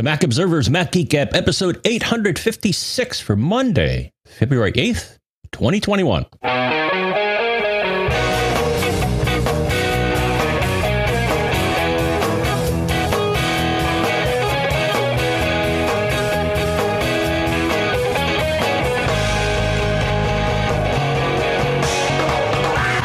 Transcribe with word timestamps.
The 0.00 0.04
Mac 0.04 0.24
Observer's 0.24 0.70
Mac 0.70 0.92
Geek 0.92 1.10
Gab, 1.10 1.34
episode 1.34 1.78
856 1.84 3.20
for 3.20 3.36
Monday, 3.36 4.14
February 4.24 4.72
8th, 4.72 5.18
2021. 5.52 6.24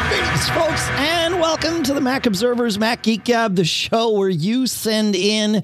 Greetings, 0.08 0.48
folks, 0.48 0.88
and 0.96 1.38
welcome 1.42 1.82
to 1.82 1.92
the 1.92 2.00
Mac 2.00 2.24
Observers 2.24 2.78
Mac 2.78 3.02
Geek 3.02 3.24
Gab, 3.24 3.54
the 3.56 3.66
show 3.66 4.12
where 4.12 4.30
you 4.30 4.66
send 4.66 5.14
in 5.14 5.62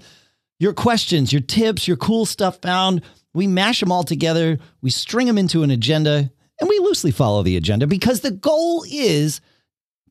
your 0.63 0.73
questions, 0.73 1.33
your 1.33 1.43
tips, 1.43 1.89
your 1.89 1.97
cool 1.97 2.25
stuff 2.25 2.63
found. 2.63 3.03
We 3.35 3.49
mash 3.49 3.81
them 3.81 3.91
all 3.91 4.05
together, 4.05 4.61
we 4.81 4.91
string 4.91 5.27
them 5.27 5.37
into 5.37 5.65
an 5.65 5.73
agenda, 5.73 6.31
and 6.61 6.69
we 6.69 6.79
loosely 6.79 7.11
follow 7.11 7.43
the 7.43 7.57
agenda 7.57 7.89
because 7.89 8.21
the 8.21 8.31
goal 8.31 8.85
is 8.89 9.41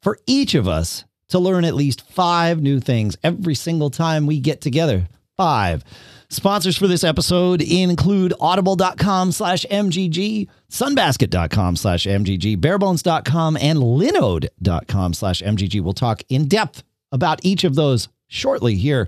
for 0.02 0.20
each 0.28 0.54
of 0.54 0.68
us 0.68 1.06
to 1.30 1.40
learn 1.40 1.64
at 1.64 1.73
least 1.73 2.09
five 2.12 2.62
new 2.62 2.82
things 2.82 3.16
every 3.23 3.56
single 3.56 3.90
time 3.90 4.26
we 4.26 4.42
get 4.42 4.59
together. 4.59 5.08
Five. 5.38 5.86
Sponsors 6.28 6.78
for 6.78 6.88
this 6.88 7.06
episode 7.06 7.62
include 7.62 8.34
audible.com 8.40 9.31
slash 9.31 9.66
MGG, 9.72 10.50
sunbasket.com 10.70 11.76
slash 11.78 12.06
MGG, 12.06 12.58
barebones.com, 12.58 13.58
and 13.58 13.80
linode.com 13.80 15.14
slash 15.14 15.42
MGG. 15.42 15.81
We'll 15.81 15.94
talk 15.94 16.23
in 16.28 16.50
depth 16.50 16.84
about 17.14 17.40
each 17.44 17.64
of 17.64 17.76
those 17.76 18.09
shortly 18.28 18.76
here. 18.76 19.08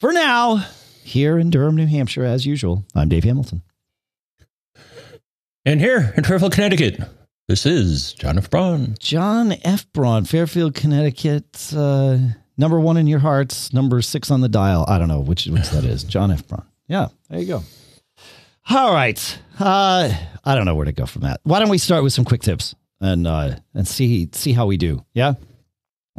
For 0.00 0.12
now, 0.12 0.56
here 1.02 1.38
in 1.38 1.50
Durham, 1.50 1.76
New 1.76 1.86
Hampshire, 1.86 2.24
as 2.24 2.44
usual, 2.44 2.84
I'm 2.94 3.08
Dave 3.08 3.24
Hamilton. 3.24 3.62
And 5.64 5.80
here 5.80 6.12
in 6.16 6.24
Fairfield, 6.24 6.52
Connecticut, 6.52 7.00
this 7.48 7.64
is 7.64 8.12
John 8.12 8.36
F. 8.36 8.50
Braun. 8.50 8.96
John 8.98 9.54
F. 9.64 9.90
Braun, 9.92 10.24
Fairfield, 10.24 10.74
Connecticut. 10.74 11.72
Uh, 11.74 12.18
number 12.58 12.78
one 12.78 12.96
in 12.96 13.06
your 13.06 13.20
hearts, 13.20 13.72
number 13.72 14.02
six 14.02 14.30
on 14.30 14.40
the 14.40 14.48
dial. 14.48 14.84
I 14.88 14.98
don't 14.98 15.08
know 15.08 15.20
which 15.20 15.46
which 15.46 15.70
that 15.70 15.84
is. 15.84 16.04
John 16.04 16.30
F. 16.30 16.46
Braun. 16.46 16.66
Yeah, 16.86 17.08
there 17.30 17.40
you 17.40 17.46
go. 17.46 17.62
All 18.68 18.92
right. 18.92 19.38
Uh, 19.58 20.12
I 20.44 20.54
don't 20.54 20.64
know 20.66 20.74
where 20.74 20.84
to 20.86 20.92
go 20.92 21.06
from 21.06 21.22
that. 21.22 21.40
Why 21.44 21.60
don't 21.60 21.70
we 21.70 21.78
start 21.78 22.02
with 22.02 22.12
some 22.12 22.24
quick 22.24 22.42
tips 22.42 22.74
and 23.00 23.26
uh, 23.26 23.56
and 23.74 23.88
see 23.88 24.28
see 24.32 24.52
how 24.52 24.66
we 24.66 24.76
do? 24.76 25.04
Yeah. 25.14 25.34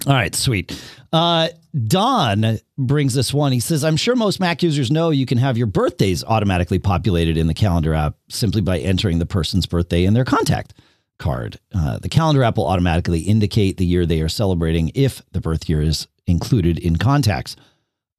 All 0.07 0.13
right, 0.13 0.33
sweet. 0.33 0.79
Uh, 1.13 1.49
Don 1.87 2.59
brings 2.77 3.13
this 3.13 3.33
one. 3.33 3.51
He 3.51 3.59
says, 3.59 3.83
I'm 3.83 3.97
sure 3.97 4.15
most 4.15 4.39
Mac 4.39 4.63
users 4.63 4.89
know 4.89 5.09
you 5.09 5.25
can 5.25 5.37
have 5.37 5.57
your 5.57 5.67
birthdays 5.67 6.23
automatically 6.23 6.79
populated 6.79 7.37
in 7.37 7.47
the 7.47 7.53
calendar 7.53 7.93
app 7.93 8.15
simply 8.29 8.61
by 8.61 8.79
entering 8.79 9.19
the 9.19 9.25
person's 9.25 9.65
birthday 9.65 10.05
in 10.05 10.13
their 10.13 10.23
contact 10.23 10.73
card. 11.17 11.59
Uh, 11.73 11.97
the 11.99 12.09
calendar 12.09 12.43
app 12.43 12.57
will 12.57 12.67
automatically 12.67 13.19
indicate 13.19 13.77
the 13.77 13.85
year 13.85 14.05
they 14.05 14.21
are 14.21 14.29
celebrating 14.29 14.91
if 14.95 15.21
the 15.31 15.41
birth 15.41 15.67
year 15.69 15.81
is 15.81 16.07
included 16.27 16.79
in 16.79 16.95
contacts. 16.95 17.55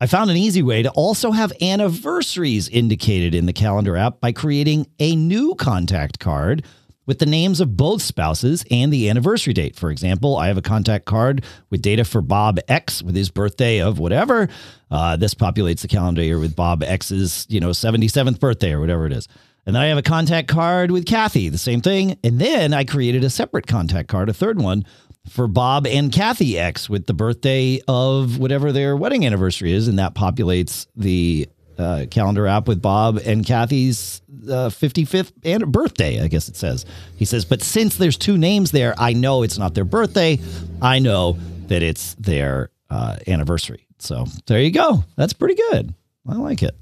I 0.00 0.06
found 0.06 0.30
an 0.30 0.36
easy 0.36 0.62
way 0.62 0.82
to 0.82 0.90
also 0.90 1.30
have 1.30 1.52
anniversaries 1.62 2.68
indicated 2.68 3.34
in 3.34 3.46
the 3.46 3.54
calendar 3.54 3.96
app 3.96 4.20
by 4.20 4.32
creating 4.32 4.86
a 4.98 5.16
new 5.16 5.54
contact 5.54 6.18
card 6.18 6.62
with 7.06 7.20
the 7.20 7.26
names 7.26 7.60
of 7.60 7.76
both 7.76 8.02
spouses 8.02 8.64
and 8.70 8.92
the 8.92 9.08
anniversary 9.08 9.52
date. 9.52 9.76
For 9.76 9.90
example, 9.90 10.36
I 10.36 10.48
have 10.48 10.58
a 10.58 10.62
contact 10.62 11.04
card 11.04 11.44
with 11.70 11.82
data 11.82 12.04
for 12.04 12.20
Bob 12.20 12.58
X 12.68 13.02
with 13.02 13.16
his 13.16 13.30
birthday 13.30 13.80
of 13.80 13.98
whatever. 13.98 14.48
Uh, 14.90 15.16
this 15.16 15.34
populates 15.34 15.80
the 15.80 15.88
calendar 15.88 16.22
year 16.22 16.38
with 16.38 16.54
Bob 16.54 16.82
X's, 16.82 17.46
you 17.48 17.60
know, 17.60 17.70
77th 17.70 18.38
birthday 18.40 18.72
or 18.72 18.80
whatever 18.80 19.06
it 19.06 19.12
is. 19.12 19.28
And 19.64 19.74
then 19.74 19.82
I 19.82 19.86
have 19.86 19.98
a 19.98 20.02
contact 20.02 20.46
card 20.46 20.92
with 20.92 21.06
Kathy, 21.06 21.48
the 21.48 21.58
same 21.58 21.80
thing. 21.80 22.18
And 22.22 22.38
then 22.40 22.72
I 22.72 22.84
created 22.84 23.24
a 23.24 23.30
separate 23.30 23.66
contact 23.66 24.08
card, 24.08 24.28
a 24.28 24.32
third 24.32 24.60
one 24.60 24.84
for 25.28 25.48
Bob 25.48 25.88
and 25.88 26.12
Kathy 26.12 26.56
X 26.56 26.88
with 26.88 27.06
the 27.06 27.14
birthday 27.14 27.80
of 27.88 28.38
whatever 28.38 28.70
their 28.70 28.96
wedding 28.96 29.26
anniversary 29.26 29.72
is. 29.72 29.88
And 29.88 29.98
that 29.98 30.14
populates 30.14 30.86
the 30.94 31.48
uh, 31.78 32.06
calendar 32.10 32.46
app 32.46 32.68
with 32.68 32.80
Bob 32.80 33.18
and 33.24 33.44
Kathy's 33.44 34.22
uh, 34.44 34.68
55th 34.70 35.32
an- 35.44 35.70
birthday, 35.70 36.22
I 36.22 36.28
guess 36.28 36.48
it 36.48 36.56
says. 36.56 36.84
He 37.16 37.24
says, 37.24 37.44
but 37.44 37.62
since 37.62 37.96
there's 37.96 38.16
two 38.16 38.38
names 38.38 38.70
there, 38.70 38.94
I 38.98 39.12
know 39.12 39.42
it's 39.42 39.58
not 39.58 39.74
their 39.74 39.84
birthday. 39.84 40.38
I 40.80 40.98
know 40.98 41.36
that 41.68 41.82
it's 41.82 42.14
their 42.14 42.70
uh, 42.90 43.16
anniversary. 43.26 43.86
So 43.98 44.26
there 44.46 44.60
you 44.60 44.70
go. 44.70 45.04
That's 45.16 45.32
pretty 45.32 45.54
good. 45.70 45.94
I 46.28 46.34
like 46.34 46.62
it. 46.62 46.74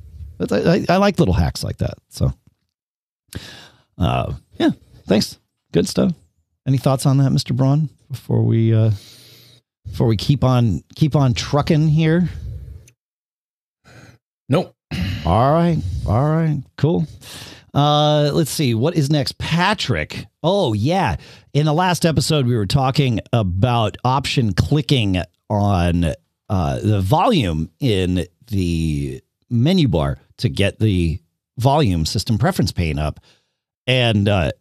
I, 0.50 0.84
I 0.88 0.97
like 0.97 1.19
little 1.19 1.34
hacks 1.34 1.62
like 1.62 1.78
that. 1.78 1.94
So, 2.09 2.32
uh, 3.99 4.32
yeah, 4.59 4.71
thanks. 5.06 5.38
Good 5.72 5.88
stuff. 5.88 6.12
Any 6.66 6.78
thoughts 6.78 7.06
on 7.06 7.19
that, 7.19 7.31
Mr. 7.31 7.55
Braun? 7.55 7.88
Before 8.11 8.43
we 8.43 8.75
uh, 8.75 8.91
before 9.87 10.06
we 10.06 10.16
keep 10.16 10.44
on 10.44 10.82
keep 10.94 11.15
on 11.16 11.34
trucking 11.34 11.88
here. 11.88 12.28
Nope. 14.49 14.75
All 15.27 15.53
right. 15.53 15.78
All 16.06 16.28
right. 16.28 16.62
Cool. 16.77 17.06
Uh, 17.72 18.31
let's 18.32 18.50
see. 18.50 18.75
What 18.75 18.94
is 18.94 19.10
next? 19.10 19.38
Patrick. 19.38 20.27
Oh, 20.43 20.72
yeah. 20.75 21.16
In 21.53 21.66
the 21.66 21.72
last 21.72 22.06
episode, 22.06 22.47
we 22.47 22.56
were 22.56 22.66
talking 22.66 23.21
about 23.32 23.97
option 24.05 24.53
clicking 24.53 25.22
on 25.50 26.05
uh, 26.49 26.78
the 26.81 27.00
volume 27.00 27.71
in 27.81 28.27
the 28.49 29.22
menu 29.50 29.88
bar 29.88 30.19
to 30.38 30.49
get 30.49 30.78
the 30.78 31.21
volume 31.59 32.06
system 32.06 32.38
preference 32.38 32.72
pane 32.72 32.99
up. 32.99 33.21
And 33.87 34.28
uh, 34.28 34.53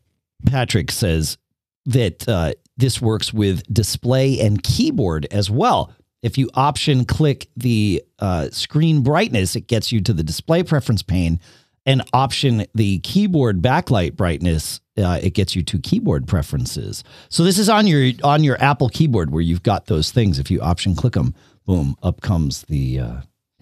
Patrick 0.45 0.91
says 0.91 1.37
that 1.85 2.27
uh, 2.27 2.53
this 2.77 3.01
works 3.01 3.33
with 3.33 3.61
display 3.71 4.39
and 4.39 4.63
keyboard 4.63 5.27
as 5.31 5.49
well. 5.49 5.93
If 6.23 6.37
you 6.37 6.49
option 6.55 7.05
click 7.05 7.49
the 7.55 8.01
uh, 8.17 8.49
screen 8.49 9.03
brightness, 9.03 9.55
it 9.55 9.67
gets 9.67 9.91
you 9.91 10.01
to 10.01 10.13
the 10.13 10.23
display 10.23 10.63
preference 10.63 11.03
pane, 11.03 11.39
and 11.85 12.01
option 12.13 12.65
the 12.73 12.99
keyboard 12.99 13.61
backlight 13.61 14.15
brightness, 14.15 14.79
uh, 14.97 15.19
it 15.21 15.33
gets 15.33 15.55
you 15.55 15.63
to 15.63 15.79
keyboard 15.79 16.27
preferences. 16.27 17.03
So 17.29 17.43
this 17.43 17.59
is 17.59 17.67
on 17.67 17.87
your 17.87 18.13
on 18.23 18.43
your 18.43 18.59
Apple 18.61 18.89
keyboard 18.89 19.31
where 19.31 19.41
you've 19.41 19.63
got 19.63 19.87
those 19.87 20.09
things. 20.09 20.39
If 20.39 20.49
you 20.49 20.61
option 20.61 20.95
click 20.95 21.13
them, 21.13 21.35
boom, 21.65 21.95
up 22.01 22.21
comes 22.21 22.63
the 22.63 22.99
uh, 22.99 23.21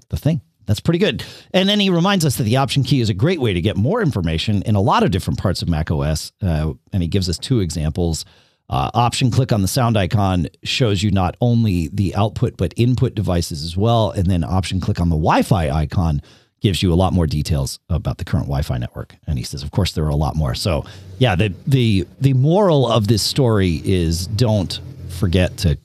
the 0.09 0.17
thing. 0.17 0.41
That's 0.67 0.79
pretty 0.79 0.99
good. 0.99 1.23
And 1.53 1.67
then 1.67 1.79
he 1.79 1.89
reminds 1.89 2.23
us 2.23 2.37
that 2.37 2.43
the 2.43 2.57
option 2.57 2.83
key 2.83 3.01
is 3.01 3.09
a 3.09 3.13
great 3.15 3.41
way 3.41 3.53
to 3.53 3.61
get 3.61 3.75
more 3.75 4.01
information 4.01 4.61
in 4.61 4.75
a 4.75 4.81
lot 4.81 5.03
of 5.03 5.11
different 5.11 5.39
parts 5.39 5.61
of 5.61 5.67
Mac 5.67 5.89
OS. 5.89 6.31
Uh, 6.41 6.73
and 6.93 7.01
he 7.01 7.09
gives 7.09 7.27
us 7.27 7.37
two 7.37 7.59
examples. 7.59 8.23
Uh, 8.71 8.89
option 8.93 9.29
click 9.29 9.51
on 9.51 9.61
the 9.61 9.67
sound 9.67 9.97
icon 9.97 10.47
shows 10.63 11.03
you 11.03 11.11
not 11.11 11.35
only 11.41 11.89
the 11.89 12.15
output 12.15 12.55
but 12.55 12.73
input 12.77 13.13
devices 13.13 13.65
as 13.65 13.75
well. 13.75 14.11
And 14.11 14.27
then 14.27 14.45
option 14.45 14.79
click 14.79 14.99
on 14.99 15.09
the 15.09 15.15
Wi 15.15 15.41
Fi 15.41 15.69
icon 15.69 16.21
gives 16.61 16.81
you 16.81 16.93
a 16.93 16.95
lot 16.95 17.11
more 17.11 17.27
details 17.27 17.79
about 17.89 18.17
the 18.17 18.23
current 18.23 18.45
Wi 18.45 18.61
Fi 18.61 18.77
network. 18.77 19.15
And 19.27 19.37
he 19.37 19.43
says, 19.43 19.61
of 19.61 19.71
course, 19.71 19.91
there 19.91 20.05
are 20.05 20.09
a 20.09 20.15
lot 20.15 20.35
more. 20.35 20.55
So, 20.55 20.85
yeah, 21.19 21.35
the, 21.35 21.53
the, 21.67 22.07
the 22.21 22.33
moral 22.33 22.89
of 22.89 23.07
this 23.07 23.21
story 23.21 23.81
is 23.83 24.27
don't 24.27 24.79
forget 25.09 25.57
to 25.57 25.77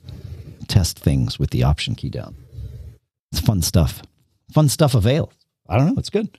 test 0.68 0.98
things 0.98 1.38
with 1.38 1.50
the 1.50 1.64
option 1.64 1.96
key 1.96 2.10
down. 2.10 2.36
It's 3.32 3.40
fun 3.40 3.62
stuff. 3.62 4.02
Fun 4.52 4.68
stuff 4.68 4.94
avails. 4.94 5.32
I 5.68 5.76
don't 5.76 5.88
know. 5.88 5.98
It's 5.98 6.10
good. 6.10 6.38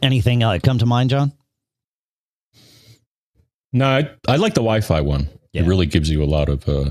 Anything 0.00 0.42
uh, 0.42 0.58
come 0.62 0.78
to 0.78 0.86
mind, 0.86 1.10
John? 1.10 1.32
No, 3.72 3.86
I, 3.86 4.10
I 4.26 4.36
like 4.36 4.54
the 4.54 4.60
Wi 4.60 4.80
Fi 4.80 5.00
one. 5.00 5.28
Yeah. 5.52 5.62
It 5.62 5.66
really 5.66 5.86
gives 5.86 6.08
you 6.10 6.22
a 6.22 6.26
lot 6.26 6.48
of, 6.48 6.68
uh, 6.68 6.90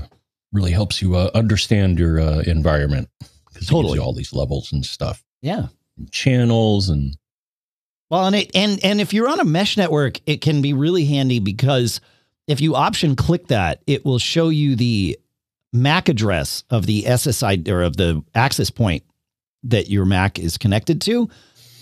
really 0.52 0.70
helps 0.72 1.00
you 1.02 1.16
uh, 1.16 1.30
understand 1.34 1.98
your 1.98 2.20
uh, 2.20 2.40
environment. 2.40 3.08
Because 3.18 3.30
it 3.52 3.54
gives 3.58 3.68
Totally. 3.70 3.98
you 3.98 4.02
all 4.04 4.12
these 4.12 4.32
levels 4.32 4.72
and 4.72 4.84
stuff, 4.84 5.22
Yeah. 5.42 5.66
and 5.96 6.10
channels 6.12 6.88
and 6.88 7.16
Well, 8.10 8.26
and 8.26 8.36
it 8.36 8.50
and 8.54 8.82
and 8.84 9.00
if 9.00 9.12
you're 9.12 9.28
on 9.28 9.40
a 9.40 9.44
mesh 9.44 9.76
network, 9.76 10.20
it 10.26 10.40
can 10.40 10.62
be 10.62 10.72
really 10.72 11.04
handy 11.04 11.40
because 11.40 12.00
if 12.46 12.60
you 12.60 12.74
option 12.74 13.14
click 13.16 13.48
that, 13.48 13.82
it 13.86 14.04
will 14.04 14.18
show 14.18 14.48
you 14.48 14.74
the 14.76 15.18
MAC 15.72 16.08
address 16.08 16.64
of 16.70 16.86
the 16.86 17.02
SSI 17.02 17.68
or 17.68 17.82
of 17.82 17.96
the 17.96 18.22
access 18.34 18.70
point 18.70 19.02
that 19.64 19.90
your 19.90 20.04
Mac 20.06 20.38
is 20.38 20.56
connected 20.56 21.00
to. 21.02 21.28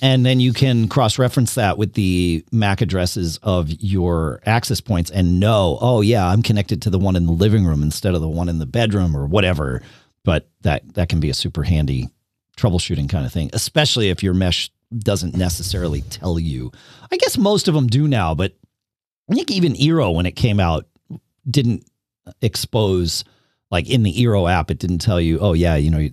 And 0.03 0.27
then 0.27 0.41
you 0.41 0.53
can 0.53 0.89
cross 0.89 1.19
reference 1.19 1.55
that 1.55 1.79
with 1.79 1.95
the 1.95 2.45
MAC 2.53 2.83
addresses 2.83 3.39
of 3.43 3.71
your 3.71 4.41
access 4.45 4.81
points 4.81 5.11
and 5.11 5.41
know, 5.41 5.79
oh, 5.81 6.01
yeah, 6.03 6.27
I'm 6.27 6.43
connected 6.43 6.83
to 6.83 6.91
the 6.91 6.99
one 6.99 7.17
in 7.17 7.27
the 7.27 7.33
living 7.33 7.65
room 7.65 7.83
instead 7.83 8.15
of 8.15 8.21
the 8.21 8.29
one 8.29 8.49
in 8.49 8.59
the 8.59 8.67
bedroom 8.67 9.17
or 9.17 9.27
whatever. 9.27 9.83
But 10.23 10.49
that, 10.63 10.95
that 10.95 11.09
can 11.09 11.21
be 11.21 11.31
a 11.31 11.35
super 11.35 11.63
handy 11.63 12.09
troubleshooting 12.57 13.09
kind 13.09 13.25
of 13.25 13.33
thing, 13.33 13.51
especially 13.53 14.11
if 14.11 14.23
your 14.23 14.35
mesh 14.35 14.71
doesn't 14.99 15.37
necessarily 15.37 16.03
tell 16.03 16.39
you. 16.39 16.73
I 17.11 17.17
guess 17.17 17.39
most 17.39 17.69
of 17.69 17.75
them 17.75 17.87
do 17.87 18.07
now, 18.07 18.35
but 18.35 18.57
I 19.31 19.35
think 19.35 19.51
even 19.51 19.75
Eero, 19.75 20.15
when 20.15 20.27
it 20.27 20.37
came 20.37 20.61
out, 20.61 20.87
didn't 21.49 21.85
expose 22.43 23.25
like 23.71 23.89
in 23.91 24.03
the 24.05 24.13
Eero 24.15 24.51
app, 24.51 24.71
it 24.71 24.79
didn't 24.79 24.99
tell 24.99 25.21
you, 25.21 25.39
oh 25.41 25.53
yeah, 25.53 25.75
you 25.77 25.91
know, 25.91 26.09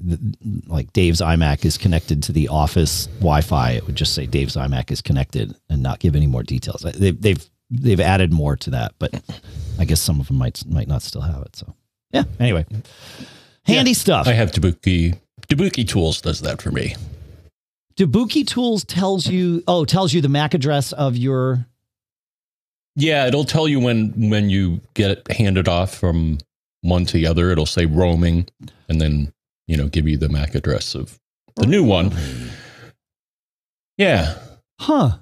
like 0.67 0.91
Dave's 0.93 1.21
iMac 1.21 1.65
is 1.65 1.77
connected 1.77 2.23
to 2.23 2.31
the 2.31 2.47
office 2.47 3.05
Wi-Fi. 3.19 3.71
It 3.71 3.85
would 3.85 3.95
just 3.95 4.15
say 4.15 4.25
Dave's 4.25 4.55
iMac 4.55 4.89
is 4.91 5.01
connected 5.01 5.55
and 5.69 5.83
not 5.83 5.99
give 5.99 6.15
any 6.15 6.27
more 6.27 6.43
details. 6.43 6.81
They've 6.81 7.19
they've 7.21 7.49
they've 7.69 7.99
added 7.99 8.33
more 8.33 8.55
to 8.57 8.69
that, 8.71 8.93
but 8.99 9.13
I 9.79 9.85
guess 9.85 10.01
some 10.01 10.19
of 10.19 10.27
them 10.27 10.37
might 10.37 10.65
might 10.65 10.87
not 10.87 11.01
still 11.03 11.21
have 11.21 11.41
it. 11.43 11.55
So 11.55 11.73
yeah. 12.11 12.23
Anyway, 12.39 12.65
handy 13.65 13.91
Yeah. 13.91 13.95
stuff. 13.95 14.27
I 14.27 14.33
have 14.33 14.51
Dabuki. 14.51 15.17
Dabuki 15.47 15.87
Tools 15.87 16.21
does 16.21 16.41
that 16.41 16.61
for 16.61 16.71
me. 16.71 16.95
Dabuki 17.97 18.45
Tools 18.47 18.83
tells 18.83 19.27
you, 19.27 19.63
oh, 19.67 19.85
tells 19.85 20.13
you 20.13 20.21
the 20.21 20.29
MAC 20.29 20.53
address 20.55 20.91
of 20.93 21.15
your. 21.15 21.67
Yeah, 22.95 23.27
it'll 23.27 23.43
tell 23.45 23.67
you 23.67 23.79
when 23.79 24.29
when 24.29 24.49
you 24.49 24.81
get 24.93 25.11
it 25.11 25.31
handed 25.31 25.67
off 25.67 25.93
from 25.95 26.37
one 26.83 27.05
to 27.05 27.13
the 27.13 27.25
other. 27.25 27.49
It'll 27.49 27.65
say 27.65 27.85
roaming, 27.87 28.47
and 28.87 29.01
then 29.01 29.33
you 29.67 29.75
know 29.75 29.87
give 29.87 30.07
you 30.07 30.17
the 30.17 30.29
MAC 30.29 30.53
address 30.55 30.93
of 30.95 31.19
the 31.55 31.65
new 31.65 31.83
one. 31.83 32.13
Yeah, 33.97 34.35
Huh. 34.79 35.17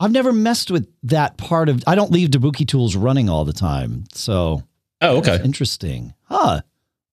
I've 0.00 0.12
never 0.12 0.32
messed 0.32 0.70
with 0.70 0.88
that 1.04 1.36
part 1.36 1.68
of. 1.68 1.82
I 1.86 1.94
don't 1.96 2.12
leave 2.12 2.28
Dabuki 2.30 2.66
Tools 2.66 2.94
running 2.94 3.28
all 3.28 3.44
the 3.44 3.52
time, 3.52 4.04
so 4.12 4.62
Oh, 5.00 5.18
okay. 5.18 5.40
interesting. 5.44 6.14
Huh. 6.24 6.60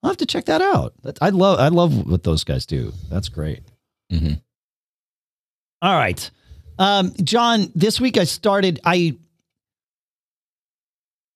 I'll 0.04 0.10
have 0.12 0.18
to 0.18 0.26
check 0.28 0.46
that 0.46 0.62
out. 0.62 0.94
I 1.20 1.30
love 1.30 1.60
I 1.60 1.70
love 1.70 2.08
what 2.08 2.22
those 2.24 2.44
guys 2.44 2.66
do. 2.68 2.94
That's 3.10 3.28
great. 3.30 3.62
hmm 4.12 4.34
All 5.82 5.96
right. 5.96 6.30
Um, 6.78 7.14
John, 7.24 7.72
this 7.74 8.00
week 8.00 8.18
I 8.18 8.26
started 8.26 8.80
I 8.84 9.18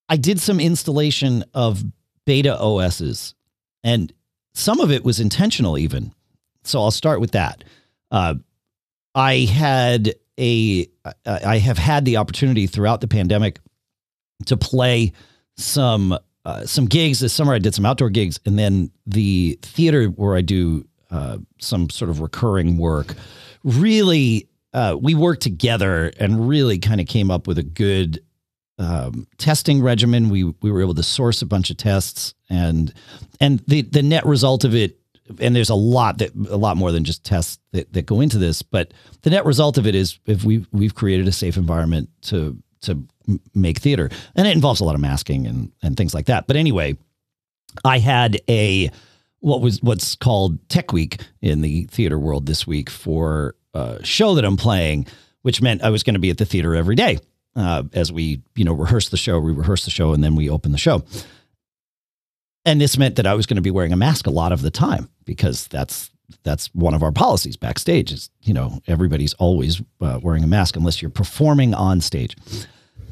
I 0.08 0.18
did 0.18 0.40
some 0.40 0.60
installation 0.60 1.44
of 1.56 1.84
beta 2.30 2.56
OSs 2.62 3.34
and 3.84 4.14
some 4.54 4.80
of 4.80 4.92
it 4.92 5.04
was 5.04 5.20
intentional 5.20 5.80
even. 5.80 6.14
So 6.64 6.80
I'll 6.80 6.92
start 6.92 7.20
with 7.20 7.32
that. 7.32 7.64
Uh, 8.12 8.36
I 9.16 9.46
had 9.46 10.14
a, 10.40 10.86
I 11.26 11.58
have 11.58 11.80
had 11.80 12.06
the 12.06 12.18
opportunity 12.18 12.68
throughout 12.68 13.02
the 13.02 13.08
pandemic 13.08 13.60
to 14.46 14.56
play 14.56 15.14
some 15.58 16.20
uh, 16.46 16.66
some 16.68 16.86
gigs 16.86 17.20
this 17.20 17.34
summer. 17.34 17.56
I 17.56 17.58
did 17.58 17.74
some 17.74 17.88
outdoor 17.88 18.12
gigs, 18.12 18.40
and 18.46 18.60
then 18.60 18.92
the 19.08 19.58
theater 19.64 20.06
where 20.06 20.36
I 20.36 20.42
do 20.42 20.86
uh, 21.10 21.40
some 21.60 21.90
sort 21.90 22.12
of 22.12 22.22
recurring 22.22 22.78
work. 22.78 23.16
Really, 23.64 24.48
uh, 24.76 24.96
we 25.02 25.16
worked 25.16 25.42
together 25.42 26.12
and 26.20 26.48
really 26.48 26.78
kind 26.78 27.02
of 27.02 27.08
came 27.08 27.32
up 27.32 27.48
with 27.48 27.58
a 27.58 27.64
good 27.64 28.22
um, 28.80 29.28
testing 29.38 29.82
regimen. 29.82 30.30
We 30.30 30.46
we 30.62 30.72
were 30.72 30.82
able 30.82 30.96
to 30.96 31.04
source 31.04 31.42
a 31.42 31.46
bunch 31.46 31.70
of 31.70 31.78
tests, 31.78 32.34
and 32.50 32.94
and 33.40 33.60
the 33.68 33.82
the 33.82 34.02
net 34.02 34.26
result 34.26 34.64
of 34.64 34.74
it. 34.74 34.96
And 35.40 35.56
there's 35.56 35.70
a 35.70 35.76
lot 35.76 36.18
that 36.18 36.34
a 36.50 36.58
lot 36.58 36.76
more 36.76 36.92
than 36.92 37.04
just 37.04 37.24
tests 37.24 37.60
that, 37.72 37.94
that 37.94 38.08
go 38.08 38.20
into 38.20 38.40
this, 38.40 38.64
but 38.64 38.96
the 39.22 39.30
net 39.30 39.46
result 39.46 39.78
of 39.78 39.86
it 39.86 39.94
is 39.94 40.18
if 40.26 40.44
we 40.44 40.66
we've 40.72 40.96
created 40.96 41.28
a 41.28 41.32
safe 41.32 41.56
environment 41.56 42.10
to 42.24 42.58
to 42.82 43.06
make 43.54 43.78
theater, 43.78 44.10
and 44.36 44.48
it 44.48 44.56
involves 44.56 44.80
a 44.80 44.86
lot 44.86 44.96
of 44.96 45.02
masking 45.02 45.46
and 45.46 45.72
and 45.84 45.98
things 45.98 46.16
like 46.16 46.26
that. 46.26 46.48
But 46.48 46.56
anyway, 46.56 46.98
I 47.86 48.00
had 48.00 48.40
a 48.50 48.90
what 49.42 49.62
was 49.62 49.84
what's 49.84 50.16
called 50.16 50.68
Tech 50.70 50.94
Week 50.94 51.22
in 51.42 51.62
the 51.62 51.84
theater 51.86 52.18
world 52.18 52.48
this 52.48 52.66
week 52.66 52.90
for 52.90 53.56
a 53.76 54.04
show 54.04 54.34
that 54.34 54.46
I'm 54.46 54.58
playing, 54.58 55.06
which 55.44 55.62
meant 55.62 55.84
I 55.84 55.92
was 55.92 56.02
going 56.02 56.16
to 56.16 56.20
be 56.20 56.32
at 56.32 56.40
the 56.40 56.46
theater 56.46 56.74
every 56.74 56.96
day 56.96 57.20
uh, 57.56 57.84
as 57.94 58.12
we 58.12 58.42
you 58.56 58.64
know 58.64 58.74
rehearse 58.74 59.10
the 59.10 59.18
show, 59.18 59.40
we 59.40 59.52
rehearse 59.52 59.86
the 59.86 59.92
show, 59.92 60.14
and 60.14 60.24
then 60.24 60.36
we 60.36 60.50
open 60.50 60.72
the 60.72 60.78
show. 60.78 61.04
And 62.66 62.80
this 62.80 62.98
meant 62.98 63.16
that 63.16 63.26
I 63.26 63.34
was 63.34 63.46
going 63.46 63.56
to 63.56 63.62
be 63.62 63.72
wearing 63.72 63.94
a 63.94 63.98
mask 63.98 64.28
a 64.28 64.32
lot 64.32 64.52
of 64.52 64.62
the 64.62 64.70
time 64.70 65.10
because 65.26 65.68
that's 65.68 66.12
that's 66.44 66.68
one 66.74 66.94
of 66.94 67.04
our 67.04 67.12
policies 67.12 67.58
backstage 67.58 68.12
is 68.12 68.30
you 68.42 68.54
know 68.54 68.80
everybody's 68.88 69.34
always 69.36 69.82
uh, 70.02 70.20
wearing 70.22 70.44
a 70.44 70.48
mask 70.48 70.76
unless 70.76 71.02
you're 71.02 71.12
performing 71.12 71.74
on 71.74 72.02
stage 72.02 72.36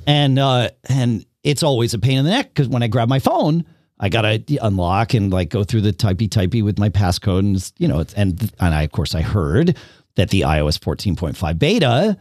and 0.05 0.37
uh 0.37 0.69
and 0.87 1.25
it's 1.43 1.63
always 1.63 1.93
a 1.93 1.99
pain 1.99 2.19
in 2.19 2.25
the 2.25 2.31
neck 2.31 2.49
because 2.49 2.67
when 2.67 2.83
i 2.83 2.87
grab 2.87 3.09
my 3.09 3.19
phone 3.19 3.65
i 3.99 4.09
gotta 4.09 4.43
unlock 4.61 5.13
and 5.13 5.31
like 5.31 5.49
go 5.49 5.63
through 5.63 5.81
the 5.81 5.93
typey 5.93 6.29
typey 6.29 6.63
with 6.63 6.77
my 6.77 6.89
passcode 6.89 7.39
and 7.39 7.71
you 7.79 7.87
know 7.87 7.99
it's 7.99 8.13
and 8.13 8.51
and 8.59 8.75
i 8.75 8.83
of 8.83 8.91
course 8.91 9.15
i 9.15 9.21
heard 9.21 9.75
that 10.15 10.29
the 10.29 10.41
ios 10.41 10.77
14.5 10.77 11.59
beta 11.59 12.17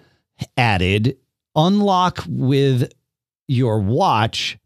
added 0.56 1.16
unlock 1.56 2.22
with 2.28 2.92
your 3.48 3.80
watch 3.80 4.58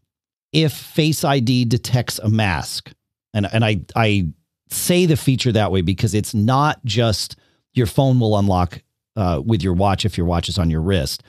if 0.51 0.73
face 0.73 1.23
id 1.23 1.65
detects 1.65 2.19
a 2.19 2.29
mask 2.29 2.91
and 3.33 3.47
and 3.53 3.63
i 3.63 3.79
i 3.95 4.27
say 4.69 5.05
the 5.05 5.17
feature 5.17 5.51
that 5.51 5.71
way 5.71 5.81
because 5.81 6.13
it's 6.13 6.33
not 6.33 6.83
just 6.85 7.35
your 7.73 7.85
phone 7.85 8.19
will 8.19 8.37
unlock 8.37 8.81
uh, 9.15 9.41
with 9.45 9.61
your 9.61 9.73
watch 9.73 10.05
if 10.05 10.17
your 10.17 10.25
watch 10.25 10.49
is 10.49 10.57
on 10.57 10.69
your 10.69 10.81
wrist. 10.81 11.23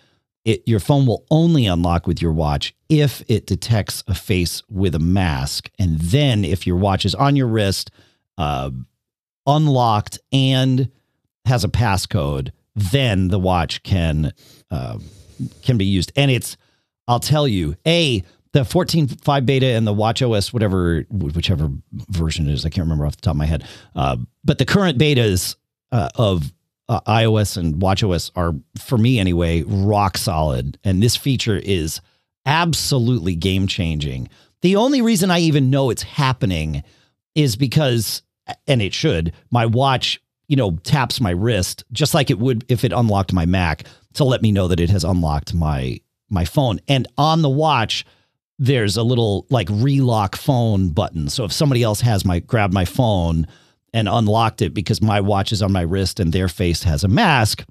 It, 0.44 0.62
your 0.66 0.80
phone 0.80 1.06
will 1.06 1.24
only 1.30 1.66
unlock 1.66 2.06
with 2.06 2.20
your 2.20 2.32
watch 2.32 2.74
if 2.88 3.22
it 3.28 3.46
detects 3.46 4.02
a 4.08 4.14
face 4.14 4.62
with 4.68 4.94
a 4.94 4.98
mask. 4.98 5.70
And 5.78 5.98
then 6.00 6.44
if 6.44 6.66
your 6.66 6.76
watch 6.76 7.04
is 7.04 7.14
on 7.14 7.36
your 7.36 7.46
wrist, 7.46 7.90
uh, 8.38 8.70
unlocked, 9.46 10.18
and 10.32 10.90
has 11.44 11.62
a 11.64 11.68
passcode, 11.68 12.50
then 12.74 13.28
the 13.28 13.38
watch 13.38 13.82
can 13.82 14.32
uh, 14.70 14.98
can 15.62 15.78
be 15.78 15.84
used. 15.84 16.12
And 16.16 16.30
it's, 16.30 16.56
I'll 17.08 17.20
tell 17.20 17.46
you, 17.48 17.76
a 17.86 18.22
the 18.52 18.60
14.5 18.60 19.46
beta 19.46 19.66
and 19.66 19.86
the 19.86 19.94
watch 19.94 20.20
os 20.20 20.52
whatever 20.52 21.06
whichever 21.10 21.70
version 22.10 22.46
it 22.46 22.52
is 22.52 22.66
i 22.66 22.68
can't 22.68 22.84
remember 22.84 23.06
off 23.06 23.16
the 23.16 23.22
top 23.22 23.32
of 23.32 23.38
my 23.38 23.46
head 23.46 23.64
uh, 23.96 24.14
but 24.44 24.58
the 24.58 24.66
current 24.66 24.98
betas 24.98 25.56
uh, 25.90 26.10
of 26.16 26.52
uh, 26.88 27.00
ios 27.08 27.56
and 27.56 27.80
watch 27.80 28.02
os 28.02 28.30
are 28.36 28.54
for 28.78 28.98
me 28.98 29.18
anyway 29.18 29.62
rock 29.62 30.18
solid. 30.18 30.78
And 30.84 31.02
this 31.02 31.16
feature 31.16 31.56
is 31.56 32.00
absolutely 32.44 33.34
game 33.34 33.66
changing. 33.66 34.28
The 34.60 34.76
only 34.76 35.00
reason 35.00 35.30
i 35.30 35.38
even 35.38 35.70
know 35.70 35.90
it's 35.90 36.02
happening 36.02 36.82
is 37.34 37.56
because 37.56 38.22
and 38.66 38.82
it 38.82 38.92
should 38.92 39.32
my 39.50 39.66
watch 39.66 40.20
you 40.48 40.56
know 40.56 40.72
taps 40.82 41.20
my 41.20 41.30
wrist 41.30 41.84
just 41.92 42.14
like 42.14 42.30
it 42.30 42.38
would 42.38 42.64
if 42.68 42.84
it 42.84 42.92
unlocked 42.92 43.32
my 43.32 43.46
mac 43.46 43.84
to 44.14 44.24
let 44.24 44.42
me 44.42 44.52
know 44.52 44.68
that 44.68 44.80
it 44.80 44.90
has 44.90 45.04
unlocked 45.04 45.54
my 45.54 46.00
my 46.28 46.44
phone 46.44 46.80
and 46.88 47.06
on 47.18 47.42
the 47.42 47.50
watch 47.50 48.04
there's 48.58 48.96
a 48.96 49.02
little 49.02 49.44
like 49.50 49.66
relock 49.70 50.36
phone 50.36 50.90
button. 50.90 51.28
So 51.28 51.44
if 51.44 51.52
somebody 51.52 51.82
else 51.82 52.00
has 52.02 52.24
my 52.24 52.38
grabbed 52.38 52.72
my 52.72 52.84
phone 52.84 53.46
and 53.92 54.08
unlocked 54.08 54.62
it 54.62 54.72
because 54.72 55.02
my 55.02 55.20
watch 55.20 55.50
is 55.50 55.62
on 55.62 55.72
my 55.72 55.80
wrist 55.80 56.20
and 56.20 56.32
their 56.32 56.48
face 56.48 56.84
has 56.84 57.02
a 57.02 57.08
mask, 57.08 57.64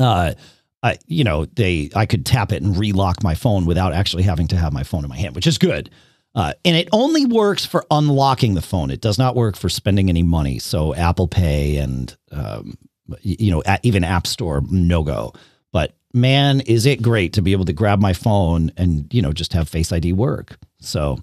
uh, 0.00 0.34
I, 0.82 0.98
you 1.06 1.22
know, 1.22 1.44
they 1.44 1.90
I 1.94 2.06
could 2.06 2.26
tap 2.26 2.50
it 2.52 2.62
and 2.62 2.76
relock 2.76 3.22
my 3.22 3.34
phone 3.34 3.64
without 3.64 3.92
actually 3.92 4.24
having 4.24 4.48
to 4.48 4.56
have 4.56 4.72
my 4.72 4.82
phone 4.82 5.04
in 5.04 5.08
my 5.08 5.16
hand, 5.16 5.36
which 5.36 5.46
is 5.46 5.56
good. 5.56 5.88
Uh, 6.34 6.54
and 6.64 6.76
it 6.76 6.88
only 6.92 7.26
works 7.26 7.64
for 7.64 7.84
unlocking 7.90 8.54
the 8.54 8.62
phone. 8.62 8.90
It 8.90 9.02
does 9.02 9.18
not 9.18 9.36
work 9.36 9.54
for 9.54 9.68
spending 9.68 10.08
any 10.08 10.22
money. 10.22 10.58
So 10.58 10.94
Apple 10.94 11.28
Pay 11.28 11.76
and 11.76 12.16
um, 12.32 12.76
you 13.22 13.50
know 13.50 13.62
even 13.82 14.04
App 14.04 14.26
Store 14.26 14.62
no 14.70 15.02
go. 15.02 15.32
But 15.72 15.94
man, 16.12 16.60
is 16.60 16.86
it 16.86 17.02
great 17.02 17.32
to 17.34 17.42
be 17.42 17.52
able 17.52 17.64
to 17.64 17.72
grab 17.72 18.00
my 18.00 18.12
phone 18.12 18.72
and 18.76 19.12
you 19.12 19.22
know 19.22 19.32
just 19.32 19.52
have 19.52 19.68
Face 19.68 19.92
ID 19.92 20.12
work. 20.12 20.56
So 20.80 21.18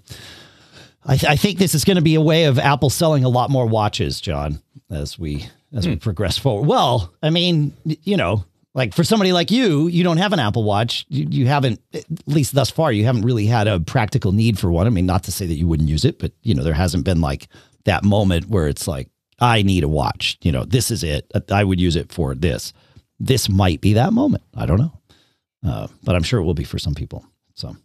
I, 1.04 1.16
th- 1.16 1.30
I 1.30 1.36
think 1.36 1.58
this 1.58 1.74
is 1.74 1.84
going 1.84 1.96
to 1.96 2.02
be 2.02 2.14
a 2.14 2.20
way 2.20 2.44
of 2.44 2.58
Apple 2.58 2.90
selling 2.90 3.24
a 3.24 3.28
lot 3.28 3.50
more 3.50 3.66
watches, 3.66 4.20
John, 4.20 4.60
as 4.90 5.18
we 5.18 5.46
as 5.72 5.86
we 5.86 5.94
hmm. 5.94 5.98
progress 5.98 6.36
forward. 6.36 6.66
Well, 6.66 7.12
I 7.22 7.30
mean, 7.30 7.72
you 7.84 8.16
know, 8.16 8.44
like 8.74 8.94
for 8.94 9.04
somebody 9.04 9.32
like 9.32 9.50
you, 9.50 9.88
you 9.88 10.04
don't 10.04 10.16
have 10.16 10.32
an 10.32 10.40
Apple 10.40 10.64
Watch. 10.64 11.06
You, 11.08 11.26
you 11.28 11.46
haven't, 11.46 11.80
at 11.94 12.04
least 12.26 12.54
thus 12.54 12.70
far, 12.70 12.92
you 12.92 13.04
haven't 13.04 13.22
really 13.22 13.46
had 13.46 13.68
a 13.68 13.80
practical 13.80 14.32
need 14.32 14.58
for 14.58 14.70
one. 14.70 14.86
I 14.86 14.90
mean, 14.90 15.06
not 15.06 15.24
to 15.24 15.32
say 15.32 15.46
that 15.46 15.54
you 15.54 15.66
wouldn't 15.66 15.88
use 15.88 16.04
it, 16.04 16.18
but 16.18 16.32
you 16.42 16.54
know, 16.54 16.62
there 16.62 16.74
hasn't 16.74 17.04
been 17.04 17.20
like 17.20 17.48
that 17.84 18.04
moment 18.04 18.48
where 18.48 18.68
it's 18.68 18.86
like, 18.88 19.08
I 19.40 19.62
need 19.62 19.84
a 19.84 19.88
watch. 19.88 20.36
You 20.42 20.52
know, 20.52 20.64
this 20.64 20.90
is 20.90 21.02
it. 21.02 21.30
I 21.50 21.64
would 21.64 21.80
use 21.80 21.96
it 21.96 22.12
for 22.12 22.34
this. 22.34 22.72
This 23.18 23.48
might 23.48 23.80
be 23.80 23.94
that 23.94 24.12
moment. 24.12 24.42
I 24.54 24.66
don't 24.66 24.78
know, 24.78 24.92
uh, 25.66 25.88
but 26.02 26.14
I'm 26.14 26.22
sure 26.22 26.40
it 26.40 26.44
will 26.44 26.54
be 26.54 26.64
for 26.64 26.78
some 26.78 26.94
people. 26.94 27.24
So, 27.54 27.76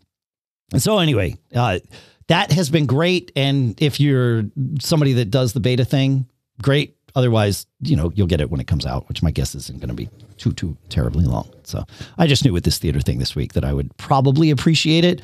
and 0.72 0.82
so 0.82 1.00
anyway, 1.00 1.36
uh, 1.54 1.80
that 2.28 2.52
has 2.52 2.70
been 2.70 2.86
great. 2.86 3.32
And 3.36 3.80
if 3.82 4.00
you're 4.00 4.44
somebody 4.80 5.14
that 5.14 5.32
does 5.32 5.54
the 5.54 5.60
beta 5.60 5.86
thing, 5.86 6.28
great. 6.62 6.96
Otherwise, 7.16 7.66
you 7.82 7.96
know, 7.96 8.12
you'll 8.16 8.28
get 8.28 8.42
it 8.42 8.50
when 8.50 8.60
it 8.60 8.68
comes 8.68 8.86
out, 8.86 9.08
which 9.08 9.24
my 9.24 9.32
guess 9.32 9.56
isn't 9.56 9.80
going 9.80 9.88
to 9.90 9.94
be 9.96 10.10
too, 10.38 10.52
too 10.52 10.76
terribly 10.90 11.24
long. 11.24 11.50
So 11.64 11.86
I 12.18 12.28
just 12.28 12.44
knew 12.44 12.52
with 12.52 12.66
this 12.66 12.78
theater 12.78 13.00
thing 13.00 13.20
this 13.20 13.36
week 13.36 13.54
that 13.54 13.64
I 13.64 13.72
would 13.72 13.96
probably 13.96 14.52
appreciate 14.52 15.06
it. 15.06 15.22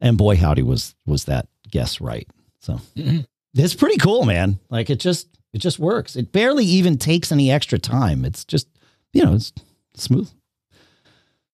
And 0.00 0.18
boy, 0.18 0.36
howdy 0.36 0.62
was, 0.62 0.94
was 1.06 1.24
that 1.24 1.48
guess 1.70 2.00
right. 2.02 2.28
So 2.60 2.80
Mhm. 2.96 3.24
it's 3.54 3.74
pretty 3.74 3.96
cool, 3.96 4.26
man. 4.26 4.58
Like 4.68 4.90
it 4.90 5.00
just, 5.00 5.26
it 5.52 5.58
just 5.58 5.78
works. 5.78 6.16
It 6.16 6.32
barely 6.32 6.64
even 6.64 6.98
takes 6.98 7.30
any 7.30 7.50
extra 7.50 7.78
time. 7.78 8.24
It's 8.24 8.44
just, 8.44 8.68
you 9.12 9.24
know, 9.24 9.34
it's 9.34 9.52
smooth. 9.94 10.30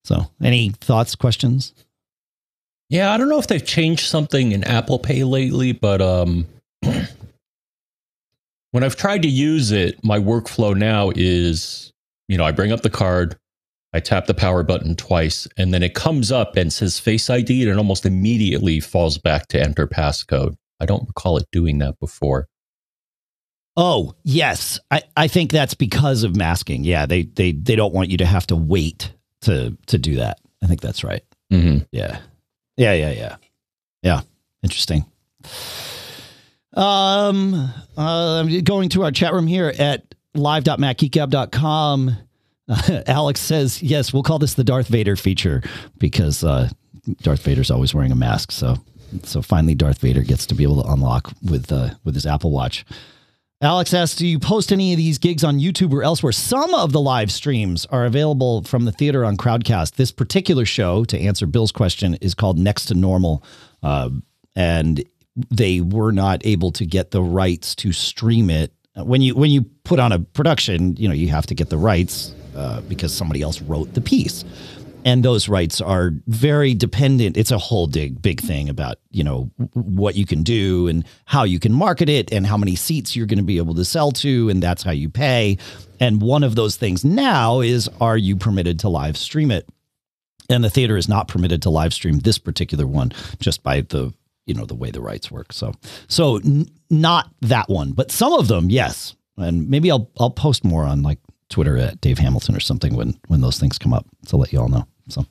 So 0.04 0.30
any 0.42 0.70
thoughts, 0.70 1.14
questions? 1.14 1.74
Yeah, 2.88 3.12
I 3.12 3.18
don't 3.18 3.28
know 3.28 3.38
if 3.38 3.48
they've 3.48 3.64
changed 3.64 4.06
something 4.06 4.52
in 4.52 4.64
Apple 4.64 4.98
Pay 4.98 5.24
lately, 5.24 5.72
but 5.72 6.00
um, 6.00 6.46
when 8.70 8.82
I've 8.82 8.96
tried 8.96 9.22
to 9.22 9.28
use 9.28 9.72
it, 9.72 10.02
my 10.02 10.18
workflow 10.18 10.74
now 10.76 11.12
is, 11.14 11.92
you 12.28 12.38
know, 12.38 12.44
I 12.44 12.52
bring 12.52 12.72
up 12.72 12.80
the 12.80 12.88
card, 12.88 13.36
I 13.92 14.00
tap 14.00 14.26
the 14.26 14.34
power 14.34 14.62
button 14.62 14.96
twice, 14.96 15.46
and 15.58 15.74
then 15.74 15.82
it 15.82 15.94
comes 15.94 16.32
up 16.32 16.56
and 16.56 16.72
says 16.72 16.98
Face 16.98 17.28
ID, 17.28 17.62
and 17.62 17.72
it 17.72 17.76
almost 17.76 18.06
immediately 18.06 18.80
falls 18.80 19.18
back 19.18 19.48
to 19.48 19.60
enter 19.60 19.86
passcode. 19.86 20.56
I 20.80 20.86
don't 20.86 21.06
recall 21.08 21.36
it 21.36 21.48
doing 21.52 21.78
that 21.78 21.98
before. 21.98 22.46
Oh, 23.80 24.16
yes. 24.24 24.80
I, 24.90 25.02
I 25.16 25.28
think 25.28 25.52
that's 25.52 25.74
because 25.74 26.24
of 26.24 26.34
masking. 26.34 26.82
Yeah, 26.82 27.06
they 27.06 27.22
they 27.22 27.52
they 27.52 27.76
don't 27.76 27.94
want 27.94 28.10
you 28.10 28.16
to 28.16 28.26
have 28.26 28.44
to 28.48 28.56
wait 28.56 29.12
to 29.42 29.78
to 29.86 29.98
do 29.98 30.16
that. 30.16 30.40
I 30.62 30.66
think 30.66 30.80
that's 30.80 31.04
right. 31.04 31.22
Mm-hmm. 31.52 31.84
Yeah. 31.92 32.18
Yeah, 32.76 32.92
yeah, 32.92 33.10
yeah. 33.12 33.36
Yeah. 34.02 34.20
Interesting. 34.64 35.06
Um 36.74 37.72
uh, 37.96 38.42
going 38.64 38.88
to 38.90 39.04
our 39.04 39.12
chat 39.12 39.32
room 39.32 39.46
here 39.46 39.72
at 39.78 40.12
live.macgeekgab.com. 40.34 42.16
Uh, 42.68 43.02
Alex 43.06 43.40
says, 43.40 43.80
"Yes, 43.80 44.12
we'll 44.12 44.24
call 44.24 44.40
this 44.40 44.54
the 44.54 44.64
Darth 44.64 44.88
Vader 44.88 45.14
feature 45.14 45.62
because 45.98 46.42
uh, 46.42 46.68
Darth 47.22 47.42
Vader's 47.42 47.70
always 47.70 47.94
wearing 47.94 48.12
a 48.12 48.16
mask. 48.16 48.50
So, 48.50 48.74
so 49.22 49.40
finally, 49.40 49.74
Darth 49.76 50.00
Vader 50.00 50.22
gets 50.22 50.46
to 50.46 50.54
be 50.54 50.64
able 50.64 50.82
to 50.82 50.90
unlock 50.90 51.32
with 51.42 51.70
uh, 51.70 51.90
with 52.02 52.16
his 52.16 52.26
Apple 52.26 52.50
Watch." 52.50 52.84
Alex 53.60 53.92
asks, 53.92 54.16
Do 54.16 54.26
you 54.26 54.38
post 54.38 54.70
any 54.70 54.92
of 54.92 54.98
these 54.98 55.18
gigs 55.18 55.42
on 55.42 55.58
YouTube 55.58 55.92
or 55.92 56.04
elsewhere? 56.04 56.30
Some 56.30 56.72
of 56.74 56.92
the 56.92 57.00
live 57.00 57.32
streams 57.32 57.86
are 57.86 58.04
available 58.04 58.62
from 58.62 58.84
the 58.84 58.92
theater 58.92 59.24
on 59.24 59.36
Crowdcast. 59.36 59.96
This 59.96 60.12
particular 60.12 60.64
show, 60.64 61.04
to 61.06 61.18
answer 61.18 61.44
Bill's 61.44 61.72
question, 61.72 62.14
is 62.20 62.34
called 62.34 62.56
Next 62.56 62.84
to 62.86 62.94
Normal. 62.94 63.42
Uh, 63.82 64.10
and 64.54 65.02
they 65.50 65.80
were 65.80 66.12
not 66.12 66.46
able 66.46 66.70
to 66.70 66.86
get 66.86 67.10
the 67.10 67.22
rights 67.22 67.74
to 67.76 67.92
stream 67.92 68.48
it. 68.48 68.72
When 68.94 69.22
you 69.22 69.34
when 69.34 69.50
you 69.50 69.62
put 69.82 69.98
on 69.98 70.12
a 70.12 70.20
production, 70.20 70.96
you 70.96 71.08
know, 71.08 71.14
you 71.14 71.28
have 71.28 71.46
to 71.46 71.54
get 71.54 71.68
the 71.68 71.78
rights 71.78 72.34
uh, 72.54 72.80
because 72.82 73.12
somebody 73.12 73.42
else 73.42 73.60
wrote 73.60 73.92
the 73.94 74.00
piece 74.00 74.44
and 75.04 75.24
those 75.24 75.48
rights 75.48 75.80
are 75.80 76.12
very 76.26 76.74
dependent. 76.74 77.36
It's 77.36 77.50
a 77.50 77.58
whole 77.58 77.86
big 77.86 78.20
big 78.20 78.40
thing 78.40 78.68
about 78.68 78.96
you 79.10 79.24
know 79.24 79.50
what 79.74 80.14
you 80.14 80.26
can 80.26 80.42
do 80.42 80.88
and 80.88 81.04
how 81.24 81.44
you 81.44 81.58
can 81.58 81.72
market 81.72 82.08
it 82.08 82.32
and 82.32 82.46
how 82.46 82.56
many 82.56 82.76
seats 82.76 83.14
you're 83.16 83.26
going 83.26 83.38
to 83.38 83.44
be 83.44 83.58
able 83.58 83.74
to 83.74 83.84
sell 83.84 84.10
to 84.12 84.48
and 84.48 84.62
that's 84.62 84.82
how 84.82 84.90
you 84.90 85.08
pay. 85.08 85.58
And 86.00 86.22
one 86.22 86.44
of 86.44 86.54
those 86.54 86.76
things 86.76 87.04
now 87.04 87.60
is 87.60 87.88
are 88.00 88.16
you 88.16 88.36
permitted 88.36 88.78
to 88.80 88.88
live 88.88 89.16
stream 89.16 89.50
it? 89.50 89.68
And 90.50 90.64
the 90.64 90.70
theater 90.70 90.96
is 90.96 91.08
not 91.08 91.28
permitted 91.28 91.62
to 91.62 91.70
live 91.70 91.92
stream 91.92 92.20
this 92.20 92.38
particular 92.38 92.86
one 92.86 93.12
just 93.40 93.62
by 93.62 93.82
the 93.82 94.12
you 94.46 94.54
know 94.54 94.64
the 94.64 94.74
way 94.74 94.90
the 94.90 95.00
rights 95.00 95.30
work. 95.30 95.52
So 95.52 95.72
so 96.08 96.36
n- 96.36 96.68
not 96.90 97.30
that 97.42 97.68
one 97.68 97.92
but 97.92 98.10
some 98.10 98.32
of 98.32 98.48
them 98.48 98.70
yes. 98.70 99.14
And 99.36 99.68
maybe 99.70 99.90
i'll 99.90 100.10
i'll 100.18 100.30
post 100.30 100.64
more 100.64 100.84
on 100.84 101.02
like 101.02 101.18
Twitter 101.48 101.76
at 101.76 102.00
Dave 102.00 102.18
Hamilton 102.18 102.54
or 102.54 102.60
something 102.60 102.94
when 102.94 103.18
when 103.28 103.40
those 103.40 103.58
things 103.58 103.78
come 103.78 103.92
up 103.92 104.06
to 104.26 104.36
let 104.36 104.52
you 104.52 104.60
all 104.60 104.68
know. 104.68 104.86
So, 105.08 105.24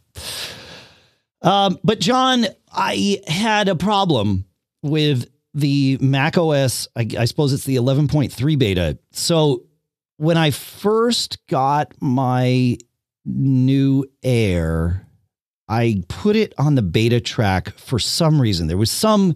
um, 1.42 1.78
but 1.84 2.00
John, 2.00 2.48
I 2.72 3.22
had 3.28 3.70
a 3.70 3.76
problem 3.76 4.46
with 4.82 5.30
the 5.54 5.98
Mac 6.02 6.38
OS. 6.38 6.88
I, 6.96 7.08
I 7.18 7.26
suppose 7.26 7.54
it's 7.54 7.66
the 7.66 7.78
11.3 7.78 8.60
beta. 8.60 8.98
So 9.12 9.64
when 10.18 10.38
I 10.38 10.52
first 10.52 11.46
got 11.48 11.94
my 12.00 12.78
new 13.26 14.06
Air, 14.24 15.08
I 15.68 16.04
put 16.08 16.36
it 16.36 16.54
on 16.58 16.76
the 16.76 16.82
beta 16.82 17.20
track 17.20 17.78
for 17.78 18.00
some 18.00 18.42
reason. 18.42 18.68
There 18.68 18.78
was 18.78 18.92
some 18.92 19.36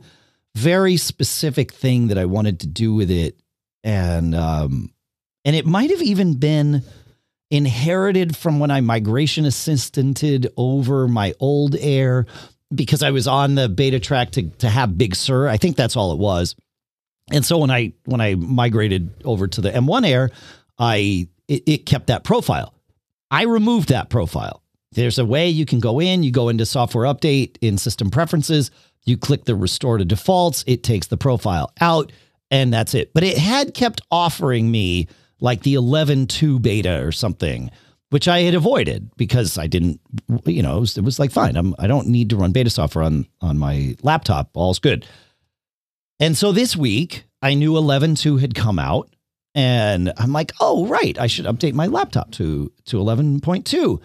very 0.56 0.98
specific 0.98 1.72
thing 1.72 2.08
that 2.08 2.18
I 2.18 2.26
wanted 2.26 2.60
to 2.62 2.68
do 2.68 2.94
with 2.94 3.12
it, 3.12 3.40
and 3.84 4.36
um, 4.36 4.92
and 5.46 5.56
it 5.56 5.66
might 5.66 5.90
have 5.90 6.02
even 6.02 6.36
been 6.36 6.84
inherited 7.50 8.36
from 8.36 8.60
when 8.60 8.72
I 8.72 8.82
migration 8.82 9.46
assistanted 9.46 10.52
over 10.56 11.08
my 11.08 11.34
old 11.40 11.76
Air 11.76 12.26
because 12.74 13.04
I 13.04 13.12
was 13.12 13.28
on 13.28 13.56
the 13.56 13.68
beta 13.70 14.00
track 14.00 14.32
to 14.32 14.50
to 14.50 14.70
have 14.70 14.98
Big 14.98 15.16
Sur. 15.16 15.48
I 15.48 15.58
think 15.58 15.76
that's 15.76 15.96
all 15.96 16.14
it 16.14 16.20
was. 16.20 16.56
And 17.32 17.46
so 17.46 17.58
when 17.58 17.72
I 17.72 17.94
when 18.06 18.22
I 18.22 18.36
migrated 18.36 19.10
over 19.26 19.48
to 19.48 19.62
the 19.62 19.72
M1 19.72 20.08
Air, 20.08 20.32
I 20.80 21.28
it, 21.48 21.64
it 21.68 21.86
kept 21.86 22.08
that 22.08 22.24
profile. 22.24 22.74
I 23.30 23.44
removed 23.44 23.90
that 23.90 24.10
profile. 24.10 24.62
There's 24.94 25.20
a 25.20 25.26
way 25.26 25.50
you 25.50 25.66
can 25.66 25.80
go 25.80 26.02
in, 26.02 26.24
you 26.24 26.32
go 26.32 26.50
into 26.50 26.66
software 26.66 27.06
update 27.06 27.58
in 27.62 27.78
system 27.78 28.12
preferences, 28.12 28.72
you 29.06 29.18
click 29.18 29.46
the 29.46 29.56
restore 29.56 29.98
to 29.98 30.04
defaults, 30.04 30.66
it 30.68 30.84
takes 30.84 31.08
the 31.08 31.16
profile 31.16 31.72
out, 31.80 32.12
and 32.50 32.74
that's 32.74 32.94
it. 32.94 33.14
But 33.14 33.24
it 33.24 33.38
had 33.38 33.74
kept 33.74 34.02
offering 34.12 34.70
me 34.70 35.08
like 35.42 35.64
the 35.64 35.74
11.2 35.74 36.62
beta 36.62 37.04
or 37.04 37.12
something, 37.12 37.70
which 38.10 38.28
I 38.28 38.42
had 38.42 38.56
avoided 38.56 39.12
because 39.18 39.58
I 39.58 39.68
didn't, 39.68 40.00
you 40.46 40.64
know, 40.64 40.78
it 40.78 40.80
was, 40.80 40.98
it 40.98 41.04
was 41.04 41.20
like, 41.20 41.32
fine, 41.32 41.58
I'm, 41.58 41.76
I 41.80 41.88
don't 41.88 42.08
need 42.08 42.30
to 42.30 42.38
run 42.38 42.52
beta 42.52 42.70
software 42.70 43.04
on, 43.04 43.26
on 43.42 43.58
my 43.58 43.96
laptop. 44.04 44.52
All's 44.54 44.80
good. 44.80 45.06
And 46.20 46.38
so 46.38 46.52
this 46.52 46.78
week, 46.78 47.26
I 47.42 47.56
knew 47.56 47.74
11.2 47.74 48.40
had 48.40 48.56
come 48.56 48.80
out. 48.80 49.10
And 49.54 50.14
I'm 50.18 50.32
like, 50.32 50.54
oh, 50.62 50.88
right, 50.88 51.20
I 51.20 51.28
should 51.28 51.46
update 51.46 51.74
my 51.74 51.88
laptop 51.88 52.32
to, 52.34 52.72
to 52.86 52.98
11.2. 52.98 54.02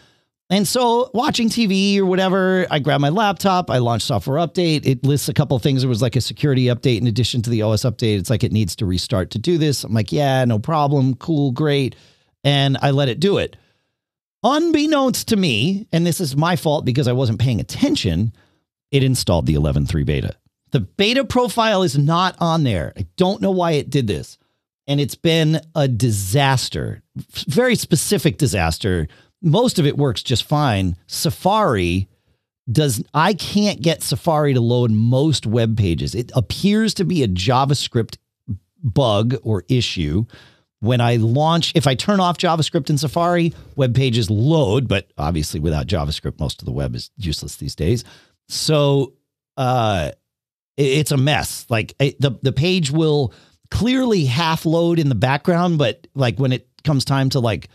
And 0.48 0.66
so 0.66 1.10
watching 1.12 1.48
TV 1.48 1.98
or 1.98 2.06
whatever, 2.06 2.66
I 2.70 2.78
grab 2.78 3.00
my 3.00 3.08
laptop, 3.08 3.68
I 3.68 3.78
launch 3.78 4.02
software 4.02 4.38
update. 4.38 4.86
It 4.86 5.04
lists 5.04 5.28
a 5.28 5.34
couple 5.34 5.58
things. 5.58 5.82
It 5.82 5.88
was 5.88 6.02
like 6.02 6.14
a 6.14 6.20
security 6.20 6.66
update 6.66 6.98
in 6.98 7.08
addition 7.08 7.42
to 7.42 7.50
the 7.50 7.62
OS 7.62 7.82
update. 7.82 8.18
It's 8.18 8.30
like 8.30 8.44
it 8.44 8.52
needs 8.52 8.76
to 8.76 8.86
restart 8.86 9.30
to 9.32 9.40
do 9.40 9.58
this. 9.58 9.82
I'm 9.82 9.92
like, 9.92 10.12
yeah, 10.12 10.44
no 10.44 10.60
problem. 10.60 11.16
Cool, 11.16 11.50
great. 11.50 11.96
And 12.44 12.78
I 12.80 12.92
let 12.92 13.08
it 13.08 13.18
do 13.18 13.38
it. 13.38 13.56
Unbeknownst 14.44 15.26
to 15.28 15.36
me, 15.36 15.88
and 15.90 16.06
this 16.06 16.20
is 16.20 16.36
my 16.36 16.54
fault 16.54 16.84
because 16.84 17.08
I 17.08 17.12
wasn't 17.12 17.40
paying 17.40 17.58
attention, 17.58 18.32
it 18.92 19.02
installed 19.02 19.46
the 19.46 19.54
11.3 19.54 20.06
beta. 20.06 20.36
The 20.70 20.80
beta 20.80 21.24
profile 21.24 21.82
is 21.82 21.98
not 21.98 22.36
on 22.38 22.62
there. 22.62 22.92
I 22.96 23.06
don't 23.16 23.42
know 23.42 23.50
why 23.50 23.72
it 23.72 23.90
did 23.90 24.06
this. 24.06 24.38
And 24.86 25.00
it's 25.00 25.16
been 25.16 25.60
a 25.74 25.88
disaster, 25.88 27.02
very 27.48 27.74
specific 27.74 28.38
disaster 28.38 29.08
most 29.46 29.78
of 29.78 29.86
it 29.86 29.96
works 29.96 30.22
just 30.22 30.44
fine. 30.44 30.96
Safari 31.06 32.08
does 32.70 33.02
I 33.14 33.32
can't 33.34 33.80
get 33.80 34.02
Safari 34.02 34.54
to 34.54 34.60
load 34.60 34.90
most 34.90 35.46
web 35.46 35.78
pages. 35.78 36.14
It 36.14 36.32
appears 36.34 36.94
to 36.94 37.04
be 37.04 37.22
a 37.22 37.28
JavaScript 37.28 38.18
bug 38.82 39.36
or 39.42 39.64
issue. 39.68 40.26
When 40.80 41.00
I 41.00 41.16
launch, 41.16 41.72
if 41.74 41.86
I 41.86 41.94
turn 41.94 42.20
off 42.20 42.36
JavaScript 42.36 42.90
in 42.90 42.98
Safari, 42.98 43.54
web 43.76 43.94
pages 43.94 44.30
load, 44.30 44.88
but 44.88 45.10
obviously 45.16 45.58
without 45.58 45.86
JavaScript, 45.86 46.38
most 46.38 46.60
of 46.60 46.66
the 46.66 46.72
web 46.72 46.94
is 46.94 47.10
useless 47.16 47.56
these 47.56 47.74
days. 47.74 48.04
So 48.48 49.14
uh, 49.56 50.10
it's 50.76 51.12
a 51.12 51.16
mess. 51.16 51.66
Like 51.70 51.96
the 51.98 52.38
the 52.42 52.52
page 52.52 52.90
will 52.90 53.32
clearly 53.70 54.26
half 54.26 54.66
load 54.66 54.98
in 54.98 55.08
the 55.08 55.14
background, 55.14 55.78
but 55.78 56.06
like 56.14 56.38
when 56.38 56.52
it 56.52 56.68
comes 56.84 57.04
time 57.04 57.30
to 57.30 57.40
like 57.40 57.68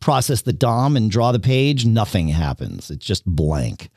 process 0.00 0.42
the 0.42 0.52
DOM 0.52 0.96
and 0.96 1.10
draw 1.10 1.32
the 1.32 1.38
page, 1.38 1.86
nothing 1.86 2.28
happens. 2.28 2.90
It's 2.90 3.04
just 3.04 3.24
blank. 3.24 3.90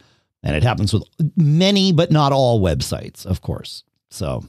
And 0.44 0.56
it 0.56 0.64
happens 0.64 0.94
with 0.94 1.04
many, 1.36 1.92
but 1.92 2.12
not 2.12 2.32
all 2.32 2.62
websites, 2.62 3.26
of 3.26 3.42
course. 3.42 3.84
So 4.10 4.44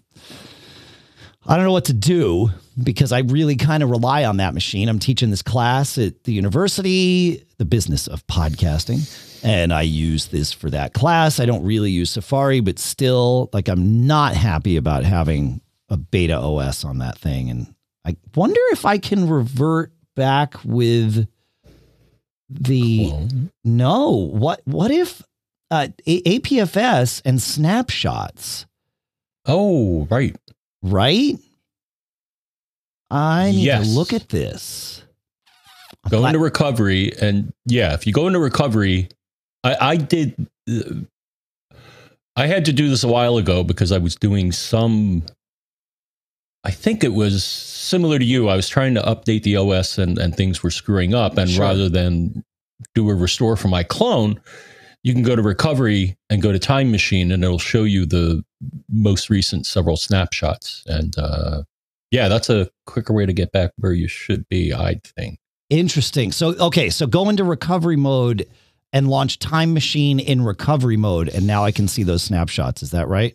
I 1.47 1.57
don't 1.57 1.65
know 1.65 1.73
what 1.73 1.87
to 1.87 1.93
do 1.93 2.51
because 2.83 3.12
I 3.12 3.21
really 3.21 3.57
kind 3.57 3.83
of 3.83 3.91
rely 3.91 4.25
on 4.25 4.39
that 4.39 4.55
machine. 4.55 4.89
I'm 4.89 4.99
teaching 4.99 5.31
this 5.31 5.43
class 5.43 5.99
at 5.99 6.25
the 6.25 6.33
university, 6.33 7.45
the 7.59 7.65
business 7.65 8.07
of 8.07 8.27
podcasting, 8.27 9.43
and 9.45 9.73
I 9.73 9.83
use 9.83 10.29
this 10.29 10.53
for 10.53 10.71
that 10.71 10.95
class. 10.95 11.41
I 11.41 11.47
don't 11.47 11.65
really 11.65 11.91
use 11.91 12.11
Safari, 12.11 12.61
but 12.61 12.79
still, 12.79 13.51
like, 13.53 13.69
I'm 13.69 14.07
not 14.07 14.35
happy 14.35 14.77
about 14.77 15.05
having 15.05 15.61
a 15.89 15.97
beta 15.97 16.37
OS 16.37 16.85
on 16.85 16.99
that 16.99 17.19
thing. 17.19 17.51
And 17.51 17.75
I 18.05 18.17
wonder 18.35 18.61
if 18.71 18.87
I 18.87 18.99
can 18.99 19.29
revert 19.29 19.93
back 20.14 20.54
with 20.64 21.26
the 22.49 23.09
Clone. 23.09 23.50
no 23.64 24.11
what 24.11 24.61
what 24.64 24.90
if 24.90 25.23
uh, 25.71 25.88
A- 26.07 26.38
apfs 26.38 27.23
and 27.25 27.40
snapshots 27.40 28.66
oh 29.47 30.07
right 30.11 30.37
right 30.83 31.38
i 33.11 33.50
need 33.52 33.64
yes. 33.64 33.88
to 33.88 33.95
look 33.99 34.12
at 34.12 34.28
this 34.28 35.02
go 36.11 36.26
into 36.26 36.38
recovery 36.38 37.12
and 37.21 37.52
yeah 37.64 37.95
if 37.95 38.07
you 38.07 38.12
go 38.12 38.26
into 38.26 38.38
recovery 38.38 39.09
i 39.64 39.92
i 39.92 39.97
did 39.97 40.47
uh, 40.71 41.75
i 42.37 42.47
had 42.47 42.66
to 42.66 42.73
do 42.73 42.90
this 42.90 43.02
a 43.02 43.09
while 43.09 43.38
ago 43.38 43.64
because 43.64 43.92
i 43.92 43.99
was 43.99 44.14
doing 44.16 44.52
some 44.52 45.23
I 46.64 46.71
think 46.71 47.02
it 47.02 47.12
was 47.12 47.45
similar 47.45 48.19
to 48.19 48.25
you. 48.25 48.49
I 48.49 48.57
was 48.57 48.69
trying 48.69 48.95
to 48.95 49.02
update 49.02 49.42
the 49.42 49.57
OS 49.57 49.99
and, 49.99 50.19
and 50.19 50.37
things 50.37 50.62
were 50.62 50.71
screwing 50.71 51.14
up. 51.14 51.37
And 51.37 51.50
sure. 51.50 51.62
rather 51.62 51.88
than 51.88 52.45
do 52.95 53.11
a 53.11 53.14
restore 53.14 53.57
for 53.57 53.69
my 53.69 53.83
clone, 53.83 54.40
you 55.02 55.12
can 55.12 55.23
go 55.23 55.35
to 55.35 55.42
recovery 55.42 56.16
and 56.31 56.40
go 56.40 56.52
to 56.52 56.59
time 56.59 56.90
machine 56.90 57.33
and 57.33 57.42
it'll 57.42 57.59
show 57.59 57.83
you 57.83 58.07
the 58.07 58.45
most 58.88 59.31
recent 59.31 59.66
several 59.66 59.97
snapshots 59.97 60.85
and 60.87 61.19
uh, 61.19 61.62
yeah 62.12 62.28
that's 62.28 62.49
a 62.49 62.71
quicker 62.87 63.12
way 63.12 63.26
to 63.26 63.33
get 63.33 63.50
back 63.50 63.73
where 63.78 63.92
you 63.92 64.07
should 64.07 64.49
be 64.49 64.73
i 64.73 65.00
think 65.16 65.40
Interesting. 65.73 66.33
So, 66.33 66.49
okay, 66.49 66.90
so 66.90 67.07
go 67.07 67.31
into 67.31 67.45
recovery 67.45 67.97
mode 67.97 68.47
and 68.92 69.09
launch 69.09 69.38
Time 69.38 69.73
Machine 69.73 70.21
in 70.21 70.42
recovery 70.42 70.99
mode, 70.99 71.31
and 71.31 71.47
now 71.47 71.64
I 71.64 71.73
can 71.73 71.88
see 71.88 72.02
those 72.02 72.23
snapshots. 72.23 72.83
Is 72.83 72.90
that 72.90 73.09
right? 73.09 73.35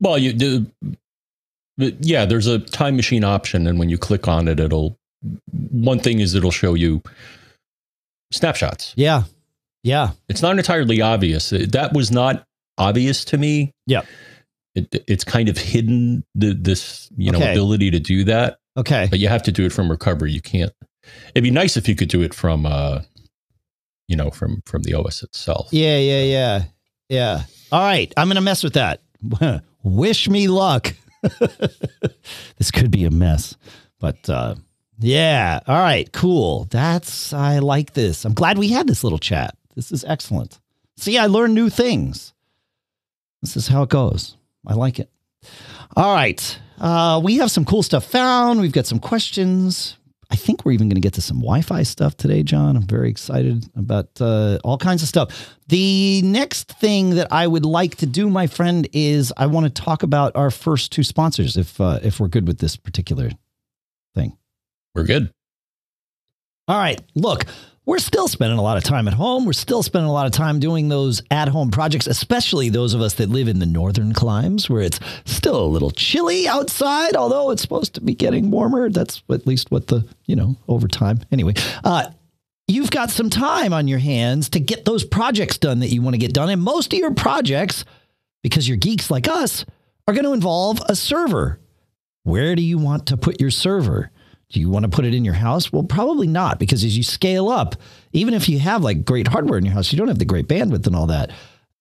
well 0.00 0.18
you 0.18 0.32
do 0.32 0.66
yeah 1.76 2.24
there's 2.24 2.46
a 2.46 2.58
time 2.58 2.96
machine 2.96 3.24
option 3.24 3.66
and 3.66 3.78
when 3.78 3.88
you 3.88 3.98
click 3.98 4.28
on 4.28 4.46
it 4.48 4.60
it'll 4.60 4.96
one 5.70 5.98
thing 5.98 6.20
is 6.20 6.34
it'll 6.34 6.50
show 6.50 6.74
you 6.74 7.02
snapshots 8.32 8.92
Yeah. 8.96 9.24
Yeah. 9.82 10.10
it's 10.28 10.42
not 10.42 10.56
entirely 10.58 11.00
obvious 11.00 11.50
that 11.50 11.90
was 11.92 12.10
not 12.10 12.44
obvious 12.78 13.24
to 13.26 13.38
me 13.38 13.72
Yeah. 13.86 14.02
it, 14.74 15.04
it's 15.08 15.24
kind 15.24 15.48
of 15.48 15.56
hidden 15.58 16.24
the, 16.34 16.54
this 16.54 17.08
you 17.16 17.30
know 17.30 17.38
Okay. 17.38 17.52
ability 17.52 17.90
to 17.92 18.00
do 18.00 18.24
that 18.24 18.58
Okay. 18.76 19.06
but 19.10 19.18
you 19.18 19.28
have 19.28 19.42
to 19.44 19.52
do 19.52 19.64
it 19.64 19.72
from 19.72 19.90
recovery 19.90 20.32
you 20.32 20.40
can't 20.40 20.72
it'd 21.34 21.44
be 21.44 21.50
nice 21.50 21.76
if 21.76 21.88
you 21.88 21.94
could 21.94 22.08
do 22.08 22.22
it 22.22 22.34
from 22.34 22.66
uh 22.66 23.00
you 24.08 24.16
know 24.16 24.30
from 24.30 24.62
from 24.66 24.82
the 24.82 24.94
os 24.94 25.22
itself 25.22 25.68
Yeah. 25.72 25.98
Yeah. 25.98 26.22
Yeah. 26.22 26.62
Yeah. 27.10 27.42
All 27.70 27.82
right. 27.82 28.12
I'm 28.16 28.28
going 28.28 28.36
to 28.36 28.40
mess 28.40 28.62
with 28.64 28.74
that. 28.74 29.02
Wish 29.82 30.28
me 30.28 30.48
luck. 30.48 30.94
this 32.58 32.70
could 32.70 32.90
be 32.90 33.04
a 33.04 33.10
mess, 33.10 33.56
but 33.98 34.28
uh, 34.28 34.54
yeah. 34.98 35.60
All 35.66 35.80
right. 35.80 36.10
Cool. 36.12 36.66
That's, 36.70 37.32
I 37.32 37.58
like 37.58 37.94
this. 37.94 38.24
I'm 38.24 38.34
glad 38.34 38.58
we 38.58 38.68
had 38.68 38.86
this 38.86 39.02
little 39.02 39.18
chat. 39.18 39.56
This 39.74 39.90
is 39.90 40.04
excellent. 40.04 40.60
See, 40.96 41.18
I 41.18 41.26
learn 41.26 41.54
new 41.54 41.68
things. 41.68 42.32
This 43.42 43.56
is 43.56 43.68
how 43.68 43.82
it 43.82 43.90
goes. 43.90 44.36
I 44.66 44.74
like 44.74 44.98
it. 44.98 45.10
All 45.96 46.14
right. 46.14 46.58
Uh, 46.78 47.20
we 47.22 47.36
have 47.36 47.50
some 47.50 47.64
cool 47.64 47.82
stuff 47.82 48.04
found. 48.04 48.60
We've 48.60 48.72
got 48.72 48.86
some 48.86 49.00
questions. 49.00 49.96
I 50.34 50.36
think 50.36 50.64
we're 50.64 50.72
even 50.72 50.88
going 50.88 50.96
to 50.96 51.00
get 51.00 51.14
to 51.14 51.20
some 51.20 51.36
Wi 51.36 51.60
Fi 51.60 51.84
stuff 51.84 52.16
today, 52.16 52.42
John. 52.42 52.76
I'm 52.76 52.82
very 52.82 53.08
excited 53.08 53.70
about 53.76 54.08
uh, 54.20 54.58
all 54.64 54.76
kinds 54.76 55.00
of 55.00 55.08
stuff. 55.08 55.54
The 55.68 56.22
next 56.24 56.72
thing 56.72 57.10
that 57.10 57.28
I 57.30 57.46
would 57.46 57.64
like 57.64 57.94
to 57.98 58.06
do, 58.06 58.28
my 58.28 58.48
friend, 58.48 58.88
is 58.92 59.32
I 59.36 59.46
want 59.46 59.66
to 59.66 59.70
talk 59.70 60.02
about 60.02 60.34
our 60.34 60.50
first 60.50 60.90
two 60.90 61.04
sponsors, 61.04 61.56
if 61.56 61.80
uh, 61.80 62.00
if 62.02 62.18
we're 62.18 62.26
good 62.26 62.48
with 62.48 62.58
this 62.58 62.74
particular 62.74 63.30
thing. 64.16 64.36
we're 64.92 65.04
good 65.04 65.30
All 66.66 66.78
right. 66.78 67.00
Look, 67.14 67.44
we're 67.86 67.98
still 67.98 68.28
spending 68.28 68.58
a 68.58 68.62
lot 68.62 68.78
of 68.78 68.84
time 68.84 69.06
at 69.08 69.14
home. 69.14 69.44
We're 69.44 69.52
still 69.52 69.82
spending 69.82 70.08
a 70.08 70.12
lot 70.12 70.26
of 70.26 70.32
time 70.32 70.58
doing 70.58 70.88
those 70.88 71.22
at 71.30 71.48
home 71.48 71.70
projects, 71.70 72.06
especially 72.06 72.70
those 72.70 72.94
of 72.94 73.02
us 73.02 73.14
that 73.14 73.28
live 73.28 73.46
in 73.46 73.58
the 73.58 73.66
northern 73.66 74.14
climes 74.14 74.70
where 74.70 74.80
it's 74.80 74.98
still 75.26 75.62
a 75.62 75.66
little 75.66 75.90
chilly 75.90 76.48
outside, 76.48 77.14
although 77.14 77.50
it's 77.50 77.60
supposed 77.60 77.94
to 77.94 78.00
be 78.00 78.14
getting 78.14 78.50
warmer. 78.50 78.88
That's 78.88 79.22
at 79.30 79.46
least 79.46 79.70
what 79.70 79.88
the, 79.88 80.08
you 80.24 80.34
know, 80.34 80.56
over 80.66 80.88
time. 80.88 81.20
Anyway, 81.30 81.54
uh, 81.84 82.06
you've 82.66 82.90
got 82.90 83.10
some 83.10 83.28
time 83.28 83.74
on 83.74 83.86
your 83.86 83.98
hands 83.98 84.48
to 84.50 84.60
get 84.60 84.86
those 84.86 85.04
projects 85.04 85.58
done 85.58 85.80
that 85.80 85.88
you 85.88 86.00
want 86.00 86.14
to 86.14 86.18
get 86.18 86.32
done. 86.32 86.48
And 86.48 86.62
most 86.62 86.92
of 86.92 86.98
your 86.98 87.12
projects, 87.12 87.84
because 88.42 88.66
you're 88.66 88.78
geeks 88.78 89.10
like 89.10 89.28
us, 89.28 89.66
are 90.08 90.14
going 90.14 90.24
to 90.24 90.32
involve 90.32 90.80
a 90.88 90.96
server. 90.96 91.60
Where 92.22 92.54
do 92.54 92.62
you 92.62 92.78
want 92.78 93.06
to 93.08 93.18
put 93.18 93.42
your 93.42 93.50
server? 93.50 94.10
Do 94.54 94.60
you 94.60 94.70
want 94.70 94.84
to 94.84 94.88
put 94.88 95.04
it 95.04 95.14
in 95.14 95.24
your 95.24 95.34
house? 95.34 95.72
Well, 95.72 95.82
probably 95.82 96.28
not, 96.28 96.60
because 96.60 96.84
as 96.84 96.96
you 96.96 97.02
scale 97.02 97.48
up, 97.48 97.74
even 98.12 98.34
if 98.34 98.48
you 98.48 98.60
have 98.60 98.84
like 98.84 99.04
great 99.04 99.26
hardware 99.26 99.58
in 99.58 99.64
your 99.64 99.74
house, 99.74 99.92
you 99.92 99.98
don't 99.98 100.06
have 100.06 100.20
the 100.20 100.24
great 100.24 100.46
bandwidth 100.46 100.86
and 100.86 100.94
all 100.94 101.08
that. 101.08 101.32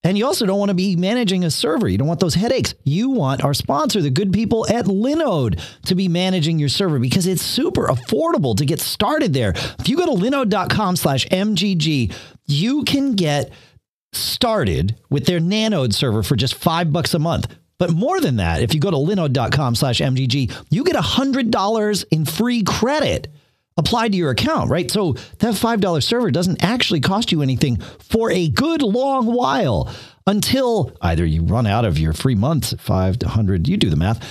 And 0.04 0.18
you 0.18 0.26
also 0.26 0.48
don't 0.48 0.58
want 0.58 0.70
to 0.70 0.76
be 0.76 0.96
managing 0.96 1.44
a 1.44 1.52
server. 1.52 1.88
You 1.88 2.00
don't 2.00 2.08
want 2.08 2.20
those 2.20 2.34
headaches. 2.34 2.74
You 2.84 3.12
want 3.12 3.44
our 3.44 3.54
sponsor, 3.54 4.02
the 4.02 4.10
good 4.10 4.34
people 4.34 4.68
at 4.68 4.86
Linode, 4.86 5.62
to 5.86 5.94
be 5.94 6.08
managing 6.08 6.58
your 6.58 6.68
server 6.68 6.98
because 6.98 7.28
it's 7.28 7.44
super 7.44 7.86
affordable 7.86 8.58
to 8.58 8.66
get 8.66 8.80
started 8.80 9.34
there. 9.34 9.52
If 9.80 9.88
you 9.88 9.96
go 9.96 10.08
to 10.08 10.20
linode.com 10.20 10.96
slash 10.96 11.28
MGG, 11.28 12.12
you 12.48 12.84
can 12.86 13.14
get 13.14 13.54
started 14.14 14.96
with 15.12 15.28
their 15.28 15.40
Nanode 15.40 15.94
server 15.94 16.24
for 16.24 16.36
just 16.36 16.56
five 16.56 16.92
bucks 16.92 17.14
a 17.14 17.20
month. 17.20 17.56
But 17.78 17.92
more 17.92 18.22
than 18.22 18.38
that, 18.38 18.62
if 18.62 18.74
you 18.74 18.80
go 18.80 18.92
to 18.92 18.98
linode.com 18.98 19.76
slash 19.76 20.00
MGG, 20.00 20.54
you 20.70 20.84
get 20.84 20.96
$100 20.96 22.06
in 22.12 22.26
free 22.26 22.64
credit 22.64 23.28
applied 23.78 24.12
to 24.12 24.18
your 24.18 24.30
account, 24.30 24.70
right? 24.70 24.90
So 24.92 25.14
that 25.14 25.56
$5 25.56 26.04
server 26.04 26.32
doesn't 26.32 26.64
actually 26.64 27.02
cost 27.02 27.32
you 27.32 27.42
anything 27.42 27.78
for 27.78 28.32
a 28.32 28.48
good 28.48 28.82
long 28.82 29.26
while 29.26 29.94
until 30.28 30.96
either 31.02 31.26
you 31.26 31.44
run 31.44 31.66
out 31.68 31.84
of 31.84 31.98
your 31.98 32.14
free 32.14 32.36
months 32.36 32.74
at 32.74 32.80
5 32.80 33.20
to 33.20 33.26
100, 33.26 33.68
you 33.68 33.78
do 33.78 33.90
the 33.90 33.96
math, 33.96 34.24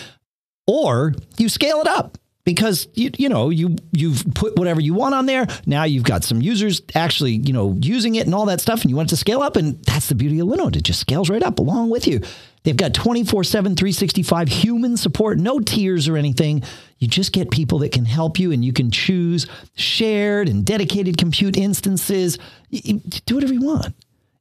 or 0.66 1.12
you 1.38 1.48
scale 1.48 1.80
it 1.80 1.88
up 1.88 2.18
because 2.44 2.88
you 2.94 3.10
you 3.16 3.28
know 3.28 3.50
you 3.50 3.76
you've 3.92 4.24
put 4.34 4.56
whatever 4.58 4.80
you 4.80 4.94
want 4.94 5.14
on 5.14 5.26
there. 5.26 5.46
Now 5.66 5.84
you've 5.84 6.04
got 6.04 6.24
some 6.24 6.42
users 6.42 6.82
actually 6.94 7.32
you 7.32 7.52
know 7.52 7.76
using 7.80 8.16
it 8.16 8.26
and 8.26 8.34
all 8.34 8.46
that 8.46 8.60
stuff 8.60 8.82
and 8.82 8.90
you 8.90 8.96
want 8.96 9.10
it 9.10 9.14
to 9.14 9.16
scale 9.16 9.42
up 9.42 9.56
and 9.56 9.82
that's 9.84 10.08
the 10.08 10.14
beauty 10.14 10.38
of 10.40 10.48
linode 10.48 10.76
it 10.76 10.82
just 10.82 11.00
scales 11.00 11.30
right 11.30 11.42
up 11.42 11.58
along 11.58 11.90
with 11.90 12.06
you. 12.06 12.20
They've 12.64 12.76
got 12.76 12.92
24/7 12.92 13.76
365 13.76 14.48
human 14.48 14.96
support 14.96 15.38
no 15.38 15.60
tiers 15.60 16.08
or 16.08 16.16
anything. 16.16 16.62
You 16.98 17.08
just 17.08 17.32
get 17.32 17.50
people 17.50 17.78
that 17.80 17.92
can 17.92 18.04
help 18.04 18.38
you 18.38 18.52
and 18.52 18.64
you 18.64 18.72
can 18.72 18.90
choose 18.90 19.46
shared 19.74 20.48
and 20.48 20.64
dedicated 20.64 21.18
compute 21.18 21.56
instances. 21.56 22.38
Y- 22.72 22.80
y- 22.86 23.00
do 23.26 23.34
whatever 23.34 23.52
you 23.52 23.62
want 23.62 23.94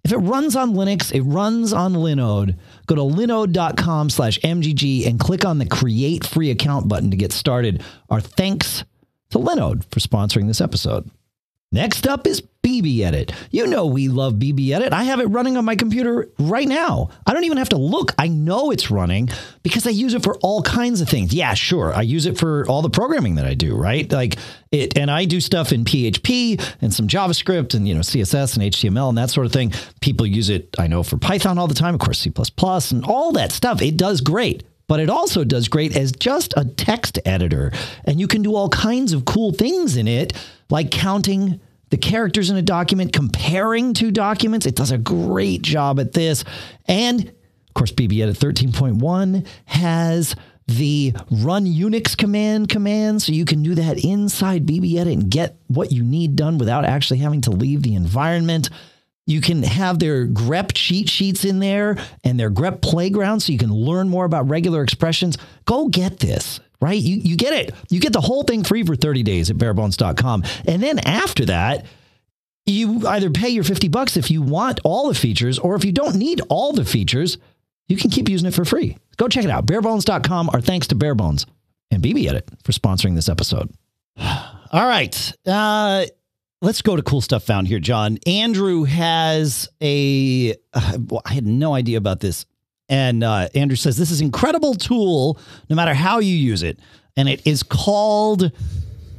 if 0.04 0.12
it 0.12 0.18
runs 0.18 0.56
on 0.56 0.74
Linux, 0.74 1.14
it 1.14 1.22
runs 1.22 1.74
on 1.74 1.94
Linode. 1.94 2.58
Go 2.88 2.96
to 2.96 3.02
linode.com 3.02 4.10
slash 4.10 4.40
MGG 4.40 5.08
and 5.08 5.20
click 5.20 5.46
on 5.46 5.60
the 5.60 5.66
create 5.66 6.26
free 6.26 6.50
account 6.50 6.88
button 6.88 7.12
to 7.12 7.18
get 7.18 7.32
started. 7.32 7.84
Our 8.10 8.22
thanks 8.22 8.84
to 9.30 9.38
Linode 9.38 9.84
for 9.86 10.00
sponsoring 10.00 10.48
this 10.48 10.62
episode. 10.62 11.10
Next 11.74 12.06
up 12.06 12.28
is 12.28 12.42
BB 12.64 13.00
Edit. 13.00 13.32
You 13.50 13.66
know 13.66 13.86
we 13.86 14.10
love 14.10 14.34
BB 14.34 14.72
Edit. 14.72 14.92
I 14.92 15.06
have 15.06 15.22
it 15.22 15.28
running 15.28 15.56
on 15.56 15.64
my 15.64 15.78
computer 15.78 16.28
right 16.38 16.68
now. 16.68 17.12
I 17.26 17.34
don't 17.34 17.46
even 17.46 17.58
have 17.58 17.70
to 17.70 17.78
look. 17.78 18.14
I 18.20 18.28
know 18.28 18.72
it's 18.72 18.92
running 18.92 19.30
because 19.64 19.88
I 19.88 19.92
use 19.92 20.14
it 20.14 20.22
for 20.22 20.36
all 20.40 20.62
kinds 20.64 21.00
of 21.00 21.08
things. 21.08 21.34
Yeah, 21.34 21.54
sure. 21.54 21.94
I 21.94 22.02
use 22.02 22.26
it 22.26 22.38
for 22.38 22.68
all 22.68 22.82
the 22.82 22.90
programming 22.90 23.36
that 23.36 23.46
I 23.46 23.54
do, 23.54 23.74
right? 23.74 24.12
Like 24.12 24.38
it 24.74 24.98
and 24.98 25.10
I 25.10 25.24
do 25.24 25.40
stuff 25.40 25.72
in 25.72 25.86
PHP 25.86 26.62
and 26.82 26.94
some 26.94 27.08
JavaScript 27.08 27.74
and 27.74 27.88
you 27.88 27.94
know 27.94 28.02
CSS 28.02 28.58
and 28.58 28.70
HTML 28.70 29.08
and 29.08 29.18
that 29.18 29.30
sort 29.30 29.46
of 29.46 29.54
thing. 29.54 29.72
People 30.02 30.26
use 30.26 30.50
it, 30.50 30.76
I 30.78 30.88
know, 30.88 31.04
for 31.04 31.16
Python 31.16 31.58
all 31.58 31.68
the 31.68 31.74
time, 31.74 31.94
of 31.94 32.02
course, 32.02 32.20
C++ 32.20 32.34
and 32.92 33.06
all 33.06 33.32
that 33.32 33.54
stuff. 33.54 33.82
It 33.82 33.96
does 33.96 34.20
great 34.20 34.64
but 34.92 35.00
it 35.00 35.10
also 35.10 35.46
does 35.46 35.70
great 35.70 35.96
as 35.96 36.12
just 36.12 36.54
a 36.58 36.66
text 36.66 37.18
editor. 37.24 37.72
And 38.04 38.20
you 38.20 38.28
can 38.28 38.42
do 38.42 38.56
all 38.56 38.68
kinds 38.68 39.14
of 39.14 39.24
cool 39.24 39.54
things 39.54 39.96
in 39.96 40.06
it, 40.06 40.34
like 40.72 40.90
counting 40.92 41.60
the 41.90 41.98
characters 41.98 42.50
in 42.50 42.58
a 42.58 42.62
document, 42.62 43.14
comparing 43.14 43.94
two 43.94 44.12
documents. 44.12 44.66
It 44.66 44.76
does 44.76 44.92
a 44.92 44.98
great 44.98 45.62
job 45.62 46.00
at 46.00 46.14
this. 46.14 46.44
And 46.88 47.28
of 47.28 47.74
course, 47.74 47.92
BB 47.92 48.22
Edit 48.22 48.38
13.1 48.38 49.46
has 49.66 50.36
the 50.68 51.14
run 51.30 51.66
Unix 51.66 52.18
command 52.18 52.70
command, 52.70 53.22
so 53.22 53.34
you 53.34 53.46
can 53.46 53.62
do 53.62 53.76
that 53.76 54.04
inside 54.04 54.66
BB 54.66 54.98
Edit 54.98 55.14
and 55.14 55.30
get 55.30 55.58
what 55.68 55.92
you 55.92 56.04
need 56.04 56.36
done 56.36 56.58
without 56.58 56.86
actually 56.86 57.20
having 57.20 57.42
to 57.42 57.52
leave 57.52 57.82
the 57.82 57.96
environment. 57.96 58.70
You 59.26 59.42
can 59.42 59.64
have 59.64 60.00
their 60.00 60.28
grep 60.28 60.72
cheat 60.74 61.10
sheets 61.10 61.46
in 61.46 61.60
there 61.60 61.98
and 62.24 62.40
their 62.40 62.52
grep 62.52 62.82
playground 62.82 63.42
so 63.42 63.52
you 63.52 63.58
can 63.58 63.74
learn 63.74 64.10
more 64.10 64.26
about 64.26 64.50
regular 64.50 64.82
expressions. 64.82 65.38
Go 65.66 65.88
get 65.88 66.20
this, 66.20 66.60
right? 66.82 67.00
You, 67.00 67.18
you 67.18 67.38
get 67.38 67.54
it. 67.54 67.76
You 67.90 68.00
get 68.00 68.12
the 68.14 68.22
whole 68.22 68.44
thing 68.44 68.64
free 68.64 68.84
for 68.84 68.96
30 68.96 69.24
days 69.24 69.50
at 69.50 69.58
barebones.com. 69.58 70.44
And 70.68 70.84
then 70.84 71.00
after 71.00 71.46
that, 71.46 71.86
you 72.66 73.08
either 73.08 73.30
pay 73.30 73.50
your 73.50 73.64
50 73.64 73.88
bucks 73.88 74.18
if 74.18 74.30
you 74.30 74.42
want 74.42 74.80
all 74.84 75.08
the 75.08 75.16
features, 75.16 75.60
or 75.60 75.76
if 75.76 75.86
you 75.86 75.92
don't 75.92 76.16
need 76.16 76.42
all 76.50 76.74
the 76.74 76.86
features, 76.86 77.38
you 77.88 77.98
can 77.98 78.10
keep 78.10 78.30
using 78.30 78.48
it 78.48 78.54
for 78.54 78.66
free. 78.66 78.98
Go 79.18 79.28
check 79.28 79.44
it 79.44 79.50
out. 79.50 79.66
Barebones.com. 79.66 80.50
Our 80.54 80.62
thanks 80.62 80.88
to 80.88 80.96
Barebones 80.96 81.46
and 81.92 82.02
BB 82.02 82.28
Edit 82.28 82.50
for 82.64 82.72
sponsoring 82.72 83.16
this 83.16 83.30
episode. 83.30 83.72
All 84.18 84.88
right. 84.88 85.34
Uh, 85.46 86.06
let's 86.62 86.82
go 86.82 86.96
to 86.96 87.04
cool 87.04 87.22
stuff 87.22 87.44
found 87.44 87.68
here, 87.68 87.80
John. 87.80 88.18
Andrew 88.26 88.84
has 88.86 89.68
a. 89.82 90.56
Uh, 90.74 90.98
well, 91.08 91.22
I 91.26 91.34
had 91.34 91.46
no 91.46 91.74
idea 91.74 91.98
about 91.98 92.20
this. 92.22 92.46
And 92.92 93.24
uh, 93.24 93.48
Andrew 93.56 93.78
says 93.78 93.98
this 93.98 94.12
is 94.12 94.20
incredible 94.22 94.76
tool, 94.76 95.40
no 95.70 95.76
matter 95.76 95.94
how 95.94 96.20
you 96.20 96.36
use 96.36 96.62
it, 96.62 96.78
and 97.16 97.30
it 97.30 97.48
is 97.48 97.64
called 97.64 98.52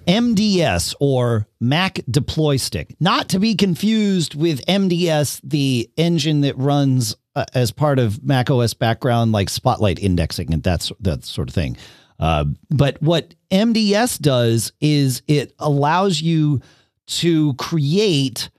MDS 0.07 0.95
or 1.01 1.49
Mac 1.59 2.01
Deploy 2.11 2.57
Stick, 2.57 2.95
not 3.01 3.31
to 3.31 3.39
be 3.39 3.55
confused 3.55 4.35
with 4.35 4.65
MDS, 4.67 5.41
the 5.43 5.91
engine 5.97 6.43
that 6.43 6.57
runs 6.59 7.17
uh, 7.35 7.47
as 7.55 7.73
part 7.73 7.99
of 7.99 8.23
Mac 8.23 8.51
OS 8.51 8.75
background, 8.75 9.33
like 9.33 9.49
Spotlight 9.49 9.99
indexing 9.99 10.53
and 10.53 10.63
that's 10.63 10.93
that 11.01 11.25
sort 11.25 11.49
of 11.49 11.55
thing. 11.55 11.77
Uh, 12.21 12.45
but 12.71 13.01
what 13.03 13.35
MDS 13.51 14.21
does 14.21 14.73
is 14.81 15.23
it 15.27 15.55
allows 15.59 16.21
you 16.21 16.61
to 17.07 17.55
create 17.55 18.51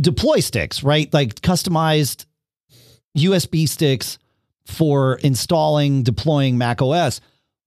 deploy 0.00 0.40
sticks, 0.40 0.82
right? 0.82 1.12
Like 1.14 1.36
customized 1.36 2.26
USB 3.16 3.68
sticks 3.68 4.18
for 4.66 5.16
installing, 5.16 6.02
deploying 6.02 6.58
Mac 6.58 6.80
OS. 6.80 7.20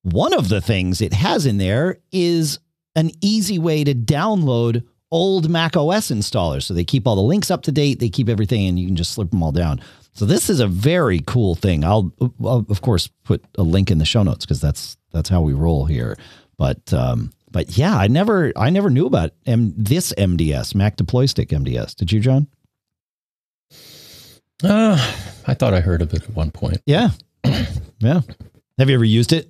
One 0.04 0.34
of 0.34 0.50
the 0.50 0.62
things 0.62 1.02
it 1.02 1.14
has 1.14 1.46
in 1.46 1.58
there 1.58 1.98
is 2.12 2.60
an 2.96 3.12
easy 3.22 3.60
way 3.60 3.84
to 3.84 3.94
download 3.96 4.84
old 5.12 5.50
Mac 5.50 5.78
OS 5.78 6.10
installers. 6.10 6.64
So 6.64 6.74
they 6.74 6.84
keep 6.84 7.08
all 7.08 7.16
the 7.16 7.22
links 7.22 7.52
up 7.52 7.64
to 7.64 7.72
date, 7.72 8.00
they 8.00 8.10
keep 8.10 8.30
everything, 8.30 8.68
and 8.68 8.80
you 8.80 8.88
can 8.88 8.96
just 8.96 9.14
slip 9.14 9.30
them 9.30 9.44
all 9.44 9.52
down. 9.52 9.82
So 10.14 10.26
this 10.26 10.50
is 10.50 10.60
a 10.60 10.68
very 10.68 11.22
cool 11.26 11.56
thing. 11.56 11.84
I'll, 11.84 12.14
I'll 12.44 12.66
of 12.70 12.82
course 12.82 13.08
put 13.24 13.44
a 13.58 13.64
link 13.64 13.90
in 13.92 13.98
the 13.98 14.06
show 14.06 14.24
notes 14.24 14.46
because 14.46 14.62
that's 14.62 14.98
that's 15.12 15.30
how 15.30 15.42
we 15.42 15.54
roll 15.54 15.86
here. 15.86 16.18
But 16.58 16.94
um, 16.94 17.32
but 17.52 17.78
yeah, 17.78 17.98
I 17.98 18.08
never 18.08 18.52
I 18.56 18.70
never 18.70 18.90
knew 18.90 19.06
about 19.06 19.32
M- 19.46 19.74
this 19.76 20.14
MDS 20.18 20.76
Mac 20.76 20.98
Deploy 20.98 21.26
Stick 21.26 21.50
MDS. 21.50 21.96
Did 21.96 22.12
you, 22.12 22.20
John? 22.20 22.48
Uh, 24.64 24.98
I 25.46 25.54
thought 25.54 25.74
I 25.74 25.82
heard 25.82 26.02
of 26.02 26.14
it 26.14 26.24
at 26.24 26.36
one 26.36 26.52
point. 26.52 26.82
Yeah, 26.86 27.10
yeah. 28.00 28.22
Have 28.78 28.90
you 28.90 28.96
ever 28.96 29.04
used 29.04 29.34
it? 29.34 29.50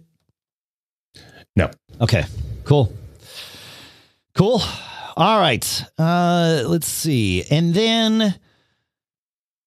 No. 1.55 1.69
Okay. 2.01 2.23
Cool. 2.63 2.91
Cool. 4.35 4.61
All 5.15 5.39
right. 5.39 5.83
Uh, 5.97 6.63
let's 6.65 6.87
see. 6.87 7.43
And 7.51 7.73
then 7.73 8.39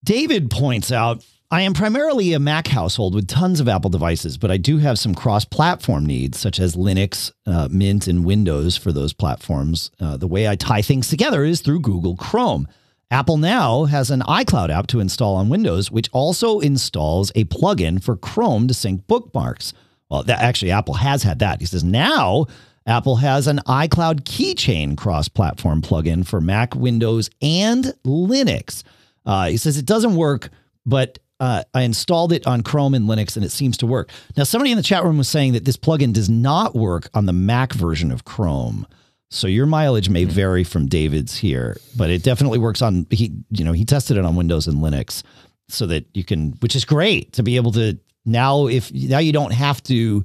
David 0.02 0.50
points 0.50 0.90
out 0.90 1.24
I 1.48 1.62
am 1.62 1.74
primarily 1.74 2.32
a 2.32 2.40
Mac 2.40 2.66
household 2.66 3.14
with 3.14 3.28
tons 3.28 3.60
of 3.60 3.68
Apple 3.68 3.88
devices, 3.88 4.36
but 4.36 4.50
I 4.50 4.56
do 4.56 4.78
have 4.78 4.98
some 4.98 5.14
cross 5.14 5.44
platform 5.44 6.04
needs, 6.04 6.40
such 6.40 6.58
as 6.58 6.74
Linux, 6.74 7.30
uh, 7.46 7.68
Mint, 7.70 8.08
and 8.08 8.24
Windows 8.24 8.76
for 8.76 8.90
those 8.90 9.12
platforms. 9.12 9.92
Uh, 10.00 10.16
the 10.16 10.26
way 10.26 10.48
I 10.48 10.56
tie 10.56 10.82
things 10.82 11.06
together 11.06 11.44
is 11.44 11.60
through 11.60 11.80
Google 11.80 12.16
Chrome. 12.16 12.66
Apple 13.10 13.36
now 13.36 13.84
has 13.84 14.10
an 14.10 14.20
iCloud 14.22 14.68
app 14.68 14.88
to 14.88 14.98
install 14.98 15.36
on 15.36 15.48
Windows, 15.48 15.92
which 15.92 16.10
also 16.12 16.58
installs 16.58 17.30
a 17.36 17.44
plugin 17.44 18.02
for 18.02 18.16
Chrome 18.16 18.66
to 18.66 18.74
sync 18.74 19.06
bookmarks. 19.06 19.72
Well, 20.10 20.24
that, 20.24 20.40
actually, 20.40 20.72
Apple 20.72 20.94
has 20.94 21.22
had 21.22 21.38
that. 21.38 21.60
He 21.60 21.66
says 21.66 21.84
now 21.84 22.46
Apple 22.84 23.16
has 23.16 23.46
an 23.46 23.60
iCloud 23.66 24.22
keychain 24.22 24.96
cross 24.96 25.28
platform 25.28 25.82
plugin 25.82 26.26
for 26.26 26.40
Mac, 26.40 26.74
Windows, 26.74 27.30
and 27.40 27.92
Linux. 28.04 28.82
Uh, 29.24 29.48
he 29.48 29.56
says 29.56 29.76
it 29.76 29.86
doesn't 29.86 30.16
work, 30.16 30.50
but 30.84 31.18
uh, 31.38 31.62
I 31.74 31.82
installed 31.82 32.32
it 32.32 32.46
on 32.46 32.62
Chrome 32.62 32.94
and 32.94 33.08
Linux 33.08 33.36
and 33.36 33.44
it 33.44 33.50
seems 33.50 33.76
to 33.78 33.86
work. 33.86 34.10
Now, 34.36 34.44
somebody 34.44 34.70
in 34.70 34.76
the 34.76 34.82
chat 34.82 35.04
room 35.04 35.18
was 35.18 35.28
saying 35.28 35.52
that 35.52 35.64
this 35.64 35.76
plugin 35.76 36.12
does 36.12 36.28
not 36.28 36.74
work 36.74 37.08
on 37.14 37.26
the 37.26 37.32
Mac 37.32 37.72
version 37.72 38.10
of 38.10 38.24
Chrome. 38.24 38.86
So 39.30 39.48
your 39.48 39.66
mileage 39.66 40.08
may 40.08 40.24
vary 40.24 40.64
from 40.64 40.86
David's 40.86 41.36
here, 41.36 41.76
but 41.96 42.10
it 42.10 42.22
definitely 42.22 42.58
works 42.58 42.80
on 42.80 43.06
he 43.10 43.32
you 43.50 43.64
know, 43.64 43.72
he 43.72 43.84
tested 43.84 44.16
it 44.16 44.24
on 44.24 44.36
Windows 44.36 44.66
and 44.66 44.78
Linux 44.78 45.22
so 45.68 45.86
that 45.86 46.06
you 46.14 46.24
can 46.24 46.52
which 46.60 46.76
is 46.76 46.84
great 46.84 47.32
to 47.32 47.42
be 47.42 47.56
able 47.56 47.72
to 47.72 47.98
now 48.24 48.66
if 48.66 48.92
now 48.92 49.18
you 49.18 49.32
don't 49.32 49.52
have 49.52 49.82
to 49.84 50.24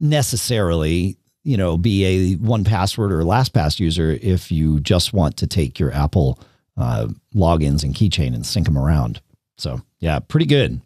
necessarily, 0.00 1.16
you 1.42 1.56
know, 1.56 1.78
be 1.78 2.04
a 2.04 2.36
1Password 2.36 3.10
or 3.10 3.22
LastPass 3.22 3.80
user 3.80 4.18
if 4.20 4.52
you 4.52 4.80
just 4.80 5.12
want 5.12 5.36
to 5.38 5.46
take 5.46 5.78
your 5.78 5.92
Apple 5.92 6.38
uh, 6.76 7.06
logins 7.34 7.82
and 7.82 7.94
keychain 7.94 8.34
and 8.34 8.44
sync 8.44 8.66
them 8.66 8.76
around. 8.76 9.22
So 9.56 9.80
yeah, 10.00 10.18
pretty 10.18 10.46
good. 10.46 10.80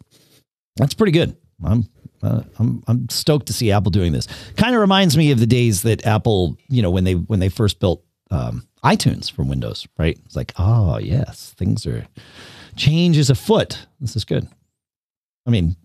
That's 0.77 0.93
pretty 0.93 1.11
good. 1.11 1.35
I'm 1.63 1.89
uh, 2.23 2.41
I'm 2.59 2.83
I'm 2.87 3.09
stoked 3.09 3.45
to 3.47 3.53
see 3.53 3.71
Apple 3.71 3.91
doing 3.91 4.11
this. 4.11 4.27
Kind 4.57 4.75
of 4.75 4.81
reminds 4.81 5.15
me 5.17 5.31
of 5.31 5.39
the 5.39 5.47
days 5.47 5.81
that 5.83 6.05
Apple, 6.05 6.57
you 6.69 6.81
know, 6.81 6.91
when 6.91 7.03
they 7.03 7.13
when 7.13 7.39
they 7.39 7.49
first 7.49 7.79
built 7.79 8.03
um, 8.31 8.67
iTunes 8.83 9.31
from 9.31 9.47
Windows, 9.49 9.87
right? 9.97 10.17
It's 10.25 10.35
like, 10.35 10.53
oh 10.57 10.97
yes, 10.97 11.53
things 11.57 11.85
are 11.87 12.05
change 12.75 13.17
is 13.17 13.29
afoot. 13.29 13.85
This 13.99 14.15
is 14.15 14.25
good. 14.25 14.47
I 15.47 15.49
mean, 15.49 15.75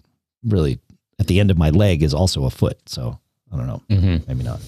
really, 0.44 0.78
at 1.18 1.26
the 1.26 1.40
end 1.40 1.50
of 1.50 1.58
my 1.58 1.70
leg 1.70 2.02
is 2.02 2.12
also 2.14 2.44
a 2.44 2.50
foot, 2.50 2.78
so 2.88 3.18
I 3.52 3.56
don't 3.56 3.66
know, 3.66 3.82
Mm-hmm. 3.88 4.16
maybe 4.28 4.42
not. 4.44 4.60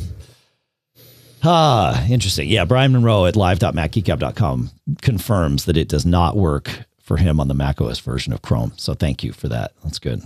Ah, 1.43 2.05
interesting. 2.09 2.49
Yeah, 2.49 2.65
Brian 2.65 2.93
Monroe 2.93 3.27
at 3.27 3.37
live.macgeekgab.com 3.37 4.71
confirms 5.03 5.65
that 5.67 5.77
it 5.77 5.89
does 5.89 6.05
not 6.07 6.37
work 6.37 6.85
for 7.01 7.19
him 7.19 7.39
on 7.39 7.47
the 7.49 7.55
macOS 7.55 8.01
version 8.01 8.33
of 8.33 8.43
Chrome. 8.43 8.73
So 8.77 8.95
thank 8.95 9.23
you 9.23 9.33
for 9.33 9.49
that. 9.49 9.73
That's 9.85 9.99
good. 10.01 10.23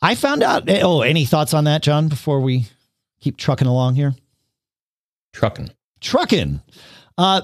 I 0.00 0.14
found 0.14 0.42
out. 0.42 0.68
Oh, 0.70 1.02
any 1.02 1.24
thoughts 1.24 1.54
on 1.54 1.64
that, 1.64 1.82
John? 1.82 2.08
Before 2.08 2.40
we 2.40 2.66
keep 3.20 3.36
trucking 3.36 3.66
along 3.66 3.94
here, 3.96 4.14
Trucking. 5.32 5.70
trucking. 6.00 6.60
Uh, 7.16 7.42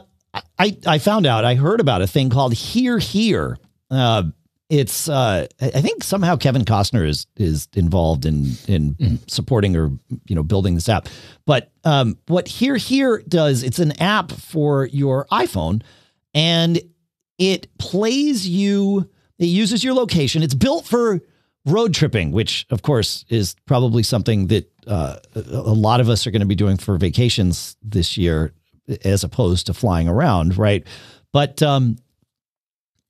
I 0.59 0.77
I 0.87 0.99
found 0.99 1.27
out. 1.27 1.45
I 1.45 1.55
heard 1.55 1.81
about 1.81 2.03
a 2.03 2.07
thing 2.07 2.31
called 2.31 2.55
HearHere. 2.55 3.57
Uh, 3.91 4.25
it's 4.71 5.09
uh, 5.09 5.47
I 5.61 5.81
think 5.81 6.03
somehow 6.03 6.37
Kevin 6.37 6.65
Costner 6.65 7.07
is 7.07 7.27
is 7.37 7.69
involved 7.75 8.25
in 8.25 8.53
in 8.67 9.19
supporting 9.29 9.77
or 9.77 9.91
you 10.27 10.35
know 10.35 10.43
building 10.43 10.75
this 10.75 10.89
app. 10.89 11.09
But 11.47 11.71
um, 11.85 12.19
what 12.29 12.47
HearHere 12.47 13.29
does, 13.29 13.63
it's 13.63 13.79
an 13.79 14.01
app 14.01 14.33
for 14.33 14.87
your 14.87 15.27
iPhone, 15.31 15.83
and 16.33 16.81
it 17.39 17.77
plays 17.79 18.49
you. 18.49 19.09
It 19.39 19.47
uses 19.47 19.83
your 19.85 19.95
location. 19.95 20.43
It's 20.43 20.55
built 20.55 20.87
for 20.87 21.21
road 21.67 21.95
tripping, 21.95 22.31
which 22.31 22.67
of 22.71 22.83
course 22.83 23.25
is 23.29 23.57
probably 23.67 24.03
something 24.03 24.49
that 24.49 24.71
uh, 24.87 25.17
a 25.35 25.41
lot 25.41 26.01
of 26.01 26.09
us 26.09 26.27
are 26.27 26.31
going 26.31 26.41
to 26.41 26.47
be 26.47 26.55
doing 26.55 26.77
for 26.77 26.97
vacations 26.99 27.77
this 27.83 28.17
year, 28.17 28.53
as 29.05 29.25
opposed 29.25 29.67
to 29.67 29.75
flying 29.75 30.09
around, 30.09 30.59
right? 30.59 30.87
But 31.33 31.63
um, 31.63 31.97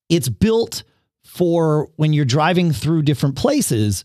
it's 0.08 0.28
built 0.28 0.84
for 1.24 1.88
when 1.96 2.12
you're 2.12 2.24
driving 2.24 2.72
through 2.72 3.02
different 3.02 3.36
places. 3.36 4.04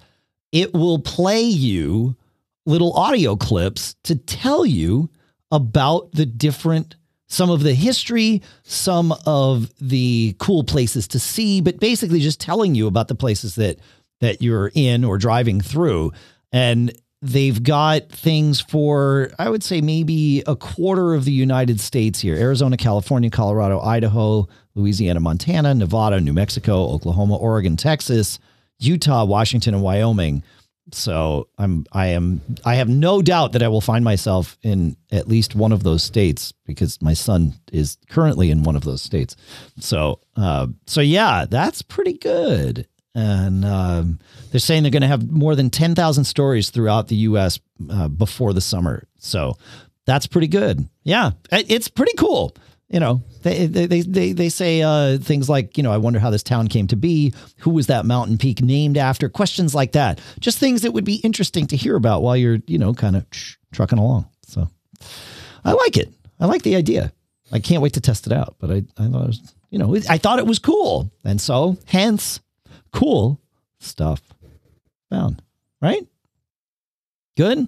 It 0.51 0.73
will 0.73 0.99
play 0.99 1.41
you 1.41 2.15
little 2.65 2.93
audio 2.93 3.35
clips 3.35 3.95
to 4.03 4.15
tell 4.15 4.65
you 4.65 5.09
about 5.51 6.12
the 6.13 6.25
different 6.25 6.95
some 7.31 7.51
of 7.51 7.62
the 7.62 7.75
history, 7.75 8.41
some 8.63 9.13
of 9.27 9.71
the 9.79 10.35
cool 10.39 10.63
places 10.63 11.07
to 11.09 11.19
see, 11.19 11.62
but 11.62 11.79
basically 11.79 12.19
just 12.19 12.41
telling 12.41 12.73
you 12.73 12.88
about 12.88 13.07
the 13.07 13.13
places 13.13 13.53
that 13.55 13.77
that 14.21 14.41
you're 14.41 14.71
in 14.73 15.03
or 15.03 15.17
driving 15.17 15.62
through. 15.62 16.12
And 16.51 16.91
they've 17.21 17.62
got 17.62 18.10
things 18.10 18.62
for 18.62 19.32
I 19.38 19.49
would 19.49 19.63
say 19.63 19.82
maybe 19.82 20.43
a 20.47 20.55
quarter 20.55 21.13
of 21.13 21.25
the 21.25 21.32
United 21.32 21.79
States 21.79 22.19
here. 22.19 22.36
Arizona, 22.36 22.77
California, 22.77 23.29
Colorado, 23.29 23.79
Idaho, 23.79 24.47
Louisiana, 24.75 25.19
Montana, 25.19 25.73
Nevada, 25.73 26.21
New 26.21 26.34
Mexico, 26.34 26.89
Oklahoma, 26.89 27.36
Oregon, 27.36 27.75
Texas, 27.75 28.39
Utah, 28.79 29.25
Washington, 29.25 29.73
and 29.73 29.84
Wyoming. 29.84 30.43
So 30.91 31.49
I'm 31.58 31.86
I 31.91 32.08
am 32.08 32.41
I 32.65 32.75
have 32.75 32.89
no 32.89 33.21
doubt 33.21 33.51
that 33.51 33.62
I 33.62 33.67
will 33.67 33.82
find 33.82 34.03
myself 34.03 34.58
in 34.63 34.95
at 35.12 35.27
least 35.27 35.55
one 35.55 35.71
of 35.71 35.84
those 35.84 36.03
states 36.03 36.51
because 36.65 36.99
my 37.01 37.13
son 37.13 37.53
is 37.71 37.97
currently 38.10 38.49
in 38.49 38.63
one 38.63 38.75
of 38.75 38.84
those 38.84 39.01
states. 39.01 39.36
So 39.79 40.21
uh, 40.36 40.67
so 40.88 41.01
yeah, 41.01 41.45
that's 41.47 41.82
pretty 41.82 42.13
good. 42.13 42.88
And 43.15 43.65
um, 43.65 44.19
they're 44.52 44.60
saying 44.60 44.84
they're 44.84 44.91
going 44.91 45.02
to 45.02 45.08
have 45.08 45.30
more 45.30 45.56
than 45.56 45.69
ten 45.69 45.95
thousand 45.95 46.26
stories 46.26 46.69
throughout 46.69 47.08
the 47.08 47.15
U.S. 47.15 47.60
Uh, 47.89 48.08
before 48.08 48.54
the 48.54 48.62
summer. 48.62 49.08
So 49.17 49.58
that's 50.06 50.28
pretty 50.28 50.48
good. 50.48 50.88
Yeah, 51.04 51.32
it's 51.52 51.88
pretty 51.88 52.13
cool. 52.17 52.56
You 52.89 53.00
know, 53.00 53.22
they 53.43 53.67
they 53.67 53.86
they 53.86 54.02
they, 54.02 54.32
they 54.32 54.50
say 54.50 54.82
uh, 54.82 55.17
things 55.19 55.48
like, 55.50 55.78
you 55.78 55.84
know, 55.84 55.91
I 55.91 55.98
wonder 55.98 56.19
how 56.19 56.30
this 56.32 56.43
town 56.43 56.67
came 56.67 56.88
to 56.88 56.95
be. 56.95 57.34
Who 57.60 57.72
was 57.72 57.88
that 57.88 58.06
mountain 58.06 58.38
peak 58.38 58.62
named 58.62 58.98
after? 58.98 59.30
Questions 59.30 59.76
like 59.76 59.91
that. 59.91 60.19
Just 60.39 60.58
things 60.58 60.82
that 60.82 60.91
would 60.91 61.06
be 61.06 61.15
interesting 61.17 61.67
to 61.67 61.76
hear 61.76 61.95
about 61.95 62.24
while 62.24 62.36
you're, 62.38 62.60
you 62.67 62.78
know, 62.80 62.93
kind 62.93 63.15
of 63.15 63.26
trucking 63.72 64.00
along. 64.00 64.28
So 64.48 64.67
I 65.63 65.74
like 65.74 65.98
it. 65.98 66.12
I 66.39 66.45
like 66.48 66.63
the 66.63 66.76
idea. 66.76 67.12
I 67.52 67.60
can't 67.60 67.82
wait 67.82 67.93
to 67.93 68.02
test 68.02 68.26
it 68.28 68.34
out. 68.34 68.56
But 68.60 68.72
I, 68.72 68.84
I 68.98 69.08
thought 69.08 69.24
it 69.24 69.28
was, 69.28 69.54
you 69.69 69.78
know, 69.78 69.95
I 70.10 70.17
thought 70.17 70.39
it 70.39 70.48
was 70.48 70.60
cool, 70.60 71.12
and 71.24 71.39
so 71.39 71.78
hence, 71.86 72.39
cool 72.91 73.39
stuff 73.80 74.21
found. 75.10 75.41
Right? 75.82 76.06
Good. 77.38 77.67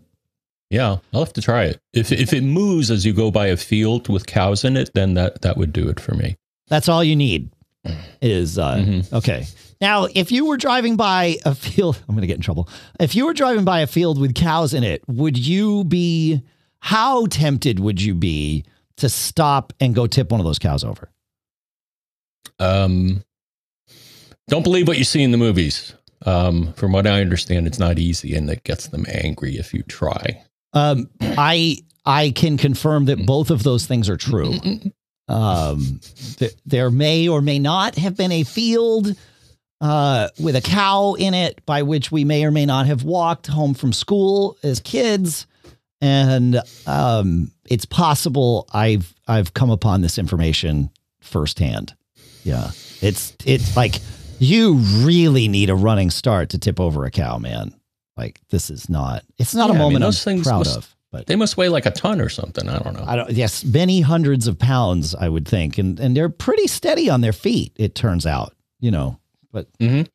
Yeah, 0.69 0.97
I'll 1.13 1.23
have 1.25 1.34
to 1.34 1.41
try 1.41 1.65
it. 1.65 1.79
If 1.93 2.12
if 2.12 2.34
it 2.34 2.41
moves 2.43 2.89
as 2.91 3.05
you 3.05 3.13
go 3.13 3.29
by 3.31 3.47
a 3.47 3.57
field 3.57 4.07
with 4.10 4.25
cows 4.25 4.63
in 4.63 4.77
it, 4.77 4.91
then 4.93 5.15
that 5.15 5.41
that 5.41 5.57
would 5.57 5.73
do 5.73 5.89
it 5.89 5.99
for 5.99 6.13
me. 6.13 6.38
That's 6.67 6.88
all 6.89 7.03
you 7.03 7.15
need. 7.15 7.49
Is 8.21 8.57
uh, 8.60 8.75
Mhm. 8.75 9.13
okay. 9.13 9.45
Now, 9.81 10.07
if 10.13 10.31
you 10.31 10.45
were 10.45 10.57
driving 10.57 10.95
by 10.95 11.38
a 11.43 11.55
field, 11.55 11.97
I'm 12.07 12.15
going 12.15 12.21
to 12.21 12.27
get 12.27 12.36
in 12.36 12.41
trouble. 12.41 12.69
If 12.99 13.15
you 13.15 13.25
were 13.25 13.34
driving 13.34 13.65
by 13.65 13.79
a 13.81 13.88
field 13.88 14.19
with 14.19 14.36
cows 14.36 14.73
in 14.73 14.84
it, 14.84 15.03
would 15.07 15.38
you 15.38 15.84
be? 15.84 16.41
How 16.79 17.25
tempted 17.27 17.79
would 17.79 18.01
you 18.01 18.13
be 18.15 18.63
to 18.97 19.10
stop 19.10 19.73
and 19.79 19.93
go 19.95 20.07
tip 20.07 20.31
one 20.31 20.39
of 20.39 20.45
those 20.45 20.60
cows 20.60 20.84
over? 20.84 21.10
Um, 22.60 23.23
don't 24.47 24.63
believe 24.63 24.88
what 24.88 24.97
you 24.97 25.04
see 25.04 25.23
in 25.23 25.32
the 25.32 25.38
movies. 25.38 25.93
Um, 26.23 26.73
from 26.73 26.91
what 26.91 27.08
I 27.08 27.21
understand, 27.21 27.65
it's 27.65 27.80
not 27.80 27.97
easy, 27.97 28.36
and 28.36 28.49
it 28.49 28.63
gets 28.63 28.88
them 28.88 29.06
angry 29.12 29.58
if 29.58 29.73
you 29.73 29.82
try. 29.84 30.43
Um, 30.73 31.10
I 31.19 31.77
I 32.06 32.32
can 32.32 32.58
confirm 32.58 33.06
that 33.06 33.25
both 33.25 33.49
of 33.49 33.63
those 33.63 33.86
things 33.86 34.10
are 34.10 34.17
true. 34.17 34.54
Um, 35.27 36.01
th- 36.38 36.56
there 36.65 36.91
may 36.91 37.30
or 37.30 37.41
may 37.41 37.58
not 37.58 37.95
have 37.95 38.17
been 38.17 38.34
a 38.34 38.43
field 38.43 39.15
uh, 39.80 40.27
with 40.38 40.58
a 40.58 40.62
cow 40.62 41.13
in 41.13 41.34
it 41.34 41.65
by 41.65 41.84
which 41.84 42.12
we 42.12 42.25
may 42.25 42.43
or 42.43 42.51
may 42.51 42.65
not 42.65 42.86
have 42.88 43.04
walked 43.04 43.47
home 43.47 43.73
from 43.73 43.93
school 43.93 44.58
as 44.62 44.82
kids. 44.82 45.47
And 46.01 46.60
um, 46.86 47.51
it's 47.69 47.86
possible 47.86 48.67
I've 48.73 49.13
I've 49.27 49.54
come 49.54 49.69
upon 49.69 50.01
this 50.01 50.17
information 50.17 50.89
firsthand. 51.21 51.95
Yeah, 52.43 52.71
it's 53.01 53.34
it's 53.45 53.77
like 53.77 53.99
you 54.41 54.73
really 55.06 55.47
need 55.47 55.69
a 55.69 55.75
running 55.75 56.10
start 56.10 56.49
to 56.49 56.58
tip 56.58 56.80
over 56.80 57.06
a 57.06 57.12
cow, 57.12 57.38
man. 57.38 57.73
Like 58.17 58.39
this 58.49 58.69
is 58.69 58.89
not. 58.89 59.23
It's 59.38 59.56
not 59.56 59.69
Yeah, 59.69 59.73
a 59.73 59.75
I 59.75 59.77
mean, 59.77 59.80
moment 59.93 60.01
those 60.04 60.25
I'm 60.27 60.34
things 60.34 60.47
proud 60.47 60.60
must- 60.60 60.77
of. 60.77 60.95
But 61.12 61.27
They 61.27 61.36
must 61.36 61.58
weigh 61.58 61.67
like 61.67 61.86
a 61.86 61.91
ton 61.91 62.21
or 62.21 62.30
something. 62.30 62.69
I 62.69 62.80
don't 62.80 62.93
know. 62.93 63.04
I 63.06 63.17
don't. 63.17 63.30
Yes, 63.32 63.65
many 63.65 63.99
hundreds 63.99 64.47
of 64.47 64.58
pounds, 64.58 65.13
I 65.13 65.27
would 65.27 65.45
think, 65.45 65.77
and 65.77 65.99
and 65.99 66.15
they're 66.15 66.30
pretty 66.30 66.67
steady 66.67 67.10
on 67.10 67.19
their 67.19 67.34
feet. 67.34 67.73
It 67.75 67.95
turns 67.95 68.25
out, 68.25 68.56
you 68.80 68.91
know. 68.91 69.19
But 69.51 69.67
Mhm. 69.80 70.08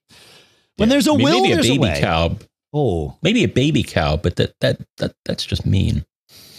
when 0.77 0.89
Yeah. 0.89 0.95
there's 0.95 1.07
a 1.07 1.13
I 1.13 1.17
mean, 1.17 1.25
will, 1.25 1.41
maybe 1.43 1.53
a 1.53 1.55
there's 1.57 1.67
baby 1.69 1.77
a 1.77 1.81
way. 1.83 2.01
cow, 2.01 2.37
Oh, 2.73 3.15
maybe 3.23 3.45
a 3.45 3.49
baby 3.49 3.83
cow, 3.83 4.17
but 4.17 4.37
that 4.37 4.55
that 4.61 4.81
that 4.97 5.13
that's 5.27 5.45
just 5.45 5.67
mean. 5.67 6.05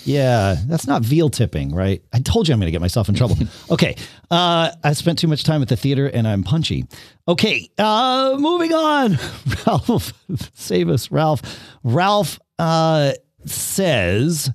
Yeah, 0.07 0.55
that's 0.67 0.87
not 0.87 1.01
veal 1.01 1.29
tipping, 1.29 1.75
right? 1.75 2.01
I 2.13 2.19
told 2.19 2.47
you 2.47 2.53
I'm 2.53 2.59
going 2.59 2.67
to 2.67 2.71
get 2.71 2.79
myself 2.79 3.09
in 3.09 3.15
trouble. 3.15 3.35
okay, 3.71 3.97
uh, 4.31 4.71
I 4.81 4.93
spent 4.93 5.19
too 5.19 5.27
much 5.27 5.43
time 5.43 5.61
at 5.61 5.67
the 5.67 5.75
theater, 5.75 6.07
and 6.07 6.25
I'm 6.25 6.43
punchy. 6.43 6.85
Okay, 7.27 7.69
uh, 7.77 8.37
moving 8.39 8.73
on. 8.73 9.19
Ralph, 9.67 10.13
save 10.53 10.87
us, 10.87 11.11
Ralph. 11.11 11.41
Ralph 11.83 12.39
uh, 12.57 13.13
says. 13.45 14.49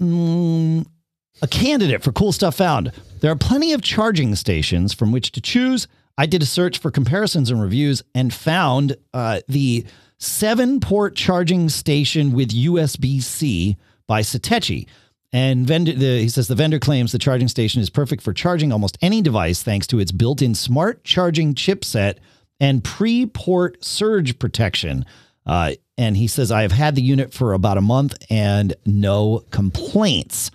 Mm, 0.00 0.86
a 1.42 1.48
candidate 1.48 2.04
for 2.04 2.12
cool 2.12 2.30
stuff 2.30 2.56
found. 2.56 2.92
There 3.20 3.32
are 3.32 3.36
plenty 3.36 3.72
of 3.72 3.82
charging 3.82 4.36
stations 4.36 4.92
from 4.94 5.10
which 5.10 5.32
to 5.32 5.40
choose. 5.40 5.88
I 6.16 6.26
did 6.26 6.42
a 6.42 6.46
search 6.46 6.78
for 6.78 6.92
comparisons 6.92 7.50
and 7.50 7.60
reviews 7.60 8.02
and 8.14 8.32
found 8.32 8.96
uh, 9.12 9.40
the 9.48 9.86
seven 10.18 10.78
port 10.78 11.16
charging 11.16 11.68
station 11.68 12.30
with 12.32 12.50
USB 12.50 13.20
C 13.20 13.76
by 14.06 14.22
Satechi. 14.22 14.86
And 15.32 15.66
vendor, 15.66 15.92
the, 15.92 16.20
he 16.20 16.28
says 16.28 16.48
the 16.48 16.54
vendor 16.54 16.78
claims 16.78 17.12
the 17.12 17.18
charging 17.18 17.48
station 17.48 17.80
is 17.80 17.88
perfect 17.88 18.22
for 18.22 18.34
charging 18.34 18.70
almost 18.70 18.98
any 19.00 19.22
device 19.22 19.62
thanks 19.62 19.86
to 19.88 19.98
its 19.98 20.12
built 20.12 20.42
in 20.42 20.54
smart 20.54 21.04
charging 21.04 21.54
chipset 21.54 22.18
and 22.60 22.84
pre 22.84 23.26
port 23.26 23.82
surge 23.82 24.38
protection. 24.38 25.06
Uh, 25.46 25.72
and 25.96 26.16
he 26.16 26.26
says, 26.26 26.52
I 26.52 26.62
have 26.62 26.72
had 26.72 26.94
the 26.94 27.02
unit 27.02 27.32
for 27.32 27.54
about 27.54 27.78
a 27.78 27.82
month 27.82 28.14
and 28.30 28.74
no 28.84 29.44
complaints. 29.50 30.50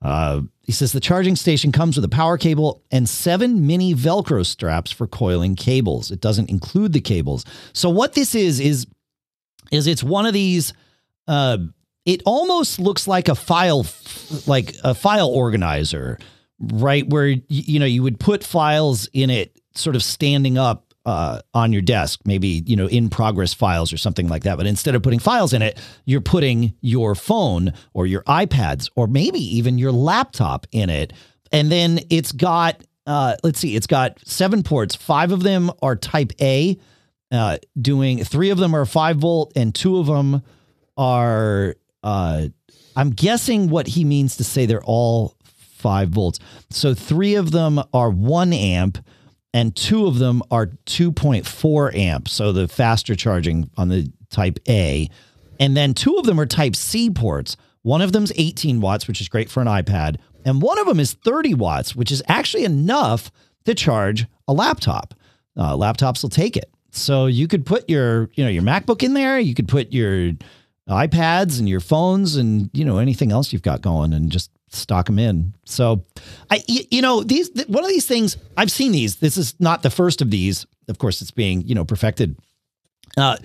Uh, 0.00 0.42
he 0.62 0.72
says 0.72 0.92
the 0.92 1.00
charging 1.00 1.36
station 1.36 1.72
comes 1.72 1.96
with 1.96 2.04
a 2.04 2.08
power 2.08 2.38
cable 2.38 2.82
and 2.90 3.08
seven 3.08 3.66
mini 3.66 3.94
Velcro 3.94 4.46
straps 4.46 4.90
for 4.90 5.06
coiling 5.06 5.56
cables. 5.56 6.10
It 6.10 6.20
doesn't 6.20 6.48
include 6.48 6.92
the 6.92 7.00
cables. 7.00 7.44
So 7.72 7.90
what 7.90 8.14
this 8.14 8.34
is 8.34 8.60
is 8.60 8.86
is 9.72 9.86
it's 9.86 10.02
one 10.02 10.26
of 10.26 10.32
these. 10.32 10.72
Uh, 11.26 11.58
it 12.04 12.22
almost 12.24 12.78
looks 12.78 13.06
like 13.06 13.28
a 13.28 13.34
file, 13.34 13.86
like 14.46 14.74
a 14.82 14.94
file 14.94 15.28
organizer, 15.28 16.18
right? 16.58 17.08
Where 17.08 17.26
you 17.26 17.78
know 17.78 17.86
you 17.86 18.02
would 18.02 18.18
put 18.18 18.44
files 18.44 19.08
in 19.12 19.30
it, 19.30 19.60
sort 19.74 19.96
of 19.96 20.02
standing 20.02 20.58
up 20.58 20.94
uh, 21.06 21.40
on 21.54 21.72
your 21.72 21.82
desk, 21.82 22.20
maybe 22.24 22.62
you 22.66 22.76
know 22.76 22.86
in 22.86 23.08
progress 23.08 23.54
files 23.54 23.92
or 23.92 23.96
something 23.96 24.28
like 24.28 24.42
that. 24.44 24.56
But 24.56 24.66
instead 24.66 24.94
of 24.94 25.02
putting 25.02 25.18
files 25.18 25.52
in 25.52 25.62
it, 25.62 25.78
you're 26.04 26.20
putting 26.20 26.74
your 26.80 27.14
phone 27.14 27.72
or 27.94 28.06
your 28.06 28.22
iPads 28.24 28.90
or 28.96 29.06
maybe 29.06 29.40
even 29.56 29.78
your 29.78 29.92
laptop 29.92 30.66
in 30.72 30.90
it, 30.90 31.12
and 31.52 31.70
then 31.70 32.00
it's 32.10 32.32
got 32.32 32.82
uh, 33.06 33.36
let's 33.42 33.58
see, 33.58 33.74
it's 33.74 33.86
got 33.86 34.18
seven 34.26 34.62
ports. 34.62 34.94
Five 34.94 35.32
of 35.32 35.42
them 35.42 35.70
are 35.82 35.96
Type 35.96 36.32
A, 36.40 36.78
uh, 37.32 37.58
doing 37.80 38.22
three 38.24 38.50
of 38.50 38.58
them 38.58 38.74
are 38.74 38.84
five 38.84 39.16
volt, 39.16 39.52
and 39.56 39.74
two 39.74 39.98
of 39.98 40.06
them 40.06 40.42
are. 40.96 41.76
Uh, 42.02 42.48
I'm 42.96 43.10
guessing 43.10 43.70
what 43.70 43.86
he 43.86 44.04
means 44.04 44.36
to 44.36 44.44
say 44.44 44.66
they're 44.66 44.82
all 44.82 45.36
five 45.44 46.10
volts. 46.10 46.38
So 46.70 46.94
three 46.94 47.34
of 47.34 47.50
them 47.52 47.80
are 47.92 48.10
one 48.10 48.52
amp 48.52 48.98
and 49.52 49.74
two 49.74 50.06
of 50.06 50.18
them 50.18 50.42
are 50.50 50.66
2.4 50.86 51.94
amps. 51.94 52.32
So 52.32 52.52
the 52.52 52.68
faster 52.68 53.16
charging 53.16 53.70
on 53.76 53.88
the 53.88 54.12
type 54.30 54.58
A. 54.68 55.08
And 55.58 55.76
then 55.76 55.94
two 55.94 56.16
of 56.16 56.24
them 56.24 56.38
are 56.38 56.46
type 56.46 56.76
C 56.76 57.10
ports. 57.10 57.56
One 57.82 58.02
of 58.02 58.12
them's 58.12 58.32
18 58.36 58.80
watts, 58.80 59.08
which 59.08 59.20
is 59.20 59.28
great 59.28 59.50
for 59.50 59.60
an 59.60 59.66
iPad. 59.66 60.16
And 60.44 60.62
one 60.62 60.78
of 60.78 60.86
them 60.86 61.00
is 61.00 61.14
30 61.14 61.54
watts, 61.54 61.96
which 61.96 62.12
is 62.12 62.22
actually 62.28 62.64
enough 62.64 63.30
to 63.64 63.74
charge 63.74 64.26
a 64.46 64.52
laptop. 64.52 65.14
Uh, 65.56 65.74
laptops 65.76 66.22
will 66.22 66.30
take 66.30 66.56
it. 66.56 66.70
So 66.92 67.26
you 67.26 67.48
could 67.48 67.66
put 67.66 67.88
your, 67.88 68.30
you 68.34 68.44
know, 68.44 68.50
your 68.50 68.62
MacBook 68.62 69.02
in 69.02 69.14
there. 69.14 69.38
You 69.38 69.54
could 69.54 69.68
put 69.68 69.92
your 69.92 70.32
iPads 70.88 71.58
and 71.58 71.68
your 71.68 71.80
phones 71.80 72.36
and 72.36 72.70
you 72.72 72.84
know 72.84 72.98
anything 72.98 73.30
else 73.32 73.52
you've 73.52 73.62
got 73.62 73.82
going 73.82 74.12
and 74.12 74.30
just 74.30 74.50
stock 74.70 75.06
them 75.06 75.18
in. 75.18 75.54
So 75.64 76.04
I 76.50 76.62
you 76.66 77.02
know 77.02 77.22
these 77.22 77.50
th- 77.50 77.68
one 77.68 77.84
of 77.84 77.90
these 77.90 78.06
things 78.06 78.36
I've 78.56 78.70
seen 78.70 78.92
these. 78.92 79.16
This 79.16 79.36
is 79.36 79.54
not 79.60 79.82
the 79.82 79.90
first 79.90 80.20
of 80.22 80.30
these. 80.30 80.66
Of 80.88 80.98
course 80.98 81.22
it's 81.22 81.30
being, 81.30 81.62
you 81.62 81.74
know, 81.74 81.84
perfected. 81.84 82.36
Uh 83.16 83.36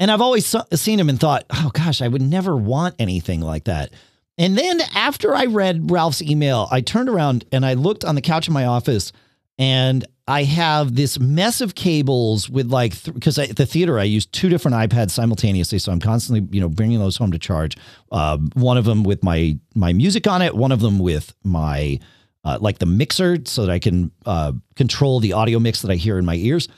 and 0.00 0.10
I've 0.10 0.20
always 0.20 0.54
seen 0.74 0.98
them 0.98 1.08
and 1.08 1.20
thought, 1.20 1.44
"Oh 1.50 1.70
gosh, 1.72 2.02
I 2.02 2.08
would 2.08 2.20
never 2.22 2.56
want 2.56 2.96
anything 2.98 3.40
like 3.40 3.64
that." 3.64 3.92
And 4.36 4.58
then 4.58 4.80
after 4.94 5.34
I 5.34 5.44
read 5.44 5.90
Ralph's 5.90 6.20
email, 6.20 6.66
I 6.70 6.80
turned 6.80 7.08
around 7.08 7.44
and 7.52 7.64
I 7.64 7.74
looked 7.74 8.04
on 8.04 8.16
the 8.16 8.20
couch 8.20 8.48
in 8.48 8.54
my 8.54 8.66
office 8.66 9.12
and 9.58 10.04
I 10.26 10.44
have 10.44 10.94
this 10.94 11.20
mess 11.20 11.60
of 11.60 11.74
cables 11.74 12.48
with 12.48 12.70
like 12.70 13.02
because 13.04 13.38
at 13.38 13.56
the 13.56 13.66
theater 13.66 13.98
I 13.98 14.04
use 14.04 14.24
two 14.24 14.48
different 14.48 14.74
iPads 14.76 15.10
simultaneously, 15.10 15.78
so 15.78 15.92
I'm 15.92 16.00
constantly 16.00 16.48
you 16.50 16.62
know 16.62 16.68
bringing 16.68 16.98
those 16.98 17.16
home 17.16 17.30
to 17.32 17.38
charge. 17.38 17.76
Um, 18.10 18.50
one 18.54 18.78
of 18.78 18.86
them 18.86 19.04
with 19.04 19.22
my 19.22 19.58
my 19.74 19.92
music 19.92 20.26
on 20.26 20.40
it, 20.40 20.54
one 20.54 20.72
of 20.72 20.80
them 20.80 20.98
with 20.98 21.34
my 21.44 22.00
uh, 22.42 22.58
like 22.60 22.78
the 22.78 22.86
mixer, 22.86 23.38
so 23.44 23.66
that 23.66 23.70
I 23.70 23.78
can 23.78 24.12
uh, 24.24 24.52
control 24.76 25.20
the 25.20 25.34
audio 25.34 25.58
mix 25.58 25.82
that 25.82 25.90
I 25.90 25.96
hear 25.96 26.16
in 26.18 26.24
my 26.24 26.36
ears, 26.36 26.68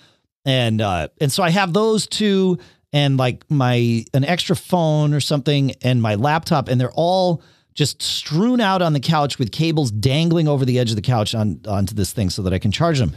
and 0.45 0.81
uh, 0.81 1.09
and 1.21 1.31
so 1.31 1.45
I 1.45 1.51
have 1.51 1.73
those 1.73 2.09
two 2.09 2.59
and 2.93 3.17
like 3.17 3.49
my 3.49 4.05
an 4.13 4.25
extra 4.25 4.57
phone 4.57 5.15
or 5.15 5.21
something 5.21 5.73
and 5.83 6.03
my 6.03 6.17
laptop, 6.17 6.67
and 6.67 6.81
they're 6.81 6.91
all 6.93 7.43
just 7.75 8.03
strewn 8.03 8.61
out 8.61 8.83
on 8.83 8.93
the 8.93 9.01
couch 9.01 9.39
with 9.39 9.53
cables 9.53 9.93
dangling 9.93 10.49
over 10.49 10.65
the 10.65 10.81
edge 10.81 10.91
of 10.91 10.97
the 10.97 11.03
couch 11.03 11.33
on 11.33 11.61
onto 11.69 11.95
this 11.95 12.13
thing 12.13 12.29
so 12.29 12.43
that 12.43 12.53
I 12.53 12.59
can 12.59 12.73
charge 12.73 12.99
them. 12.99 13.15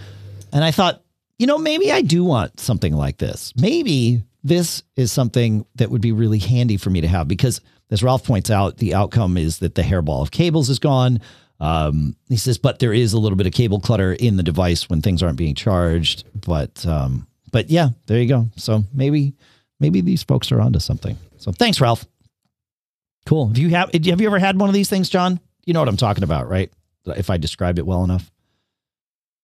And 0.51 0.63
I 0.63 0.71
thought, 0.71 1.03
you 1.37 1.47
know, 1.47 1.57
maybe 1.57 1.91
I 1.91 2.01
do 2.01 2.23
want 2.23 2.59
something 2.59 2.93
like 2.93 3.17
this. 3.17 3.53
Maybe 3.55 4.23
this 4.43 4.83
is 4.95 5.11
something 5.11 5.65
that 5.75 5.89
would 5.89 6.01
be 6.01 6.11
really 6.11 6.39
handy 6.39 6.77
for 6.77 6.89
me 6.89 7.01
to 7.01 7.07
have 7.07 7.27
because, 7.27 7.61
as 7.91 8.03
Ralph 8.03 8.23
points 8.23 8.49
out, 8.49 8.77
the 8.77 8.93
outcome 8.93 9.37
is 9.37 9.59
that 9.59 9.75
the 9.75 9.81
hairball 9.81 10.21
of 10.21 10.31
cables 10.31 10.69
is 10.69 10.79
gone. 10.79 11.21
Um, 11.59 12.15
he 12.29 12.37
says, 12.37 12.57
but 12.57 12.79
there 12.79 12.93
is 12.93 13.13
a 13.13 13.19
little 13.19 13.35
bit 13.35 13.47
of 13.47 13.53
cable 13.53 13.79
clutter 13.79 14.13
in 14.13 14.37
the 14.37 14.43
device 14.43 14.89
when 14.89 15.01
things 15.01 15.23
aren't 15.23 15.37
being 15.37 15.55
charged. 15.55 16.23
But, 16.33 16.85
um, 16.85 17.27
but 17.51 17.69
yeah, 17.69 17.89
there 18.07 18.21
you 18.21 18.27
go. 18.27 18.47
So 18.55 18.83
maybe, 18.93 19.33
maybe 19.79 20.01
these 20.01 20.23
folks 20.23 20.51
are 20.51 20.61
onto 20.61 20.79
something. 20.79 21.17
So 21.37 21.51
thanks, 21.51 21.81
Ralph. 21.81 22.05
Cool. 23.25 23.47
Have 23.47 23.57
you 23.57 23.69
have 23.69 23.91
have 23.93 24.21
you 24.21 24.27
ever 24.27 24.39
had 24.39 24.59
one 24.59 24.69
of 24.69 24.73
these 24.73 24.89
things, 24.89 25.09
John? 25.09 25.39
You 25.65 25.73
know 25.73 25.81
what 25.81 25.89
I'm 25.89 25.97
talking 25.97 26.23
about, 26.23 26.49
right? 26.49 26.71
If 27.05 27.29
I 27.29 27.37
described 27.37 27.77
it 27.77 27.85
well 27.85 28.03
enough. 28.03 28.31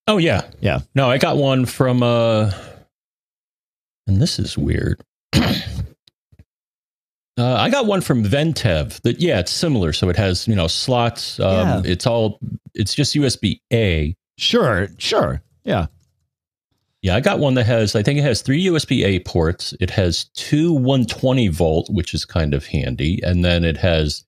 Oh 0.08 0.18
yeah, 0.18 0.42
Yeah. 0.60 0.80
No, 0.94 1.10
I 1.10 1.18
got 1.18 1.36
one 1.36 1.66
from 1.66 2.02
uh, 2.02 2.52
and 4.06 4.20
this 4.22 4.38
is 4.38 4.56
weird. 4.56 5.02
Uh, 7.38 7.54
I 7.54 7.68
got 7.68 7.84
one 7.84 8.00
from 8.00 8.24
Ventev. 8.24 8.98
That 9.02 9.20
yeah, 9.20 9.40
it's 9.40 9.52
similar. 9.52 9.92
So 9.92 10.08
it 10.08 10.16
has 10.16 10.48
you 10.48 10.54
know 10.54 10.66
slots. 10.68 11.38
Um, 11.38 11.84
Yeah. 11.84 11.92
It's 11.92 12.06
all. 12.06 12.38
It's 12.74 12.94
just 12.94 13.14
USB 13.14 13.60
A. 13.72 14.16
Sure, 14.38 14.88
sure. 14.96 15.42
Yeah. 15.64 15.86
Yeah, 17.02 17.14
I 17.14 17.20
got 17.20 17.38
one 17.38 17.52
that 17.54 17.66
has. 17.66 17.94
I 17.94 18.02
think 18.02 18.18
it 18.18 18.22
has 18.22 18.40
three 18.40 18.64
USB 18.64 19.04
A 19.04 19.20
ports. 19.20 19.74
It 19.80 19.90
has 19.90 20.24
two 20.34 20.72
120 20.72 21.48
volt, 21.48 21.90
which 21.90 22.14
is 22.14 22.24
kind 22.24 22.54
of 22.54 22.64
handy, 22.66 23.20
and 23.22 23.44
then 23.44 23.64
it 23.64 23.76
has 23.76 24.24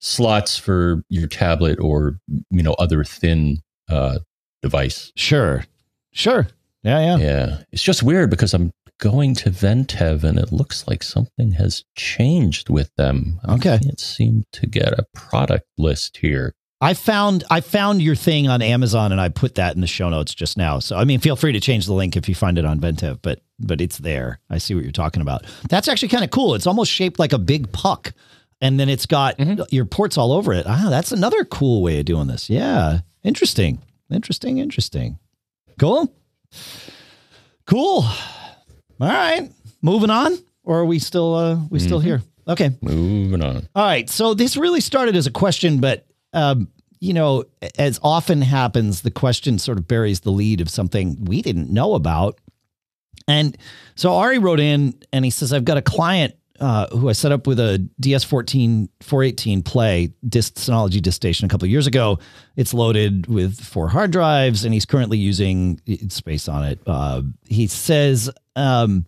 slots 0.00 0.58
for 0.58 1.04
your 1.08 1.28
tablet 1.28 1.78
or 1.78 2.18
you 2.50 2.64
know 2.64 2.74
other 2.80 3.04
thin 3.04 3.62
uh, 3.88 4.18
device. 4.64 5.12
Sure. 5.14 5.64
Sure. 6.12 6.48
Yeah, 6.82 7.00
yeah. 7.00 7.16
Yeah, 7.18 7.58
it's 7.72 7.82
just 7.82 8.02
weird 8.02 8.30
because 8.30 8.52
I'm 8.54 8.72
going 8.98 9.34
to 9.36 9.50
Ventev 9.50 10.24
and 10.24 10.38
it 10.38 10.52
looks 10.52 10.86
like 10.86 11.02
something 11.02 11.52
has 11.52 11.84
changed 11.96 12.68
with 12.70 12.90
them. 12.96 13.40
Okay. 13.48 13.74
I 13.74 13.78
can't 13.78 14.00
seem 14.00 14.44
to 14.52 14.66
get 14.66 14.92
a 14.98 15.04
product 15.14 15.66
list 15.78 16.16
here. 16.18 16.54
I 16.80 16.94
found 16.94 17.44
I 17.50 17.60
found 17.60 18.02
your 18.02 18.14
thing 18.14 18.46
on 18.48 18.60
Amazon 18.60 19.10
and 19.12 19.20
I 19.20 19.28
put 19.30 19.54
that 19.54 19.74
in 19.74 19.80
the 19.80 19.86
show 19.86 20.08
notes 20.10 20.34
just 20.34 20.56
now. 20.58 20.78
So 20.80 20.96
I 20.96 21.04
mean 21.04 21.18
feel 21.20 21.36
free 21.36 21.52
to 21.52 21.60
change 21.60 21.86
the 21.86 21.94
link 21.94 22.16
if 22.16 22.28
you 22.28 22.34
find 22.34 22.58
it 22.58 22.64
on 22.66 22.78
Ventev, 22.80 23.20
but 23.22 23.40
but 23.58 23.80
it's 23.80 23.98
there. 23.98 24.38
I 24.50 24.58
see 24.58 24.74
what 24.74 24.84
you're 24.84 24.92
talking 24.92 25.22
about. 25.22 25.44
That's 25.70 25.88
actually 25.88 26.08
kind 26.08 26.24
of 26.24 26.30
cool. 26.30 26.54
It's 26.54 26.66
almost 26.66 26.90
shaped 26.92 27.18
like 27.18 27.32
a 27.32 27.38
big 27.38 27.72
puck. 27.72 28.12
And 28.60 28.78
then 28.78 28.88
it's 28.88 29.06
got 29.06 29.36
Mhm. 29.38 29.64
your 29.72 29.84
ports 29.86 30.16
all 30.18 30.32
over 30.32 30.52
it. 30.52 30.64
Ah, 30.68 30.86
that's 30.90 31.10
another 31.12 31.44
cool 31.44 31.82
way 31.82 31.98
of 32.00 32.04
doing 32.06 32.28
this. 32.28 32.48
Yeah. 32.50 33.00
Interesting. 33.22 33.78
Interesting. 34.10 34.58
Interesting. 34.58 35.18
Cool. 35.78 36.12
Cool. 37.66 38.02
All 38.04 39.08
right. 39.08 39.50
Moving 39.82 40.10
on. 40.10 40.38
Or 40.62 40.78
are 40.80 40.84
we 40.84 40.98
still 40.98 41.34
uh 41.34 41.58
we 41.70 41.78
still 41.78 42.00
Mhm. 42.00 42.04
here? 42.04 42.22
Okay. 42.48 42.70
Moving 42.80 43.42
on. 43.42 43.68
All 43.74 43.84
right. 43.84 44.08
So 44.08 44.34
this 44.34 44.56
really 44.56 44.80
started 44.80 45.16
as 45.16 45.26
a 45.26 45.30
question, 45.30 45.78
but 45.80 46.06
um, 46.32 46.68
you 47.00 47.12
know, 47.12 47.44
as 47.78 48.00
often 48.02 48.40
happens, 48.42 49.02
the 49.02 49.10
question 49.10 49.58
sort 49.58 49.78
of 49.78 49.86
buries 49.86 50.20
the 50.20 50.32
lead 50.32 50.60
of 50.60 50.68
something 50.70 51.24
we 51.24 51.42
didn't 51.42 51.70
know 51.70 51.94
about. 51.94 52.38
And 53.28 53.56
so 53.94 54.14
Ari 54.14 54.38
wrote 54.38 54.60
in 54.60 54.94
and 55.12 55.24
he 55.24 55.30
says, 55.30 55.52
I've 55.52 55.64
got 55.64 55.76
a 55.76 55.82
client 55.82 56.34
uh, 56.60 56.86
who 56.88 57.08
I 57.08 57.12
set 57.12 57.32
up 57.32 57.46
with 57.46 57.58
a 57.58 57.86
DS14 58.00 58.88
418 59.00 59.62
Play 59.62 60.12
disk 60.28 60.54
Synology 60.54 61.00
disk 61.02 61.16
station 61.16 61.46
a 61.46 61.48
couple 61.48 61.66
years 61.68 61.86
ago. 61.86 62.18
It's 62.56 62.72
loaded 62.72 63.26
with 63.26 63.60
four 63.60 63.88
hard 63.88 64.10
drives 64.10 64.64
and 64.64 64.72
he's 64.72 64.86
currently 64.86 65.18
using 65.18 65.80
space 66.08 66.48
on 66.48 66.64
it. 66.64 66.80
Uh, 66.86 67.22
he 67.48 67.66
says 67.66 68.30
um, 68.56 69.04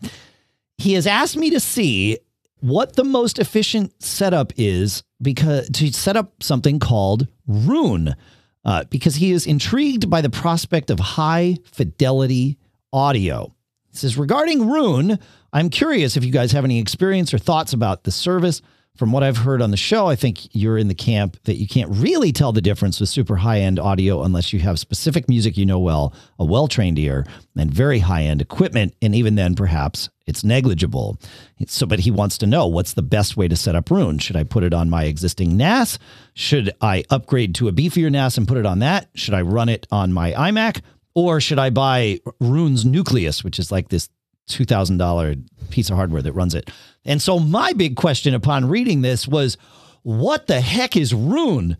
he 0.78 0.94
has 0.94 1.06
asked 1.06 1.36
me 1.36 1.50
to 1.50 1.60
see 1.60 2.18
what 2.60 2.96
the 2.96 3.04
most 3.04 3.38
efficient 3.38 4.02
setup 4.02 4.52
is 4.56 5.02
because 5.22 5.68
to 5.70 5.92
set 5.92 6.16
up 6.16 6.42
something 6.42 6.78
called 6.78 7.28
Roon, 7.46 8.16
uh, 8.64 8.84
because 8.90 9.16
he 9.16 9.30
is 9.30 9.46
intrigued 9.46 10.10
by 10.10 10.20
the 10.20 10.30
prospect 10.30 10.90
of 10.90 10.98
high 10.98 11.56
fidelity 11.72 12.58
audio. 12.92 13.54
He 13.96 14.00
says 14.00 14.18
regarding 14.18 14.68
Roon, 14.68 15.18
I'm 15.54 15.70
curious 15.70 16.18
if 16.18 16.24
you 16.24 16.30
guys 16.30 16.52
have 16.52 16.66
any 16.66 16.78
experience 16.78 17.32
or 17.32 17.38
thoughts 17.38 17.72
about 17.72 18.04
the 18.04 18.10
service. 18.10 18.60
From 18.98 19.10
what 19.10 19.22
I've 19.22 19.38
heard 19.38 19.62
on 19.62 19.70
the 19.70 19.76
show, 19.78 20.06
I 20.06 20.16
think 20.16 20.54
you're 20.54 20.76
in 20.76 20.88
the 20.88 20.94
camp 20.94 21.38
that 21.44 21.56
you 21.56 21.66
can't 21.66 21.90
really 21.90 22.30
tell 22.30 22.52
the 22.52 22.60
difference 22.60 23.00
with 23.00 23.08
super 23.08 23.36
high 23.36 23.60
end 23.60 23.78
audio 23.78 24.22
unless 24.22 24.52
you 24.52 24.60
have 24.60 24.78
specific 24.78 25.30
music 25.30 25.56
you 25.56 25.64
know 25.64 25.78
well, 25.78 26.14
a 26.38 26.44
well 26.44 26.68
trained 26.68 26.98
ear, 26.98 27.26
and 27.56 27.72
very 27.72 27.98
high 28.00 28.24
end 28.24 28.42
equipment. 28.42 28.94
And 29.00 29.14
even 29.14 29.34
then, 29.34 29.54
perhaps 29.54 30.10
it's 30.26 30.44
negligible. 30.44 31.18
So, 31.66 31.86
but 31.86 32.00
he 32.00 32.10
wants 32.10 32.36
to 32.38 32.46
know 32.46 32.66
what's 32.66 32.94
the 32.94 33.02
best 33.02 33.36
way 33.36 33.48
to 33.48 33.56
set 33.56 33.74
up 33.74 33.90
Roon. 33.90 34.18
Should 34.18 34.36
I 34.36 34.44
put 34.44 34.64
it 34.64 34.74
on 34.74 34.90
my 34.90 35.04
existing 35.04 35.56
NAS? 35.56 35.98
Should 36.34 36.70
I 36.82 37.04
upgrade 37.08 37.54
to 37.56 37.68
a 37.68 37.72
beefier 37.72 38.10
NAS 38.10 38.36
and 38.36 38.48
put 38.48 38.58
it 38.58 38.66
on 38.66 38.78
that? 38.80 39.08
Should 39.14 39.34
I 39.34 39.42
run 39.42 39.70
it 39.70 39.86
on 39.90 40.12
my 40.12 40.32
iMac? 40.32 40.82
Or 41.16 41.40
should 41.40 41.58
I 41.58 41.70
buy 41.70 42.20
Roon's 42.40 42.84
Nucleus, 42.84 43.42
which 43.42 43.58
is 43.58 43.72
like 43.72 43.88
this 43.88 44.10
$2,000 44.50 45.44
piece 45.70 45.90
of 45.90 45.96
hardware 45.96 46.22
that 46.22 46.32
runs 46.32 46.54
it. 46.54 46.70
And 47.04 47.20
so 47.20 47.38
my 47.38 47.72
big 47.72 47.96
question 47.96 48.34
upon 48.34 48.68
reading 48.68 49.00
this 49.00 49.26
was 49.26 49.56
what 50.02 50.46
the 50.46 50.60
heck 50.60 50.96
is 50.96 51.12
Roon? 51.12 51.76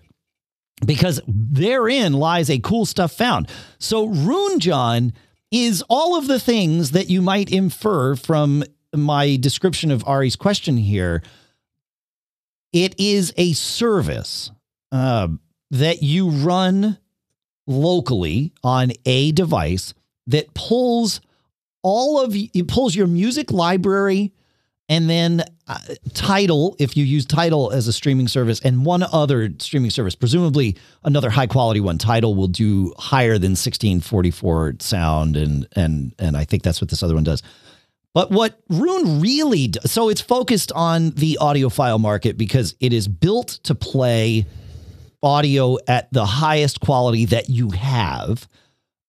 Because 0.85 1.21
therein 1.29 2.13
lies 2.13 2.51
a 2.51 2.59
cool 2.59 2.85
stuff 2.85 3.13
found. 3.13 3.49
So 3.79 4.07
Roon 4.07 4.59
John 4.59 5.13
is 5.51 5.83
all 5.89 6.17
of 6.17 6.27
the 6.27 6.41
things 6.41 6.91
that 6.91 7.09
you 7.09 7.23
might 7.23 7.51
infer 7.51 8.17
from 8.17 8.65
my 8.95 9.37
description 9.37 9.91
of 9.91 10.03
Ari's 10.07 10.37
question 10.37 10.77
here. 10.77 11.23
It 12.73 12.95
is 12.99 13.33
a 13.37 13.53
service 13.53 14.51
uh, 14.91 15.29
that 15.71 16.03
you 16.03 16.31
run 16.31 16.99
locally 17.67 18.53
on 18.63 18.93
a 19.05 19.33
device 19.33 19.95
that 20.27 20.53
pulls 20.55 21.21
all 21.83 22.21
of 22.21 22.35
it 22.35 22.69
pulls 22.69 22.95
your 22.95 23.07
music 23.07 23.51
library 23.53 24.33
and 24.89 25.11
then 25.11 25.43
uh, 25.69 25.79
Tidal 26.15 26.77
if 26.79 26.97
you 26.97 27.05
use 27.05 27.27
Tidal 27.27 27.73
as 27.73 27.89
a 27.89 27.93
streaming 27.93 28.29
service 28.29 28.61
and 28.61 28.85
one 28.85 29.03
other 29.03 29.51
streaming 29.59 29.91
service 29.91 30.15
presumably 30.15 30.77
another 31.05 31.31
high 31.31 31.47
quality 31.47 31.81
one 31.81 31.99
Tidal 31.99 32.35
will 32.35 32.49
do 32.49 32.93
higher 32.99 33.39
than 33.39 33.53
1644 33.53 34.77
sound 34.81 35.37
and 35.37 35.67
and 35.75 36.15
and 36.19 36.37
i 36.37 36.45
think 36.45 36.63
that's 36.63 36.81
what 36.81 36.91
this 36.91 37.03
other 37.03 37.15
one 37.15 37.25
does. 37.25 37.43
But 38.15 38.31
what 38.31 38.59
roon 38.71 39.21
really 39.21 39.69
does 39.69 39.93
so 39.93 40.09
it's 40.09 40.21
focused 40.23 40.73
on 40.73 41.11
the 41.11 41.39
audiophile 41.41 42.01
market 42.01 42.39
because 42.39 42.75
it 42.81 42.93
is 42.93 43.09
built 43.09 43.49
to 43.65 43.75
play 43.75 44.47
audio 45.23 45.77
at 45.89 46.13
the 46.13 46.25
highest 46.25 46.81
quality 46.81 47.25
that 47.27 47.49
you 47.49 47.71
have 47.71 48.47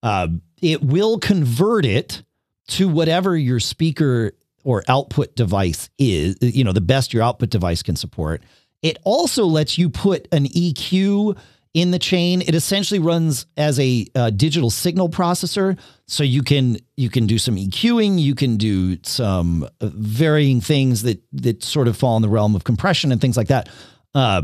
uh, 0.02 0.28
it 0.60 0.82
will 0.82 1.18
convert 1.18 1.84
it 1.84 2.22
to 2.68 2.88
whatever 2.88 3.36
your 3.36 3.60
speaker 3.60 4.32
or 4.64 4.82
output 4.88 5.34
device 5.34 5.88
is, 5.98 6.36
you 6.40 6.64
know, 6.64 6.72
the 6.72 6.80
best 6.80 7.12
your 7.12 7.22
output 7.22 7.50
device 7.50 7.82
can 7.82 7.96
support. 7.96 8.42
It 8.82 8.98
also 9.04 9.44
lets 9.46 9.78
you 9.78 9.88
put 9.88 10.28
an 10.32 10.44
EQ 10.44 11.38
in 11.74 11.90
the 11.90 11.98
chain. 11.98 12.42
It 12.42 12.54
essentially 12.54 13.00
runs 13.00 13.46
as 13.56 13.78
a 13.80 14.06
uh, 14.14 14.30
digital 14.30 14.70
signal 14.70 15.08
processor, 15.08 15.78
so 16.06 16.22
you 16.22 16.42
can 16.42 16.78
you 16.96 17.08
can 17.10 17.26
do 17.26 17.38
some 17.38 17.56
EQing, 17.56 18.20
you 18.20 18.34
can 18.34 18.56
do 18.56 18.98
some 19.02 19.64
uh, 19.64 19.68
varying 19.80 20.60
things 20.60 21.02
that 21.02 21.22
that 21.32 21.64
sort 21.64 21.88
of 21.88 21.96
fall 21.96 22.16
in 22.16 22.22
the 22.22 22.28
realm 22.28 22.54
of 22.54 22.64
compression 22.64 23.10
and 23.10 23.20
things 23.20 23.36
like 23.36 23.48
that. 23.48 23.68
Uh, 24.14 24.42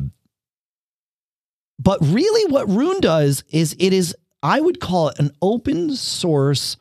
but 1.78 1.98
really, 2.02 2.50
what 2.52 2.68
Roon 2.68 3.00
does 3.00 3.44
is 3.50 3.74
it 3.78 3.92
is 3.92 4.14
I 4.42 4.60
would 4.60 4.80
call 4.80 5.08
it 5.08 5.18
an 5.18 5.30
open 5.40 5.96
source 5.96 6.76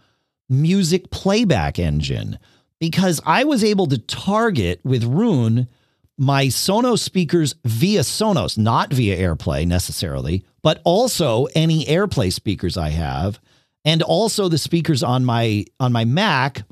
music 0.49 1.09
playback 1.11 1.79
engine. 1.79 2.37
Because 2.79 3.21
I 3.25 3.45
was 3.45 3.63
able 3.63 3.87
to 3.87 3.97
target 3.97 4.81
with 4.83 5.05
Roon 5.05 5.67
my 6.17 6.45
Sonos 6.47 6.99
speakers 6.99 7.55
via 7.63 8.01
Sonos, 8.01 8.57
not 8.57 8.93
via 8.93 9.17
AirPlay 9.17 9.65
necessarily, 9.65 10.45
but 10.61 10.81
also 10.83 11.45
any 11.55 11.85
AirPlay 11.85 12.31
speakers 12.31 12.77
I 12.77 12.89
have 12.89 13.39
and 13.85 14.01
also 14.01 14.47
the 14.47 14.57
speakers 14.57 15.03
on 15.03 15.25
my 15.25 15.65
on 15.79 15.91
my 15.91 16.05
Mac 16.05 16.63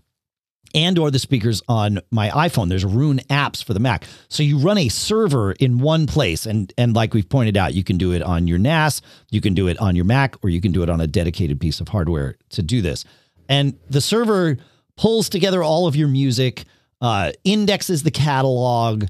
and 0.74 0.98
or 0.98 1.12
the 1.12 1.20
speakers 1.20 1.62
on 1.68 2.00
my 2.12 2.30
iPhone. 2.30 2.70
There's 2.70 2.86
Roon 2.86 3.20
apps 3.30 3.64
for 3.64 3.74
the 3.74 3.80
Mac. 3.80 4.06
So 4.28 4.44
you 4.44 4.58
run 4.58 4.78
a 4.78 4.90
server 4.90 5.54
in 5.54 5.80
one 5.80 6.08
place 6.08 6.46
and 6.46 6.74
and 6.78 6.96
like 6.96 7.14
we've 7.14 7.28
pointed 7.28 7.58
out, 7.58 7.74
you 7.74 7.84
can 7.84 7.98
do 7.98 8.12
it 8.12 8.22
on 8.22 8.48
your 8.48 8.58
NAS, 8.58 9.02
you 9.30 9.42
can 9.42 9.54
do 9.54 9.68
it 9.68 9.78
on 9.80 9.96
your 9.96 10.06
Mac 10.06 10.36
or 10.44 10.50
you 10.50 10.62
can 10.62 10.72
do 10.72 10.84
it 10.84 10.90
on 10.90 11.02
a 11.02 11.08
dedicated 11.08 11.60
piece 11.60 11.80
of 11.80 11.90
hardware 11.90 12.38
to 12.50 12.62
do 12.62 12.82
this. 12.82 13.06
And 13.50 13.78
the 13.90 14.02
server 14.02 14.58
pulls 14.96 15.30
together 15.30 15.64
all 15.64 15.88
of 15.88 15.96
your 15.96 16.08
music, 16.08 16.64
uh, 17.02 17.32
indexes 17.44 18.04
the 18.04 18.12
catalog, 18.12 19.06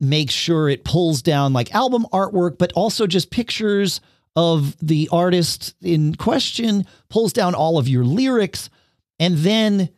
makes 0.00 0.34
sure 0.34 0.68
it 0.68 0.84
pulls 0.84 1.22
down 1.22 1.52
like 1.52 1.74
album 1.74 2.06
artwork, 2.12 2.58
but 2.58 2.72
also 2.72 3.06
just 3.06 3.30
pictures 3.30 4.00
of 4.36 4.76
the 4.80 5.08
artist 5.10 5.74
in 5.82 6.14
question, 6.14 6.86
pulls 7.08 7.32
down 7.32 7.54
all 7.54 7.78
of 7.78 7.88
your 7.88 8.04
lyrics, 8.04 8.70
and 9.18 9.38
then 9.38 9.88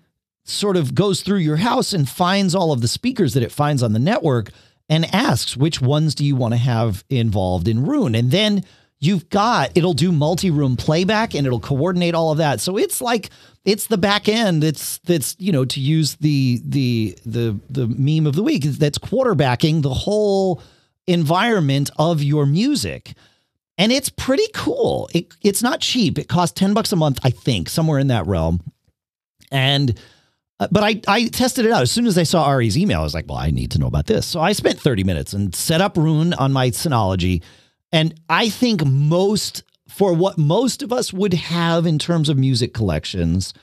sort 0.51 0.77
of 0.77 0.95
goes 0.95 1.23
through 1.23 1.39
your 1.39 1.57
house 1.57 1.93
and 1.93 2.09
finds 2.09 2.55
all 2.55 2.73
of 2.73 2.81
the 2.81 2.89
speakers 2.89 3.35
that 3.35 3.43
it 3.43 3.53
finds 3.53 3.83
on 3.83 3.93
the 3.93 3.99
network 3.99 4.51
and 4.89 5.13
asks 5.15 5.57
which 5.57 5.81
ones 5.81 6.15
do 6.15 6.25
you 6.25 6.35
want 6.35 6.53
to 6.53 6.59
have 6.59 7.05
involved 7.09 7.69
in 7.69 7.87
Roon. 7.87 8.15
And 8.15 8.31
then 8.31 8.65
you've 8.99 9.29
got 9.31 9.71
it'll 9.75 9.95
do 9.95 10.13
multi-room 10.13 10.77
playback 10.77 11.35
and 11.35 11.47
it'll 11.47 11.61
coordinate 11.61 12.15
all 12.15 12.33
of 12.33 12.39
that. 12.39 12.61
So 12.61 12.77
it's 12.77 13.01
like 13.01 13.31
it's 13.65 13.87
the 13.87 13.99
back 13.99 14.29
end 14.29 14.63
that's 14.63 14.99
that's 14.99 15.37
you 15.39 15.53
know 15.53 15.65
to 15.65 15.81
use 15.81 16.17
the 16.17 16.61
the 16.65 17.17
the 17.25 17.59
the 17.69 17.87
meme 17.87 18.27
of 18.27 18.35
the 18.35 18.43
week 18.43 18.65
that's 18.65 18.99
quarterbacking 18.99 19.83
the 19.83 19.95
whole 19.95 20.63
environment 21.07 21.91
of 21.99 22.23
your 22.23 22.47
music. 22.47 23.15
And 23.79 23.93
it's 23.93 24.11
pretty 24.11 24.47
cool. 24.53 25.09
It, 25.15 25.33
it's 25.41 25.63
not 25.63 25.81
cheap. 25.81 26.19
It 26.19 26.29
costs 26.29 26.59
10 26.59 26.75
bucks 26.75 26.93
a 26.93 26.97
month, 26.97 27.19
I 27.25 27.31
think, 27.31 27.71
somewhere 27.71 27.99
in 27.99 28.09
that 28.09 28.27
realm. 28.27 28.61
And 29.51 29.99
but 30.71 30.83
I, 30.83 31.01
I 31.09 31.27
tested 31.29 31.65
it 31.65 31.73
out 31.73 31.83
as 31.83 31.91
soon 31.91 32.07
as 32.07 32.19
I 32.19 32.23
saw 32.25 32.45
Ari's 32.45 32.77
email. 32.77 33.01
I 33.01 33.03
was 33.03 33.15
like, 33.15 33.27
well, 33.29 33.39
I 33.39 33.51
need 33.51 33.71
to 33.73 33.79
know 33.79 33.87
about 33.87 34.07
this. 34.07 34.27
So 34.27 34.41
I 34.41 34.53
spent 34.53 34.79
30 34.79 35.05
minutes 35.05 35.33
and 35.33 35.55
set 35.55 35.81
up 35.81 35.97
Roon 35.97 36.35
on 36.35 36.53
my 36.53 36.71
Synology. 36.71 37.43
And 37.93 38.15
I 38.29 38.51
think 38.51 38.85
most, 38.85 39.63
for 39.89 40.13
what 40.13 40.39
most 40.39 40.83
of 40.83 40.93
us 40.93 41.13
would 41.13 41.35
have 41.35 41.87
in 41.87 41.99
terms 41.99 42.29
of 42.29 42.37
music 42.37 42.75
collections, 42.75 43.55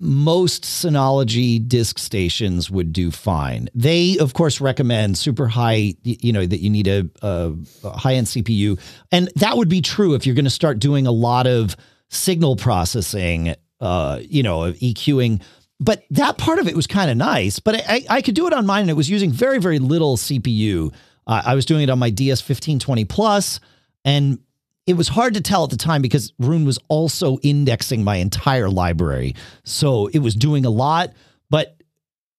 most 0.00 0.64
Synology 0.64 1.66
disk 1.66 1.98
stations 1.98 2.70
would 2.70 2.92
do 2.92 3.10
fine. 3.10 3.68
They, 3.74 4.18
of 4.18 4.34
course, 4.34 4.60
recommend 4.60 5.16
super 5.16 5.46
high, 5.46 5.94
you 6.02 6.32
know, 6.32 6.44
that 6.44 6.60
you 6.60 6.70
need 6.70 6.88
a, 6.88 7.08
a, 7.22 7.52
high 7.90 8.14
end 8.14 8.26
CPU. 8.26 8.78
And 9.12 9.30
that 9.36 9.56
would 9.56 9.68
be 9.68 9.80
true 9.80 10.14
if 10.14 10.26
you're 10.26 10.34
going 10.34 10.44
to 10.44 10.50
start 10.50 10.78
doing 10.78 11.06
a 11.06 11.12
lot 11.12 11.46
of 11.46 11.76
signal 12.10 12.56
processing, 12.56 13.54
uh, 13.80 14.20
you 14.22 14.42
know, 14.42 14.72
EQing. 14.72 15.42
But 15.80 16.04
that 16.10 16.38
part 16.38 16.58
of 16.58 16.68
it 16.68 16.76
was 16.76 16.86
kind 16.86 17.10
of 17.10 17.16
nice. 17.16 17.58
But 17.58 17.82
I, 17.88 18.04
I 18.08 18.22
could 18.22 18.34
do 18.34 18.46
it 18.46 18.52
on 18.52 18.66
mine 18.66 18.82
and 18.82 18.90
it 18.90 18.94
was 18.94 19.10
using 19.10 19.30
very, 19.30 19.58
very 19.58 19.78
little 19.78 20.16
CPU. 20.16 20.92
Uh, 21.26 21.42
I 21.44 21.54
was 21.54 21.64
doing 21.64 21.82
it 21.82 21.90
on 21.90 21.98
my 21.98 22.10
DS 22.10 22.40
1520 22.40 23.04
Plus, 23.06 23.60
and 24.04 24.38
it 24.86 24.94
was 24.94 25.08
hard 25.08 25.34
to 25.34 25.40
tell 25.40 25.64
at 25.64 25.70
the 25.70 25.76
time 25.76 26.02
because 26.02 26.32
Roon 26.38 26.64
was 26.64 26.78
also 26.88 27.38
indexing 27.38 28.04
my 28.04 28.16
entire 28.16 28.68
library. 28.68 29.34
So 29.64 30.08
it 30.08 30.18
was 30.18 30.34
doing 30.34 30.66
a 30.66 30.70
lot, 30.70 31.12
but 31.50 31.80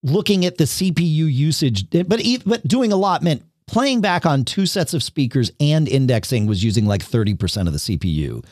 looking 0.04 0.46
at 0.46 0.58
the 0.58 0.66
CPU 0.66 1.32
usage, 1.34 1.90
but 1.90 2.22
but 2.46 2.68
doing 2.68 2.92
a 2.92 2.96
lot 2.96 3.24
meant 3.24 3.44
playing 3.68 4.02
back 4.02 4.26
on 4.26 4.46
two 4.46 4.68
sets 4.68 4.94
of 4.94 5.02
speakers 5.02 5.52
and 5.60 5.88
indexing 5.88 6.46
was 6.46 6.64
using 6.64 6.86
like 6.86 7.02
30% 7.02 7.68
of 7.68 7.74
the 7.74 7.80
CPU. 7.80 8.46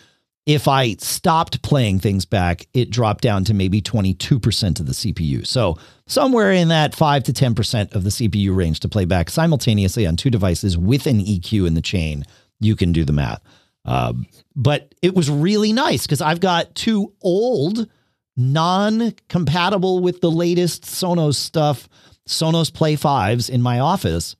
If 0.45 0.67
I 0.67 0.95
stopped 0.95 1.61
playing 1.61 1.99
things 1.99 2.25
back, 2.25 2.67
it 2.73 2.89
dropped 2.89 3.21
down 3.21 3.45
to 3.45 3.53
maybe 3.53 3.81
22% 3.81 4.79
of 4.79 4.85
the 4.85 4.91
CPU. 4.91 5.47
So 5.47 5.77
somewhere 6.05 6.51
in 6.51 6.67
that 6.67 6.93
5 6.93 7.23
to 7.23 7.33
10% 7.33 7.95
of 7.95 8.03
the 8.03 8.09
CPU 8.09 8.53
range 8.53 8.81
to 8.81 8.89
play 8.89 9.05
back 9.05 9.29
simultaneously 9.29 10.05
on 10.05 10.17
two 10.17 10.29
devices 10.29 10.77
with 10.77 11.07
an 11.07 11.19
EQ 11.19 11.65
in 11.65 11.75
the 11.75 11.81
chain. 11.81 12.25
You 12.59 12.75
can 12.75 12.91
do 12.91 13.05
the 13.05 13.13
math. 13.13 13.41
Uh, 13.85 14.13
but 14.55 14.93
it 15.01 15.15
was 15.15 15.29
really 15.29 15.73
nice 15.73 16.05
because 16.05 16.21
I've 16.21 16.39
got 16.39 16.75
two 16.75 17.13
old, 17.21 17.87
non 18.35 19.13
compatible 19.29 19.99
with 19.99 20.21
the 20.21 20.31
latest 20.31 20.83
Sonos 20.83 21.35
stuff, 21.35 21.87
Sonos 22.27 22.73
Play 22.73 22.95
5s 22.95 23.49
in 23.49 23.61
my 23.61 23.79
office. 23.79 24.35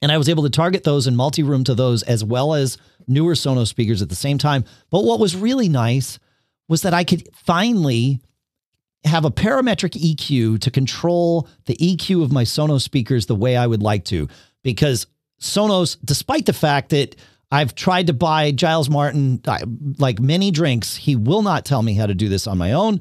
And 0.00 0.12
I 0.12 0.18
was 0.18 0.28
able 0.28 0.44
to 0.44 0.50
target 0.50 0.84
those 0.84 1.06
and 1.06 1.16
multi 1.16 1.42
room 1.42 1.64
to 1.64 1.74
those 1.74 2.02
as 2.02 2.24
well 2.24 2.54
as 2.54 2.78
newer 3.08 3.34
Sonos 3.34 3.68
speakers 3.68 4.02
at 4.02 4.08
the 4.08 4.14
same 4.14 4.38
time. 4.38 4.64
But 4.90 5.04
what 5.04 5.20
was 5.20 5.36
really 5.36 5.68
nice 5.68 6.18
was 6.68 6.82
that 6.82 6.94
I 6.94 7.04
could 7.04 7.28
finally 7.34 8.20
have 9.04 9.24
a 9.24 9.30
parametric 9.30 9.92
EQ 9.92 10.60
to 10.60 10.70
control 10.70 11.48
the 11.66 11.76
EQ 11.76 12.22
of 12.22 12.32
my 12.32 12.44
Sonos 12.44 12.82
speakers 12.82 13.26
the 13.26 13.34
way 13.34 13.56
I 13.56 13.66
would 13.66 13.82
like 13.82 14.04
to. 14.06 14.28
Because 14.62 15.06
Sonos, 15.40 15.96
despite 16.04 16.46
the 16.46 16.52
fact 16.52 16.90
that 16.90 17.16
I've 17.50 17.74
tried 17.74 18.08
to 18.08 18.12
buy 18.12 18.52
Giles 18.52 18.90
Martin 18.90 19.40
uh, 19.46 19.58
like 19.98 20.20
many 20.20 20.50
drinks, 20.50 20.96
he 20.96 21.16
will 21.16 21.42
not 21.42 21.64
tell 21.64 21.82
me 21.82 21.94
how 21.94 22.06
to 22.06 22.14
do 22.14 22.28
this 22.28 22.46
on 22.46 22.58
my 22.58 22.72
own. 22.72 23.00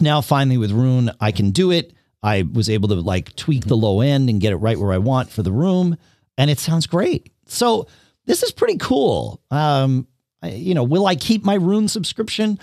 Now, 0.00 0.20
finally, 0.20 0.58
with 0.58 0.72
Roon, 0.72 1.10
I 1.20 1.32
can 1.32 1.50
do 1.50 1.70
it. 1.70 1.92
I 2.22 2.42
was 2.42 2.68
able 2.68 2.88
to 2.88 2.96
like 2.96 3.36
tweak 3.36 3.66
the 3.66 3.76
low 3.76 4.00
end 4.00 4.28
and 4.28 4.40
get 4.40 4.52
it 4.52 4.56
right 4.56 4.78
where 4.78 4.92
I 4.92 4.98
want 4.98 5.30
for 5.30 5.42
the 5.42 5.52
room, 5.52 5.96
and 6.36 6.50
it 6.50 6.58
sounds 6.58 6.86
great. 6.86 7.30
So, 7.46 7.86
this 8.26 8.42
is 8.42 8.52
pretty 8.52 8.76
cool. 8.76 9.40
Um, 9.50 10.06
I, 10.42 10.50
you 10.50 10.74
know, 10.74 10.84
will 10.84 11.06
I 11.06 11.16
keep 11.16 11.44
my 11.44 11.54
Roon 11.54 11.88
subscription? 11.88 12.58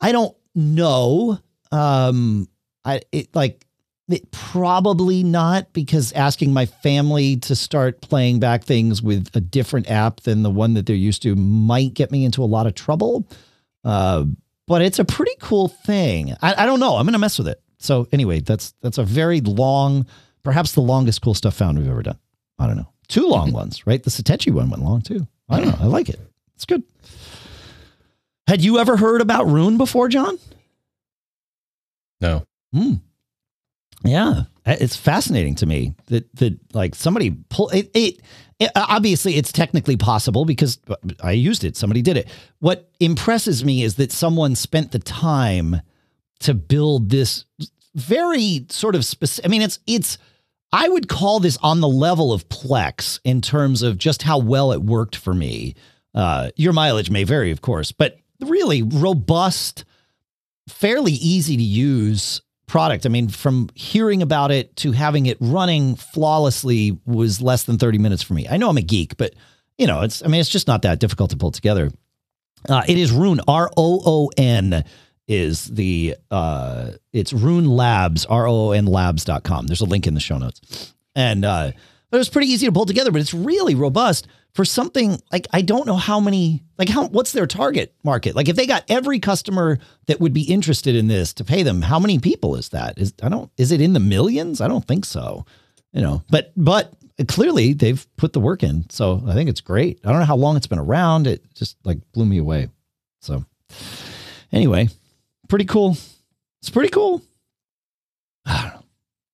I 0.00 0.12
don't 0.12 0.36
know. 0.54 1.38
Um, 1.72 2.48
I 2.84 3.00
it 3.12 3.34
like 3.34 3.66
it, 4.08 4.30
probably 4.30 5.24
not 5.24 5.72
because 5.72 6.12
asking 6.12 6.52
my 6.52 6.66
family 6.66 7.36
to 7.38 7.56
start 7.56 8.00
playing 8.00 8.38
back 8.38 8.62
things 8.62 9.02
with 9.02 9.34
a 9.34 9.40
different 9.40 9.90
app 9.90 10.20
than 10.20 10.42
the 10.42 10.50
one 10.50 10.74
that 10.74 10.86
they're 10.86 10.94
used 10.94 11.22
to 11.22 11.34
might 11.34 11.94
get 11.94 12.12
me 12.12 12.24
into 12.24 12.42
a 12.42 12.46
lot 12.46 12.66
of 12.66 12.74
trouble. 12.74 13.28
Uh, 13.84 14.24
but 14.66 14.82
it's 14.82 14.98
a 14.98 15.04
pretty 15.04 15.34
cool 15.40 15.68
thing. 15.68 16.34
I, 16.42 16.62
I 16.62 16.66
don't 16.66 16.80
know. 16.80 16.96
I'm 16.96 17.06
gonna 17.06 17.18
mess 17.18 17.38
with 17.38 17.48
it. 17.48 17.60
So 17.78 18.06
anyway, 18.12 18.40
that's 18.40 18.74
that's 18.80 18.98
a 18.98 19.04
very 19.04 19.40
long, 19.40 20.06
perhaps 20.42 20.72
the 20.72 20.80
longest 20.80 21.22
cool 21.22 21.34
stuff 21.34 21.54
found 21.54 21.78
we've 21.78 21.88
ever 21.88 22.02
done. 22.02 22.18
I 22.58 22.66
don't 22.66 22.76
know. 22.76 22.92
Two 23.08 23.28
long 23.28 23.52
ones, 23.52 23.86
right? 23.86 24.02
The 24.02 24.10
Satechi 24.10 24.52
one 24.52 24.70
went 24.70 24.82
long 24.82 25.02
too. 25.02 25.26
I 25.48 25.60
don't 25.60 25.68
know. 25.68 25.84
I 25.84 25.86
like 25.86 26.08
it. 26.08 26.18
It's 26.54 26.64
good. 26.64 26.82
Had 28.48 28.62
you 28.62 28.78
ever 28.78 28.96
heard 28.96 29.20
about 29.20 29.46
Roon 29.46 29.76
before, 29.78 30.08
John? 30.08 30.38
No. 32.20 32.46
Hmm. 32.72 32.94
Yeah, 34.04 34.42
uh, 34.64 34.76
it's 34.80 34.96
fascinating 34.96 35.54
to 35.56 35.66
me 35.66 35.94
that 36.06 36.34
that 36.36 36.58
like 36.74 36.94
somebody 36.94 37.36
pull 37.48 37.70
it, 37.70 37.90
it, 37.94 38.20
it. 38.58 38.70
Uh, 38.74 38.86
obviously, 38.88 39.36
it's 39.36 39.52
technically 39.52 39.96
possible 39.96 40.44
because 40.44 40.78
uh, 40.88 40.96
I 41.22 41.32
used 41.32 41.64
it. 41.64 41.76
Somebody 41.76 42.02
did 42.02 42.16
it. 42.16 42.28
What 42.58 42.90
impresses 43.00 43.64
me 43.64 43.82
is 43.82 43.96
that 43.96 44.12
someone 44.12 44.54
spent 44.54 44.92
the 44.92 44.98
time 44.98 45.80
to 46.40 46.54
build 46.54 47.10
this 47.10 47.44
very 47.94 48.66
sort 48.68 48.94
of 48.94 49.04
specific. 49.04 49.48
I 49.48 49.50
mean, 49.50 49.62
it's 49.62 49.78
it's 49.86 50.18
I 50.72 50.88
would 50.88 51.08
call 51.08 51.40
this 51.40 51.56
on 51.62 51.80
the 51.80 51.88
level 51.88 52.32
of 52.32 52.48
Plex 52.48 53.20
in 53.24 53.40
terms 53.40 53.82
of 53.82 53.98
just 53.98 54.22
how 54.22 54.38
well 54.38 54.72
it 54.72 54.82
worked 54.82 55.16
for 55.16 55.32
me. 55.32 55.74
Uh, 56.14 56.50
your 56.56 56.72
mileage 56.72 57.10
may 57.10 57.24
vary, 57.24 57.50
of 57.50 57.60
course, 57.60 57.92
but 57.92 58.18
really 58.40 58.82
robust, 58.82 59.84
fairly 60.68 61.12
easy 61.12 61.56
to 61.56 61.62
use 61.62 62.40
product. 62.66 63.06
I 63.06 63.08
mean, 63.08 63.28
from 63.28 63.68
hearing 63.74 64.22
about 64.22 64.50
it 64.50 64.74
to 64.76 64.92
having 64.92 65.26
it 65.26 65.36
running 65.40 65.94
flawlessly 65.94 66.98
was 67.06 67.40
less 67.40 67.64
than 67.64 67.78
30 67.78 67.98
minutes 67.98 68.22
for 68.22 68.34
me. 68.34 68.46
I 68.48 68.56
know 68.56 68.68
I'm 68.68 68.76
a 68.76 68.82
geek, 68.82 69.16
but 69.16 69.34
you 69.78 69.86
know, 69.86 70.02
it's 70.02 70.22
I 70.22 70.26
mean, 70.26 70.40
it's 70.40 70.50
just 70.50 70.66
not 70.66 70.82
that 70.82 70.98
difficult 70.98 71.30
to 71.30 71.36
pull 71.36 71.52
together. 71.52 71.90
Uh, 72.68 72.82
it 72.88 72.98
is 72.98 73.12
Roon, 73.12 73.40
R 73.46 73.70
O 73.76 74.02
O 74.04 74.30
N 74.36 74.84
is 75.28 75.66
the 75.66 76.16
uh 76.30 76.92
it's 77.12 77.32
Roon 77.32 77.66
Labs, 77.66 78.24
R 78.26 78.46
O 78.46 78.68
O 78.68 78.70
N 78.72 78.86
labs.com. 78.86 79.66
There's 79.66 79.80
a 79.80 79.86
link 79.86 80.06
in 80.06 80.14
the 80.14 80.20
show 80.20 80.38
notes. 80.38 80.94
And 81.14 81.44
uh 81.44 81.72
but 82.10 82.18
it 82.18 82.20
was 82.20 82.28
pretty 82.28 82.48
easy 82.48 82.66
to 82.66 82.72
pull 82.72 82.86
together, 82.86 83.10
but 83.10 83.20
it's 83.20 83.34
really 83.34 83.74
robust 83.74 84.28
for 84.54 84.64
something 84.64 85.20
like 85.30 85.46
I 85.52 85.60
don't 85.60 85.86
know 85.86 85.96
how 85.96 86.18
many 86.18 86.62
like 86.78 86.88
how 86.88 87.08
what's 87.08 87.32
their 87.32 87.46
target 87.46 87.94
market? 88.04 88.34
Like 88.34 88.48
if 88.48 88.56
they 88.56 88.66
got 88.66 88.84
every 88.88 89.20
customer 89.20 89.78
that 90.06 90.20
would 90.20 90.32
be 90.32 90.42
interested 90.42 90.94
in 90.96 91.08
this 91.08 91.34
to 91.34 91.44
pay 91.44 91.62
them, 91.62 91.82
how 91.82 91.98
many 91.98 92.18
people 92.18 92.56
is 92.56 92.70
that? 92.70 92.98
Is 92.98 93.12
I 93.22 93.28
don't 93.28 93.50
is 93.58 93.72
it 93.72 93.80
in 93.80 93.92
the 93.92 94.00
millions? 94.00 94.60
I 94.60 94.68
don't 94.68 94.86
think 94.86 95.04
so. 95.04 95.44
You 95.92 96.02
know, 96.02 96.22
but 96.30 96.52
but 96.56 96.94
clearly 97.28 97.72
they've 97.72 98.06
put 98.16 98.32
the 98.32 98.40
work 98.40 98.62
in. 98.62 98.88
So 98.90 99.22
I 99.26 99.34
think 99.34 99.50
it's 99.50 99.60
great. 99.60 100.00
I 100.04 100.10
don't 100.10 100.20
know 100.20 100.26
how 100.26 100.36
long 100.36 100.56
it's 100.56 100.66
been 100.66 100.78
around. 100.78 101.26
It 101.26 101.42
just 101.54 101.76
like 101.84 101.98
blew 102.12 102.24
me 102.24 102.38
away. 102.38 102.68
So 103.20 103.44
anyway, 104.52 104.88
pretty 105.48 105.64
cool. 105.64 105.96
It's 106.60 106.70
pretty 106.70 106.90
cool. 106.90 107.22
I 108.46 108.62
don't 108.62 108.74
know. 108.74 108.82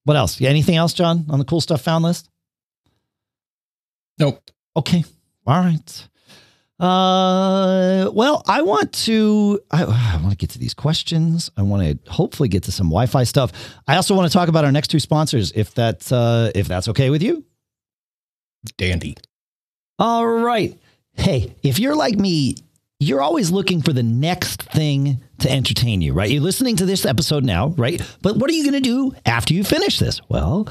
What 0.05 0.17
else? 0.17 0.39
Yeah, 0.39 0.49
anything 0.49 0.75
else, 0.75 0.93
John, 0.93 1.25
on 1.29 1.39
the 1.39 1.45
cool 1.45 1.61
stuff 1.61 1.81
found 1.81 2.03
list? 2.03 2.29
Nope. 4.19 4.51
Okay. 4.75 5.03
All 5.45 5.59
right. 5.59 6.07
Uh, 6.79 8.09
well, 8.11 8.43
I 8.47 8.61
want 8.61 8.91
to. 9.05 9.59
I, 9.71 9.83
I 9.83 10.17
want 10.17 10.31
to 10.31 10.37
get 10.37 10.51
to 10.51 10.59
these 10.59 10.73
questions. 10.73 11.49
I 11.55 11.61
want 11.61 12.03
to 12.05 12.11
hopefully 12.11 12.49
get 12.49 12.63
to 12.63 12.71
some 12.71 12.87
Wi-Fi 12.87 13.23
stuff. 13.23 13.51
I 13.87 13.95
also 13.95 14.15
want 14.15 14.29
to 14.29 14.37
talk 14.37 14.49
about 14.49 14.65
our 14.65 14.71
next 14.71 14.89
two 14.89 14.99
sponsors, 14.99 15.51
if 15.55 15.73
that's 15.73 16.11
uh, 16.11 16.51
if 16.55 16.67
that's 16.67 16.87
okay 16.89 17.09
with 17.09 17.23
you. 17.23 17.45
Dandy. 18.77 19.15
All 19.99 20.25
right. 20.25 20.77
Hey, 21.13 21.55
if 21.63 21.79
you're 21.79 21.95
like 21.95 22.15
me, 22.15 22.55
you're 23.03 23.21
always 23.21 23.51
looking 23.51 23.81
for 23.81 23.93
the 23.93 24.03
next 24.03 24.63
thing 24.63 25.21
to 25.39 25.51
entertain 25.51 26.01
you, 26.01 26.13
right? 26.13 26.29
You're 26.29 26.41
listening 26.41 26.77
to 26.77 26.85
this 26.85 27.05
episode 27.05 27.43
now, 27.43 27.67
right? 27.69 28.01
But 28.21 28.37
what 28.37 28.49
are 28.49 28.53
you 28.53 28.63
going 28.63 28.81
to 28.81 28.89
do 28.89 29.13
after 29.25 29.53
you 29.53 29.63
finish 29.63 29.99
this? 29.99 30.21
Well, 30.29 30.67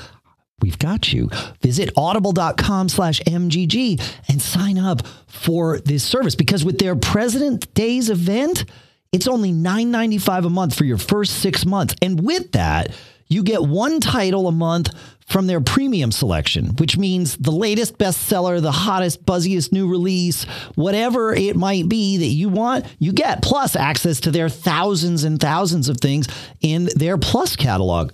we've 0.61 0.79
got 0.79 1.13
you. 1.13 1.29
Visit 1.61 1.91
audible.com 1.97 2.89
slash 2.89 3.21
MGG 3.21 4.01
and 4.29 4.41
sign 4.41 4.79
up 4.79 5.07
for 5.27 5.81
this 5.81 6.05
service 6.05 6.35
because 6.35 6.65
with 6.65 6.79
their 6.79 6.97
President 6.97 7.73
Days 7.75 8.09
event, 8.09 8.65
it's 9.13 9.29
only 9.29 9.53
$9.95 9.53 10.47
a 10.47 10.51
month 10.51 10.75
for 10.75 10.85
your 10.85 10.99
first 10.99 11.41
six 11.41 11.67
months. 11.67 11.95
And 12.01 12.25
with 12.25 12.53
that, 12.53 12.95
you 13.29 13.43
get 13.43 13.63
one 13.63 14.01
title 14.01 14.47
a 14.49 14.53
month 14.53 14.91
from 15.27 15.47
their 15.47 15.61
premium 15.61 16.13
selection, 16.13 16.77
which 16.77 16.99
means 16.99 17.37
the 17.37 17.51
latest 17.51 17.99
bestseller, 17.99 18.61
the 18.61 18.73
hottest, 18.73 19.25
buzziest 19.25 19.73
new 19.73 19.89
release, 19.89 20.45
whatever 20.75 21.35
it 21.35 21.57
might 21.57 21.89
be 21.89 22.19
that 22.19 22.27
you 22.27 22.49
want, 22.49 22.87
you 22.99 23.13
get, 23.13 23.43
plus 23.43 23.77
access 23.77 24.21
to 24.21 24.31
their 24.31 24.49
thousands 24.49 25.25
and 25.25 25.41
thousands 25.41 25.89
of 25.89 25.99
things 25.99 26.29
in 26.61 26.89
their 26.97 27.19
Plus 27.19 27.57
catalog. 27.57 28.13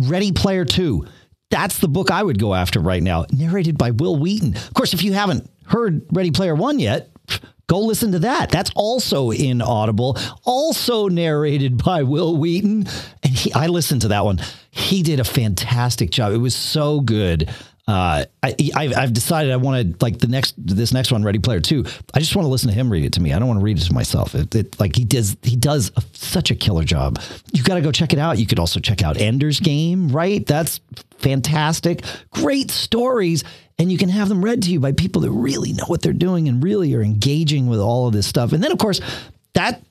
Ready 0.00 0.32
Player 0.32 0.64
2. 0.64 1.06
That's 1.50 1.78
the 1.78 1.88
book 1.88 2.10
I 2.10 2.22
would 2.22 2.38
go 2.38 2.54
after 2.54 2.80
right 2.80 3.02
now, 3.02 3.26
narrated 3.32 3.76
by 3.76 3.90
Wil 3.90 4.16
Wheaton. 4.16 4.56
Of 4.56 4.74
course, 4.74 4.94
if 4.94 5.02
you 5.02 5.12
haven't 5.12 5.50
heard 5.66 6.06
Ready 6.12 6.30
Player 6.30 6.54
One 6.54 6.78
yet, 6.78 7.10
go 7.70 7.78
listen 7.78 8.10
to 8.10 8.18
that. 8.18 8.50
That's 8.50 8.72
also 8.74 9.30
in 9.30 9.62
Audible, 9.62 10.18
also 10.44 11.06
narrated 11.06 11.82
by 11.82 12.02
Wil 12.02 12.36
Wheaton. 12.36 12.88
And 13.22 13.32
he, 13.32 13.52
I 13.52 13.68
listened 13.68 14.00
to 14.02 14.08
that 14.08 14.24
one. 14.24 14.40
He 14.72 15.04
did 15.04 15.20
a 15.20 15.24
fantastic 15.24 16.10
job. 16.10 16.32
It 16.32 16.38
was 16.38 16.54
so 16.54 17.00
good. 17.00 17.48
Uh, 17.86 18.24
I, 18.42 18.54
I've 18.76 19.12
decided 19.12 19.52
I 19.52 19.56
want 19.56 19.98
to 19.98 20.04
like 20.04 20.18
the 20.18 20.26
next 20.26 20.54
this 20.56 20.92
next 20.92 21.10
one, 21.10 21.24
Ready 21.24 21.38
Player 21.38 21.60
Two. 21.60 21.84
I 22.12 22.20
just 22.20 22.36
want 22.36 22.44
to 22.46 22.50
listen 22.50 22.68
to 22.68 22.74
him 22.74 22.90
read 22.90 23.04
it 23.04 23.12
to 23.14 23.20
me. 23.20 23.32
I 23.32 23.38
don't 23.38 23.48
want 23.48 23.58
to 23.58 23.64
read 23.64 23.78
it 23.78 23.84
to 23.84 23.92
myself. 23.92 24.34
It, 24.34 24.54
it 24.54 24.78
like 24.78 24.94
he 24.94 25.04
does 25.04 25.36
he 25.42 25.56
does 25.56 25.90
a, 25.96 26.02
such 26.12 26.50
a 26.50 26.54
killer 26.54 26.84
job. 26.84 27.20
You 27.52 27.62
got 27.62 27.76
to 27.76 27.80
go 27.80 27.90
check 27.90 28.12
it 28.12 28.18
out. 28.18 28.38
You 28.38 28.46
could 28.46 28.58
also 28.58 28.80
check 28.80 29.02
out 29.02 29.16
Ender's 29.16 29.58
Game. 29.58 30.08
Right, 30.08 30.44
that's 30.46 30.80
fantastic. 31.18 32.04
Great 32.30 32.70
stories 32.70 33.42
and 33.80 33.90
you 33.90 33.96
can 33.96 34.10
have 34.10 34.28
them 34.28 34.44
read 34.44 34.62
to 34.64 34.70
you 34.70 34.78
by 34.78 34.92
people 34.92 35.22
that 35.22 35.30
really 35.30 35.72
know 35.72 35.86
what 35.86 36.02
they're 36.02 36.12
doing 36.12 36.48
and 36.48 36.62
really 36.62 36.94
are 36.94 37.00
engaging 37.00 37.66
with 37.66 37.80
all 37.80 38.06
of 38.06 38.12
this 38.12 38.26
stuff. 38.26 38.52
And 38.52 38.62
then, 38.62 38.72
of 38.72 38.78
course, 38.78 39.00
that 39.54 39.82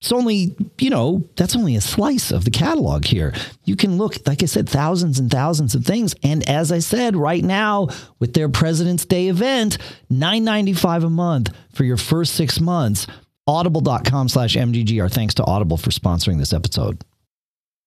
it's 0.00 0.12
only, 0.12 0.54
you 0.78 0.90
know, 0.90 1.28
that's 1.34 1.56
only 1.56 1.74
a 1.74 1.80
slice 1.80 2.30
of 2.30 2.44
the 2.44 2.52
catalog 2.52 3.04
here. 3.04 3.34
You 3.64 3.74
can 3.74 3.98
look, 3.98 4.16
like 4.28 4.44
I 4.44 4.46
said, 4.46 4.68
thousands 4.68 5.18
and 5.18 5.28
thousands 5.28 5.74
of 5.74 5.84
things. 5.84 6.14
And 6.22 6.48
as 6.48 6.70
I 6.70 6.78
said, 6.78 7.16
right 7.16 7.42
now, 7.42 7.88
with 8.20 8.32
their 8.32 8.48
President's 8.48 9.06
Day 9.06 9.26
event, 9.26 9.76
$9.95 10.12 11.04
a 11.04 11.10
month 11.10 11.50
for 11.72 11.82
your 11.82 11.96
first 11.96 12.34
six 12.34 12.60
months. 12.60 13.08
Audible.com 13.48 14.28
slash 14.28 14.54
MGG. 14.54 15.02
Our 15.02 15.08
thanks 15.08 15.34
to 15.34 15.44
Audible 15.44 15.76
for 15.76 15.90
sponsoring 15.90 16.38
this 16.38 16.52
episode. 16.52 17.02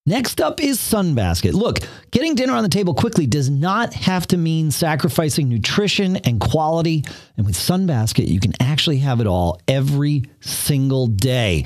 Next 0.07 0.39
up 0.39 0.61
is 0.61 0.77
Sunbasket. 0.77 1.53
Look, 1.53 1.79
getting 2.11 2.35
dinner 2.35 2.53
on 2.53 2.61
the 2.61 2.69
table 2.69 2.93
quickly 2.93 3.25
does 3.25 3.49
not 3.49 3.91
have 3.95 4.27
to 4.27 4.37
mean 4.37 4.69
sacrificing 4.69 5.49
nutrition 5.49 6.17
and 6.17 6.39
quality. 6.39 7.03
And 7.37 7.45
with 7.47 7.55
Sunbasket, 7.55 8.27
you 8.27 8.39
can 8.39 8.53
actually 8.59 8.99
have 8.99 9.19
it 9.19 9.25
all 9.25 9.59
every 9.67 10.25
single 10.41 11.07
day. 11.07 11.65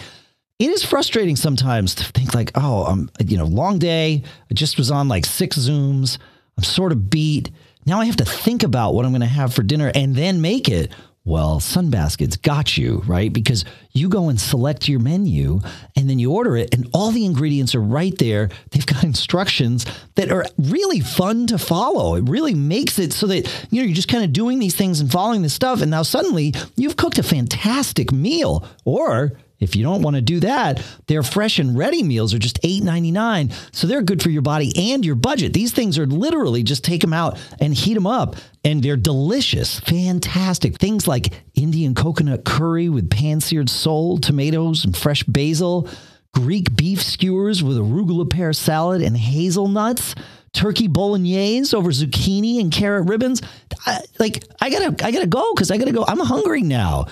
It 0.57 0.69
is 0.69 0.85
frustrating 0.85 1.35
sometimes 1.35 1.95
to 1.95 2.05
think 2.05 2.33
like, 2.33 2.51
oh, 2.55 2.85
I'm, 2.85 3.09
you 3.19 3.37
know, 3.37 3.43
long 3.45 3.77
day. 3.77 4.23
I 4.49 4.53
just 4.53 4.77
was 4.77 4.89
on 4.89 5.09
like 5.09 5.25
six 5.25 5.57
Zooms. 5.57 6.17
I'm 6.57 6.63
sort 6.63 6.93
of 6.93 7.09
beat. 7.09 7.51
Now 7.85 7.99
I 7.99 8.05
have 8.05 8.17
to 8.17 8.25
think 8.25 8.63
about 8.63 8.93
what 8.93 9.03
I'm 9.03 9.11
going 9.11 9.19
to 9.19 9.27
have 9.27 9.53
for 9.53 9.63
dinner 9.63 9.91
and 9.93 10.15
then 10.15 10.41
make 10.41 10.69
it. 10.69 10.93
Well, 11.30 11.59
Sunbasket's 11.59 12.38
got 12.38 12.75
you, 12.75 13.03
right? 13.05 13.32
Because 13.32 13.63
you 13.91 14.09
go 14.09 14.30
and 14.30 14.41
select 14.41 14.89
your 14.89 14.99
menu 14.99 15.59
and 15.95 16.09
then 16.09 16.17
you 16.17 16.32
order 16.32 16.57
it, 16.57 16.73
and 16.73 16.89
all 16.91 17.11
the 17.11 17.23
ingredients 17.23 17.75
are 17.75 17.82
right 17.82 18.17
there. 18.17 18.49
They've 18.71 18.84
got 18.84 19.03
instructions 19.13 19.86
that 20.15 20.32
are 20.32 20.43
really 20.57 21.01
fun 21.01 21.45
to 21.45 21.59
follow. 21.59 22.15
It 22.15 22.27
really 22.27 22.55
makes 22.55 22.97
it 22.97 23.13
so 23.13 23.27
that 23.27 23.45
you 23.69 23.80
know 23.80 23.86
you're 23.86 23.93
just 23.93 24.07
kind 24.07 24.23
of 24.23 24.34
doing 24.34 24.57
these 24.57 24.75
things 24.75 25.01
and 25.01 25.11
following 25.11 25.43
this 25.43 25.53
stuff, 25.53 25.84
and 25.84 25.91
now 25.91 26.01
suddenly 26.01 26.51
you've 26.75 26.97
cooked 26.97 27.19
a 27.19 27.23
fantastic 27.23 28.11
meal. 28.11 28.67
Or 28.84 29.34
if 29.60 29.76
you 29.76 29.84
don't 29.84 30.01
want 30.01 30.16
to 30.16 30.22
do 30.22 30.39
that, 30.41 30.82
their 31.07 31.24
fresh 31.24 31.60
and 31.60 31.78
ready 31.78 32.01
meals 32.01 32.34
are 32.34 32.39
just 32.39 32.62
$8.99. 32.62 33.53
So 33.76 33.88
they're 33.88 34.01
good 34.01 34.24
for 34.24 34.30
your 34.30 34.41
body 34.41 34.72
and 34.91 35.05
your 35.05 35.16
budget. 35.16 35.53
These 35.53 35.74
things 35.74 35.97
are 35.97 36.05
literally 36.05 36.64
just 36.64 36.84
take 36.84 37.01
them 37.01 37.14
out 37.14 37.38
and 37.60 37.74
heat 37.74 37.95
them 37.95 38.07
up, 38.07 38.36
and 38.64 38.82
they're 38.82 38.97
delicious, 38.97 39.80
fantastic. 39.82 40.78
Things 40.78 41.07
like 41.07 41.34
Indian 41.55 41.93
coconut 41.93 42.45
curry 42.45 42.89
with 42.89 43.10
pan 43.10 43.41
seared 43.41 43.70
sole, 43.70 44.18
tomatoes, 44.18 44.86
and 44.86 44.95
fresh 44.95 45.24
basil, 45.24 45.89
Greek 46.34 46.76
beef 46.76 47.01
skewers 47.01 47.64
with 47.64 47.78
arugula 47.78 48.30
pear 48.30 48.53
salad 48.53 49.01
and 49.01 49.18
hazelnuts 49.18 50.16
turkey 50.53 50.88
bolognese 50.88 51.76
over 51.76 51.91
zucchini 51.91 52.60
and 52.60 52.72
carrot 52.72 53.07
ribbons. 53.07 53.41
I, 53.86 53.99
like 54.20 54.43
I 54.60 54.70
gotta, 54.70 55.05
I 55.05 55.12
gotta 55.12 55.28
go 55.28 55.53
because 55.53 55.72
I 55.72 55.78
gotta 55.78 55.91
go. 55.91 56.03
I'm 56.07 56.20
hungry 56.20 56.62
now 56.62 57.05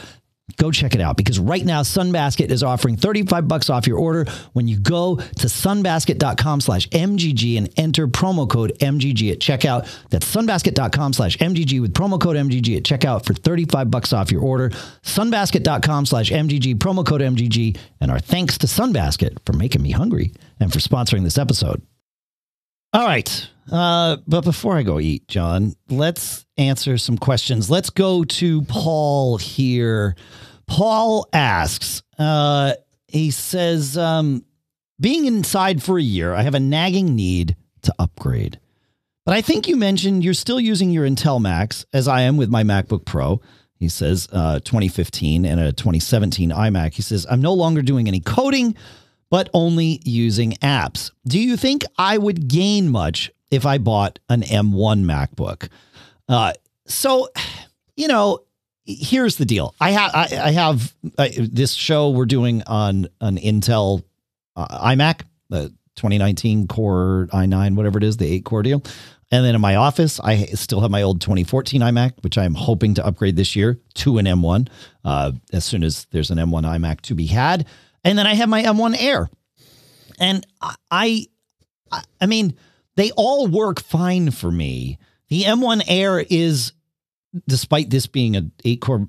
go 0.56 0.72
check 0.72 0.96
it 0.96 1.02
out 1.02 1.18
because 1.18 1.40
right 1.40 1.66
now 1.66 1.82
Sunbasket 1.82 2.50
is 2.50 2.64
offering 2.64 2.96
35 2.96 3.48
bucks 3.48 3.70
off 3.70 3.86
your 3.86 4.00
order 4.00 4.26
when 4.54 4.68
you 4.68 4.80
go 4.80 5.18
to 5.18 5.48
sunbasket.com 5.48 6.62
slash 6.62 6.88
MGG 6.90 7.58
and 7.58 7.70
enter 7.78 8.08
promo 8.08 8.50
code 8.50 8.74
MGG 8.80 9.32
at 9.34 9.40
checkout. 9.40 9.88
That's 10.10 10.34
sunbasket.com 10.34 11.14
slash 11.14 11.38
MGG 11.38 11.82
with 11.82 11.94
promo 11.94 12.20
code 12.20 12.38
MGG 12.38 12.78
at 12.78 12.84
checkout 12.84 13.26
for 13.26 13.34
35 13.34 13.92
bucks 13.92 14.14
off 14.14 14.32
your 14.32 14.42
order. 14.42 14.70
Sunbasket.com 15.04 16.06
slash 16.06 16.32
MGG, 16.32 16.76
promo 16.76 17.06
code 17.06 17.22
MGG. 17.22 17.78
And 18.00 18.10
our 18.10 18.20
thanks 18.20 18.58
to 18.60 18.68
Sunbasket 18.68 19.40
for 19.46 19.54
making 19.54 19.82
me 19.82 19.92
hungry 19.92 20.34
and 20.60 20.72
for 20.72 20.80
sponsoring 20.80 21.24
this 21.24 21.38
episode. 21.38 21.82
All 22.94 23.06
right. 23.06 23.50
Uh, 23.72 24.18
but 24.28 24.42
before 24.44 24.78
I 24.78 24.84
go 24.84 25.00
eat, 25.00 25.28
John, 25.28 25.76
let's 25.90 26.46
answer 26.58 26.98
some 26.98 27.18
questions. 27.18 27.70
Let's 27.70 27.90
go 27.90 28.24
to 28.24 28.62
Paul 28.64 29.38
here. 29.38 30.16
Paul 30.68 31.28
asks, 31.34 32.02
uh, 32.18 32.74
he 33.08 33.32
says, 33.32 33.98
um, 33.98 34.44
being 35.00 35.26
inside 35.26 35.84
for 35.84 35.98
a 35.98 36.04
year, 36.04 36.34
I 36.34 36.42
have 36.42 36.56
a 36.56 36.60
nagging 36.60 37.16
need 37.16 37.56
to 37.84 37.94
upgrade. 38.00 38.60
But 39.26 39.36
I 39.36 39.42
think 39.42 39.68
you 39.68 39.76
mentioned 39.76 40.24
you're 40.24 40.34
still 40.34 40.60
using 40.60 40.90
your 40.90 41.06
Intel 41.06 41.42
Macs, 41.42 41.86
as 41.94 42.08
I 42.08 42.22
am 42.22 42.38
with 42.38 42.50
my 42.50 42.64
MacBook 42.64 43.06
Pro. 43.06 43.42
He 43.76 43.90
says 43.90 44.28
uh, 44.32 44.60
2015 44.60 45.46
and 45.46 45.60
a 45.60 45.72
2017 45.72 46.50
iMac. 46.50 46.94
He 46.94 47.02
says, 47.02 47.28
I'm 47.30 47.42
no 47.42 47.54
longer 47.54 47.82
doing 47.82 48.08
any 48.08 48.22
coding, 48.22 48.76
but 49.30 49.50
only 49.54 50.02
using 50.04 50.54
apps. 50.64 51.12
Do 51.28 51.40
you 51.40 51.58
think 51.58 51.84
I 51.98 52.18
would 52.18 52.48
gain 52.48 52.90
much 52.90 53.30
if 53.52 53.66
I 53.66 53.78
bought 53.78 54.20
an 54.30 54.42
M1 54.42 55.04
MacBook? 55.04 55.70
Uh, 56.28 56.54
so, 56.86 57.30
you 57.96 58.08
know, 58.08 58.40
here's 58.86 59.38
the 59.38 59.46
deal. 59.46 59.76
I 59.80 59.92
have 59.92 60.12
I, 60.14 60.42
I 60.44 60.52
have 60.52 60.94
this 61.14 61.74
show 61.74 62.10
we're 62.10 62.26
doing 62.26 62.64
on 62.68 63.08
an 63.22 63.38
Intel 63.38 64.04
uh, 64.56 64.86
iMac, 64.86 65.22
the 65.50 65.70
2019 65.96 66.68
Core 66.68 67.28
i9, 67.32 67.76
whatever 67.76 67.98
it 67.98 68.04
is, 68.04 68.18
the 68.18 68.28
eight 68.28 68.46
core 68.46 68.64
deal. 68.64 68.82
And 69.30 69.44
then 69.44 69.56
in 69.56 69.62
my 69.62 69.76
office, 69.76 70.22
I 70.22 70.46
still 70.46 70.80
have 70.80 70.92
my 70.92 71.02
old 71.02 71.20
2014 71.20 71.82
iMac, 71.82 72.24
which 72.24 72.38
I'm 72.38 72.54
hoping 72.54 72.94
to 72.94 73.06
upgrade 73.06 73.36
this 73.36 73.58
year 73.58 73.78
to 73.96 74.20
an 74.20 74.26
M1 74.26 74.70
uh, 75.04 75.34
as 75.52 75.66
soon 75.66 75.84
as 75.84 76.06
there's 76.12 76.32
an 76.32 76.38
M1 76.38 76.64
iMac 76.64 77.02
to 77.02 77.16
be 77.16 77.26
had. 77.26 77.66
And 78.06 78.18
then 78.18 78.26
I 78.26 78.36
have 78.36 78.48
my 78.48 78.64
M1 78.64 78.96
Air. 78.98 79.30
And 80.18 80.48
I, 80.62 81.26
I, 81.92 82.04
I 82.22 82.26
mean, 82.26 82.56
they 82.98 83.12
all 83.12 83.48
work 83.48 83.82
fine 83.82 84.32
for 84.32 84.52
me. 84.52 84.98
The 85.30 85.44
M1 85.44 85.84
Air 85.88 86.26
is 86.30 86.74
despite 87.48 87.90
this 87.90 88.08
being 88.08 88.36
an 88.36 88.52
eight 88.66 88.82
core 88.82 89.08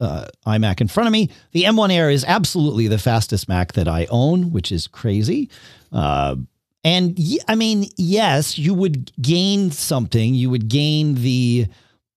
uh, 0.00 0.26
iMac 0.46 0.80
in 0.80 0.88
front 0.88 1.06
of 1.06 1.12
me, 1.12 1.30
the 1.52 1.64
M1 1.64 1.92
Air 1.92 2.10
is 2.10 2.24
absolutely 2.24 2.88
the 2.88 2.98
fastest 2.98 3.48
Mac 3.48 3.72
that 3.72 3.88
I 3.88 4.06
own, 4.10 4.50
which 4.50 4.72
is 4.72 4.86
crazy. 4.86 5.48
Uh, 5.92 6.36
and 6.84 7.18
I 7.46 7.54
mean, 7.54 7.86
yes, 7.96 8.58
you 8.58 8.74
would 8.74 9.12
gain 9.22 9.70
something. 9.70 10.34
You 10.34 10.50
would 10.50 10.68
gain 10.68 11.14
the 11.14 11.66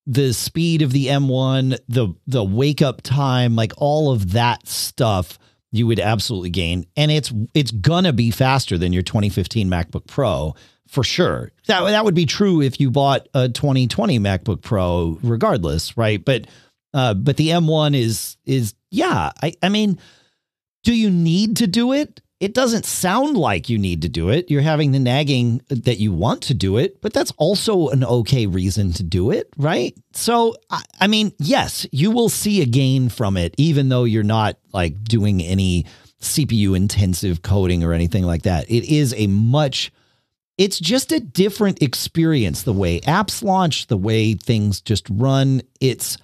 the 0.07 0.33
speed 0.33 0.81
of 0.81 0.91
the 0.91 1.07
M1, 1.07 1.77
the 1.87 2.13
the 2.27 2.43
wake 2.43 2.81
up 2.81 3.01
time, 3.03 3.55
like 3.55 3.73
all 3.77 4.11
of 4.11 4.31
that 4.31 4.67
stuff. 4.67 5.37
You 5.71 5.87
would 5.87 5.99
absolutely 5.99 6.49
gain, 6.49 6.87
and 6.97 7.11
it's 7.11 7.31
it's 7.53 7.71
gonna 7.71 8.13
be 8.13 8.31
faster 8.31 8.77
than 8.77 8.93
your 8.93 9.03
2015 9.03 9.69
MacBook 9.69 10.07
Pro 10.07 10.55
for 10.87 11.03
sure. 11.03 11.51
That 11.67 11.81
that 11.81 12.05
would 12.05 12.15
be 12.15 12.25
true 12.25 12.61
if 12.61 12.79
you 12.79 12.91
bought 12.91 13.27
a 13.33 13.49
2020 13.49 14.19
MacBook 14.19 14.61
Pro, 14.61 15.19
regardless, 15.21 15.97
right? 15.97 16.23
But 16.23 16.47
uh, 16.93 17.13
but 17.13 17.37
the 17.37 17.49
M1 17.49 17.95
is 17.95 18.37
is 18.45 18.73
yeah. 18.91 19.31
I 19.41 19.53
I 19.61 19.69
mean, 19.69 19.99
do 20.83 20.93
you 20.93 21.09
need 21.09 21.57
to 21.57 21.67
do 21.67 21.93
it? 21.93 22.21
It 22.41 22.53
doesn't 22.53 22.85
sound 22.85 23.37
like 23.37 23.69
you 23.69 23.77
need 23.77 24.01
to 24.01 24.09
do 24.09 24.29
it. 24.29 24.51
You're 24.51 24.61
having 24.61 24.91
the 24.91 24.99
nagging 24.99 25.61
that 25.69 25.99
you 25.99 26.11
want 26.11 26.43
to 26.43 26.53
do 26.53 26.77
it, 26.77 27.01
but 27.01 27.13
that's 27.13 27.31
also 27.37 27.87
an 27.89 28.03
okay 28.03 28.45
reason 28.45 28.91
to 28.93 29.03
do 29.03 29.31
it, 29.31 29.47
right? 29.57 29.97
So 30.11 30.55
I, 30.69 30.83
I 30.99 31.07
mean, 31.07 31.31
yes, 31.39 31.87
you 31.91 32.11
will 32.11 32.29
see 32.29 32.61
a 32.61 32.65
gain 32.65 33.07
from 33.07 33.37
it, 33.37 33.55
even 33.57 33.87
though 33.87 34.03
you're 34.03 34.21
not 34.21 34.57
like 34.73 35.01
doing 35.05 35.41
any 35.41 35.85
CPU 36.21 36.75
intensive 36.75 37.41
coding 37.41 37.83
or 37.83 37.93
anything 37.93 38.25
like 38.25 38.43
that. 38.43 38.69
It 38.69 38.83
is 38.83 39.13
a 39.15 39.27
much 39.27 39.91
it's 40.57 40.79
just 40.79 41.11
a 41.11 41.19
different 41.19 41.81
experience 41.81 42.63
the 42.63 42.73
way 42.73 42.99
apps 43.01 43.43
launch 43.43 43.87
the 43.87 43.97
way 43.97 44.33
things 44.33 44.81
just 44.81 45.07
run. 45.09 45.61
It's 45.81 46.17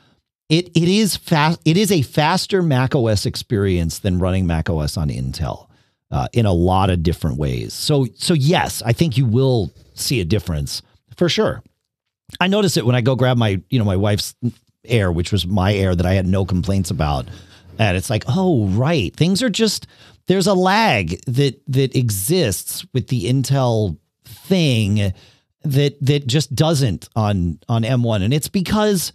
it 0.50 0.70
it 0.76 0.88
is 0.88 1.18
fast 1.18 1.60
it 1.66 1.78
is 1.78 1.92
a 1.92 2.02
faster 2.02 2.62
mac 2.62 2.96
os 2.96 3.26
experience 3.26 4.00
than 4.00 4.20
running 4.20 4.48
mac 4.48 4.70
os 4.70 4.98
on 4.98 5.10
intel 5.10 5.68
uh, 6.12 6.28
in 6.34 6.46
a 6.46 6.54
lot 6.54 6.90
of 6.90 7.04
different 7.04 7.38
ways. 7.38 7.74
So 7.74 8.08
so 8.16 8.34
yes 8.34 8.82
i 8.86 8.94
think 8.94 9.18
you 9.18 9.26
will 9.26 9.72
see 9.94 10.22
a 10.22 10.26
difference 10.26 10.82
for 11.16 11.28
sure. 11.28 11.62
I 12.40 12.48
notice 12.48 12.78
it 12.78 12.86
when 12.86 12.96
i 12.96 13.02
go 13.02 13.16
grab 13.16 13.38
my 13.38 13.62
you 13.70 13.80
know 13.80 13.86
my 13.86 13.98
wife's 13.98 14.34
air 14.86 15.12
which 15.12 15.32
was 15.32 15.46
my 15.46 15.74
air 15.76 15.94
that 15.94 16.06
i 16.06 16.14
had 16.14 16.26
no 16.26 16.46
complaints 16.46 16.90
about. 16.90 17.28
And 17.80 17.98
it's 17.98 18.10
like 18.10 18.24
oh 18.28 18.68
right. 18.68 19.14
Things 19.16 19.44
are 19.44 19.50
just 19.50 19.88
there's 20.28 20.48
a 20.48 20.54
lag 20.54 21.20
that 21.26 21.62
that 21.68 21.96
exists 21.96 22.86
with 22.94 23.08
the 23.08 23.26
intel 23.26 23.98
thing 24.52 25.14
that 25.64 25.95
that 26.02 26.28
just 26.28 26.54
doesn't 26.54 27.08
on 27.16 27.60
on 27.70 27.84
M1 27.84 28.24
and 28.24 28.34
it's 28.34 28.49
because 28.49 29.14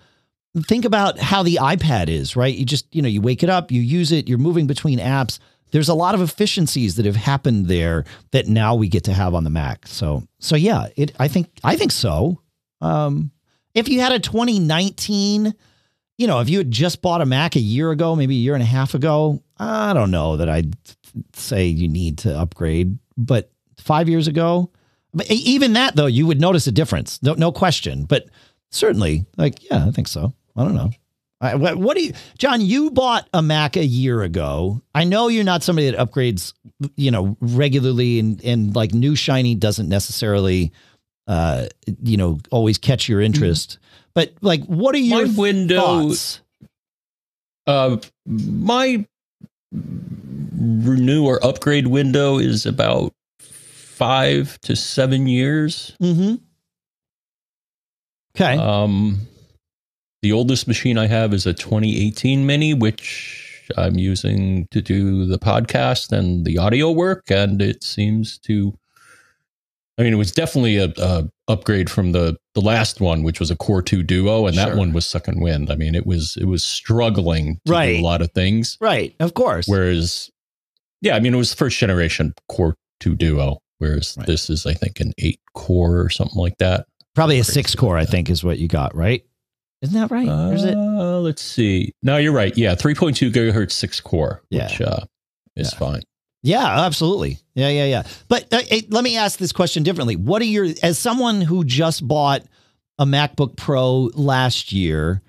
think 0.65 0.85
about 0.85 1.19
how 1.19 1.43
the 1.43 1.59
iPad 1.61 2.09
is, 2.09 2.37
right? 2.37 2.55
You 2.55 2.65
just, 2.65 2.87
you 2.95 3.03
know, 3.03 3.09
you 3.09 3.21
wake 3.21 3.43
it 3.43 3.51
up, 3.51 3.71
you 3.71 3.81
use 3.81 4.13
it, 4.13 4.29
you're 4.29 4.39
moving 4.39 4.67
between 4.67 4.99
apps. 4.99 5.39
There's 5.73 5.89
a 5.89 5.95
lot 5.95 6.15
of 6.15 6.21
efficiencies 6.21 6.97
that 6.97 7.05
have 7.05 7.17
happened 7.17 7.67
there 7.67 8.05
that 8.31 8.47
now 8.47 8.75
we 8.75 8.89
get 8.89 9.05
to 9.05 9.13
have 9.13 9.35
on 9.35 9.45
the 9.45 9.51
Mac. 9.51 9.87
So, 9.87 10.27
so 10.39 10.57
yeah, 10.57 10.87
it 10.97 11.13
I 11.19 11.29
think 11.29 11.51
I 11.63 11.77
think 11.77 11.93
so. 11.93 12.41
Um 12.81 13.31
if 13.75 13.89
you 13.89 14.01
had 14.01 14.13
a 14.13 14.19
2019, 14.19 15.53
you 16.17 16.27
know, 16.27 16.41
if 16.41 16.49
you 16.49 16.59
had 16.59 16.71
just 16.71 17.03
bought 17.03 17.21
a 17.21 17.27
Mac 17.27 17.57
a 17.57 17.61
year 17.61 17.91
ago, 17.91 18.17
maybe 18.17 18.37
a 18.37 18.39
year 18.39 18.55
and 18.55 18.63
a 18.63 18.67
half 18.67 18.95
ago, 18.95 19.43
I 19.59 19.93
don't 19.93 20.11
know 20.11 20.39
that 20.39 20.49
I'd 20.49 20.75
say 21.35 21.67
you 21.67 21.89
need 21.89 22.19
to 22.19 22.39
upgrade, 22.39 22.99
but 23.19 23.51
5 23.79 24.09
years 24.09 24.29
ago, 24.29 24.71
but 25.17 25.31
even 25.31 25.73
that, 25.73 25.97
though, 25.97 26.07
you 26.07 26.27
would 26.27 26.41
notice 26.41 26.67
a 26.67 26.73
difference. 26.73 27.21
No, 27.23 27.33
no 27.35 27.51
question. 27.51 28.05
But 28.05 28.29
certainly, 28.71 29.25
like, 29.37 29.65
yeah, 29.65 29.87
I 29.87 29.91
think 29.91 30.09
so. 30.09 30.35
I 30.55 30.63
don't 30.63 30.75
know. 30.75 30.91
I, 31.41 31.55
what, 31.55 31.77
what 31.77 31.97
do 31.97 32.05
you, 32.05 32.13
John? 32.39 32.61
You 32.61 32.91
bought 32.91 33.29
a 33.33 33.43
Mac 33.43 33.77
a 33.77 33.85
year 33.85 34.23
ago. 34.23 34.83
I 34.95 35.05
know 35.05 35.29
you're 35.29 35.45
not 35.45 35.63
somebody 35.63 35.91
that 35.91 35.99
upgrades, 35.99 36.53
you 36.97 37.11
know, 37.11 37.37
regularly, 37.41 38.19
and 38.19 38.43
and 38.45 38.75
like 38.77 38.95
new 38.95 39.17
shiny 39.17 39.55
doesn't 39.55 39.89
necessarily, 39.89 40.73
uh, 41.27 41.67
you 42.03 42.17
know, 42.17 42.39
always 42.51 42.79
catch 42.79 43.09
your 43.09 43.21
interest. 43.21 43.71
Mm-hmm. 43.71 44.11
But 44.15 44.33
like, 44.41 44.65
what 44.65 44.95
are 44.95 44.99
your 44.99 45.27
my 45.27 45.35
window? 45.35 45.81
Thoughts? 45.81 46.41
Uh, 47.67 47.99
my 48.27 49.05
renew 50.59 51.27
or 51.27 51.45
upgrade 51.45 51.87
window 51.89 52.39
is 52.39 52.65
about 52.65 53.13
five 53.97 54.61
to 54.63 54.77
seven 54.77 55.27
years. 55.27 55.97
Mm-hmm. 56.03 56.35
Okay. 58.37 58.57
Um, 58.59 59.21
the 60.23 60.33
oldest 60.33 60.69
machine 60.69 60.99
I 60.99 61.07
have 61.07 61.33
is 61.33 61.47
a 61.47 61.55
2018 61.55 62.45
Mini, 62.47 62.75
which 62.75 63.71
I'm 63.77 63.97
using 63.97 64.67
to 64.71 64.81
do 64.83 65.25
the 65.27 65.39
podcast 65.39 66.13
and 66.13 66.45
the 66.45 66.59
audio 66.59 66.91
work, 66.91 67.25
and 67.31 67.61
it 67.63 67.83
seems 67.83 68.39
to. 68.41 68.75
I 69.99 70.03
mean, 70.03 70.13
it 70.13 70.17
was 70.17 70.31
definitely 70.31 70.77
a, 70.77 70.93
a 70.99 71.25
upgrade 71.49 71.89
from 71.89 72.13
the 72.13 72.37
the 72.55 72.61
last 72.61 73.01
one, 73.01 73.23
which 73.23 73.41
was 73.41 73.51
a 73.51 73.57
Core 73.57 73.81
Two 73.83 74.03
Duo, 74.03 74.47
and 74.47 74.55
Sure. 74.55 74.67
that 74.67 74.77
one 74.77 74.93
was 74.93 75.07
second 75.07 75.41
wind. 75.41 75.71
I 75.71 75.75
mean, 75.77 75.95
it 75.95 76.07
was 76.07 76.37
it 76.39 76.45
was 76.45 76.65
struggling 76.65 77.59
to 77.65 77.73
Right. 77.73 77.97
do 77.97 78.01
a 78.03 78.05
lot 78.05 78.21
of 78.21 78.31
things. 78.33 78.77
right. 78.81 79.15
Of 79.21 79.33
course. 79.33 79.67
Whereas, 79.67 80.29
yeah, 81.01 81.17
I 81.17 81.21
mean, 81.21 81.33
it 81.33 81.39
was 81.39 81.51
the 81.51 81.57
first 81.57 81.79
generation 81.79 82.35
Core 82.51 82.75
Two 83.01 83.15
Duo, 83.15 83.61
whereas 83.79 84.15
Right. 84.17 84.27
this 84.27 84.49
is, 84.51 84.67
I 84.67 84.75
think, 84.75 85.01
an 85.01 85.13
eight 85.19 85.41
core 85.55 86.01
or 86.01 86.11
something 86.11 86.39
like 86.39 86.59
that. 86.59 86.87
Probably 87.15 87.37
a 87.37 87.41
crazy 87.45 87.53
six 87.53 87.75
core, 87.75 87.97
I 87.97 88.01
like 88.01 88.09
that. 88.09 88.13
think, 88.13 88.31
is 88.31 88.45
what 88.45 88.59
you 88.59 88.69
got, 88.69 88.95
right? 88.95 89.25
Isn't 89.83 89.95
that 89.99 90.11
right? 90.11 90.29
or 90.29 90.55
is 90.55 90.65
it? 90.65 90.75
Uh, 90.77 91.21
let's 91.21 91.43
see. 91.43 91.93
No, 92.03 92.17
you're 92.17 92.33
right. 92.33 92.57
Yeah, 92.57 92.75
3.2 92.75 93.31
gigahertz 93.31 93.73
six 93.73 94.01
core, 94.01 94.43
Yeah. 94.51 94.65
which 94.69 94.81
uh, 94.81 95.01
is 95.55 95.71
Yeah. 95.73 95.79
fine. 95.79 96.03
Yeah, 96.43 96.85
absolutely. 96.85 97.39
Yeah, 97.55 97.69
yeah, 97.71 97.85
yeah. 97.87 98.03
But 98.29 98.53
uh, 98.53 98.63
eh, 98.71 98.83
let 98.91 99.03
me 99.05 99.17
ask 99.17 99.39
this 99.39 99.53
question 99.53 99.83
differently. 99.83 100.17
What 100.17 100.41
are 100.43 100.47
your, 100.47 100.67
as 100.83 100.99
someone 100.99 101.41
who 101.41 101.65
just 101.65 102.07
bought 102.07 102.43
a 102.99 103.05
MacBook 103.05 103.57
Pro 103.57 104.11
last 104.15 104.73
year, 104.73 105.23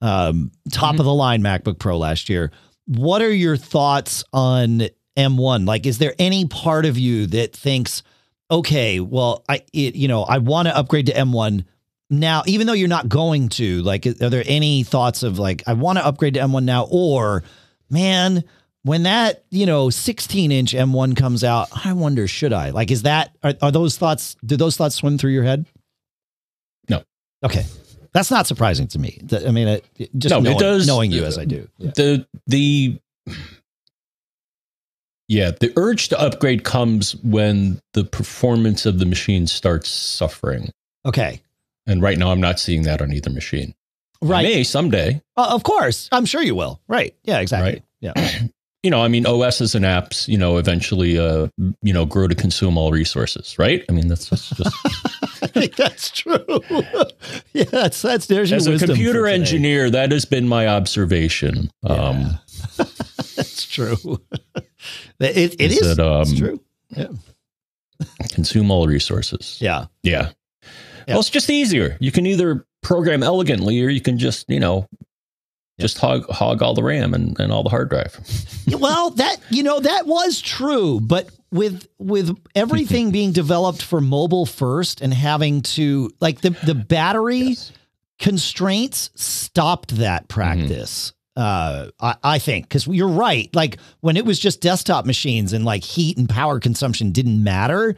um, 0.00 0.50
top 0.72 0.94
Mhm. 0.96 1.00
of 1.00 1.04
the 1.04 1.14
line 1.14 1.42
MacBook 1.42 1.78
Pro 1.78 1.98
last 1.98 2.28
year, 2.28 2.50
what 2.86 3.20
are 3.20 3.32
your 3.32 3.56
thoughts 3.56 4.24
on 4.32 4.88
M1? 5.16 5.66
Like, 5.66 5.86
is 5.86 5.98
there 5.98 6.14
any 6.18 6.46
part 6.46 6.86
of 6.86 6.98
you 6.98 7.26
that 7.28 7.54
thinks, 7.54 8.02
okay, 8.50 9.00
well, 9.00 9.44
I, 9.48 9.62
it, 9.72 9.94
you 9.94 10.08
know, 10.08 10.22
I 10.22 10.38
want 10.38 10.68
to 10.68 10.76
upgrade 10.76 11.06
to 11.06 11.12
M1 11.12 11.64
now, 12.12 12.42
even 12.46 12.66
though 12.66 12.72
you're 12.72 12.88
not 12.88 13.08
going 13.08 13.48
to, 13.50 13.82
like, 13.82 14.04
are 14.06 14.30
there 14.30 14.42
any 14.46 14.82
thoughts 14.82 15.22
of 15.22 15.38
like, 15.38 15.62
I 15.66 15.74
want 15.74 15.98
to 15.98 16.04
upgrade 16.06 16.34
to 16.34 16.40
M1 16.40 16.64
now, 16.64 16.88
or 16.90 17.44
man, 17.88 18.42
when 18.82 19.02
that 19.02 19.44
you 19.50 19.66
know 19.66 19.90
16 19.90 20.50
inch 20.50 20.72
M1 20.72 21.16
comes 21.16 21.44
out, 21.44 21.68
I 21.84 21.92
wonder 21.92 22.26
should 22.26 22.52
I 22.52 22.70
like 22.70 22.90
is 22.90 23.02
that 23.02 23.36
are, 23.42 23.52
are 23.60 23.70
those 23.70 23.98
thoughts? 23.98 24.36
Do 24.44 24.56
those 24.56 24.76
thoughts 24.76 24.94
swim 24.94 25.18
through 25.18 25.32
your 25.32 25.44
head? 25.44 25.66
No. 26.88 27.02
Okay, 27.44 27.66
that's 28.12 28.30
not 28.30 28.46
surprising 28.46 28.88
to 28.88 28.98
me. 28.98 29.20
I 29.46 29.50
mean, 29.50 29.80
just 30.16 30.32
No, 30.32 30.40
knowing, 30.40 30.58
does- 30.58 30.86
knowing 30.86 31.10
you 31.12 31.24
as 31.24 31.36
I 31.38 31.44
do. 31.44 31.68
Yeah. 31.78 31.90
The 31.94 32.26
the 32.46 32.98
yeah, 35.30 35.52
the 35.52 35.72
urge 35.76 36.08
to 36.08 36.20
upgrade 36.20 36.64
comes 36.64 37.14
when 37.22 37.80
the 37.92 38.02
performance 38.02 38.84
of 38.84 38.98
the 38.98 39.06
machine 39.06 39.46
starts 39.46 39.88
suffering. 39.88 40.70
Okay, 41.06 41.40
And 41.86 42.02
right 42.02 42.18
now, 42.18 42.32
I'm 42.32 42.40
not 42.40 42.58
seeing 42.58 42.82
that 42.82 43.00
on 43.00 43.12
either 43.12 43.30
machine. 43.30 43.74
I 44.20 44.26
right. 44.26 44.42
may 44.42 44.64
someday. 44.64 45.22
Uh, 45.36 45.48
of 45.52 45.62
course, 45.62 46.08
I'm 46.10 46.26
sure 46.26 46.42
you 46.42 46.56
will. 46.56 46.80
Right? 46.88 47.14
Yeah, 47.22 47.38
exactly. 47.38 47.82
Right. 48.02 48.16
Yeah. 48.16 48.38
You 48.82 48.90
know, 48.90 49.02
I 49.02 49.08
mean, 49.08 49.26
OSs 49.26 49.74
and 49.74 49.84
apps, 49.84 50.26
you 50.26 50.38
know, 50.38 50.56
eventually, 50.56 51.18
uh, 51.18 51.48
you 51.82 51.92
know, 51.92 52.06
grow 52.06 52.28
to 52.28 52.34
consume 52.34 52.78
all 52.78 52.90
resources, 52.92 53.58
right? 53.58 53.84
I 53.90 53.92
mean, 53.92 54.08
that's 54.08 54.30
just, 54.30 54.56
just 54.56 54.74
I 55.42 55.46
think 55.48 55.76
that's 55.76 56.10
true. 56.10 56.44
yeah, 57.52 57.64
that's 57.64 58.00
that's 58.00 58.26
there's 58.26 58.50
your 58.50 58.56
as 58.56 58.66
a 58.66 58.78
computer 58.78 59.26
engineer, 59.26 59.90
that 59.90 60.12
has 60.12 60.24
been 60.24 60.48
my 60.48 60.66
observation. 60.66 61.70
Um, 61.82 62.38
that's 63.36 63.66
true. 63.66 63.96
it 65.18 65.54
it 65.58 65.60
Is 65.60 65.78
is. 65.80 65.96
that, 65.96 66.06
um, 66.06 66.22
it's 66.22 66.38
true. 66.38 66.60
consume 68.32 68.70
all 68.70 68.86
resources. 68.86 69.58
Yeah. 69.60 69.86
Yeah. 70.02 70.30
Yeah. 71.06 71.14
Well, 71.14 71.20
it's 71.20 71.30
just 71.30 71.50
easier. 71.50 71.96
You 72.00 72.12
can 72.12 72.24
either 72.24 72.64
program 72.82 73.22
elegantly 73.22 73.82
or 73.84 73.88
you 73.88 74.00
can 74.00 74.18
just, 74.18 74.48
you 74.48 74.60
know, 74.60 74.86
just 75.80 75.98
hog 75.98 76.24
hog 76.30 76.62
all 76.62 76.74
the 76.74 76.82
RAM 76.82 77.14
and, 77.14 77.38
and 77.40 77.50
all 77.52 77.62
the 77.62 77.70
hard 77.70 77.88
drive. 77.90 78.18
Well, 78.78 79.10
that 79.16 79.36
you 79.50 79.62
know 79.62 79.80
that 79.80 80.06
was 80.06 80.40
true, 80.40 81.00
but 81.00 81.28
with 81.50 81.86
with 81.98 82.36
everything 82.54 83.10
being 83.18 83.32
developed 83.32 83.82
for 83.82 84.00
mobile 84.00 84.46
first 84.46 85.00
and 85.00 85.12
having 85.12 85.62
to 85.62 86.10
like 86.20 86.40
the 86.42 86.50
the 86.50 86.74
battery 86.74 87.56
constraints 88.18 89.10
stopped 89.14 89.96
that 89.96 90.28
practice. 90.28 91.12
Uh, 91.36 91.86
I, 92.00 92.16
I 92.22 92.38
think 92.38 92.68
because 92.68 92.86
you're 92.86 93.08
right. 93.08 93.48
Like 93.54 93.78
when 94.00 94.16
it 94.16 94.24
was 94.26 94.38
just 94.38 94.60
desktop 94.60 95.06
machines 95.06 95.52
and 95.52 95.64
like 95.64 95.82
heat 95.84 96.18
and 96.18 96.28
power 96.28 96.60
consumption 96.60 97.12
didn't 97.12 97.42
matter, 97.42 97.96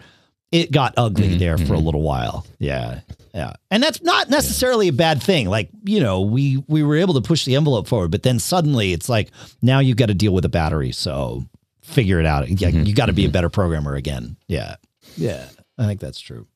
it 0.53 0.71
got 0.71 0.95
ugly 0.97 1.31
Mhm, 1.31 1.39
there 1.39 1.59
for 1.59 1.75
a 1.75 1.79
mhm. 1.79 1.85
little 1.85 2.03
while. 2.03 2.47
Yeah, 2.59 3.01
yeah, 3.35 3.53
and 3.71 3.83
that's 3.83 4.03
not 4.03 4.29
necessarily 4.31 4.89
a 4.89 4.93
bad 4.93 5.23
thing. 5.23 5.49
Like 5.49 5.71
you 5.85 6.01
know, 6.01 6.21
we 6.21 6.63
we 6.69 6.83
were 6.83 6.97
able 6.97 7.15
to 7.15 7.21
push 7.21 7.45
the 7.45 7.57
envelope 7.57 7.89
forward, 7.89 8.11
but 8.11 8.23
then 8.23 8.39
suddenly 8.39 8.93
it's 8.93 9.09
like 9.09 9.31
now 9.63 9.79
you've 9.79 9.97
got 9.97 10.07
to 10.07 10.15
deal 10.15 10.33
with 10.35 10.45
a 10.45 10.49
battery. 10.51 10.93
So 10.93 11.45
figure 11.83 12.21
it 12.21 12.27
out. 12.27 12.49
Yeah, 12.49 12.71
Mhm, 12.71 12.87
you 12.87 12.95
got 12.95 13.07
to 13.07 13.13
be 13.13 13.25
a 13.25 13.31
better 13.31 13.49
programmer 13.49 13.95
again. 13.95 14.37
Yeah, 14.49 14.77
yeah, 15.17 15.47
I 15.79 15.87
think 15.87 16.01
that's 16.01 16.21
true. 16.21 16.47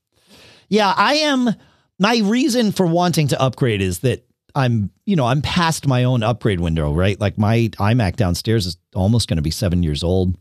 Yeah, 0.68 0.92
I 0.96 1.14
am. 1.14 1.50
My 1.98 2.20
reason 2.24 2.72
for 2.72 2.86
wanting 2.86 3.28
to 3.28 3.40
upgrade 3.40 3.80
is 3.80 4.00
that 4.00 4.26
I'm, 4.54 4.90
you 5.06 5.16
know, 5.16 5.24
I'm 5.26 5.40
past 5.42 5.86
my 5.86 6.04
own 6.04 6.22
upgrade 6.22 6.60
window, 6.60 6.92
right? 6.92 7.18
Like 7.20 7.38
my 7.38 7.68
iMac 7.78 8.16
downstairs 8.16 8.66
is 8.66 8.76
almost 8.94 9.28
going 9.28 9.36
to 9.36 9.42
be 9.42 9.50
seven 9.50 9.82
years 9.82 10.02
old. 10.02 10.36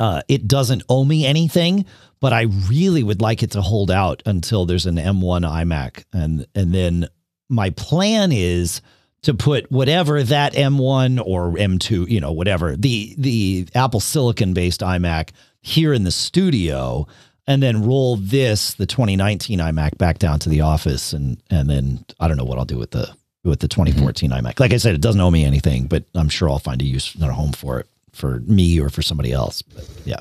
Uh, 0.00 0.22
it 0.28 0.48
doesn't 0.48 0.82
owe 0.88 1.04
me 1.04 1.26
anything, 1.26 1.84
but 2.22 2.32
I 2.32 2.42
really 2.70 3.02
would 3.02 3.20
like 3.20 3.42
it 3.42 3.50
to 3.50 3.60
hold 3.60 3.90
out 3.90 4.22
until 4.24 4.64
there's 4.64 4.86
an 4.86 4.94
M1 4.94 5.44
iMac, 5.44 6.04
and 6.12 6.46
and 6.54 6.72
then 6.72 7.08
my 7.48 7.70
plan 7.70 8.30
is 8.30 8.80
to 9.22 9.34
put 9.34 9.70
whatever 9.72 10.22
that 10.22 10.54
M1 10.54 11.20
or 11.26 11.50
M2, 11.54 12.08
you 12.08 12.20
know, 12.20 12.30
whatever 12.30 12.76
the 12.76 13.16
the 13.18 13.66
Apple 13.74 13.98
Silicon 13.98 14.54
based 14.54 14.82
iMac 14.82 15.30
here 15.62 15.92
in 15.92 16.04
the 16.04 16.12
studio, 16.12 17.08
and 17.48 17.60
then 17.60 17.84
roll 17.84 18.16
this 18.16 18.74
the 18.74 18.86
2019 18.86 19.58
iMac 19.58 19.98
back 19.98 20.18
down 20.20 20.38
to 20.38 20.48
the 20.48 20.60
office, 20.60 21.12
and 21.12 21.42
and 21.50 21.68
then 21.68 22.04
I 22.20 22.28
don't 22.28 22.36
know 22.36 22.44
what 22.44 22.56
I'll 22.56 22.64
do 22.64 22.78
with 22.78 22.92
the 22.92 23.12
with 23.42 23.58
the 23.58 23.66
mm-hmm. 23.66 23.84
2014 23.84 24.30
iMac. 24.30 24.60
Like 24.60 24.72
I 24.72 24.76
said, 24.76 24.94
it 24.94 25.00
doesn't 25.00 25.20
owe 25.20 25.32
me 25.32 25.44
anything, 25.44 25.88
but 25.88 26.04
I'm 26.14 26.28
sure 26.28 26.48
I'll 26.48 26.60
find 26.60 26.80
a 26.82 26.84
use 26.84 27.16
and 27.16 27.24
a 27.24 27.32
home 27.32 27.52
for 27.52 27.80
it 27.80 27.88
for 28.12 28.38
me 28.46 28.78
or 28.78 28.90
for 28.90 29.02
somebody 29.02 29.32
else. 29.32 29.62
But 29.62 29.90
yeah. 30.04 30.20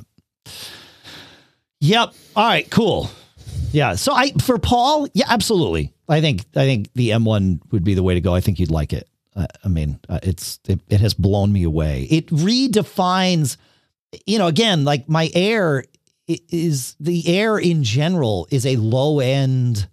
Yep. 1.82 2.13
All 2.36 2.47
right. 2.47 2.69
Cool. 2.69 3.09
Yeah. 3.71 3.95
So 3.95 4.13
I 4.13 4.32
for 4.34 4.57
Paul, 4.57 5.07
yeah, 5.13 5.25
absolutely. 5.27 5.93
I 6.07 6.21
think 6.21 6.41
I 6.55 6.65
think 6.65 6.93
the 6.93 7.09
M1 7.09 7.59
would 7.71 7.84
be 7.84 7.93
the 7.93 8.03
way 8.03 8.13
to 8.13 8.21
go. 8.21 8.34
I 8.34 8.41
think 8.41 8.59
you'd 8.59 8.71
like 8.71 8.93
it. 8.93 9.07
Uh, 9.36 9.47
I 9.63 9.67
mean, 9.67 9.99
uh, 10.09 10.19
it's 10.23 10.59
it, 10.67 10.79
it 10.89 11.01
has 11.01 11.13
blown 11.13 11.51
me 11.51 11.63
away. 11.63 12.07
It 12.09 12.27
redefines, 12.27 13.57
you 14.25 14.38
know, 14.38 14.47
again, 14.47 14.84
like 14.84 15.09
my 15.09 15.29
Air 15.34 15.86
is 16.27 16.95
the 16.99 17.27
Air 17.27 17.57
in 17.57 17.84
general 17.84 18.47
is 18.51 18.65
a 18.65 18.75
low 18.75 19.19
end 19.19 19.88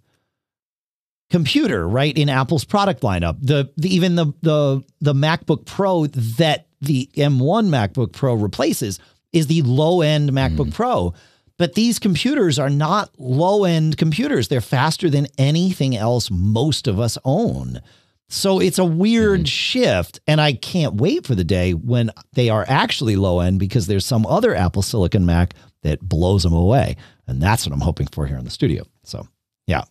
computer, 1.29 1.87
right? 1.87 2.15
In 2.17 2.27
Apple's 2.29 2.65
product 2.65 3.01
lineup, 3.01 3.37
the, 3.41 3.71
the 3.77 3.93
even 3.93 4.15
the 4.15 4.33
the 4.41 4.83
the 5.01 5.13
MacBook 5.13 5.65
Pro 5.65 6.05
that 6.05 6.67
the 6.81 7.09
M1 7.15 7.69
MacBook 7.69 8.11
Pro 8.11 8.33
replaces 8.35 8.99
is 9.31 9.47
the 9.47 9.61
low 9.61 10.01
end 10.01 10.31
MacBook 10.31 10.73
Pro. 10.73 11.13
But 11.59 11.75
these 11.75 11.99
computers 11.99 12.57
are 12.57 12.69
not 12.69 13.11
low 13.19 13.65
end 13.65 13.97
computers. 13.97 14.47
They're 14.47 14.61
faster 14.61 15.09
than 15.09 15.27
anything 15.37 15.95
else 15.95 16.31
most 16.31 16.87
of 16.87 16.99
us 16.99 17.17
own. 17.25 17.81
So 18.29 18.59
it's 18.59 18.79
a 18.79 18.85
weird 18.85 19.41
mm-hmm. 19.41 19.45
shift. 19.45 20.21
And 20.25 20.39
I 20.39 20.53
can't 20.53 20.95
wait 20.95 21.27
for 21.27 21.35
the 21.35 21.43
day 21.43 21.73
when 21.73 22.11
they 22.33 22.49
are 22.49 22.65
actually 22.67 23.17
low 23.17 23.41
end 23.41 23.59
because 23.59 23.87
there's 23.87 24.05
some 24.05 24.25
other 24.25 24.55
Apple 24.55 24.81
Silicon 24.81 25.25
Mac 25.25 25.53
that 25.83 25.99
blows 25.99 26.43
them 26.43 26.53
away. 26.53 26.95
And 27.27 27.41
that's 27.41 27.65
what 27.65 27.73
I'm 27.73 27.81
hoping 27.81 28.07
for 28.07 28.25
here 28.25 28.37
in 28.37 28.45
the 28.45 28.51
studio. 28.51 28.85
So, 29.03 29.27
yeah. 29.67 29.83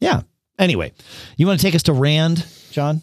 Yeah. 0.00 0.22
Anyway, 0.58 0.92
you 1.36 1.46
want 1.46 1.60
to 1.60 1.64
take 1.64 1.76
us 1.76 1.84
to 1.84 1.92
Rand, 1.92 2.44
John? 2.72 3.00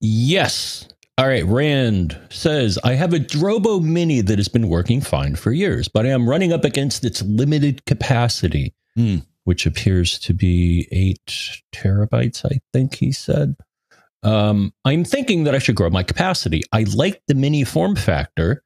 Yes. 0.00 0.88
All 1.20 1.28
right. 1.28 1.44
Rand 1.44 2.18
says, 2.30 2.78
I 2.82 2.94
have 2.94 3.12
a 3.12 3.18
Drobo 3.18 3.82
Mini 3.82 4.22
that 4.22 4.38
has 4.38 4.48
been 4.48 4.70
working 4.70 5.02
fine 5.02 5.36
for 5.36 5.52
years, 5.52 5.86
but 5.86 6.06
I 6.06 6.08
am 6.08 6.26
running 6.26 6.50
up 6.50 6.64
against 6.64 7.04
its 7.04 7.20
limited 7.20 7.84
capacity, 7.84 8.72
Hmm. 8.96 9.18
which 9.44 9.66
appears 9.66 10.18
to 10.20 10.32
be 10.32 10.88
eight 10.90 11.60
terabytes, 11.74 12.46
I 12.50 12.60
think 12.72 12.94
he 12.94 13.12
said. 13.12 13.54
Um, 14.22 14.72
I'm 14.86 15.04
thinking 15.04 15.44
that 15.44 15.54
I 15.54 15.58
should 15.58 15.74
grow 15.74 15.90
my 15.90 16.04
capacity. 16.04 16.62
I 16.72 16.84
like 16.84 17.20
the 17.28 17.34
mini 17.34 17.64
form 17.64 17.96
factor. 17.96 18.62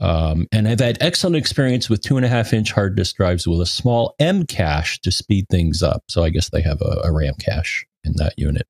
Um, 0.00 0.46
and 0.52 0.66
I've 0.66 0.80
had 0.80 0.96
excellent 1.02 1.36
experience 1.36 1.90
with 1.90 2.00
two 2.00 2.16
and 2.16 2.24
a 2.24 2.28
half 2.30 2.54
inch 2.54 2.72
hard 2.72 2.96
disk 2.96 3.16
drives 3.16 3.46
with 3.46 3.60
a 3.60 3.66
small 3.66 4.14
M 4.18 4.46
cache 4.46 4.98
to 5.02 5.12
speed 5.12 5.44
things 5.50 5.82
up. 5.82 6.04
So 6.08 6.24
I 6.24 6.30
guess 6.30 6.48
they 6.48 6.62
have 6.62 6.80
a, 6.80 7.02
a 7.04 7.12
RAM 7.12 7.34
cache 7.38 7.84
in 8.02 8.14
that 8.16 8.32
unit. 8.38 8.66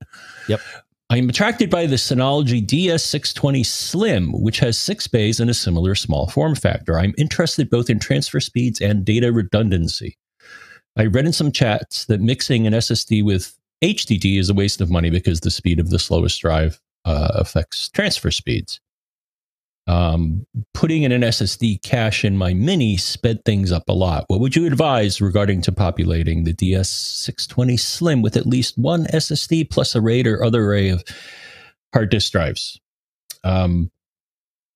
Yep. 0.49 0.61
I'm 1.09 1.29
attracted 1.29 1.71
by 1.71 1.87
the 1.87 1.95
Synology 1.95 2.67
DS620 2.67 3.65
Slim, 3.65 4.33
which 4.33 4.59
has 4.59 4.77
six 4.77 5.07
bays 5.07 5.39
and 5.39 5.49
a 5.49 5.55
similar 5.55 5.95
small 5.95 6.27
form 6.27 6.57
factor. 6.57 6.99
I'm 6.99 7.15
interested 7.17 7.71
both 7.71 7.89
in 7.89 8.01
transfer 8.01 8.41
speeds 8.41 8.81
and 8.81 9.05
data 9.05 9.31
redundancy. 9.31 10.19
I 10.97 11.07
read 11.07 11.27
in 11.27 11.33
some 11.33 11.53
chats 11.53 12.07
that 12.07 12.21
mixing 12.21 12.67
an 12.67 12.73
SSD 12.73 13.25
with 13.25 13.57
HDD 13.85 14.37
is 14.37 14.51
a 14.51 14.55
waste 14.55 14.81
of 14.81 14.91
money 14.91 15.11
because 15.11 15.41
the 15.41 15.51
speed 15.51 15.79
of 15.79 15.91
the 15.91 16.01
slowest 16.01 16.41
drive 16.41 16.81
uh, 17.05 17.29
affects 17.35 17.89
transfer 17.89 18.33
speeds. 18.33 18.81
Um, 19.89 20.45
putting 20.75 21.05
in 21.05 21.13
an 21.13 21.23
SSD 21.23 21.81
cache 21.83 22.25
in 22.25 22.37
my 22.37 22.53
mini 22.55 22.97
sped 22.97 23.45
things 23.45 23.71
up 23.71 23.85
a 23.89 23.93
lot. 23.93 24.25
What 24.27 24.41
would 24.41 24.57
you 24.57 24.67
advise 24.67 25.21
regarding 25.21 25.63
to 25.63 25.73
populating 25.73 26.43
the 26.43 26.55
DS620 26.55 27.79
Slim 27.79 28.21
with 28.21 28.37
at 28.37 28.47
least 28.47 28.77
one 28.77 29.05
SSD 29.07 29.71
plus 29.71 29.95
a 29.95 30.01
RAID 30.01 30.27
or 30.27 30.43
other 30.43 30.65
array 30.65 30.89
of 30.89 31.05
hard 31.95 32.11
disk 32.11 32.33
drives? 32.33 32.81
Um, 33.45 33.93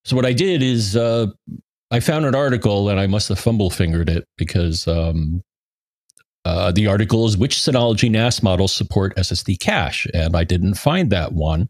so 0.04 0.14
what 0.14 0.26
I 0.26 0.32
did 0.32 0.62
is 0.62 0.96
uh, 0.96 1.26
I 1.90 2.00
found 2.00 2.24
an 2.24 2.36
article 2.36 2.88
and 2.88 3.00
I 3.00 3.08
must 3.08 3.28
have 3.30 3.38
fumble 3.40 3.70
fingered 3.70 4.08
it 4.08 4.28
because 4.38 4.86
um, 4.86 5.42
uh, 6.44 6.72
the 6.72 6.86
article 6.86 7.26
is 7.26 7.36
which 7.36 7.56
Synology 7.56 8.10
NAS 8.10 8.42
models 8.42 8.72
support 8.72 9.16
SSD 9.16 9.58
cache, 9.58 10.06
and 10.14 10.36
I 10.36 10.44
didn't 10.44 10.74
find 10.74 11.10
that 11.10 11.32
one. 11.32 11.68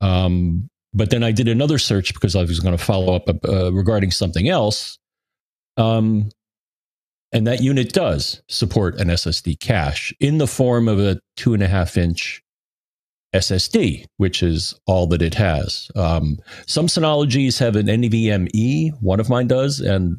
Um, 0.00 0.68
but 0.98 1.10
then 1.10 1.22
I 1.22 1.30
did 1.30 1.48
another 1.48 1.78
search 1.78 2.12
because 2.12 2.34
I 2.34 2.42
was 2.42 2.58
going 2.60 2.76
to 2.76 2.84
follow 2.84 3.14
up 3.14 3.28
uh, 3.48 3.72
regarding 3.72 4.10
something 4.10 4.48
else. 4.48 4.98
Um, 5.76 6.30
and 7.32 7.46
that 7.46 7.62
unit 7.62 7.92
does 7.92 8.42
support 8.48 9.00
an 9.00 9.08
SSD 9.08 9.60
cache 9.60 10.12
in 10.18 10.38
the 10.38 10.46
form 10.46 10.88
of 10.88 10.98
a 10.98 11.20
two 11.36 11.54
and 11.54 11.62
a 11.62 11.68
half 11.68 11.96
inch 11.96 12.42
SSD, 13.34 14.06
which 14.16 14.42
is 14.42 14.74
all 14.86 15.06
that 15.08 15.22
it 15.22 15.34
has. 15.34 15.88
Um, 15.94 16.38
some 16.66 16.86
Synologies 16.86 17.58
have 17.58 17.76
an 17.76 17.86
NVMe, 17.86 18.90
one 19.00 19.20
of 19.20 19.28
mine 19.28 19.46
does. 19.46 19.80
And 19.80 20.16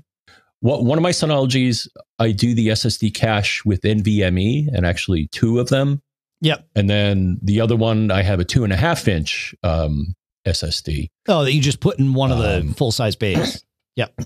what, 0.61 0.85
one 0.85 0.97
of 0.97 1.01
my 1.01 1.11
Synologies, 1.11 1.89
I 2.19 2.31
do 2.31 2.53
the 2.53 2.69
SSD 2.69 3.13
cache 3.13 3.65
with 3.65 3.81
NVMe 3.81 4.67
and 4.71 4.85
actually 4.85 5.27
two 5.31 5.59
of 5.59 5.69
them. 5.69 6.01
Yep. 6.41 6.69
And 6.75 6.89
then 6.89 7.37
the 7.41 7.59
other 7.59 7.75
one, 7.75 8.11
I 8.11 8.21
have 8.21 8.39
a 8.39 8.45
two 8.45 8.63
and 8.63 8.71
a 8.71 8.77
half 8.77 9.09
inch 9.09 9.53
um, 9.63 10.15
SSD. 10.45 11.07
Oh, 11.27 11.43
that 11.43 11.53
you 11.53 11.61
just 11.61 11.79
put 11.79 11.99
in 11.99 12.13
one 12.13 12.31
of 12.31 12.39
the 12.39 12.59
um, 12.59 12.73
full 12.73 12.91
size 12.91 13.15
bays. 13.15 13.63
Yep. 13.95 14.17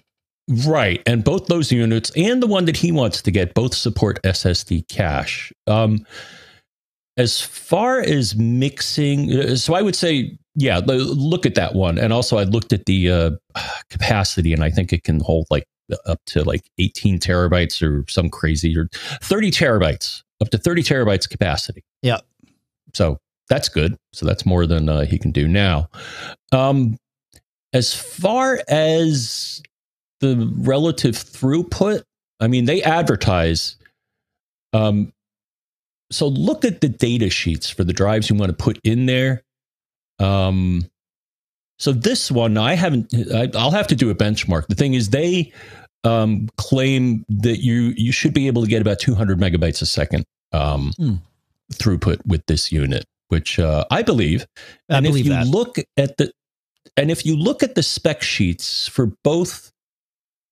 Right. 0.68 1.02
And 1.08 1.24
both 1.24 1.48
those 1.48 1.72
units 1.72 2.12
and 2.16 2.44
the 2.44 2.48
one 2.48 2.66
that 2.66 2.78
he 2.78 2.92
wants 2.92 3.24
to 3.24 3.32
get 3.32 3.56
both 3.56 3.74
support 3.74 4.22
SSD 4.22 4.88
cache. 4.88 5.52
Um, 5.66 6.06
as 7.18 7.42
far 7.42 8.00
as 8.00 8.36
mixing, 8.36 9.56
so 9.56 9.74
I 9.74 9.82
would 9.82 9.96
say, 9.96 10.38
yeah, 10.54 10.80
look 10.86 11.48
at 11.48 11.56
that 11.56 11.74
one. 11.74 11.98
And 11.98 12.14
also, 12.14 12.38
I 12.38 12.44
looked 12.44 12.74
at 12.74 12.86
the 12.86 13.10
uh, 13.10 13.32
capacity, 13.90 14.54
and 14.54 14.64
I 14.64 14.70
think 14.70 14.94
it 14.94 15.04
can 15.04 15.20
hold 15.20 15.48
like 15.50 15.66
up 16.06 16.20
to 16.28 16.44
like 16.44 16.70
18 16.80 17.20
terabytes 17.20 17.82
or 17.82 18.06
some 18.08 18.30
crazy 18.30 18.78
or 18.78 18.90
30 19.22 19.52
terabytes, 19.52 20.24
up 20.42 20.50
to 20.50 20.58
30 20.58 20.84
terabytes 20.84 21.30
capacity. 21.30 21.84
Yeah. 22.02 22.20
So 22.94 23.20
that's 23.50 23.70
good. 23.70 23.98
So 24.14 24.26
that's 24.26 24.46
more 24.46 24.66
than 24.66 24.90
uh, 24.90 25.02
he 25.06 25.18
can 25.18 25.32
do 25.32 25.48
now. 25.48 25.90
Um, 26.52 26.98
as 27.74 27.94
far 27.94 28.62
as 28.68 29.62
the 30.20 30.52
relative 30.58 31.16
throughput, 31.16 32.04
I 32.40 32.48
mean, 32.48 32.66
they 32.66 32.82
advertise. 32.84 33.76
Um, 34.72 35.12
so 36.12 36.28
look 36.28 36.64
at 36.64 36.82
the 36.82 36.90
data 36.90 37.30
sheets 37.30 37.70
for 37.70 37.84
the 37.84 37.94
drives 37.94 38.30
you 38.30 38.36
want 38.36 38.50
to 38.50 38.64
put 38.64 38.80
in 38.84 39.08
there. 39.08 39.44
Um, 40.20 40.90
so 41.80 41.92
this 41.92 42.32
one, 42.32 42.58
I 42.58 42.76
haven't. 42.76 43.14
I, 43.34 43.48
will 43.48 43.72
have 43.72 43.88
to 43.88 43.96
do 43.96 44.10
a 44.10 44.16
benchmark. 44.16 44.68
The 44.68 44.76
thing 44.76 44.94
is, 44.94 45.10
they 45.10 45.52
um, 46.04 46.48
claim 46.58 47.26
that 47.30 47.64
you 47.64 47.94
you 47.98 48.12
should 48.12 48.34
be 48.34 48.48
able 48.48 48.62
to 48.62 48.68
get 48.68 48.82
about 48.82 49.00
200 49.00 49.40
megabytes 49.40 49.82
a 49.82 49.86
second 49.86 50.24
um, 50.54 50.94
hmm. 50.98 51.16
throughput 51.74 52.26
with 52.26 52.46
this 52.46 52.72
unit 52.72 53.06
which 53.34 53.58
uh, 53.58 53.84
I 53.90 54.04
believe. 54.04 54.46
I 54.90 54.98
and 54.98 55.06
believe 55.06 55.26
if 55.26 55.26
you 55.26 55.34
that. 55.34 55.48
look 55.48 55.78
at 55.98 56.18
the 56.18 56.32
and 56.96 57.10
if 57.10 57.26
you 57.26 57.36
look 57.36 57.64
at 57.64 57.74
the 57.74 57.82
spec 57.82 58.22
sheets 58.22 58.88
for 58.88 59.08
both 59.24 59.72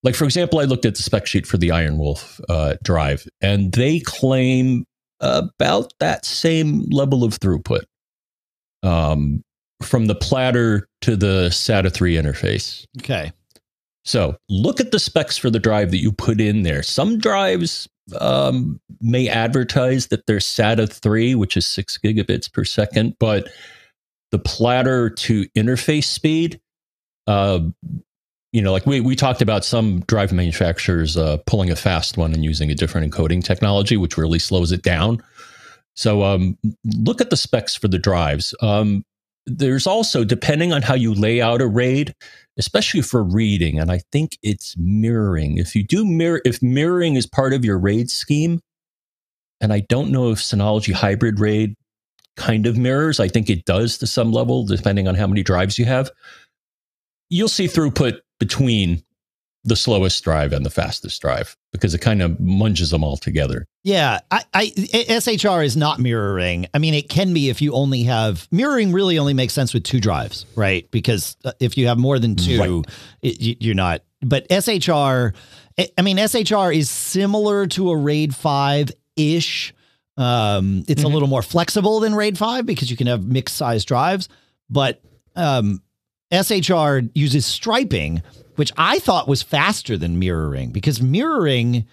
like 0.01 0.15
for 0.15 0.23
example 0.25 0.59
i 0.59 0.63
looked 0.63 0.85
at 0.85 0.95
the 0.95 1.03
spec 1.03 1.27
sheet 1.27 1.45
for 1.45 1.57
the 1.57 1.69
IronWolf 1.69 2.41
uh, 2.49 2.75
drive 2.83 3.27
and 3.39 3.71
they 3.73 3.99
claim 3.99 4.85
about 5.19 5.93
that 5.99 6.25
same 6.25 6.87
level 6.89 7.23
of 7.23 7.39
throughput 7.39 7.83
um, 8.81 9.43
from 9.83 10.07
the 10.07 10.15
platter 10.15 10.87
to 11.01 11.15
the 11.15 11.49
sata 11.49 11.93
3 11.93 12.15
interface 12.15 12.85
okay 12.99 13.31
so 14.03 14.35
look 14.49 14.79
at 14.79 14.89
the 14.89 14.99
specs 14.99 15.37
for 15.37 15.51
the 15.51 15.59
drive 15.59 15.91
that 15.91 15.99
you 15.99 16.11
put 16.11 16.41
in 16.41 16.63
there 16.63 16.81
some 16.81 17.19
drives 17.19 17.87
um, 18.19 18.79
may 19.01 19.27
advertise 19.27 20.07
that 20.07 20.25
they're 20.25 20.37
SATA 20.37 20.91
3, 20.91 21.35
which 21.35 21.57
is 21.57 21.67
six 21.67 21.97
gigabits 21.97 22.51
per 22.51 22.63
second, 22.63 23.15
but 23.19 23.49
the 24.31 24.39
platter 24.39 25.09
to 25.09 25.45
interface 25.49 26.05
speed, 26.05 26.59
uh, 27.27 27.59
you 28.51 28.61
know, 28.61 28.71
like 28.71 28.85
we, 28.85 28.99
we 28.99 29.15
talked 29.15 29.41
about 29.41 29.63
some 29.63 30.01
drive 30.01 30.33
manufacturers 30.33 31.17
uh, 31.17 31.37
pulling 31.45 31.69
a 31.69 31.75
fast 31.75 32.17
one 32.17 32.33
and 32.33 32.43
using 32.43 32.71
a 32.71 32.75
different 32.75 33.11
encoding 33.11 33.43
technology, 33.43 33.97
which 33.97 34.17
really 34.17 34.39
slows 34.39 34.71
it 34.71 34.81
down. 34.81 35.21
So 35.95 36.23
um, 36.23 36.57
look 36.83 37.21
at 37.21 37.29
the 37.29 37.37
specs 37.37 37.75
for 37.75 37.87
the 37.87 37.99
drives. 37.99 38.53
Um, 38.61 39.05
there's 39.45 39.87
also, 39.87 40.23
depending 40.23 40.71
on 40.71 40.81
how 40.81 40.93
you 40.93 41.13
lay 41.13 41.41
out 41.41 41.61
a 41.61 41.67
RAID, 41.67 42.13
especially 42.57 43.01
for 43.01 43.23
reading. 43.23 43.79
And 43.79 43.91
I 43.91 44.01
think 44.11 44.37
it's 44.43 44.75
mirroring. 44.77 45.57
If 45.57 45.75
you 45.75 45.83
do 45.83 46.05
mirror, 46.05 46.41
if 46.45 46.61
mirroring 46.61 47.15
is 47.15 47.25
part 47.25 47.53
of 47.53 47.65
your 47.65 47.77
RAID 47.79 48.09
scheme, 48.09 48.59
and 49.59 49.73
I 49.73 49.81
don't 49.81 50.11
know 50.11 50.31
if 50.31 50.39
Synology 50.39 50.93
Hybrid 50.93 51.39
RAID 51.39 51.75
kind 52.37 52.65
of 52.65 52.77
mirrors, 52.77 53.19
I 53.19 53.27
think 53.27 53.49
it 53.49 53.65
does 53.65 53.97
to 53.99 54.07
some 54.07 54.31
level, 54.31 54.65
depending 54.65 55.07
on 55.07 55.15
how 55.15 55.27
many 55.27 55.43
drives 55.43 55.77
you 55.77 55.85
have. 55.85 56.11
You'll 57.29 57.47
see 57.47 57.67
throughput 57.67 58.19
between 58.39 59.03
the 59.63 59.75
slowest 59.75 60.23
drive 60.23 60.53
and 60.53 60.65
the 60.65 60.69
fastest 60.69 61.21
drive 61.21 61.55
because 61.71 61.93
it 61.93 61.99
kind 61.99 62.21
of 62.21 62.31
munges 62.33 62.91
them 62.91 63.03
all 63.03 63.17
together. 63.17 63.67
Yeah, 63.83 64.19
I, 64.29 64.43
I, 64.53 64.65
SHR 64.65 65.63
is 65.63 65.77
not 65.77 65.99
mirroring. 65.99 66.67
I 66.73 66.79
mean, 66.79 66.93
it 66.93 67.09
can 67.09 67.33
be 67.33 67.49
if 67.49 67.61
you 67.61 67.73
only 67.73 68.03
have 68.03 68.47
mirroring. 68.51 68.91
Really, 68.91 69.17
only 69.19 69.33
makes 69.33 69.53
sense 69.53 69.73
with 69.73 69.83
two 69.83 69.99
drives, 69.99 70.45
right? 70.55 70.89
Because 70.91 71.37
uh, 71.45 71.51
if 71.59 71.77
you 71.77 71.87
have 71.87 71.97
more 71.97 72.19
than 72.19 72.35
two, 72.35 72.59
right. 72.59 72.93
it, 73.21 73.61
you're 73.61 73.75
not. 73.75 74.01
But 74.21 74.47
SHR, 74.49 75.33
I 75.97 76.01
mean, 76.01 76.17
SHR 76.17 76.75
is 76.75 76.89
similar 76.89 77.67
to 77.67 77.91
a 77.91 77.97
RAID 77.97 78.35
five 78.35 78.91
ish. 79.15 79.73
Um, 80.17 80.83
it's 80.87 81.01
mm-hmm. 81.01 81.09
a 81.09 81.13
little 81.13 81.27
more 81.27 81.41
flexible 81.41 81.99
than 81.99 82.13
RAID 82.13 82.37
five 82.37 82.65
because 82.65 82.91
you 82.91 82.97
can 82.97 83.07
have 83.07 83.25
mixed 83.25 83.55
size 83.55 83.85
drives, 83.85 84.29
but 84.69 85.01
um, 85.35 85.81
SHR 86.31 87.09
uses 87.13 87.45
striping, 87.45 88.21
which 88.55 88.71
I 88.77 88.99
thought 88.99 89.27
was 89.27 89.41
faster 89.41 89.97
than 89.97 90.19
mirroring 90.19 90.71
because 90.71 91.01
mirroring 91.01 91.85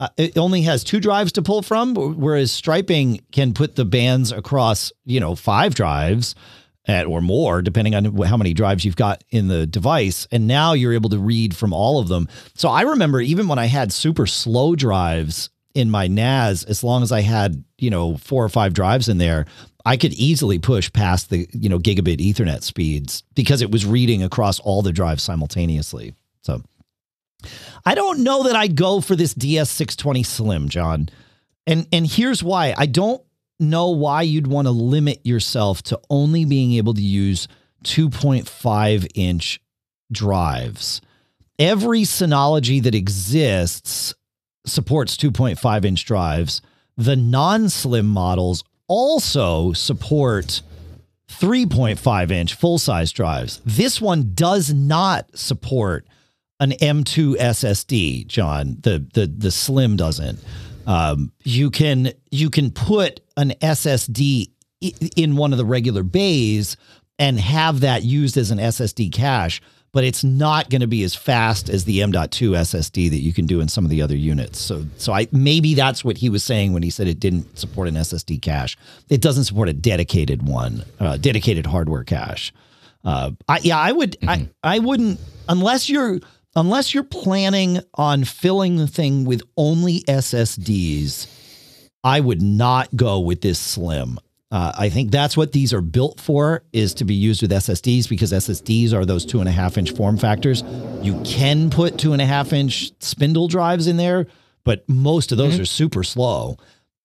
uh, 0.00 0.08
it 0.16 0.38
only 0.38 0.62
has 0.62 0.84
two 0.84 1.00
drives 1.00 1.32
to 1.32 1.42
pull 1.42 1.62
from, 1.62 1.94
whereas 1.94 2.52
striping 2.52 3.20
can 3.32 3.52
put 3.52 3.74
the 3.74 3.84
bands 3.84 4.30
across, 4.30 4.92
you 5.04 5.18
know, 5.18 5.34
five 5.34 5.74
drives 5.74 6.34
at, 6.86 7.06
or 7.06 7.20
more, 7.20 7.62
depending 7.62 7.94
on 7.94 8.16
how 8.22 8.36
many 8.36 8.54
drives 8.54 8.84
you've 8.84 8.96
got 8.96 9.22
in 9.30 9.48
the 9.48 9.66
device. 9.66 10.26
And 10.30 10.46
now 10.46 10.72
you're 10.72 10.92
able 10.94 11.10
to 11.10 11.18
read 11.18 11.54
from 11.54 11.72
all 11.72 11.98
of 11.98 12.08
them. 12.08 12.28
So 12.54 12.68
I 12.68 12.82
remember 12.82 13.20
even 13.20 13.48
when 13.48 13.58
I 13.58 13.66
had 13.66 13.92
super 13.92 14.26
slow 14.26 14.76
drives 14.76 15.50
in 15.74 15.90
my 15.90 16.06
NAS, 16.06 16.64
as 16.64 16.82
long 16.82 17.02
as 17.02 17.12
I 17.12 17.20
had, 17.20 17.62
you 17.76 17.90
know, 17.90 18.16
four 18.16 18.44
or 18.44 18.48
five 18.48 18.72
drives 18.72 19.08
in 19.08 19.18
there, 19.18 19.46
I 19.88 19.96
could 19.96 20.12
easily 20.12 20.58
push 20.58 20.92
past 20.92 21.30
the, 21.30 21.48
you 21.54 21.70
know, 21.70 21.78
gigabit 21.78 22.18
ethernet 22.18 22.62
speeds 22.62 23.22
because 23.34 23.62
it 23.62 23.70
was 23.70 23.86
reading 23.86 24.22
across 24.22 24.60
all 24.60 24.82
the 24.82 24.92
drives 24.92 25.22
simultaneously. 25.22 26.14
So 26.42 26.62
I 27.86 27.94
don't 27.94 28.22
know 28.22 28.42
that 28.42 28.54
I'd 28.54 28.76
go 28.76 29.00
for 29.00 29.16
this 29.16 29.32
DS620 29.32 30.26
Slim, 30.26 30.68
John. 30.68 31.08
And 31.66 31.88
and 31.90 32.06
here's 32.06 32.44
why. 32.44 32.74
I 32.76 32.84
don't 32.84 33.22
know 33.58 33.88
why 33.88 34.20
you'd 34.20 34.46
want 34.46 34.66
to 34.66 34.72
limit 34.72 35.24
yourself 35.24 35.82
to 35.84 35.98
only 36.10 36.44
being 36.44 36.74
able 36.74 36.92
to 36.92 37.00
use 37.00 37.48
2.5 37.84 39.08
inch 39.14 39.58
drives. 40.12 41.00
Every 41.58 42.02
Synology 42.02 42.82
that 42.82 42.94
exists 42.94 44.14
supports 44.66 45.16
2.5 45.16 45.84
inch 45.86 46.04
drives. 46.04 46.60
The 46.98 47.16
non 47.16 47.70
slim 47.70 48.06
models 48.06 48.64
also 48.88 49.72
support 49.72 50.62
3.5 51.28 52.30
inch 52.30 52.54
full 52.54 52.78
size 52.78 53.12
drives. 53.12 53.60
This 53.64 54.00
one 54.00 54.32
does 54.34 54.72
not 54.72 55.28
support 55.36 56.06
an 56.60 56.72
M2 56.72 57.36
SSD, 57.36 58.26
John. 58.26 58.78
The 58.80 59.06
the 59.14 59.26
the 59.26 59.50
Slim 59.50 59.96
doesn't. 59.96 60.40
Um, 60.86 61.32
you 61.44 61.70
can 61.70 62.12
you 62.30 62.50
can 62.50 62.70
put 62.70 63.20
an 63.36 63.50
SSD 63.62 64.50
in 65.16 65.36
one 65.36 65.52
of 65.52 65.58
the 65.58 65.64
regular 65.64 66.02
bays 66.02 66.76
and 67.18 67.38
have 67.38 67.80
that 67.80 68.02
used 68.02 68.36
as 68.36 68.50
an 68.50 68.58
SSD 68.58 69.12
cache, 69.12 69.60
but 69.92 70.04
it's 70.04 70.22
not 70.22 70.70
going 70.70 70.80
to 70.80 70.86
be 70.86 71.02
as 71.02 71.14
fast 71.14 71.68
as 71.68 71.84
the 71.84 72.02
M.2 72.02 72.50
SSD 72.50 73.10
that 73.10 73.18
you 73.20 73.32
can 73.32 73.46
do 73.46 73.60
in 73.60 73.68
some 73.68 73.84
of 73.84 73.90
the 73.90 74.02
other 74.02 74.16
units. 74.16 74.58
So, 74.58 74.84
so 74.96 75.12
I 75.12 75.28
maybe 75.32 75.74
that's 75.74 76.04
what 76.04 76.18
he 76.18 76.28
was 76.28 76.44
saying 76.44 76.72
when 76.72 76.82
he 76.82 76.90
said 76.90 77.08
it 77.08 77.20
didn't 77.20 77.58
support 77.58 77.88
an 77.88 77.94
SSD 77.94 78.40
cache. 78.42 78.76
It 79.08 79.20
doesn't 79.20 79.44
support 79.44 79.68
a 79.68 79.72
dedicated 79.72 80.46
one, 80.46 80.84
uh, 81.00 81.16
dedicated 81.16 81.66
hardware 81.66 82.04
cache. 82.04 82.52
Uh, 83.04 83.30
I, 83.48 83.60
yeah, 83.62 83.78
I 83.78 83.92
would, 83.92 84.18
mm-hmm. 84.20 84.28
I, 84.62 84.76
I 84.76 84.78
wouldn't 84.80 85.20
unless 85.48 85.88
you're 85.88 86.20
unless 86.56 86.92
you're 86.92 87.04
planning 87.04 87.80
on 87.94 88.24
filling 88.24 88.76
the 88.76 88.88
thing 88.88 89.24
with 89.24 89.42
only 89.56 90.00
SSDs. 90.02 91.34
I 92.04 92.20
would 92.20 92.42
not 92.42 92.94
go 92.94 93.18
with 93.18 93.40
this 93.40 93.58
slim. 93.58 94.18
Uh, 94.50 94.72
I 94.78 94.88
think 94.88 95.10
that's 95.10 95.36
what 95.36 95.52
these 95.52 95.74
are 95.74 95.82
built 95.82 96.20
for 96.20 96.62
is 96.72 96.94
to 96.94 97.04
be 97.04 97.14
used 97.14 97.42
with 97.42 97.50
SSDs 97.50 98.08
because 98.08 98.32
SSDs 98.32 98.94
are 98.94 99.04
those 99.04 99.26
two 99.26 99.40
and 99.40 99.48
a 99.48 99.52
half 99.52 99.76
inch 99.76 99.90
form 99.90 100.16
factors. 100.16 100.64
You 101.02 101.20
can 101.22 101.68
put 101.68 101.98
two 101.98 102.14
and 102.14 102.22
a 102.22 102.26
half 102.26 102.54
inch 102.54 102.90
spindle 103.00 103.48
drives 103.48 103.86
in 103.86 103.98
there, 103.98 104.26
but 104.64 104.88
most 104.88 105.32
of 105.32 105.38
those 105.38 105.54
mm-hmm. 105.54 105.62
are 105.62 105.66
super 105.66 106.02
slow. 106.02 106.56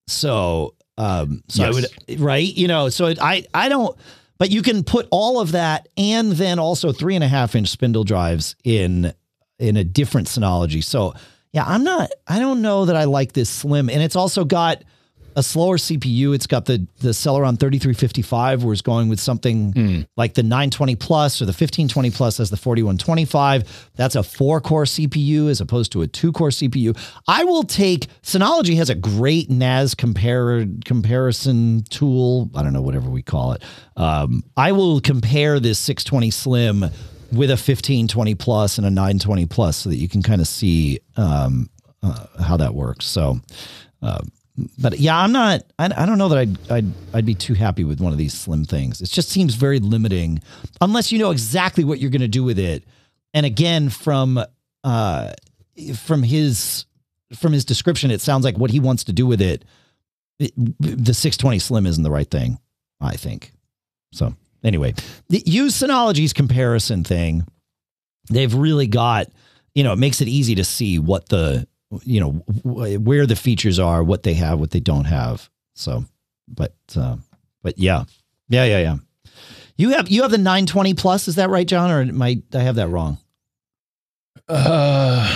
So, 0.07 0.75
um, 0.97 1.43
so 1.49 1.63
yes. 1.63 1.67
I 1.67 2.11
would, 2.11 2.19
right. 2.21 2.45
You 2.45 2.69
know, 2.69 2.87
so 2.87 3.07
it, 3.07 3.19
I, 3.21 3.45
I 3.53 3.67
don't, 3.67 3.97
but 4.37 4.49
you 4.49 4.61
can 4.61 4.85
put 4.85 5.09
all 5.11 5.41
of 5.41 5.51
that 5.51 5.89
and 5.97 6.31
then 6.31 6.59
also 6.59 6.93
three 6.93 7.15
and 7.15 7.25
a 7.25 7.27
half 7.27 7.55
inch 7.55 7.67
spindle 7.67 8.05
drives 8.05 8.55
in, 8.63 9.13
in 9.59 9.75
a 9.75 9.83
different 9.83 10.27
Synology. 10.27 10.81
So 10.81 11.13
yeah, 11.51 11.65
I'm 11.67 11.83
not, 11.83 12.09
I 12.25 12.39
don't 12.39 12.61
know 12.61 12.85
that 12.85 12.95
I 12.95 13.03
like 13.03 13.33
this 13.33 13.49
slim 13.49 13.89
and 13.89 14.01
it's 14.01 14.15
also 14.15 14.45
got, 14.45 14.81
a 15.35 15.43
slower 15.43 15.77
CPU. 15.77 16.33
It's 16.33 16.47
got 16.47 16.65
the 16.65 16.85
the 16.99 17.09
Celeron 17.09 17.59
3355, 17.59 18.63
where 18.63 18.73
it's 18.73 18.81
going 18.81 19.09
with 19.09 19.19
something 19.19 19.73
mm. 19.73 20.07
like 20.15 20.33
the 20.33 20.43
920 20.43 20.95
Plus 20.95 21.41
or 21.41 21.45
the 21.45 21.49
1520 21.49 22.11
Plus 22.11 22.39
as 22.39 22.49
the 22.49 22.57
4125. 22.57 23.89
That's 23.95 24.15
a 24.15 24.23
four 24.23 24.61
core 24.61 24.83
CPU 24.85 25.49
as 25.49 25.61
opposed 25.61 25.91
to 25.93 26.01
a 26.01 26.07
two 26.07 26.31
core 26.31 26.49
CPU. 26.49 26.97
I 27.27 27.43
will 27.43 27.63
take 27.63 28.07
Synology 28.21 28.75
has 28.77 28.89
a 28.89 28.95
great 28.95 29.49
NAS 29.49 29.95
compare 29.95 30.65
comparison 30.85 31.83
tool. 31.89 32.49
I 32.55 32.63
don't 32.63 32.73
know 32.73 32.81
whatever 32.81 33.09
we 33.09 33.21
call 33.21 33.53
it. 33.53 33.63
Um, 33.95 34.43
I 34.57 34.71
will 34.71 35.01
compare 35.01 35.59
this 35.59 35.79
620 35.79 36.31
Slim 36.31 36.81
with 37.31 37.49
a 37.49 37.57
1520 37.57 38.35
Plus 38.35 38.77
and 38.77 38.85
a 38.85 38.91
920 38.91 39.45
Plus 39.47 39.77
so 39.77 39.89
that 39.89 39.97
you 39.97 40.07
can 40.07 40.21
kind 40.21 40.41
of 40.41 40.47
see 40.47 40.99
um, 41.17 41.69
uh, 42.01 42.25
how 42.41 42.57
that 42.57 42.73
works. 42.73 43.05
So. 43.05 43.39
Uh, 44.01 44.21
but 44.77 44.99
yeah, 44.99 45.17
I'm 45.17 45.31
not. 45.31 45.63
I, 45.79 45.89
I 45.95 46.05
don't 46.05 46.17
know 46.17 46.29
that 46.29 46.37
I'd, 46.37 46.71
I'd 46.71 46.85
I'd 47.13 47.25
be 47.25 47.33
too 47.33 47.55
happy 47.55 47.83
with 47.83 47.99
one 47.99 48.11
of 48.11 48.17
these 48.17 48.33
slim 48.33 48.65
things. 48.65 49.01
It 49.01 49.09
just 49.09 49.29
seems 49.29 49.55
very 49.55 49.79
limiting, 49.79 50.41
unless 50.79 51.11
you 51.11 51.19
know 51.19 51.31
exactly 51.31 51.83
what 51.83 51.99
you're 51.99 52.11
going 52.11 52.21
to 52.21 52.27
do 52.27 52.43
with 52.43 52.59
it. 52.59 52.83
And 53.33 53.45
again, 53.45 53.89
from 53.89 54.43
uh, 54.83 55.33
from 55.95 56.21
his 56.21 56.85
from 57.35 57.51
his 57.51 57.65
description, 57.65 58.11
it 58.11 58.21
sounds 58.21 58.45
like 58.45 58.57
what 58.57 58.69
he 58.69 58.79
wants 58.79 59.05
to 59.05 59.13
do 59.13 59.25
with 59.25 59.41
it, 59.41 59.65
it 60.39 60.53
the 60.79 61.13
620 61.13 61.57
Slim 61.57 61.87
isn't 61.87 62.03
the 62.03 62.11
right 62.11 62.29
thing. 62.29 62.59
I 63.01 63.15
think. 63.15 63.51
So 64.13 64.35
anyway, 64.63 64.93
the 65.29 65.41
use 65.45 65.81
Synology's 65.81 66.31
comparison 66.31 67.03
thing, 67.03 67.47
they've 68.29 68.53
really 68.53 68.87
got. 68.87 69.27
You 69.73 69.83
know, 69.83 69.93
it 69.93 69.97
makes 69.97 70.21
it 70.21 70.27
easy 70.27 70.53
to 70.55 70.63
see 70.63 70.99
what 70.99 71.29
the 71.29 71.67
you 72.03 72.19
know 72.19 72.31
where 72.63 73.25
the 73.25 73.35
features 73.35 73.79
are, 73.79 74.03
what 74.03 74.21
they 74.23 74.33
have, 74.35 74.59
what 74.59 74.71
they 74.71 74.79
don't 74.79 75.05
have. 75.05 75.49
So, 75.75 76.05
but 76.47 76.75
uh, 76.95 77.17
but 77.61 77.77
yeah, 77.77 78.05
yeah, 78.49 78.65
yeah, 78.65 78.79
yeah. 78.79 78.97
You 79.75 79.89
have 79.89 80.09
you 80.09 80.21
have 80.21 80.31
the 80.31 80.37
920 80.37 80.93
plus, 80.93 81.27
is 81.27 81.35
that 81.35 81.49
right, 81.49 81.67
John? 81.67 81.91
Or 81.91 82.05
might 82.05 82.43
I 82.53 82.59
have 82.59 82.75
that 82.75 82.89
wrong? 82.89 83.17
Uh, 84.47 85.27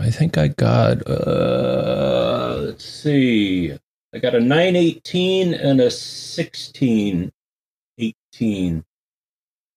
I 0.00 0.10
think 0.10 0.38
I 0.38 0.48
got. 0.48 1.06
Uh, 1.08 2.56
let's 2.60 2.84
see. 2.84 3.72
I 4.14 4.18
got 4.18 4.34
a 4.34 4.40
918 4.40 5.54
and 5.54 5.80
a 5.80 5.84
1618. 5.84 8.84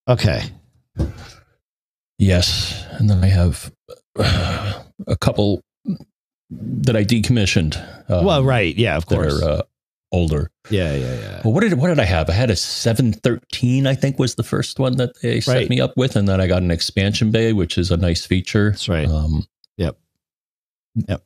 Okay. 0.08 0.44
Yes, 2.20 2.86
and 2.94 3.10
then 3.10 3.24
I 3.24 3.28
have 3.28 3.72
uh, 4.18 4.84
a 5.06 5.16
couple 5.18 5.62
that 6.50 6.96
I 6.96 7.04
decommissioned. 7.04 7.78
Um, 8.10 8.26
well, 8.26 8.44
right, 8.44 8.76
yeah, 8.76 8.96
of 8.96 9.06
course. 9.06 9.42
Are, 9.42 9.50
uh, 9.50 9.62
older. 10.12 10.52
Yeah, 10.70 10.96
yeah, 10.96 11.20
yeah. 11.20 11.42
Well, 11.44 11.54
what 11.54 11.62
did 11.62 11.74
what 11.74 11.90
did 11.90 12.00
I 12.00 12.06
have? 12.06 12.30
I 12.30 12.34
had 12.34 12.50
a 12.50 12.56
seven 12.56 13.14
thirteen. 13.14 13.88
I 13.88 13.96
think 13.96 14.20
was 14.20 14.36
the 14.36 14.44
first 14.44 14.80
one 14.80 14.98
that 14.98 15.20
they 15.22 15.42
set 15.42 15.56
right. 15.56 15.70
me 15.70 15.82
up 15.82 15.96
with, 15.98 16.16
and 16.16 16.28
then 16.28 16.42
I 16.42 16.48
got 16.48 16.62
an 16.62 16.72
expansion 16.72 17.32
bay, 17.32 17.54
which 17.54 17.78
is 17.78 17.92
a 17.92 17.98
nice 17.98 18.26
feature. 18.26 18.72
That's 18.72 18.90
right. 18.90 19.08
Um, 19.08 19.46
yep. 19.78 19.98
Yep. 21.08 21.24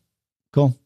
Cool. 0.54 0.78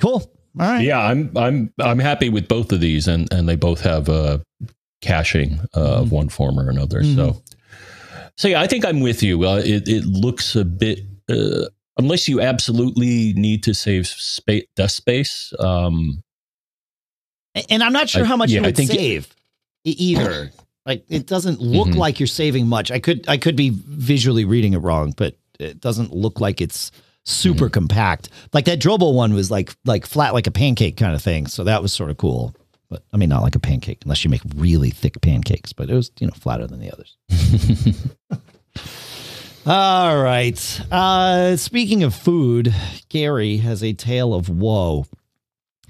Cool. 0.00 0.30
All 0.58 0.66
right. 0.66 0.84
Yeah, 0.84 1.00
I'm 1.00 1.30
I'm 1.36 1.72
I'm 1.80 1.98
happy 1.98 2.28
with 2.28 2.48
both 2.48 2.72
of 2.72 2.80
these, 2.80 3.08
and 3.08 3.32
and 3.32 3.48
they 3.48 3.56
both 3.56 3.80
have 3.82 4.08
uh, 4.08 4.38
caching 5.02 5.60
uh, 5.74 5.80
mm-hmm. 5.80 6.02
of 6.02 6.12
one 6.12 6.28
form 6.28 6.58
or 6.58 6.70
another. 6.70 7.02
Mm-hmm. 7.02 7.16
So, 7.16 7.42
so 8.36 8.48
yeah, 8.48 8.60
I 8.60 8.66
think 8.66 8.84
I'm 8.84 9.00
with 9.00 9.22
you. 9.22 9.46
Uh, 9.46 9.62
it 9.64 9.88
it 9.88 10.04
looks 10.04 10.56
a 10.56 10.64
bit. 10.64 11.00
Uh, 11.28 11.66
unless 11.96 12.28
you 12.28 12.40
absolutely 12.40 13.32
need 13.34 13.62
to 13.64 13.74
save 13.74 14.06
space, 14.06 14.64
desk 14.74 14.96
space. 14.96 15.52
Um, 15.58 16.22
and 17.70 17.82
I'm 17.82 17.92
not 17.92 18.08
sure 18.08 18.24
I, 18.24 18.26
how 18.26 18.36
much 18.36 18.50
yeah, 18.50 18.60
you 18.60 18.66
would 18.66 18.76
save 18.76 19.28
it, 19.84 19.90
either. 19.90 20.50
like 20.86 21.04
it 21.08 21.26
doesn't 21.26 21.60
look 21.60 21.88
mm-hmm. 21.88 21.98
like 21.98 22.20
you're 22.20 22.26
saving 22.26 22.66
much. 22.66 22.90
I 22.90 22.98
could 22.98 23.28
I 23.28 23.38
could 23.38 23.56
be 23.56 23.70
visually 23.74 24.44
reading 24.44 24.74
it 24.74 24.78
wrong, 24.78 25.14
but 25.16 25.36
it 25.58 25.80
doesn't 25.80 26.12
look 26.12 26.40
like 26.40 26.60
it's 26.60 26.92
super 27.24 27.64
mm-hmm. 27.64 27.72
compact. 27.72 28.28
Like 28.52 28.66
that 28.66 28.78
Drobo 28.78 29.14
one 29.14 29.34
was 29.34 29.50
like 29.50 29.74
like 29.84 30.06
flat 30.06 30.34
like 30.34 30.46
a 30.46 30.50
pancake 30.52 30.96
kind 30.96 31.14
of 31.14 31.22
thing. 31.22 31.46
So 31.46 31.64
that 31.64 31.82
was 31.82 31.92
sort 31.92 32.10
of 32.10 32.18
cool. 32.18 32.54
But 32.88 33.02
I 33.12 33.16
mean 33.16 33.30
not 33.30 33.42
like 33.42 33.56
a 33.56 33.60
pancake 33.60 34.00
unless 34.04 34.22
you 34.22 34.30
make 34.30 34.42
really 34.54 34.90
thick 34.90 35.20
pancakes, 35.22 35.72
but 35.72 35.90
it 35.90 35.94
was, 35.94 36.10
you 36.20 36.26
know, 36.26 36.34
flatter 36.34 36.66
than 36.66 36.80
the 36.80 36.92
others. 36.92 37.16
All 39.68 40.22
right. 40.22 40.80
Uh, 40.92 41.56
speaking 41.56 42.04
of 42.04 42.14
food, 42.14 42.72
Gary 43.08 43.56
has 43.56 43.82
a 43.82 43.94
tale 43.94 44.32
of 44.32 44.48
woe. 44.48 45.06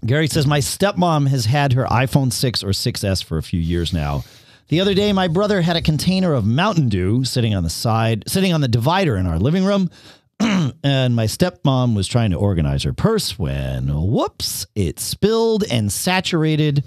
Gary 0.06 0.28
says, 0.28 0.46
My 0.46 0.60
stepmom 0.60 1.28
has 1.28 1.44
had 1.44 1.74
her 1.74 1.84
iPhone 1.84 2.32
6 2.32 2.64
or 2.64 2.68
6S 2.68 3.22
for 3.22 3.36
a 3.36 3.42
few 3.42 3.60
years 3.60 3.92
now. 3.92 4.24
The 4.68 4.80
other 4.80 4.94
day, 4.94 5.12
my 5.12 5.28
brother 5.28 5.60
had 5.60 5.76
a 5.76 5.82
container 5.82 6.32
of 6.32 6.46
Mountain 6.46 6.88
Dew 6.88 7.22
sitting 7.24 7.54
on 7.54 7.64
the 7.64 7.70
side, 7.70 8.24
sitting 8.26 8.54
on 8.54 8.62
the 8.62 8.68
divider 8.68 9.14
in 9.14 9.26
our 9.26 9.38
living 9.38 9.66
room. 9.66 9.90
and 10.40 11.14
my 11.14 11.26
stepmom 11.26 11.94
was 11.94 12.08
trying 12.08 12.30
to 12.30 12.38
organize 12.38 12.82
her 12.84 12.94
purse 12.94 13.38
when, 13.38 13.88
whoops, 13.88 14.66
it 14.74 14.98
spilled 14.98 15.64
and 15.70 15.92
saturated 15.92 16.82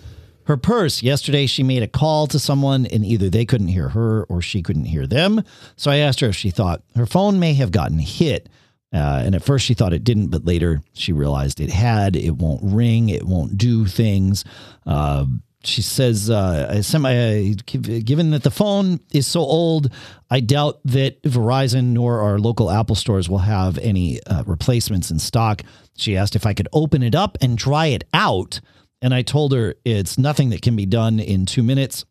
her 0.50 0.58
purse. 0.58 1.04
Yesterday, 1.04 1.46
she 1.46 1.62
made 1.62 1.84
a 1.84 1.88
call 1.88 2.26
to 2.28 2.40
someone, 2.40 2.88
and 2.88 3.06
either 3.06 3.30
they 3.30 3.46
couldn't 3.46 3.68
hear 3.68 3.90
her 3.90 4.24
or 4.24 4.42
she 4.42 4.64
couldn't 4.64 4.86
hear 4.86 5.06
them. 5.06 5.44
So 5.76 5.92
I 5.92 5.98
asked 5.98 6.20
her 6.22 6.30
if 6.30 6.36
she 6.36 6.50
thought 6.50 6.82
her 6.96 7.06
phone 7.06 7.40
may 7.40 7.54
have 7.54 7.72
gotten 7.72 8.00
hit. 8.00 8.50
Uh, 8.92 9.22
and 9.24 9.36
at 9.36 9.44
first, 9.44 9.66
she 9.66 9.76
thought 9.76 9.94
it 9.94 10.04
didn't, 10.04 10.30
but 10.30 10.46
later 10.46 10.82
she 10.94 11.14
realized 11.14 11.60
it 11.60 11.70
had. 11.70 12.16
It 12.16 12.36
won't 12.36 12.62
ring, 12.64 13.10
it 13.10 13.26
won't 13.26 13.60
do 13.60 13.86
things. 13.86 14.44
Uh, 14.88 15.28
she 15.64 15.84
says, 15.84 16.32
uh, 16.32 16.82
given 16.82 18.32
that 18.32 18.44
the 18.44 18.52
phone 18.52 19.02
is 19.14 19.28
so 19.28 19.42
old, 19.42 19.92
I 20.32 20.40
doubt 20.40 20.80
that 20.86 21.22
Verizon 21.22 21.88
nor 21.94 22.22
our 22.22 22.40
local 22.40 22.72
Apple 22.72 22.96
stores 22.96 23.30
will 23.30 23.40
have 23.40 23.78
any 23.78 24.20
uh, 24.24 24.44
replacements 24.48 25.12
in 25.12 25.20
stock. 25.20 25.62
She 25.96 26.18
asked 26.18 26.36
if 26.36 26.48
I 26.48 26.56
could 26.56 26.70
open 26.74 27.04
it 27.04 27.14
up 27.14 27.38
and 27.40 27.60
try 27.60 27.88
it 27.88 28.06
out. 28.14 28.62
And 29.02 29.14
I 29.14 29.22
told 29.22 29.54
her 29.54 29.76
it's 29.86 30.18
nothing 30.18 30.50
that 30.50 30.62
can 30.62 30.76
be 30.76 30.86
done 30.86 31.20
in 31.20 31.46
two 31.46 31.64
minutes. 31.64 32.06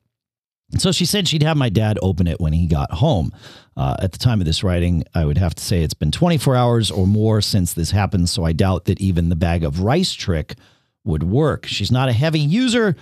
So 0.76 0.92
she 0.92 1.06
said 1.06 1.26
she'd 1.26 1.42
have 1.42 1.56
my 1.56 1.70
dad 1.70 1.98
open 2.02 2.26
it 2.26 2.40
when 2.40 2.52
he 2.52 2.66
got 2.66 2.92
home. 2.92 3.32
Uh, 3.76 3.96
at 4.00 4.12
the 4.12 4.18
time 4.18 4.40
of 4.40 4.46
this 4.46 4.62
writing, 4.62 5.04
I 5.14 5.24
would 5.24 5.38
have 5.38 5.54
to 5.54 5.64
say 5.64 5.82
it's 5.82 5.94
been 5.94 6.10
24 6.10 6.54
hours 6.54 6.90
or 6.90 7.06
more 7.06 7.40
since 7.40 7.72
this 7.72 7.90
happened, 7.90 8.28
so 8.28 8.44
I 8.44 8.52
doubt 8.52 8.84
that 8.84 9.00
even 9.00 9.28
the 9.28 9.36
bag 9.36 9.64
of 9.64 9.80
rice 9.80 10.12
trick 10.12 10.56
would 11.04 11.22
work. 11.22 11.64
She's 11.64 11.90
not 11.90 12.08
a 12.08 12.12
heavy 12.12 12.40
user 12.40 12.96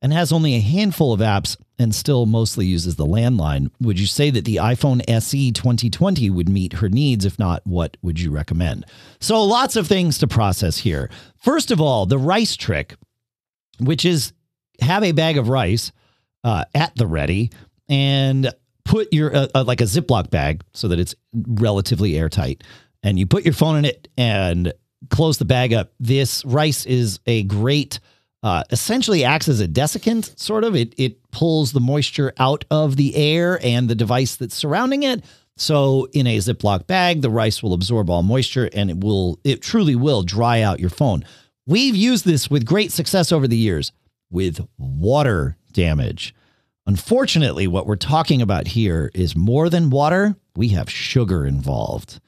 and 0.00 0.12
has 0.12 0.32
only 0.32 0.54
a 0.54 0.60
handful 0.60 1.12
of 1.12 1.20
apps 1.20 1.56
and 1.78 1.94
still 1.94 2.26
mostly 2.26 2.66
uses 2.66 2.96
the 2.96 3.06
landline. 3.06 3.70
Would 3.80 3.98
you 3.98 4.06
say 4.06 4.30
that 4.30 4.44
the 4.44 4.56
iPhone 4.56 5.02
SE 5.08 5.52
2020 5.52 6.30
would 6.30 6.48
meet 6.48 6.74
her 6.74 6.88
needs? 6.88 7.24
If 7.24 7.38
not, 7.38 7.66
what 7.66 7.96
would 8.02 8.20
you 8.20 8.30
recommend? 8.30 8.84
So, 9.20 9.42
lots 9.42 9.76
of 9.76 9.86
things 9.86 10.18
to 10.18 10.26
process 10.26 10.78
here. 10.78 11.10
First 11.36 11.70
of 11.70 11.80
all, 11.80 12.06
the 12.06 12.18
rice 12.18 12.56
trick 12.56 12.94
which 13.80 14.04
is 14.04 14.32
have 14.80 15.02
a 15.02 15.12
bag 15.12 15.38
of 15.38 15.48
rice 15.48 15.92
uh, 16.44 16.64
at 16.74 16.94
the 16.96 17.06
ready 17.06 17.50
and 17.88 18.52
put 18.84 19.12
your 19.12 19.34
uh, 19.34 19.48
uh, 19.54 19.64
like 19.64 19.80
a 19.80 19.84
Ziploc 19.84 20.30
bag 20.30 20.62
so 20.72 20.88
that 20.88 20.98
it's 20.98 21.14
relatively 21.32 22.16
airtight, 22.16 22.64
and 23.02 23.18
you 23.18 23.26
put 23.26 23.44
your 23.44 23.54
phone 23.54 23.76
in 23.76 23.84
it 23.84 24.08
and 24.16 24.72
close 25.10 25.38
the 25.38 25.44
bag 25.44 25.72
up. 25.72 25.92
This 26.00 26.44
rice 26.44 26.86
is 26.86 27.20
a 27.26 27.42
great 27.44 28.00
uh, 28.42 28.62
essentially 28.70 29.24
acts 29.24 29.48
as 29.48 29.60
a 29.60 29.68
desiccant, 29.68 30.38
sort 30.38 30.64
of. 30.64 30.76
It 30.76 30.94
it 30.96 31.30
pulls 31.30 31.72
the 31.72 31.80
moisture 31.80 32.32
out 32.38 32.64
of 32.70 32.96
the 32.96 33.14
air 33.16 33.58
and 33.62 33.88
the 33.88 33.94
device 33.94 34.36
that's 34.36 34.54
surrounding 34.54 35.02
it. 35.02 35.24
So 35.56 36.06
in 36.12 36.28
a 36.28 36.38
Ziploc 36.38 36.86
bag, 36.86 37.20
the 37.20 37.30
rice 37.30 37.62
will 37.62 37.72
absorb 37.72 38.08
all 38.08 38.22
moisture 38.22 38.70
and 38.72 38.90
it 38.90 39.00
will 39.00 39.40
it 39.44 39.60
truly 39.60 39.96
will 39.96 40.22
dry 40.22 40.62
out 40.62 40.80
your 40.80 40.90
phone. 40.90 41.24
We've 41.68 41.94
used 41.94 42.24
this 42.24 42.48
with 42.48 42.64
great 42.64 42.92
success 42.92 43.30
over 43.30 43.46
the 43.46 43.54
years 43.54 43.92
with 44.30 44.66
water 44.78 45.58
damage. 45.70 46.34
Unfortunately, 46.86 47.66
what 47.66 47.86
we're 47.86 47.96
talking 47.96 48.40
about 48.40 48.68
here 48.68 49.10
is 49.12 49.36
more 49.36 49.68
than 49.68 49.90
water. 49.90 50.34
We 50.56 50.68
have 50.68 50.88
sugar 50.88 51.44
involved. 51.44 52.20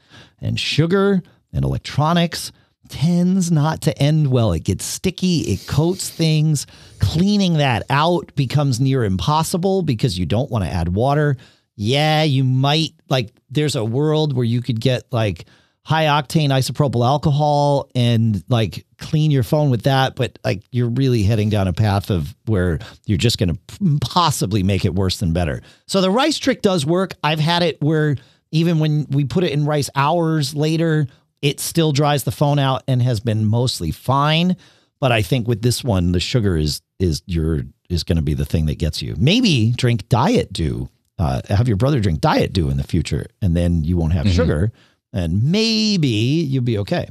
And 0.43 0.61
sugar 0.61 1.23
and 1.55 1.65
electronics 1.65 2.53
tends 2.91 3.51
not 3.51 3.81
to 3.81 3.99
end 3.99 4.31
well. 4.31 4.53
It 4.53 4.65
gets 4.65 4.85
sticky, 4.85 5.39
it 5.51 5.67
coats 5.67 6.11
things. 6.11 6.67
Cleaning 6.99 7.55
that 7.55 7.85
out 7.89 8.35
becomes 8.35 8.79
near 8.79 9.05
impossible 9.05 9.81
because 9.81 10.19
you 10.19 10.27
don't 10.27 10.51
want 10.51 10.67
to 10.67 10.71
add 10.71 10.95
water. 10.95 11.39
Yeah, 11.77 12.25
you 12.25 12.45
might 12.45 12.93
like 13.09 13.33
there's 13.49 13.75
a 13.75 13.87
world 13.87 14.37
where 14.37 14.45
you 14.45 14.61
could 14.61 14.83
get 14.83 15.11
like 15.11 15.47
high 15.85 16.05
octane 16.05 16.51
isopropyl 16.51 17.05
alcohol 17.05 17.89
and 17.95 18.45
like 18.49 18.87
clean 18.99 19.31
your 19.31 19.43
phone 19.43 19.71
with 19.71 19.83
that, 19.83 20.15
but 20.15 20.39
like 20.45 20.63
you're 20.71 20.91
really 20.91 21.23
heading 21.23 21.49
down 21.49 21.67
a 21.69 21.73
path 21.73 22.11
of 22.11 22.35
where 22.47 22.79
you're 23.07 23.19
just 23.19 23.39
going 23.39 23.49
to 23.55 23.99
possibly 24.01 24.63
make 24.63 24.85
it 24.85 24.95
worse 24.95 25.19
than 25.19 25.33
better. 25.33 25.63
So 25.87 26.01
the 26.01 26.11
rice 26.11 26.39
trick 26.39 26.63
does 26.63 26.85
work. 26.85 27.15
I've 27.25 27.41
had 27.41 27.63
it 27.63 27.81
where 27.81 28.17
even 28.53 28.79
when 28.79 29.07
we 29.11 29.25
put 29.25 29.45
it 29.45 29.53
in 29.53 29.65
rice 29.65 29.89
hours 29.95 30.55
later, 30.55 31.07
it 31.41 31.61
still 31.61 31.93
dries 31.93 32.25
the 32.25 32.33
phone 32.33 32.59
out 32.59 32.83
and 32.87 33.01
has 33.03 33.21
been 33.21 33.47
mostly 33.47 33.91
fine. 33.91 34.57
But 35.01 35.13
I 35.13 35.23
think 35.23 35.49
with 35.49 35.63
this 35.63 35.83
one, 35.83 36.13
the 36.13 36.21
sugar 36.21 36.57
is 36.57 36.83
is 36.99 37.23
your 37.27 37.63
is 37.89 38.05
going 38.05 38.17
to 38.17 38.23
be 38.23 38.35
the 38.35 38.45
thing 38.45 38.67
that 38.67 38.79
gets 38.79 39.01
you. 39.01 39.15
Maybe 39.19 39.73
drink 39.73 40.09
diet 40.09 40.53
dew. 40.53 40.91
Uh, 41.19 41.41
have 41.49 41.69
your 41.69 41.77
brother 41.77 42.01
drink 42.01 42.21
diet 42.21 42.53
dew 42.53 42.71
in 42.71 42.77
the 42.77 42.83
future, 42.83 43.27
and 43.43 43.57
then 43.57 43.85
you 43.85 43.97
won't 43.97 44.13
have 44.13 44.27
mm-hmm. 44.27 44.37
sugar, 44.37 44.73
and 45.13 45.51
maybe 45.51 46.09
you'll 46.09 46.65
be 46.65 46.79
okay. 46.79 47.09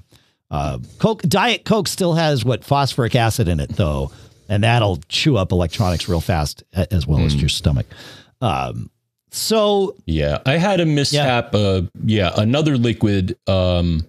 Uh, 0.51 0.79
Coke 0.97 1.21
Diet 1.23 1.65
Coke 1.65 1.87
still 1.87 2.13
has 2.13 2.43
what 2.43 2.63
phosphoric 2.63 3.15
acid 3.15 3.47
in 3.47 3.59
it 3.59 3.69
though, 3.69 4.11
and 4.47 4.63
that'll 4.63 4.97
chew 5.07 5.37
up 5.37 5.51
electronics 5.51 6.09
real 6.09 6.21
fast 6.21 6.63
as 6.73 7.05
well 7.05 7.19
mm. 7.19 7.25
as 7.25 7.35
your 7.35 7.49
stomach. 7.49 7.85
Um, 8.41 8.89
so 9.31 9.95
yeah, 10.05 10.39
I 10.45 10.57
had 10.57 10.79
a 10.79 10.85
mishap. 10.85 11.53
Yeah, 11.53 11.59
uh, 11.59 11.81
yeah 12.03 12.31
another 12.35 12.77
liquid. 12.77 13.37
Um, 13.47 14.05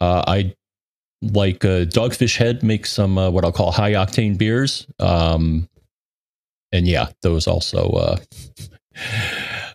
uh, 0.00 0.24
I 0.26 0.54
like 1.22 1.64
uh, 1.64 1.84
Dogfish 1.84 2.36
Head 2.36 2.64
makes 2.64 2.90
some 2.90 3.16
uh, 3.16 3.30
what 3.30 3.44
I'll 3.44 3.52
call 3.52 3.70
high 3.70 3.92
octane 3.92 4.36
beers. 4.36 4.86
Um, 4.98 5.68
and 6.72 6.88
yeah, 6.88 7.10
those 7.22 7.46
also. 7.46 7.90
Uh, 7.90 8.16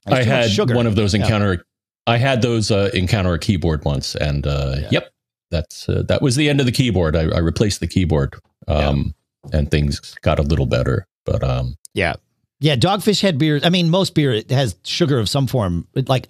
I 0.07 0.23
had 0.23 0.49
one 0.57 0.87
of 0.87 0.95
those 0.95 1.13
encounter. 1.13 1.63
I 2.07 2.17
had 2.17 2.41
those 2.41 2.71
uh, 2.71 2.89
encounter 2.93 3.33
a 3.33 3.39
keyboard 3.39 3.83
once, 3.85 4.15
and 4.15 4.47
uh, 4.47 4.77
yeah. 4.79 4.87
yep, 4.91 5.13
that's 5.51 5.87
uh, 5.89 6.03
that 6.07 6.21
was 6.21 6.35
the 6.37 6.49
end 6.49 6.59
of 6.59 6.65
the 6.65 6.71
keyboard. 6.71 7.15
I, 7.15 7.23
I 7.23 7.39
replaced 7.39 7.81
the 7.81 7.87
keyboard, 7.87 8.35
um, 8.67 9.13
yeah. 9.51 9.59
and 9.59 9.69
things 9.69 10.15
got 10.21 10.39
a 10.39 10.43
little 10.43 10.65
better. 10.65 11.05
But 11.25 11.43
um, 11.43 11.75
yeah, 11.93 12.15
yeah, 12.59 12.75
Dogfish 12.75 13.21
Head 13.21 13.37
beer. 13.37 13.59
I 13.63 13.69
mean, 13.69 13.89
most 13.89 14.15
beer 14.15 14.41
has 14.49 14.75
sugar 14.83 15.19
of 15.19 15.29
some 15.29 15.45
form, 15.45 15.87
like 16.07 16.29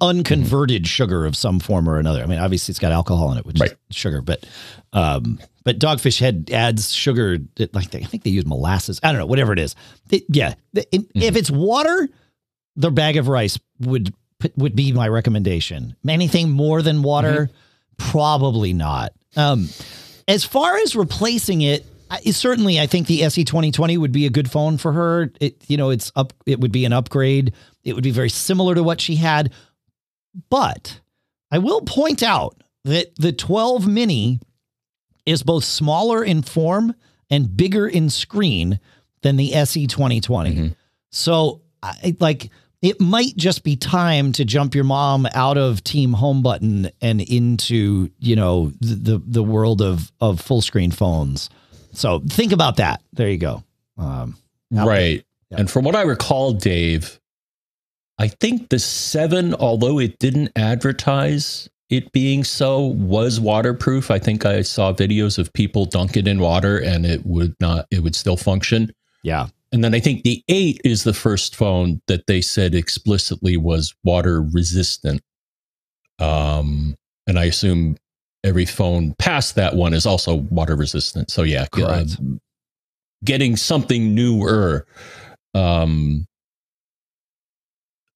unconverted 0.00 0.82
mm-hmm. 0.82 0.86
sugar 0.86 1.26
of 1.26 1.36
some 1.36 1.60
form 1.60 1.88
or 1.88 1.98
another. 1.98 2.22
I 2.22 2.26
mean, 2.26 2.38
obviously 2.38 2.72
it's 2.72 2.78
got 2.78 2.92
alcohol 2.92 3.32
in 3.32 3.38
it, 3.38 3.44
which 3.44 3.60
right. 3.60 3.72
is 3.72 3.96
sugar, 3.96 4.22
but 4.22 4.46
um, 4.92 5.38
but 5.64 5.78
Dogfish 5.78 6.20
Head 6.20 6.50
adds 6.52 6.92
sugar. 6.92 7.38
Like 7.72 7.90
they, 7.90 7.98
I 7.98 8.04
think 8.04 8.22
they 8.22 8.30
use 8.30 8.46
molasses. 8.46 8.98
I 9.02 9.12
don't 9.12 9.18
know, 9.18 9.26
whatever 9.26 9.52
it 9.52 9.58
is. 9.58 9.74
It, 10.10 10.24
yeah, 10.28 10.54
it, 10.74 10.90
mm-hmm. 10.90 11.20
if 11.20 11.36
it's 11.36 11.50
water, 11.50 12.08
the 12.76 12.90
bag 12.90 13.16
of 13.18 13.28
rice 13.28 13.58
would 13.80 14.14
would 14.56 14.76
be 14.76 14.92
my 14.92 15.08
recommendation. 15.08 15.96
Anything 16.08 16.50
more 16.50 16.82
than 16.82 17.02
water, 17.02 17.50
mm-hmm. 17.50 18.10
probably 18.10 18.72
not. 18.72 19.12
Um, 19.36 19.68
as 20.26 20.44
far 20.44 20.76
as 20.78 20.94
replacing 20.94 21.62
it, 21.62 21.84
I, 22.10 22.20
certainly, 22.30 22.80
I 22.80 22.86
think 22.86 23.06
the 23.06 23.22
SE 23.24 23.44
2020 23.44 23.98
would 23.98 24.12
be 24.12 24.26
a 24.26 24.30
good 24.30 24.50
phone 24.50 24.78
for 24.78 24.92
her. 24.92 25.30
It, 25.40 25.62
you 25.68 25.76
know, 25.76 25.90
it's 25.90 26.10
up. 26.16 26.32
It 26.46 26.60
would 26.60 26.72
be 26.72 26.84
an 26.84 26.92
upgrade. 26.92 27.52
It 27.84 27.94
would 27.94 28.04
be 28.04 28.10
very 28.10 28.30
similar 28.30 28.74
to 28.74 28.82
what 28.82 29.00
she 29.00 29.16
had. 29.16 29.52
But 30.48 31.00
I 31.50 31.58
will 31.58 31.82
point 31.82 32.22
out 32.22 32.62
that 32.84 33.14
the 33.16 33.32
12 33.32 33.86
mini 33.86 34.40
is 35.26 35.42
both 35.42 35.64
smaller 35.64 36.24
in 36.24 36.42
form 36.42 36.94
and 37.30 37.54
bigger 37.54 37.86
in 37.86 38.08
screen 38.08 38.80
than 39.22 39.36
the 39.36 39.54
SE 39.54 39.86
2020. 39.86 40.50
Mm-hmm. 40.50 40.68
So, 41.10 41.62
I, 41.82 42.16
like, 42.20 42.50
it 42.80 43.00
might 43.00 43.36
just 43.36 43.64
be 43.64 43.76
time 43.76 44.32
to 44.32 44.44
jump 44.44 44.74
your 44.74 44.84
mom 44.84 45.26
out 45.34 45.58
of 45.58 45.82
Team 45.82 46.12
Home 46.12 46.42
Button 46.42 46.90
and 47.00 47.20
into, 47.20 48.10
you 48.18 48.36
know, 48.36 48.72
the 48.80 48.94
the, 48.94 49.22
the 49.26 49.42
world 49.42 49.82
of 49.82 50.12
of 50.20 50.40
full 50.40 50.60
screen 50.60 50.90
phones. 50.90 51.50
So 51.92 52.20
think 52.28 52.52
about 52.52 52.76
that. 52.76 53.02
There 53.12 53.28
you 53.28 53.38
go. 53.38 53.64
Um, 53.96 54.36
right. 54.70 55.24
And 55.50 55.70
from 55.70 55.84
what 55.84 55.96
I 55.96 56.02
recall, 56.02 56.52
Dave, 56.52 57.18
I 58.18 58.28
think 58.28 58.68
the 58.68 58.78
seven, 58.78 59.54
although 59.54 59.98
it 59.98 60.18
didn't 60.18 60.52
advertise 60.54 61.68
it 61.88 62.12
being 62.12 62.44
so, 62.44 62.80
was 62.80 63.40
waterproof. 63.40 64.10
I 64.10 64.18
think 64.18 64.44
I 64.44 64.60
saw 64.60 64.92
videos 64.92 65.38
of 65.38 65.52
people 65.52 65.86
dunk 65.86 66.16
it 66.16 66.28
in 66.28 66.38
water 66.38 66.78
and 66.78 67.06
it 67.06 67.24
would 67.24 67.56
not, 67.60 67.86
it 67.90 68.02
would 68.02 68.14
still 68.14 68.36
function. 68.36 68.92
Yeah. 69.22 69.48
And 69.72 69.84
then 69.84 69.94
I 69.94 70.00
think 70.00 70.22
the 70.22 70.42
eight 70.48 70.80
is 70.84 71.04
the 71.04 71.12
first 71.12 71.54
phone 71.54 72.00
that 72.06 72.26
they 72.26 72.40
said 72.40 72.74
explicitly 72.74 73.56
was 73.56 73.94
water 74.02 74.42
resistant. 74.42 75.20
Um, 76.18 76.96
and 77.26 77.38
I 77.38 77.44
assume 77.44 77.96
every 78.44 78.64
phone 78.64 79.14
past 79.18 79.56
that 79.56 79.76
one 79.76 79.92
is 79.92 80.06
also 80.06 80.36
water 80.36 80.74
resistant. 80.74 81.30
So 81.30 81.42
yeah, 81.42 81.66
uh, 81.76 82.04
getting 83.24 83.56
something 83.56 84.14
newer 84.14 84.86
um, 85.54 86.26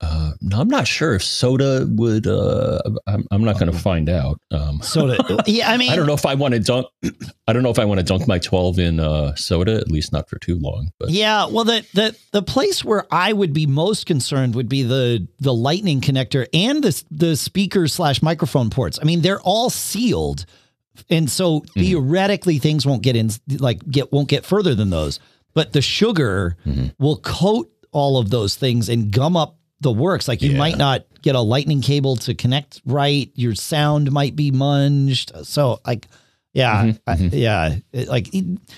uh, 0.03 0.33
no, 0.41 0.61
I'm 0.61 0.69
not 0.69 0.89
sure 0.89 1.15
if 1.15 1.23
soda 1.23 1.87
would. 1.89 2.27
Uh, 2.27 2.81
I'm, 3.07 3.25
I'm 3.31 3.45
not 3.45 3.59
going 3.61 3.71
to 3.71 3.79
find 3.79 4.09
out. 4.09 4.41
Um, 4.51 4.83
soda, 4.83 5.17
yeah. 5.47 5.71
I 5.71 5.77
mean, 5.77 5.93
I 5.93 5.97
don't 5.97 6.07
know 6.07 6.13
if 6.13 6.27
I 6.27 6.35
want 6.35 6.55
to 6.55 6.61
dunk. 6.61 6.89
I 7.47 7.53
don't 7.53 7.63
know 7.63 7.71
if 7.71 7.79
I 7.79 7.85
want 7.85 8.01
to 8.01 8.05
dunk 8.05 8.27
my 8.27 8.39
12 8.39 8.79
in 8.81 8.99
uh, 8.99 9.37
soda. 9.37 9.77
At 9.77 9.91
least 9.91 10.13
not 10.13 10.29
for 10.29 10.39
too 10.41 10.59
long. 10.59 10.91
But 10.99 11.11
yeah, 11.11 11.47
well, 11.47 11.65
the 11.65 11.87
the 11.95 12.17
the 12.33 12.43
place 12.43 12.85
where 12.85 13.07
I 13.13 13.33
would 13.33 13.53
be 13.53 13.67
most 13.67 14.07
concerned 14.07 14.57
would 14.57 14.69
be 14.69 14.83
the 14.83 15.29
the 15.39 15.55
Lightning 15.55 16.01
connector 16.01 16.47
and 16.53 16.83
the 16.83 17.05
the 17.13 17.37
speaker 17.37 17.87
slash 17.87 18.23
microphone 18.23 18.71
ports. 18.71 18.99
I 19.01 19.05
mean, 19.05 19.21
they're 19.21 19.41
all 19.43 19.71
sealed, 19.71 20.47
and 21.11 21.31
so 21.31 21.61
mm-hmm. 21.61 21.81
theoretically 21.81 22.59
things 22.59 22.85
won't 22.85 23.03
get 23.03 23.15
in. 23.15 23.31
Like 23.49 23.89
get 23.89 24.11
won't 24.11 24.29
get 24.29 24.45
further 24.45 24.75
than 24.75 24.91
those. 24.91 25.21
But 25.55 25.73
the 25.73 25.83
sugar 25.83 26.57
mm-hmm. 26.67 26.87
will 26.99 27.19
coat 27.19 27.71
all 27.93 28.19
of 28.19 28.31
those 28.31 28.57
things 28.57 28.89
and 28.89 29.13
gum 29.13 29.37
up 29.37 29.59
the 29.83 29.93
works. 29.93 30.29
Like 30.29 30.43
you 30.43 30.53
yeah. 30.53 30.59
might 30.59 30.79
not 30.79 31.05
get 31.23 31.35
a 31.35 31.41
lightning 31.41 31.83
cable 31.83 32.17
to 32.17 32.35
connect 32.35 32.81
right. 32.85 33.31
Your 33.35 33.55
sound 33.55 34.11
might 34.11 34.35
be 34.37 34.51
munged. 34.51 35.45
So 35.45 35.81
like, 35.87 36.07
yeah, 36.53 36.85
mm-hmm, 36.85 37.11
I, 37.11 37.17
mm-hmm. 37.17 37.37
yeah, 37.37 37.77
like, 38.07 38.29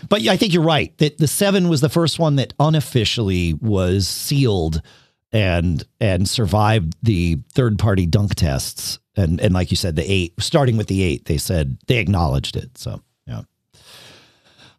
but 0.09 0.27
I 0.27 0.37
think 0.37 0.53
you're 0.53 0.63
right 0.63 0.97
that 0.99 1.19
the 1.19 1.27
seven 1.27 1.69
was 1.69 1.81
the 1.81 1.89
first 1.89 2.19
one 2.19 2.37
that 2.37 2.55
unofficially 2.61 3.55
was 3.55 4.07
sealed 4.07 4.81
and 5.33 5.85
and 6.01 6.29
survived 6.29 6.95
the 7.03 7.39
third 7.53 7.79
party 7.79 8.07
dunk 8.07 8.37
tests. 8.37 8.99
And 9.17 9.41
and 9.41 9.53
like 9.53 9.71
you 9.71 9.77
said, 9.77 9.97
the 9.97 10.11
eight, 10.11 10.35
starting 10.39 10.77
with 10.77 10.87
the 10.87 11.03
eight, 11.03 11.25
they 11.27 11.39
said 11.39 11.79
they 11.87 11.99
acknowledged 11.99 12.57
it. 12.57 12.79
So 12.79 13.01
yeah. 13.27 13.43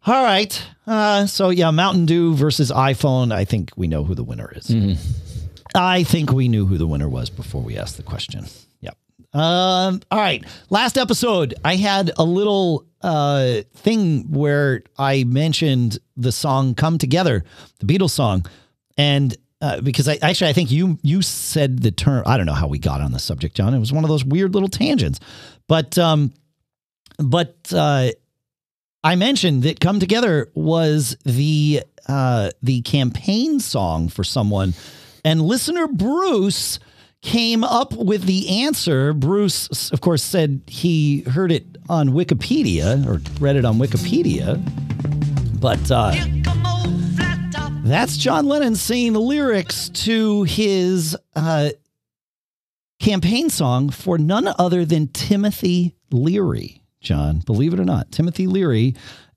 All 0.06 0.22
right. 0.24 0.62
Uh, 0.86 1.26
so 1.26 1.50
yeah, 1.50 1.70
Mountain 1.70 2.06
Dew 2.06 2.34
versus 2.34 2.70
iPhone. 2.70 3.32
I 3.32 3.44
think 3.44 3.72
we 3.76 3.88
know 3.88 4.04
who 4.04 4.14
the 4.14 4.24
winner 4.24 4.52
is. 4.54 4.68
Mm-hmm. 4.68 4.92
I 5.76 6.02
think 6.02 6.32
we 6.32 6.48
knew 6.48 6.66
who 6.66 6.78
the 6.78 6.86
winner 6.86 7.08
was 7.08 7.30
before 7.30 7.62
we 7.62 7.76
asked 7.76 7.96
the 7.96 8.02
question. 8.02 8.46
Yep. 8.80 8.96
Um, 9.34 10.00
all 10.10 10.18
right. 10.18 10.44
Last 10.70 10.96
episode, 10.96 11.54
I 11.64 11.76
had 11.76 12.10
a 12.16 12.24
little 12.24 12.86
uh, 13.02 13.62
thing 13.74 14.32
where 14.32 14.82
I 14.98 15.24
mentioned 15.24 15.98
the 16.16 16.32
song 16.32 16.74
"Come 16.74 16.98
Together," 16.98 17.44
the 17.78 17.86
Beatles 17.86 18.10
song, 18.10 18.46
and 18.96 19.36
uh, 19.60 19.80
because 19.80 20.08
I 20.08 20.18
actually 20.22 20.50
I 20.50 20.52
think 20.52 20.70
you 20.70 20.98
you 21.02 21.22
said 21.22 21.82
the 21.82 21.90
term. 21.90 22.22
I 22.26 22.36
don't 22.36 22.46
know 22.46 22.54
how 22.54 22.68
we 22.68 22.78
got 22.78 23.00
on 23.00 23.12
the 23.12 23.18
subject, 23.18 23.54
John. 23.54 23.74
It 23.74 23.78
was 23.78 23.92
one 23.92 24.04
of 24.04 24.08
those 24.08 24.24
weird 24.24 24.54
little 24.54 24.68
tangents, 24.68 25.20
but 25.68 25.98
um, 25.98 26.32
but 27.18 27.56
uh, 27.74 28.10
I 29.04 29.16
mentioned 29.16 29.62
that 29.64 29.80
"Come 29.80 30.00
Together" 30.00 30.50
was 30.54 31.16
the 31.24 31.82
uh, 32.08 32.50
the 32.62 32.82
campaign 32.82 33.60
song 33.60 34.08
for 34.08 34.24
someone 34.24 34.74
and 35.26 35.42
listener 35.42 35.88
Bruce 35.88 36.78
came 37.20 37.64
up 37.64 37.92
with 37.92 38.26
the 38.26 38.62
answer. 38.62 39.12
Bruce, 39.12 39.90
of 39.90 40.00
course, 40.00 40.22
said 40.22 40.62
he 40.68 41.22
heard 41.22 41.50
it 41.50 41.66
on 41.88 42.10
Wikipedia 42.10 43.04
or 43.04 43.20
read 43.40 43.56
it 43.56 43.64
on 43.64 43.74
Wikipedia. 43.74 44.62
But 45.60 45.90
uh, 45.90 46.14
that's 47.82 48.16
John 48.16 48.46
Lennon 48.46 48.76
singing 48.76 49.14
the 49.14 49.20
lyrics 49.20 49.88
to 49.88 50.44
his 50.44 51.16
uh, 51.34 51.70
campaign 53.00 53.50
song 53.50 53.90
for 53.90 54.18
none 54.18 54.46
other 54.60 54.84
than 54.84 55.08
Timothy 55.08 55.96
Leary. 56.12 56.82
John, 57.00 57.40
believe 57.40 57.74
it 57.74 57.80
or 57.80 57.84
not, 57.84 58.12
Timothy 58.12 58.46
Leary 58.46 58.94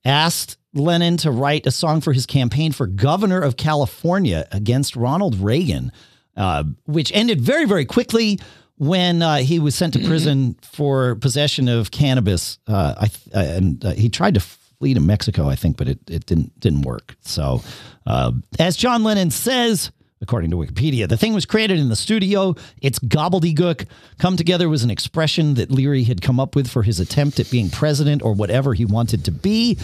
asked 0.10 0.58
Lennon 0.74 1.18
to 1.18 1.32
write 1.32 1.66
a 1.66 1.72
song 1.72 2.02
for 2.02 2.12
his 2.12 2.26
campaign 2.26 2.72
for 2.72 2.88
governor 2.88 3.40
of 3.40 3.56
California 3.56 4.48
against 4.52 4.96
Ronald 4.96 5.40
Reagan, 5.40 5.92
uh, 6.36 6.64
which 6.86 7.12
ended 7.14 7.40
very, 7.40 7.66
very 7.66 7.86
quickly 7.86 8.40
when 8.78 9.22
uh, 9.22 9.38
he 9.38 9.60
was 9.60 9.76
sent 9.76 9.94
to 9.94 10.00
prison 10.00 10.58
for 10.64 11.16
possession 11.16 11.68
of 11.70 11.92
cannabis. 11.92 12.60
Uh, 12.68 13.08
I, 13.34 13.40
and 13.40 13.86
uh, 13.86 13.92
he 13.92 14.10
tried 14.10 14.34
to 14.34 14.40
flee 14.40 14.94
to 14.94 15.00
Mexico, 15.00 15.48
I 15.48 15.56
think, 15.56 15.78
but 15.78 15.88
it, 15.88 16.00
it 16.10 16.26
didn't 16.26 16.60
didn't 16.60 16.82
work. 16.82 17.16
So, 17.22 17.62
uh, 18.06 18.32
as 18.58 18.76
John 18.76 19.04
Lennon 19.04 19.32
says, 19.32 19.92
according 20.22 20.52
to 20.52 20.58
Wikipedia. 20.58 21.08
The 21.08 21.18
thing 21.18 21.34
was 21.34 21.46
created 21.46 21.80
in 21.80 21.90
the 21.90 21.96
studio. 21.96 22.56
It's 22.82 23.00
gobbledygook. 23.00 23.86
Come 24.18 24.38
together 24.38 24.68
was 24.70 24.84
an 24.84 24.92
expression 24.92 25.54
that 25.56 25.72
Leary 25.72 26.04
had 26.04 26.22
come 26.22 26.40
up 26.40 26.56
with 26.56 26.70
for 26.70 26.84
his 26.84 27.00
attempt 27.00 27.40
at 27.40 27.50
being 27.50 27.70
president 27.70 28.22
or 28.22 28.34
whatever 28.34 28.74
he 28.74 28.86
wanted 28.86 29.26
to 29.26 29.32
be. 29.32 29.78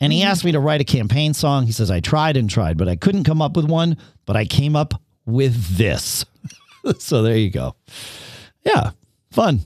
And 0.00 0.12
he 0.12 0.22
asked 0.22 0.44
me 0.44 0.52
to 0.52 0.60
write 0.60 0.80
a 0.80 0.84
campaign 0.84 1.34
song. 1.34 1.66
He 1.66 1.72
says, 1.72 1.90
I 1.90 2.00
tried 2.00 2.36
and 2.36 2.50
tried, 2.50 2.76
but 2.76 2.88
I 2.88 2.96
couldn't 2.96 3.24
come 3.24 3.40
up 3.40 3.56
with 3.56 3.66
one, 3.66 3.96
but 4.26 4.36
I 4.36 4.44
came 4.44 4.76
up 4.76 4.94
with 5.24 5.76
this. 5.76 6.24
so 6.98 7.22
there 7.22 7.36
you 7.36 7.50
go. 7.50 7.76
Yeah, 8.64 8.90
fun. 9.30 9.60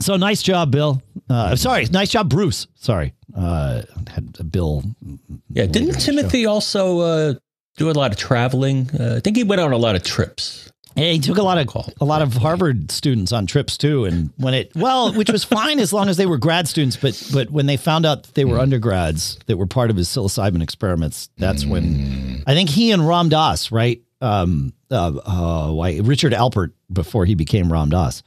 So 0.00 0.16
nice 0.16 0.42
job, 0.42 0.70
Bill. 0.70 1.02
Uh, 1.28 1.56
sorry, 1.56 1.86
nice 1.86 2.10
job, 2.10 2.28
Bruce. 2.28 2.66
Sorry, 2.74 3.14
uh, 3.36 3.82
had 4.08 4.50
Bill. 4.50 4.82
Yeah, 5.50 5.66
didn't 5.66 6.00
Timothy 6.00 6.46
also 6.46 7.00
uh, 7.00 7.34
do 7.76 7.90
a 7.90 7.92
lot 7.92 8.10
of 8.10 8.18
traveling? 8.18 8.90
Uh, 8.98 9.16
I 9.16 9.20
think 9.20 9.36
he 9.36 9.44
went 9.44 9.60
on 9.60 9.72
a 9.72 9.76
lot 9.76 9.96
of 9.96 10.02
trips. 10.02 10.70
Yeah, 10.94 11.10
he 11.12 11.18
took 11.20 11.38
a 11.38 11.42
lot 11.42 11.58
of 11.58 11.92
a 12.00 12.04
lot 12.04 12.20
of 12.20 12.34
Harvard 12.34 12.90
students 12.90 13.32
on 13.32 13.46
trips 13.46 13.78
too, 13.78 14.04
and 14.04 14.30
when 14.36 14.52
it 14.52 14.72
well, 14.74 15.12
which 15.14 15.30
was 15.30 15.42
fine 15.42 15.78
as 15.78 15.90
long 15.92 16.08
as 16.08 16.18
they 16.18 16.26
were 16.26 16.36
grad 16.36 16.68
students, 16.68 16.96
but 16.96 17.30
but 17.32 17.50
when 17.50 17.64
they 17.64 17.78
found 17.78 18.04
out 18.04 18.24
that 18.24 18.34
they 18.34 18.44
were 18.44 18.58
mm. 18.58 18.62
undergrads 18.62 19.38
that 19.46 19.56
were 19.56 19.66
part 19.66 19.88
of 19.88 19.96
his 19.96 20.08
psilocybin 20.08 20.62
experiments, 20.62 21.30
that's 21.38 21.64
when 21.64 22.42
I 22.46 22.52
think 22.52 22.68
he 22.68 22.90
and 22.90 23.08
Ram 23.08 23.30
Dass, 23.30 23.72
right? 23.72 24.02
Um, 24.20 24.74
uh, 24.90 25.12
uh, 25.24 25.72
why 25.72 25.98
Richard 26.02 26.32
Alpert 26.32 26.72
before 26.92 27.24
he 27.24 27.34
became 27.34 27.72
Ram 27.72 27.88
Dass, 27.88 28.22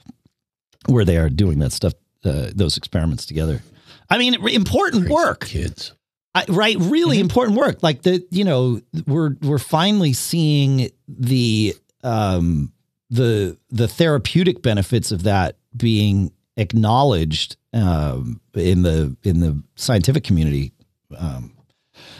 were 0.87 1.05
there 1.05 1.29
doing 1.29 1.59
that 1.59 1.71
stuff, 1.71 1.93
uh, 2.23 2.49
those 2.53 2.77
experiments 2.77 3.27
together. 3.27 3.61
I 4.09 4.17
mean, 4.17 4.33
important 4.47 5.03
Crazy 5.03 5.13
work, 5.13 5.45
kids. 5.45 5.93
I, 6.35 6.43
right, 6.49 6.75
really 6.77 7.17
mm-hmm. 7.17 7.23
important 7.23 7.57
work. 7.57 7.81
Like 7.81 8.01
the, 8.01 8.25
you 8.29 8.43
know, 8.43 8.81
we're 9.07 9.37
we're 9.41 9.57
finally 9.57 10.11
seeing 10.11 10.89
the 11.07 11.73
um, 12.03 12.73
the 13.09 13.57
the 13.69 13.87
therapeutic 13.87 14.61
benefits 14.61 15.13
of 15.13 15.23
that 15.23 15.55
being 15.75 16.33
acknowledged 16.57 17.55
um, 17.73 18.41
in 18.53 18.83
the 18.83 19.15
in 19.23 19.39
the 19.39 19.63
scientific 19.75 20.25
community, 20.25 20.73
um, 21.17 21.55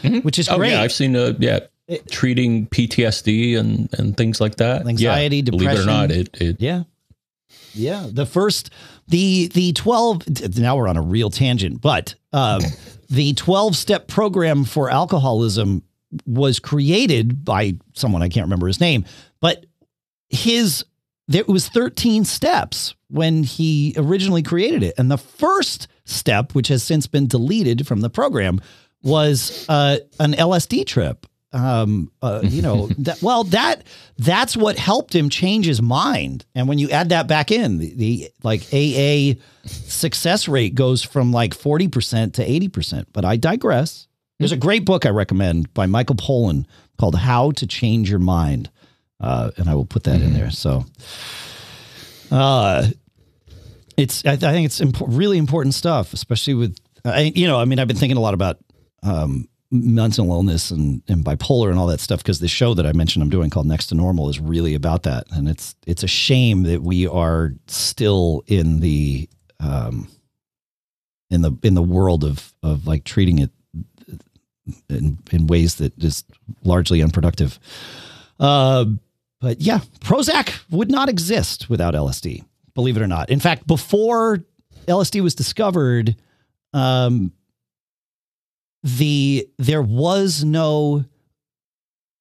mm-hmm. 0.02 0.20
which 0.20 0.38
is 0.38 0.48
oh, 0.48 0.56
great. 0.56 0.72
Yeah, 0.72 0.82
I've 0.82 0.92
seen 0.92 1.14
uh, 1.14 1.34
yeah 1.38 1.60
it, 1.86 2.10
treating 2.10 2.68
PTSD 2.68 3.58
and 3.58 3.92
and 3.98 4.16
things 4.16 4.40
like 4.40 4.56
that. 4.56 4.86
Anxiety, 4.86 5.36
yeah, 5.36 5.42
depression. 5.42 5.58
Believe 5.58 5.78
it 5.78 5.82
or 5.82 5.86
not, 5.86 6.10
it, 6.10 6.40
it 6.40 6.56
yeah 6.60 6.84
yeah 7.76 8.06
the 8.10 8.26
first 8.26 8.70
the 9.08 9.48
the 9.48 9.72
12 9.74 10.58
now 10.58 10.76
we're 10.76 10.88
on 10.88 10.96
a 10.96 11.02
real 11.02 11.30
tangent 11.30 11.80
but 11.80 12.14
uh, 12.32 12.60
the 13.08 13.34
12 13.34 13.76
step 13.76 14.08
program 14.08 14.64
for 14.64 14.90
alcoholism 14.90 15.82
was 16.24 16.58
created 16.58 17.44
by 17.44 17.74
someone 17.94 18.22
I 18.22 18.28
can't 18.28 18.44
remember 18.44 18.66
his 18.66 18.80
name, 18.80 19.04
but 19.40 19.66
his 20.28 20.84
there 21.28 21.44
was 21.46 21.68
13 21.68 22.24
steps 22.24 22.94
when 23.08 23.42
he 23.42 23.94
originally 23.96 24.42
created 24.42 24.82
it. 24.82 24.94
And 24.96 25.10
the 25.10 25.18
first 25.18 25.88
step, 26.04 26.54
which 26.54 26.68
has 26.68 26.82
since 26.82 27.06
been 27.06 27.26
deleted 27.26 27.86
from 27.86 28.00
the 28.00 28.10
program, 28.10 28.60
was 29.02 29.66
uh, 29.68 29.98
an 30.20 30.34
LSD 30.34 30.86
trip 30.86 31.26
um, 31.52 32.10
uh, 32.22 32.40
you 32.42 32.62
know, 32.62 32.86
that, 32.98 33.22
well, 33.22 33.44
that 33.44 33.84
that's 34.18 34.56
what 34.56 34.78
helped 34.78 35.14
him 35.14 35.28
change 35.28 35.66
his 35.66 35.82
mind. 35.82 36.44
And 36.54 36.68
when 36.68 36.78
you 36.78 36.90
add 36.90 37.10
that 37.10 37.26
back 37.26 37.50
in, 37.50 37.78
the, 37.78 37.94
the 37.94 38.30
like 38.42 38.62
AA 38.72 39.40
success 39.64 40.48
rate 40.48 40.74
goes 40.74 41.02
from 41.02 41.32
like 41.32 41.52
40% 41.56 42.34
to 42.34 42.46
80%. 42.46 43.06
But 43.12 43.24
I 43.24 43.36
digress. 43.36 44.08
There's 44.38 44.52
a 44.52 44.56
great 44.56 44.84
book 44.84 45.06
I 45.06 45.10
recommend 45.10 45.72
by 45.72 45.86
Michael 45.86 46.16
Pollan 46.16 46.66
called 46.98 47.14
How 47.14 47.52
to 47.52 47.66
Change 47.66 48.10
Your 48.10 48.18
Mind. 48.18 48.70
Uh, 49.18 49.50
and 49.56 49.68
I 49.68 49.74
will 49.74 49.86
put 49.86 50.04
that 50.04 50.16
mm-hmm. 50.16 50.26
in 50.26 50.34
there. 50.34 50.50
So, 50.50 50.84
uh, 52.30 52.88
it's, 53.96 54.26
I, 54.26 54.32
I 54.32 54.36
think 54.36 54.66
it's 54.66 54.82
really 55.00 55.38
important 55.38 55.74
stuff, 55.74 56.12
especially 56.12 56.52
with, 56.52 56.76
I, 57.02 57.32
you 57.34 57.46
know, 57.46 57.58
I 57.58 57.64
mean, 57.64 57.78
I've 57.78 57.88
been 57.88 57.96
thinking 57.96 58.18
a 58.18 58.20
lot 58.20 58.34
about, 58.34 58.58
um, 59.02 59.48
mental 59.70 60.30
illness 60.30 60.70
and, 60.70 61.02
and 61.08 61.24
bipolar 61.24 61.70
and 61.70 61.78
all 61.78 61.86
that 61.88 62.00
stuff 62.00 62.20
because 62.20 62.38
the 62.38 62.48
show 62.48 62.74
that 62.74 62.86
I 62.86 62.92
mentioned 62.92 63.22
I'm 63.22 63.30
doing 63.30 63.50
called 63.50 63.66
Next 63.66 63.86
to 63.88 63.94
Normal 63.94 64.28
is 64.28 64.38
really 64.38 64.74
about 64.74 65.02
that 65.04 65.26
and 65.32 65.48
it's 65.48 65.74
it's 65.86 66.02
a 66.02 66.08
shame 66.08 66.62
that 66.64 66.82
we 66.82 67.06
are 67.06 67.52
still 67.66 68.44
in 68.46 68.80
the 68.80 69.28
um 69.58 70.08
in 71.30 71.42
the 71.42 71.52
in 71.62 71.74
the 71.74 71.82
world 71.82 72.24
of 72.24 72.54
of 72.62 72.86
like 72.86 73.04
treating 73.04 73.38
it 73.40 73.50
in 74.88 75.18
in 75.30 75.46
ways 75.46 75.76
that 75.76 75.92
is 76.02 76.24
largely 76.64 77.02
unproductive. 77.02 77.58
Uh, 78.38 78.84
but 79.40 79.60
yeah, 79.60 79.80
Prozac 80.00 80.60
would 80.70 80.90
not 80.90 81.08
exist 81.08 81.68
without 81.68 81.94
LSD, 81.94 82.44
believe 82.74 82.96
it 82.96 83.02
or 83.02 83.06
not. 83.06 83.30
In 83.30 83.40
fact, 83.40 83.66
before 83.66 84.44
LSD 84.86 85.22
was 85.22 85.34
discovered, 85.34 86.16
um, 86.72 87.32
the 88.82 89.48
there 89.58 89.82
was 89.82 90.44
no 90.44 91.04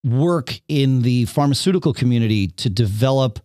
work 0.04 0.60
in 0.68 1.02
the 1.02 1.26
pharmaceutical 1.26 1.94
community 1.94 2.48
to 2.48 2.70
develop 2.70 3.40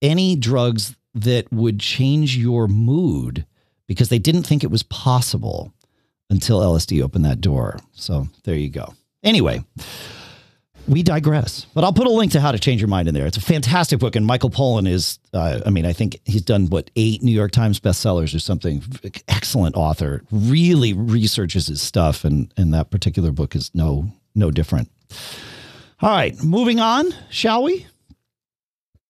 any 0.00 0.36
drugs 0.36 0.96
that 1.14 1.52
would 1.52 1.80
change 1.80 2.36
your 2.36 2.68
mood 2.68 3.44
because 3.86 4.08
they 4.08 4.18
didn't 4.18 4.44
think 4.44 4.64
it 4.64 4.70
was 4.70 4.82
possible 4.84 5.72
until 6.30 6.60
LSD 6.60 7.02
opened 7.02 7.24
that 7.24 7.40
door. 7.40 7.78
So 7.92 8.28
there 8.44 8.54
you 8.54 8.70
go. 8.70 8.94
Anyway, 9.22 9.64
we 10.88 11.02
digress. 11.02 11.66
But 11.74 11.84
I'll 11.84 11.92
put 11.92 12.06
a 12.06 12.10
link 12.10 12.32
to 12.32 12.40
How 12.40 12.52
to 12.52 12.58
Change 12.58 12.80
Your 12.80 12.88
Mind 12.88 13.08
in 13.08 13.14
there. 13.14 13.26
It's 13.26 13.36
a 13.36 13.42
fantastic 13.42 13.98
book. 13.98 14.16
And 14.16 14.26
Michael 14.26 14.50
Pollan 14.50 14.88
is, 14.88 15.18
uh, 15.32 15.60
I 15.64 15.70
mean, 15.70 15.86
I 15.86 15.92
think 15.92 16.18
he's 16.24 16.42
done 16.42 16.66
what, 16.66 16.90
eight 16.96 17.22
New 17.22 17.32
York 17.32 17.52
Times 17.52 17.80
bestsellers 17.80 18.34
or 18.34 18.38
something. 18.38 18.82
Excellent 19.28 19.76
author. 19.76 20.22
Really 20.30 20.92
researches 20.92 21.68
his 21.68 21.80
stuff. 21.80 22.24
And, 22.24 22.52
and 22.56 22.74
that 22.74 22.90
particular 22.90 23.30
book 23.30 23.54
is 23.54 23.70
no, 23.74 24.08
no 24.34 24.50
different. 24.50 24.90
All 26.00 26.10
right. 26.10 26.40
Moving 26.42 26.80
on, 26.80 27.14
shall 27.30 27.62
we? 27.62 27.86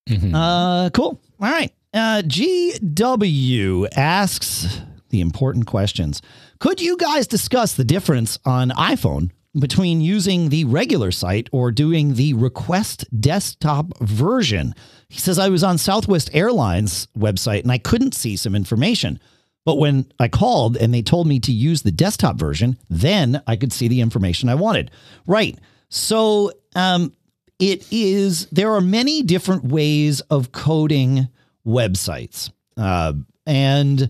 Mm-hmm. 0.08 0.34
Uh, 0.34 0.90
cool. 0.90 1.20
All 1.40 1.50
right. 1.50 1.72
Uh, 1.94 2.22
GW 2.24 3.88
asks 3.96 4.80
the 5.10 5.20
important 5.20 5.66
questions. 5.66 6.22
Could 6.58 6.80
you 6.80 6.96
guys 6.96 7.26
discuss 7.26 7.74
the 7.74 7.84
difference 7.84 8.38
on 8.44 8.70
iPhone 8.70 9.30
between 9.58 10.00
using 10.00 10.48
the 10.48 10.64
regular 10.64 11.10
site 11.10 11.48
or 11.52 11.70
doing 11.70 12.14
the 12.14 12.34
request 12.34 13.04
desktop 13.20 13.98
version. 13.98 14.74
He 15.08 15.18
says, 15.18 15.38
I 15.38 15.50
was 15.50 15.62
on 15.62 15.76
Southwest 15.78 16.30
Airlines 16.32 17.06
website 17.16 17.62
and 17.62 17.72
I 17.72 17.78
couldn't 17.78 18.14
see 18.14 18.36
some 18.36 18.54
information. 18.54 19.20
But 19.64 19.76
when 19.76 20.10
I 20.18 20.28
called 20.28 20.76
and 20.76 20.92
they 20.92 21.02
told 21.02 21.26
me 21.26 21.38
to 21.40 21.52
use 21.52 21.82
the 21.82 21.92
desktop 21.92 22.36
version, 22.36 22.78
then 22.88 23.42
I 23.46 23.56
could 23.56 23.72
see 23.72 23.88
the 23.88 24.00
information 24.00 24.48
I 24.48 24.54
wanted. 24.54 24.90
Right. 25.26 25.58
So 25.88 26.52
um, 26.74 27.12
it 27.58 27.86
is, 27.92 28.46
there 28.46 28.72
are 28.72 28.80
many 28.80 29.22
different 29.22 29.64
ways 29.64 30.20
of 30.22 30.50
coding 30.50 31.28
websites. 31.66 32.50
Uh, 32.76 33.12
and 33.46 34.08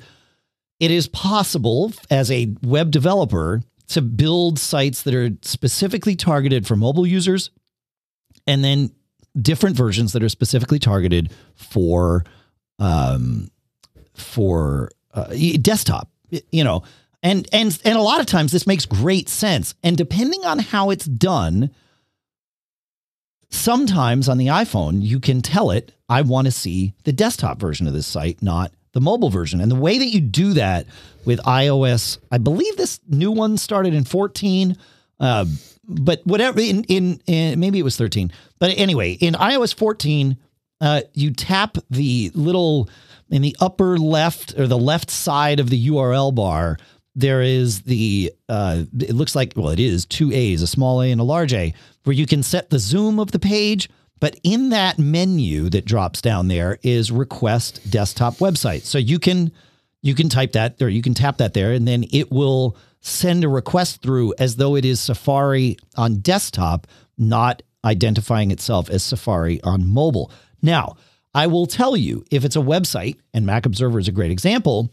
it 0.79 0.91
is 0.91 1.09
possible 1.09 1.93
as 2.11 2.31
a 2.31 2.55
web 2.63 2.91
developer 2.91 3.61
to 3.93 4.03
build 4.03 4.59
sites 4.59 5.03
that 5.03 5.15
are 5.15 5.31
specifically 5.43 6.17
targeted 6.17 6.67
for 6.67 6.77
mobile 6.77 7.07
users 7.07 7.51
and 8.47 8.65
then 8.65 8.91
different 9.41 9.77
versions 9.77 10.13
that 10.13 10.23
are 10.23 10.29
specifically 10.29 10.79
targeted 10.79 11.33
for 11.55 12.25
um, 12.79 13.51
for 14.15 14.91
uh, 15.15 15.35
desktop 15.61 16.09
you 16.51 16.65
know 16.65 16.83
and 17.23 17.49
and 17.53 17.79
and 17.85 17.97
a 17.97 18.03
lot 18.03 18.21
of 18.21 18.27
times 18.27 18.53
this 18.53 18.67
makes 18.67 18.87
great 18.87 19.29
sense. 19.29 19.75
And 19.83 19.97
depending 19.97 20.45
on 20.45 20.59
how 20.59 20.91
it's 20.91 21.07
done 21.07 21.71
sometimes 23.53 24.31
on 24.31 24.39
the 24.39 24.47
iphone 24.47 25.03
you 25.03 25.21
can 25.21 25.43
tell 25.43 25.71
it 25.71 25.93
i 26.09 26.23
want 26.23 26.47
to 26.47 26.51
see 26.51 26.95
the 27.05 27.13
desktop 27.13 27.61
version 27.61 27.87
of 27.87 27.93
this 27.93 28.07
site 28.07 28.43
not 28.43 28.73
the 28.93 29.01
mobile 29.01 29.31
version. 29.31 29.61
And 29.61 29.71
the 29.71 29.77
way 29.77 29.99
that 29.99 30.09
you 30.09 30.21
do 30.21 30.53
that 30.55 30.87
with 31.25 31.41
iOS, 31.41 32.19
I 32.31 32.39
believe 32.39 32.77
this 32.77 33.01
new 33.09 33.31
one 33.31 33.57
started 33.57 33.95
in 33.95 34.05
14. 34.05 34.77
Uh, 35.19 35.47
but 35.85 36.21
whatever 36.25 36.61
in, 36.61 36.85
in, 36.85 37.21
in 37.27 37.59
maybe 37.59 37.79
it 37.79 37.85
was 37.85 37.97
13. 37.97 38.33
But 38.59 38.71
anyway, 38.77 39.13
in 39.13 39.35
iOS 39.35 39.75
14, 39.75 40.37
uh, 40.81 41.03
you 41.15 41.31
tap 41.31 41.79
the 41.91 42.31
little 42.35 42.89
in 43.31 43.43
the 43.43 43.57
upper 43.61 43.97
left 43.99 44.59
or 44.59 44.67
the 44.67 44.79
left 44.79 45.11
side 45.11 45.61
of 45.61 45.71
the 45.71 45.89
URL 45.89 46.35
bar. 46.35 46.77
There 47.15 47.43
is 47.43 47.83
the 47.83 48.33
uh, 48.49 48.85
it 48.99 49.15
looks 49.15 49.35
like 49.35 49.53
well 49.55 49.69
it 49.69 49.81
is 49.81 50.07
two 50.07 50.33
A's, 50.33 50.63
a 50.63 50.67
small 50.67 51.03
A 51.03 51.11
and 51.11 51.21
a 51.21 51.25
large 51.25 51.53
A, 51.53 51.75
where 52.05 52.15
you 52.15 52.27
can 52.27 52.43
set 52.43 52.71
the 52.71 52.79
zoom 52.79 53.19
of 53.19 53.33
the 53.33 53.39
page. 53.39 53.89
But 54.23 54.39
in 54.45 54.69
that 54.69 55.01
menu 55.01 55.69
that 55.71 55.85
drops 55.85 56.23
down 56.23 56.47
there 56.47 56.79
is 56.85 57.11
request 57.11 57.91
desktop 57.91 58.37
website. 58.37 58.83
So 58.83 58.97
you 58.97 59.19
can 59.19 59.51
you 60.01 60.15
can 60.15 60.29
type 60.29 60.53
that 60.53 60.81
or 60.81 60.89
you 60.89 61.03
can 61.03 61.13
tap 61.13 61.39
that 61.39 61.55
there, 61.55 61.73
and 61.73 61.89
then 61.89 62.05
it 62.13 62.31
will 62.31 62.77
send 63.01 63.43
a 63.43 63.49
request 63.49 64.01
through 64.01 64.33
as 64.39 64.55
though 64.55 64.77
it 64.77 64.85
is 64.85 65.01
Safari 65.01 65.77
on 65.97 66.21
desktop, 66.21 66.87
not 67.19 67.63
identifying 67.85 68.53
itself 68.53 68.89
as 68.91 69.03
Safari 69.03 69.61
on 69.63 69.89
mobile. 69.89 70.31
Now, 70.63 70.95
I 71.35 71.49
will 71.49 71.67
tell 71.67 71.97
you 71.97 72.25
if 72.31 72.45
it's 72.45 72.55
a 72.55 72.61
website, 72.61 73.17
and 73.35 73.45
Mac 73.45 73.67
Observer 73.67 73.99
is 73.99 74.07
a 74.07 74.13
great 74.13 74.31
example, 74.31 74.93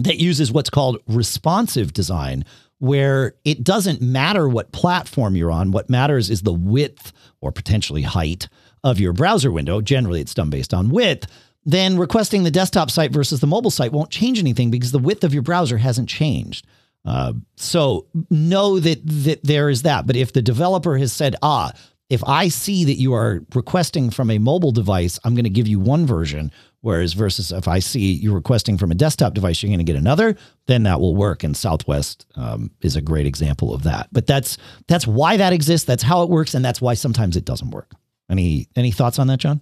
that 0.00 0.18
uses 0.18 0.52
what's 0.52 0.68
called 0.68 0.98
responsive 1.06 1.94
design, 1.94 2.44
where 2.80 3.34
it 3.44 3.62
doesn't 3.62 4.00
matter 4.00 4.48
what 4.48 4.72
platform 4.72 5.36
you're 5.36 5.50
on. 5.50 5.70
What 5.70 5.88
matters 5.88 6.30
is 6.30 6.42
the 6.42 6.52
width 6.52 7.12
or 7.40 7.52
potentially 7.52 8.02
height 8.02 8.48
of 8.82 8.98
your 8.98 9.12
browser 9.12 9.52
window. 9.52 9.80
Generally, 9.80 10.22
it's 10.22 10.34
done 10.34 10.50
based 10.50 10.74
on 10.74 10.88
width. 10.88 11.26
Then 11.64 11.98
requesting 11.98 12.42
the 12.42 12.50
desktop 12.50 12.90
site 12.90 13.12
versus 13.12 13.40
the 13.40 13.46
mobile 13.46 13.70
site 13.70 13.92
won't 13.92 14.10
change 14.10 14.38
anything 14.38 14.70
because 14.70 14.92
the 14.92 14.98
width 14.98 15.24
of 15.24 15.34
your 15.34 15.42
browser 15.42 15.76
hasn't 15.76 16.08
changed. 16.08 16.66
Uh, 17.04 17.34
so 17.56 18.06
know 18.30 18.80
that 18.80 19.00
that 19.06 19.44
there 19.44 19.68
is 19.68 19.82
that. 19.82 20.06
But 20.06 20.16
if 20.16 20.32
the 20.32 20.42
developer 20.42 20.96
has 20.96 21.12
said, 21.12 21.36
ah, 21.42 21.72
if 22.08 22.24
I 22.24 22.48
see 22.48 22.84
that 22.84 22.98
you 22.98 23.14
are 23.14 23.44
requesting 23.54 24.10
from 24.10 24.30
a 24.30 24.38
mobile 24.38 24.72
device, 24.72 25.18
I'm 25.24 25.34
going 25.34 25.44
to 25.44 25.50
give 25.50 25.68
you 25.68 25.78
one 25.78 26.06
version. 26.06 26.50
Whereas 26.82 27.12
versus 27.12 27.52
if 27.52 27.68
I 27.68 27.78
see 27.78 28.12
you're 28.12 28.34
requesting 28.34 28.78
from 28.78 28.90
a 28.90 28.94
desktop 28.94 29.34
device, 29.34 29.62
you're 29.62 29.68
going 29.68 29.84
to 29.84 29.84
get 29.84 29.96
another, 29.96 30.36
then 30.66 30.84
that 30.84 30.98
will 30.98 31.14
work. 31.14 31.44
And 31.44 31.54
Southwest 31.54 32.26
um, 32.36 32.70
is 32.80 32.96
a 32.96 33.02
great 33.02 33.26
example 33.26 33.74
of 33.74 33.82
that. 33.82 34.08
But 34.12 34.26
that's 34.26 34.56
that's 34.88 35.06
why 35.06 35.36
that 35.36 35.52
exists. 35.52 35.86
That's 35.86 36.02
how 36.02 36.22
it 36.22 36.30
works, 36.30 36.54
and 36.54 36.64
that's 36.64 36.80
why 36.80 36.94
sometimes 36.94 37.36
it 37.36 37.44
doesn't 37.44 37.70
work. 37.70 37.92
Any 38.30 38.68
any 38.76 38.92
thoughts 38.92 39.18
on 39.18 39.26
that, 39.26 39.40
John? 39.40 39.60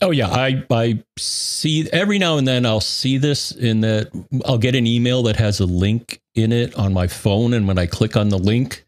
Oh 0.00 0.10
yeah, 0.10 0.28
I 0.28 0.64
I 0.70 1.02
see 1.18 1.88
every 1.92 2.18
now 2.18 2.36
and 2.36 2.46
then 2.46 2.66
I'll 2.66 2.80
see 2.80 3.16
this 3.16 3.52
in 3.52 3.80
that 3.80 4.10
I'll 4.44 4.58
get 4.58 4.74
an 4.74 4.86
email 4.86 5.22
that 5.24 5.36
has 5.36 5.60
a 5.60 5.66
link 5.66 6.20
in 6.34 6.52
it 6.52 6.74
on 6.76 6.92
my 6.92 7.06
phone, 7.06 7.54
and 7.54 7.66
when 7.66 7.78
I 7.78 7.86
click 7.86 8.16
on 8.16 8.28
the 8.28 8.38
link, 8.38 8.84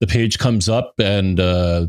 the 0.00 0.06
page 0.06 0.38
comes 0.38 0.68
up 0.68 0.94
and 0.98 1.40
uh, 1.40 1.86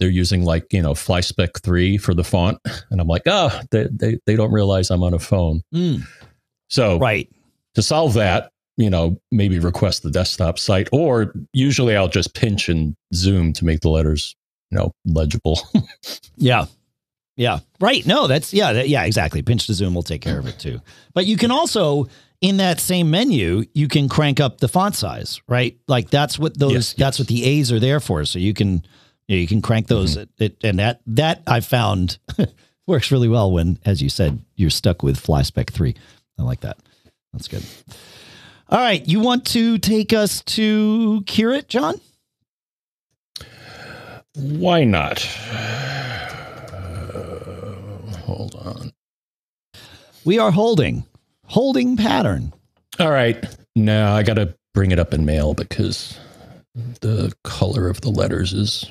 they're 0.00 0.08
using 0.08 0.44
like 0.44 0.72
you 0.72 0.82
know 0.82 0.94
FlySpec 0.94 1.62
three 1.62 1.96
for 1.98 2.14
the 2.14 2.24
font, 2.24 2.58
and 2.90 3.00
I'm 3.00 3.06
like, 3.06 3.22
oh, 3.26 3.60
they 3.70 3.86
they, 3.92 4.18
they 4.26 4.34
don't 4.34 4.50
realize 4.52 4.90
I'm 4.90 5.02
on 5.04 5.14
a 5.14 5.18
phone. 5.20 5.62
Mm. 5.72 6.02
So 6.68 6.98
Right. 6.98 7.28
to 7.74 7.82
solve 7.82 8.14
that, 8.14 8.50
you 8.76 8.88
know, 8.90 9.16
maybe 9.30 9.58
request 9.58 10.02
the 10.02 10.10
desktop 10.10 10.58
site, 10.58 10.88
or 10.92 11.32
usually 11.52 11.96
I'll 11.96 12.08
just 12.08 12.34
pinch 12.34 12.68
and 12.68 12.96
zoom 13.14 13.52
to 13.54 13.64
make 13.64 13.80
the 13.80 13.90
letters 13.90 14.34
you 14.70 14.78
know 14.78 14.92
legible. 15.04 15.60
Yeah. 16.36 16.64
Yeah. 17.36 17.60
Right. 17.80 18.04
No, 18.06 18.26
that's 18.26 18.52
yeah, 18.52 18.72
that, 18.72 18.88
yeah, 18.88 19.04
exactly. 19.04 19.42
Pinch 19.42 19.66
to 19.66 19.74
zoom 19.74 19.94
will 19.94 20.02
take 20.02 20.20
care 20.22 20.38
of 20.38 20.46
it 20.46 20.58
too. 20.58 20.80
But 21.14 21.26
you 21.26 21.36
can 21.36 21.50
also 21.50 22.06
in 22.40 22.56
that 22.58 22.80
same 22.80 23.10
menu, 23.10 23.64
you 23.74 23.88
can 23.88 24.08
crank 24.08 24.40
up 24.40 24.58
the 24.58 24.68
font 24.68 24.94
size, 24.94 25.40
right? 25.48 25.78
Like 25.88 26.10
that's 26.10 26.38
what 26.38 26.58
those 26.58 26.72
Yes, 26.72 26.92
that's 26.94 27.18
what 27.18 27.28
the 27.28 27.44
A's 27.44 27.72
are 27.72 27.80
there 27.80 28.00
for. 28.00 28.24
So 28.24 28.38
you 28.38 28.54
can 28.54 28.82
you, 29.30 29.36
know, 29.36 29.40
you 29.40 29.46
can 29.46 29.62
crank 29.62 29.86
those 29.86 30.16
mm-hmm. 30.16 30.42
it, 30.42 30.56
it, 30.60 30.64
and 30.64 30.80
that 30.80 31.00
that 31.06 31.42
I 31.46 31.60
found 31.60 32.18
works 32.86 33.12
really 33.12 33.28
well 33.28 33.52
when 33.52 33.78
as 33.84 34.02
you 34.02 34.08
said 34.08 34.40
you're 34.56 34.70
stuck 34.70 35.04
with 35.04 35.22
FlySpec 35.22 35.70
3. 35.70 35.94
I 36.38 36.42
like 36.42 36.60
that. 36.60 36.78
That's 37.32 37.46
good. 37.46 37.64
All 38.68 38.78
right, 38.80 39.06
you 39.06 39.20
want 39.20 39.46
to 39.48 39.78
take 39.78 40.12
us 40.12 40.42
to 40.42 41.22
Kirit, 41.26 41.68
John? 41.68 42.00
Why 44.34 44.84
not? 44.84 45.20
hold 48.24 48.56
on. 48.56 48.92
We 50.24 50.38
are 50.38 50.50
holding 50.50 51.04
holding 51.46 51.96
pattern. 51.96 52.52
All 52.98 53.10
right. 53.10 53.44
Now 53.76 54.14
I 54.14 54.24
got 54.24 54.34
to 54.34 54.54
bring 54.74 54.90
it 54.90 54.98
up 54.98 55.14
in 55.14 55.24
mail 55.24 55.54
because 55.54 56.18
the 57.00 57.32
color 57.44 57.88
of 57.88 58.00
the 58.00 58.10
letters 58.10 58.52
is 58.52 58.90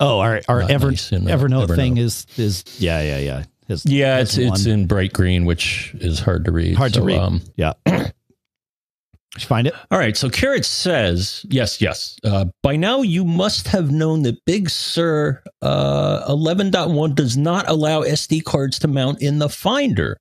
Oh, 0.00 0.20
our 0.20 0.40
our 0.48 0.60
Not 0.60 0.70
Ever 0.70 0.90
nice 0.90 1.12
uh, 1.12 1.16
Evernote, 1.16 1.66
Evernote. 1.66 1.76
thing 1.76 1.96
is 1.98 2.26
is 2.36 2.64
yeah 2.78 3.02
yeah 3.02 3.18
yeah. 3.18 3.44
His, 3.68 3.84
yeah, 3.84 4.18
his 4.18 4.38
it's 4.38 4.52
it's 4.52 4.66
in 4.66 4.86
bright 4.86 5.12
green, 5.12 5.44
which 5.44 5.92
is 5.98 6.20
hard 6.20 6.44
to 6.44 6.52
read. 6.52 6.76
Hard 6.76 6.94
to 6.94 7.02
read. 7.02 7.18
Um, 7.18 7.42
yeah. 7.56 7.72
Did 7.84 9.42
you 9.42 9.48
find 9.48 9.66
it? 9.66 9.74
all 9.90 9.98
right. 9.98 10.16
So 10.16 10.30
Carrot 10.30 10.64
says, 10.64 11.44
yes, 11.50 11.82
yes. 11.82 12.16
Uh, 12.24 12.46
by 12.62 12.76
now, 12.76 13.02
you 13.02 13.24
must 13.24 13.66
have 13.68 13.90
known 13.90 14.22
that 14.22 14.42
Big 14.46 14.70
Sur 14.70 15.42
uh, 15.60 16.26
11.1 16.32 17.14
does 17.14 17.36
not 17.36 17.68
allow 17.68 18.02
SD 18.02 18.44
cards 18.44 18.78
to 18.78 18.88
mount 18.88 19.20
in 19.20 19.38
the 19.38 19.48
Finder. 19.50 20.16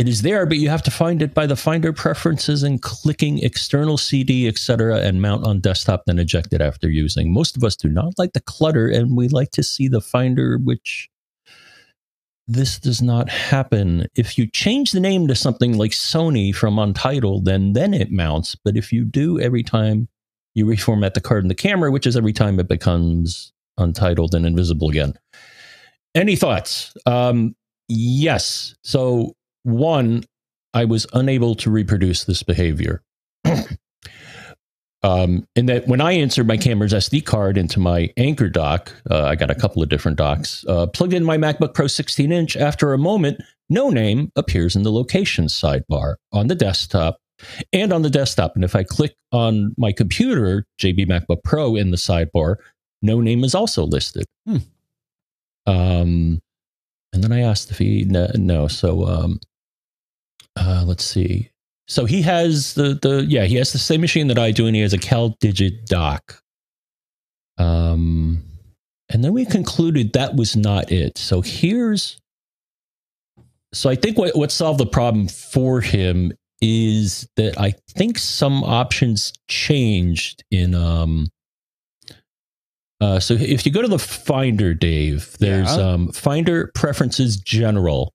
It 0.00 0.08
is 0.08 0.22
there, 0.22 0.46
but 0.46 0.56
you 0.56 0.70
have 0.70 0.82
to 0.84 0.90
find 0.90 1.20
it 1.20 1.34
by 1.34 1.44
the 1.44 1.56
Finder 1.56 1.92
preferences 1.92 2.62
and 2.62 2.80
clicking 2.80 3.38
external 3.40 3.98
CD, 3.98 4.48
etc., 4.48 4.98
and 5.00 5.20
mount 5.20 5.46
on 5.46 5.60
desktop, 5.60 6.04
then 6.06 6.18
eject 6.18 6.54
it 6.54 6.62
after 6.62 6.88
using. 6.88 7.34
Most 7.34 7.54
of 7.54 7.62
us 7.64 7.76
do 7.76 7.86
not 7.86 8.14
like 8.16 8.32
the 8.32 8.40
clutter, 8.40 8.88
and 8.88 9.14
we 9.14 9.28
like 9.28 9.50
to 9.50 9.62
see 9.62 9.88
the 9.88 10.00
Finder, 10.00 10.56
which 10.56 11.10
this 12.48 12.78
does 12.78 13.02
not 13.02 13.28
happen. 13.28 14.06
If 14.14 14.38
you 14.38 14.46
change 14.46 14.92
the 14.92 15.00
name 15.00 15.28
to 15.28 15.34
something 15.34 15.76
like 15.76 15.90
Sony 15.90 16.54
from 16.54 16.78
Untitled, 16.78 17.44
then 17.44 17.74
then 17.74 17.92
it 17.92 18.10
mounts. 18.10 18.54
But 18.54 18.78
if 18.78 18.94
you 18.94 19.04
do 19.04 19.38
every 19.38 19.62
time 19.62 20.08
you 20.54 20.64
reformat 20.64 21.12
the 21.12 21.20
card 21.20 21.44
in 21.44 21.48
the 21.48 21.54
camera, 21.54 21.90
which 21.90 22.06
is 22.06 22.16
every 22.16 22.32
time 22.32 22.58
it 22.58 22.68
becomes 22.68 23.52
untitled 23.76 24.34
and 24.34 24.46
invisible 24.46 24.88
again. 24.88 25.12
Any 26.14 26.36
thoughts? 26.36 26.94
Um, 27.04 27.54
yes. 27.86 28.74
So 28.82 29.34
one, 29.62 30.24
I 30.74 30.84
was 30.84 31.06
unable 31.12 31.54
to 31.56 31.70
reproduce 31.70 32.24
this 32.24 32.42
behavior. 32.42 33.02
um, 35.02 35.46
in 35.56 35.66
that 35.66 35.86
when 35.88 36.00
I 36.00 36.12
inserted 36.12 36.48
my 36.48 36.56
camera's 36.56 36.92
SD 36.92 37.24
card 37.24 37.58
into 37.58 37.80
my 37.80 38.12
Anker 38.16 38.48
dock, 38.48 38.92
uh, 39.10 39.24
I 39.24 39.36
got 39.36 39.50
a 39.50 39.54
couple 39.54 39.82
of 39.82 39.88
different 39.88 40.18
docks, 40.18 40.64
uh, 40.68 40.86
plugged 40.86 41.14
in 41.14 41.24
my 41.24 41.36
MacBook 41.36 41.74
Pro 41.74 41.86
16 41.86 42.30
inch. 42.30 42.56
After 42.56 42.92
a 42.92 42.98
moment, 42.98 43.42
no 43.68 43.90
name 43.90 44.30
appears 44.36 44.76
in 44.76 44.82
the 44.82 44.92
location 44.92 45.46
sidebar 45.46 46.16
on 46.32 46.48
the 46.48 46.54
desktop 46.54 47.18
and 47.72 47.92
on 47.92 48.02
the 48.02 48.10
desktop. 48.10 48.54
And 48.54 48.64
if 48.64 48.76
I 48.76 48.84
click 48.84 49.14
on 49.32 49.74
my 49.76 49.92
computer, 49.92 50.66
JB 50.80 51.06
MacBook 51.06 51.42
Pro 51.42 51.76
in 51.76 51.90
the 51.90 51.96
sidebar, 51.96 52.56
no 53.02 53.20
name 53.20 53.44
is 53.44 53.54
also 53.54 53.84
listed. 53.84 54.26
Hmm. 54.46 54.56
Um, 55.66 56.42
and 57.12 57.24
then 57.24 57.32
I 57.32 57.40
asked 57.40 57.70
if 57.70 57.78
he 57.78 58.04
no. 58.04 58.30
no. 58.34 58.68
So 58.68 59.06
um, 59.06 59.40
uh, 60.56 60.84
let's 60.86 61.04
see. 61.04 61.50
So 61.88 62.04
he 62.04 62.22
has 62.22 62.74
the 62.74 62.94
the 63.00 63.24
yeah 63.28 63.44
he 63.44 63.56
has 63.56 63.72
the 63.72 63.78
same 63.78 64.00
machine 64.00 64.28
that 64.28 64.38
I 64.38 64.52
do, 64.52 64.66
and 64.66 64.76
he 64.76 64.82
has 64.82 64.92
a 64.92 64.98
CalDigit 64.98 65.86
dock. 65.86 66.40
Um, 67.58 68.42
and 69.08 69.24
then 69.24 69.32
we 69.32 69.44
concluded 69.44 70.12
that 70.12 70.36
was 70.36 70.56
not 70.56 70.90
it. 70.92 71.18
So 71.18 71.40
here's. 71.40 72.20
So 73.72 73.90
I 73.90 73.96
think 73.96 74.18
what 74.18 74.36
what 74.36 74.50
solved 74.52 74.80
the 74.80 74.86
problem 74.86 75.28
for 75.28 75.80
him 75.80 76.32
is 76.62 77.28
that 77.36 77.58
I 77.58 77.72
think 77.90 78.18
some 78.18 78.62
options 78.64 79.32
changed 79.48 80.44
in 80.50 80.74
um. 80.74 81.28
Uh, 83.00 83.18
so 83.18 83.32
if 83.34 83.64
you 83.64 83.72
go 83.72 83.80
to 83.80 83.88
the 83.88 83.98
Finder, 83.98 84.74
Dave, 84.74 85.34
there's 85.40 85.74
Yeah. 85.74 85.92
um, 85.92 86.12
Finder 86.12 86.70
Preferences 86.74 87.38
General. 87.38 88.12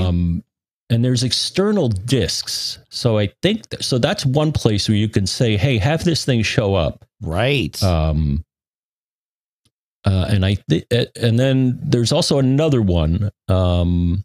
Um, 0.00 0.44
and 0.88 1.04
there's 1.04 1.22
external 1.22 1.88
disks. 1.88 2.78
So 2.90 3.18
I 3.18 3.32
think 3.42 3.68
th- 3.70 3.82
so. 3.84 3.98
That's 3.98 4.24
one 4.24 4.52
place 4.52 4.88
where 4.88 4.96
you 4.96 5.08
can 5.08 5.26
say, 5.26 5.56
"Hey, 5.56 5.78
have 5.78 6.04
this 6.04 6.24
thing 6.24 6.42
show 6.42 6.74
up." 6.74 7.04
Right. 7.20 7.80
Um, 7.82 8.44
uh, 10.04 10.26
and 10.30 10.46
I 10.46 10.56
th- 10.68 10.86
uh, 10.92 11.06
and 11.20 11.38
then 11.38 11.80
there's 11.82 12.12
also 12.12 12.38
another 12.38 12.80
one. 12.80 13.30
Um, 13.48 14.24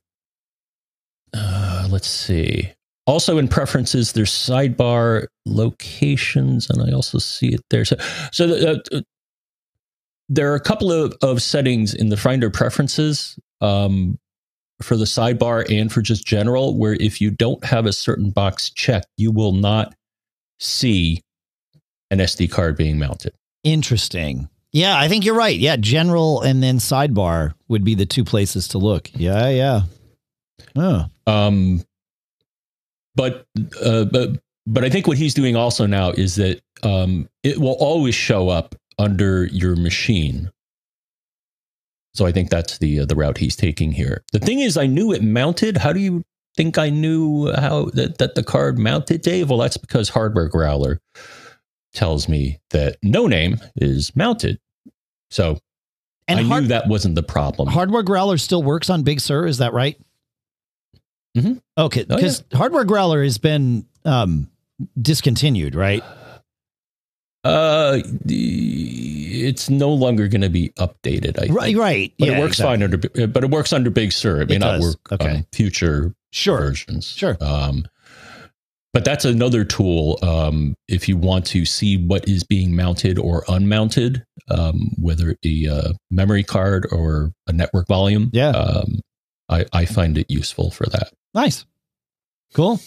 uh, 1.33 1.87
let's 1.89 2.07
see. 2.07 2.71
Also 3.07 3.39
in 3.39 3.47
preferences, 3.47 4.13
there's 4.13 4.31
sidebar 4.31 5.25
locations, 5.45 6.69
and 6.69 6.83
I 6.83 6.93
also 6.93 7.17
see 7.17 7.47
it 7.47 7.61
there. 7.71 7.83
So, 7.83 7.95
so 8.31 8.47
the, 8.47 8.81
uh, 8.93 9.01
there 10.29 10.51
are 10.51 10.55
a 10.55 10.61
couple 10.61 10.91
of, 10.91 11.13
of 11.23 11.41
settings 11.41 11.93
in 11.95 12.09
the 12.09 12.17
Finder 12.17 12.49
preferences 12.51 13.37
um, 13.59 14.19
for 14.81 14.95
the 14.95 15.05
sidebar 15.05 15.65
and 15.69 15.91
for 15.91 16.01
just 16.01 16.25
general, 16.25 16.77
where 16.77 16.93
if 16.93 17.21
you 17.21 17.31
don't 17.31 17.63
have 17.63 17.85
a 17.85 17.93
certain 17.93 18.31
box 18.31 18.69
checked, 18.69 19.07
you 19.17 19.31
will 19.31 19.53
not 19.53 19.93
see 20.59 21.21
an 22.09 22.19
SD 22.19 22.51
card 22.51 22.77
being 22.77 22.99
mounted. 22.99 23.33
Interesting. 23.63 24.49
Yeah, 24.73 24.97
I 24.97 25.07
think 25.07 25.25
you're 25.25 25.35
right. 25.35 25.57
Yeah, 25.57 25.75
general 25.75 26.41
and 26.41 26.63
then 26.63 26.77
sidebar 26.77 27.53
would 27.67 27.83
be 27.83 27.95
the 27.95 28.05
two 28.05 28.23
places 28.23 28.69
to 28.69 28.77
look. 28.77 29.09
Yeah, 29.13 29.49
yeah. 29.49 29.81
Oh. 30.75 31.05
Um, 31.27 31.83
but 33.15 33.45
uh, 33.83 34.05
but 34.05 34.39
but 34.65 34.83
I 34.85 34.89
think 34.89 35.07
what 35.07 35.17
he's 35.17 35.33
doing 35.33 35.55
also 35.55 35.85
now 35.85 36.11
is 36.11 36.35
that 36.35 36.61
um, 36.83 37.27
it 37.43 37.57
will 37.57 37.75
always 37.79 38.15
show 38.15 38.49
up 38.49 38.75
under 38.97 39.45
your 39.45 39.75
machine. 39.75 40.49
So 42.13 42.25
I 42.25 42.31
think 42.31 42.49
that's 42.49 42.77
the 42.79 42.99
uh, 43.01 43.05
the 43.05 43.15
route 43.15 43.37
he's 43.37 43.55
taking 43.55 43.91
here. 43.91 44.23
The 44.33 44.39
thing 44.39 44.59
is, 44.59 44.77
I 44.77 44.85
knew 44.87 45.11
it 45.13 45.23
mounted. 45.23 45.77
How 45.77 45.93
do 45.93 45.99
you 45.99 46.23
think 46.57 46.77
I 46.77 46.89
knew 46.89 47.51
how 47.53 47.85
that, 47.93 48.17
that 48.17 48.35
the 48.35 48.43
card 48.43 48.77
mounted, 48.77 49.21
Dave? 49.21 49.49
Well, 49.49 49.59
that's 49.59 49.77
because 49.77 50.09
Hardware 50.09 50.49
Growler 50.49 50.99
tells 51.93 52.27
me 52.27 52.59
that 52.71 52.97
no 53.01 53.27
name 53.27 53.59
is 53.77 54.13
mounted. 54.15 54.59
So 55.29 55.59
And 56.27 56.39
I 56.39 56.43
hard- 56.43 56.63
knew 56.63 56.67
that 56.69 56.87
wasn't 56.89 57.15
the 57.15 57.23
problem. 57.23 57.69
Hardware 57.69 58.03
Growler 58.03 58.37
still 58.37 58.63
works 58.63 58.89
on 58.89 59.03
Big 59.03 59.19
Sur, 59.21 59.45
is 59.47 59.59
that 59.59 59.71
right? 59.73 59.97
Mm-hmm. 61.37 61.53
Okay, 61.77 62.05
Oh, 62.09 62.15
because 62.15 62.43
Hardware 62.53 62.83
Growler 62.83 63.23
has 63.23 63.37
been 63.37 63.85
um, 64.03 64.49
discontinued, 65.01 65.75
right? 65.75 66.03
Uh, 67.43 67.99
it's 68.25 69.69
no 69.69 69.89
longer 69.91 70.27
going 70.27 70.41
to 70.41 70.49
be 70.49 70.69
updated. 70.77 71.39
I 71.39 71.51
Right, 71.51 71.65
think. 71.67 71.79
right. 71.79 72.13
But 72.19 72.27
yeah, 72.27 72.37
it 72.37 72.39
works 72.39 72.59
exactly. 72.59 72.71
fine 72.73 72.83
under, 72.83 73.27
but 73.27 73.43
it 73.43 73.49
works 73.49 73.73
under 73.73 73.89
Big 73.89 74.11
Sur. 74.11 74.41
It 74.41 74.49
may 74.49 74.55
It 74.55 74.59
not 74.59 74.73
does. 74.79 74.83
work 74.95 75.11
Okay. 75.13 75.29
on 75.37 75.45
future 75.51 76.13
Sure, 76.31 76.59
versions. 76.59 77.07
sure. 77.07 77.37
Um, 77.41 77.85
but 78.93 79.05
that's 79.05 79.25
another 79.25 79.63
tool. 79.63 80.19
Um, 80.21 80.75
if 80.87 81.07
you 81.09 81.17
want 81.17 81.45
to 81.47 81.65
see 81.65 81.97
what 81.97 82.27
is 82.27 82.43
being 82.43 82.75
mounted 82.75 83.17
or 83.17 83.43
unmounted, 83.47 84.23
um, 84.49 84.91
whether 84.97 85.29
it 85.29 85.39
be 85.41 85.65
a 85.65 85.93
memory 86.11 86.43
card 86.43 86.87
or 86.91 87.31
a 87.47 87.53
network 87.53 87.87
volume, 87.87 88.29
Yeah. 88.33 88.49
um, 88.49 88.99
I, 89.49 89.65
I 89.73 89.85
find 89.85 90.17
it 90.17 90.29
useful 90.29 90.71
for 90.71 90.85
that. 90.87 91.11
Nice, 91.33 91.65
cool. 92.53 92.79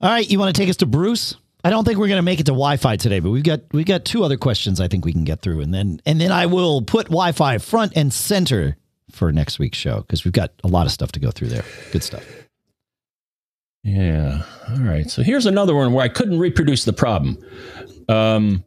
All 0.00 0.10
right, 0.10 0.28
you 0.30 0.38
want 0.38 0.54
to 0.54 0.60
take 0.60 0.68
us 0.70 0.76
to 0.76 0.86
Bruce? 0.86 1.34
I 1.68 1.70
don't 1.70 1.84
think 1.84 1.98
we're 1.98 2.08
going 2.08 2.16
to 2.16 2.22
make 2.22 2.40
it 2.40 2.46
to 2.46 2.52
Wi-Fi 2.52 2.96
today, 2.96 3.20
but 3.20 3.28
we've 3.28 3.44
got 3.44 3.60
we've 3.72 3.84
got 3.84 4.06
two 4.06 4.24
other 4.24 4.38
questions 4.38 4.80
I 4.80 4.88
think 4.88 5.04
we 5.04 5.12
can 5.12 5.24
get 5.24 5.42
through, 5.42 5.60
and 5.60 5.74
then 5.74 6.00
and 6.06 6.18
then 6.18 6.32
I 6.32 6.46
will 6.46 6.80
put 6.80 7.08
Wi-Fi 7.08 7.58
front 7.58 7.92
and 7.94 8.10
center 8.10 8.78
for 9.10 9.30
next 9.32 9.58
week's 9.58 9.76
show 9.76 10.00
because 10.00 10.24
we've 10.24 10.32
got 10.32 10.50
a 10.64 10.68
lot 10.68 10.86
of 10.86 10.92
stuff 10.92 11.12
to 11.12 11.20
go 11.20 11.30
through 11.30 11.48
there. 11.48 11.64
Good 11.92 12.02
stuff. 12.02 12.24
Yeah. 13.82 14.44
All 14.70 14.78
right. 14.78 15.10
So 15.10 15.22
here's 15.22 15.44
another 15.44 15.74
one 15.74 15.92
where 15.92 16.02
I 16.02 16.08
couldn't 16.08 16.38
reproduce 16.38 16.86
the 16.86 16.94
problem. 16.94 17.36
Um, 18.08 18.64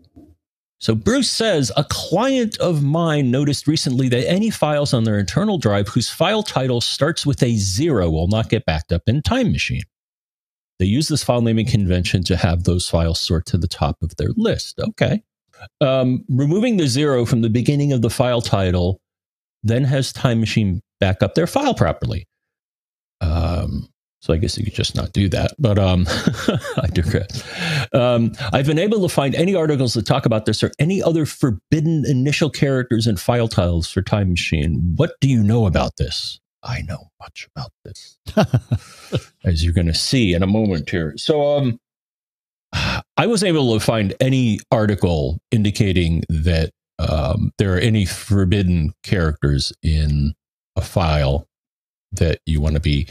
so 0.78 0.94
Bruce 0.94 1.32
says 1.32 1.72
a 1.76 1.86
client 1.86 2.60
of 2.60 2.84
mine 2.84 3.32
noticed 3.32 3.66
recently 3.66 4.10
that 4.10 4.30
any 4.30 4.52
files 4.52 4.94
on 4.94 5.06
their 5.06 5.18
internal 5.18 5.58
drive 5.58 5.88
whose 5.88 6.12
file 6.12 6.44
title 6.44 6.82
starts 6.82 7.26
with 7.26 7.42
a 7.42 7.56
zero 7.56 8.12
will 8.12 8.28
not 8.28 8.50
get 8.50 8.64
backed 8.66 8.92
up 8.92 9.02
in 9.08 9.24
Time 9.24 9.52
Machine. 9.52 9.82
They 10.82 10.88
use 10.88 11.10
this 11.10 11.24
file 11.24 11.44
naming 11.44 11.68
convention 11.68 12.24
to 12.24 12.36
have 12.36 12.64
those 12.64 12.90
files 12.90 13.20
sort 13.20 13.46
to 13.46 13.58
the 13.60 13.68
top 13.68 13.98
of 14.02 14.16
their 14.16 14.30
list. 14.36 14.80
Okay. 14.80 15.22
Um, 15.80 16.26
removing 16.28 16.78
the 16.78 16.88
zero 16.88 17.24
from 17.24 17.44
the 17.44 17.52
beginning 17.52 17.94
of 17.94 18.02
the 18.02 18.10
file 18.10 18.42
title 18.42 19.00
then 19.62 19.84
has 19.84 20.12
Time 20.12 20.40
Machine 20.40 20.82
back 21.00 21.22
up 21.22 21.36
their 21.36 21.46
file 21.46 21.76
properly. 21.76 22.28
Um, 23.22 23.90
so 24.22 24.34
I 24.34 24.38
guess 24.38 24.58
you 24.58 24.64
could 24.64 24.74
just 24.74 24.96
not 24.96 25.14
do 25.14 25.30
that. 25.30 25.54
But 25.60 25.78
um, 25.78 26.06
I 26.08 26.88
digress. 26.92 27.44
Um, 27.94 28.32
I've 28.52 28.66
been 28.66 28.80
able 28.80 29.08
to 29.08 29.14
find 29.14 29.36
any 29.36 29.54
articles 29.54 29.94
that 29.94 30.08
talk 30.08 30.26
about 30.26 30.48
this 30.48 30.64
or 30.64 30.72
any 30.80 31.04
other 31.04 31.28
forbidden 31.28 32.06
initial 32.08 32.50
characters 32.50 33.06
and 33.06 33.20
file 33.20 33.48
titles 33.48 33.88
for 33.88 34.02
Time 34.02 34.32
Machine. 34.32 34.94
What 34.96 35.12
do 35.22 35.28
you 35.28 35.44
know 35.44 35.68
about 35.68 35.98
this? 35.98 36.40
I 36.64 36.82
know 36.82 37.10
much 37.20 37.48
about 37.56 37.72
this, 37.84 38.18
as 39.44 39.64
you're 39.64 39.74
going 39.74 39.88
to 39.88 39.94
see 39.94 40.34
in 40.34 40.44
a 40.44 40.48
moment 40.48 40.90
here. 40.90 41.14
So 41.18 41.58
um, 41.58 41.80
I 43.18 43.28
was 43.28 43.44
able 43.44 43.74
to 43.74 43.84
find 43.84 44.14
any 44.20 44.60
article 44.72 45.40
indicating 45.52 46.24
that 46.30 46.72
um, 47.00 47.52
there 47.58 47.76
are 47.76 47.80
any 47.80 48.06
forbidden 48.06 48.94
characters 49.04 49.74
in 49.82 50.34
a 50.76 50.82
file 50.82 51.48
that 52.12 52.40
you 52.46 52.62
want 52.62 52.76
to 52.76 52.82
be 52.82 53.08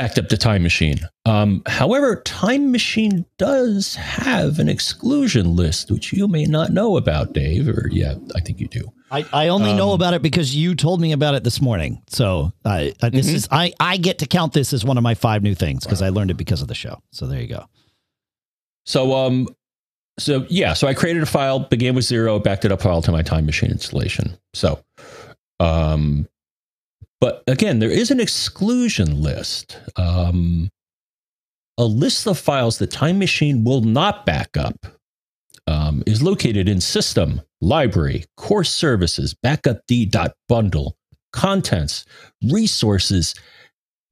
backed 0.00 0.18
up 0.18 0.28
to 0.28 0.36
Time 0.38 0.62
Machine. 0.62 0.98
Um, 1.26 1.62
however, 1.66 2.22
Time 2.24 2.72
Machine 2.72 3.26
does 3.36 3.94
have 3.96 4.58
an 4.58 4.66
exclusion 4.68 5.54
list, 5.56 5.90
which 5.90 6.10
you 6.12 6.26
may 6.26 6.44
not 6.46 6.70
know 6.72 6.96
about, 6.96 7.34
Dave. 7.34 7.68
Or 7.68 7.86
yeah, 7.92 8.14
I 8.34 8.40
think 8.40 8.60
you 8.60 8.68
do. 8.68 8.90
I, 9.10 9.26
I 9.32 9.48
only 9.48 9.74
know 9.74 9.88
Um, 9.90 9.96
about 9.96 10.14
it 10.14 10.22
because 10.22 10.56
you 10.56 10.74
told 10.74 11.00
me 11.02 11.12
about 11.12 11.34
it 11.34 11.44
this 11.44 11.60
morning. 11.60 12.00
So 12.08 12.52
I 12.64 12.94
I 13.02 13.10
this 13.10 13.28
Mhm. 13.28 13.34
is 13.34 13.48
I 13.50 13.72
I 13.78 13.98
get 13.98 14.18
to 14.20 14.26
count 14.26 14.54
this 14.54 14.72
as 14.72 14.84
one 14.86 14.96
of 14.96 15.02
my 15.02 15.14
five 15.14 15.42
new 15.42 15.54
things 15.54 15.84
because 15.84 16.00
I 16.00 16.08
learned 16.08 16.30
it 16.30 16.34
because 16.38 16.62
of 16.62 16.68
the 16.68 16.74
show. 16.74 17.02
So 17.12 17.26
there 17.26 17.40
you 17.40 17.48
go. 17.48 17.66
So 18.86 19.14
um, 19.14 19.48
so 20.18 20.46
yeah, 20.48 20.72
so 20.72 20.86
I 20.88 20.94
created 20.94 21.22
a 21.22 21.26
file, 21.26 21.58
began 21.60 21.94
with 21.94 22.04
zero, 22.06 22.38
backed 22.38 22.64
it 22.64 22.72
up 22.72 22.80
file 22.80 23.02
to 23.02 23.12
my 23.12 23.22
Time 23.22 23.44
Machine 23.44 23.70
installation. 23.70 24.38
So, 24.54 24.82
um, 25.58 26.26
but 27.20 27.42
again, 27.46 27.78
there 27.78 27.90
is 27.90 28.10
an 28.10 28.20
exclusion 28.20 29.20
list. 29.20 29.78
Um, 29.96 30.70
a 31.78 31.84
list 31.84 32.26
of 32.26 32.38
files 32.38 32.78
that 32.78 32.90
Time 32.90 33.18
Machine 33.18 33.64
will 33.64 33.80
not 33.80 34.26
back 34.26 34.56
up 34.56 34.86
um, 35.66 36.02
is 36.06 36.22
located 36.22 36.68
in 36.68 36.80
System, 36.80 37.40
Library, 37.60 38.24
CoreServices, 38.38 39.34
Backup.d.bundle, 39.42 40.96
Contents, 41.32 42.04
Resources, 42.50 43.34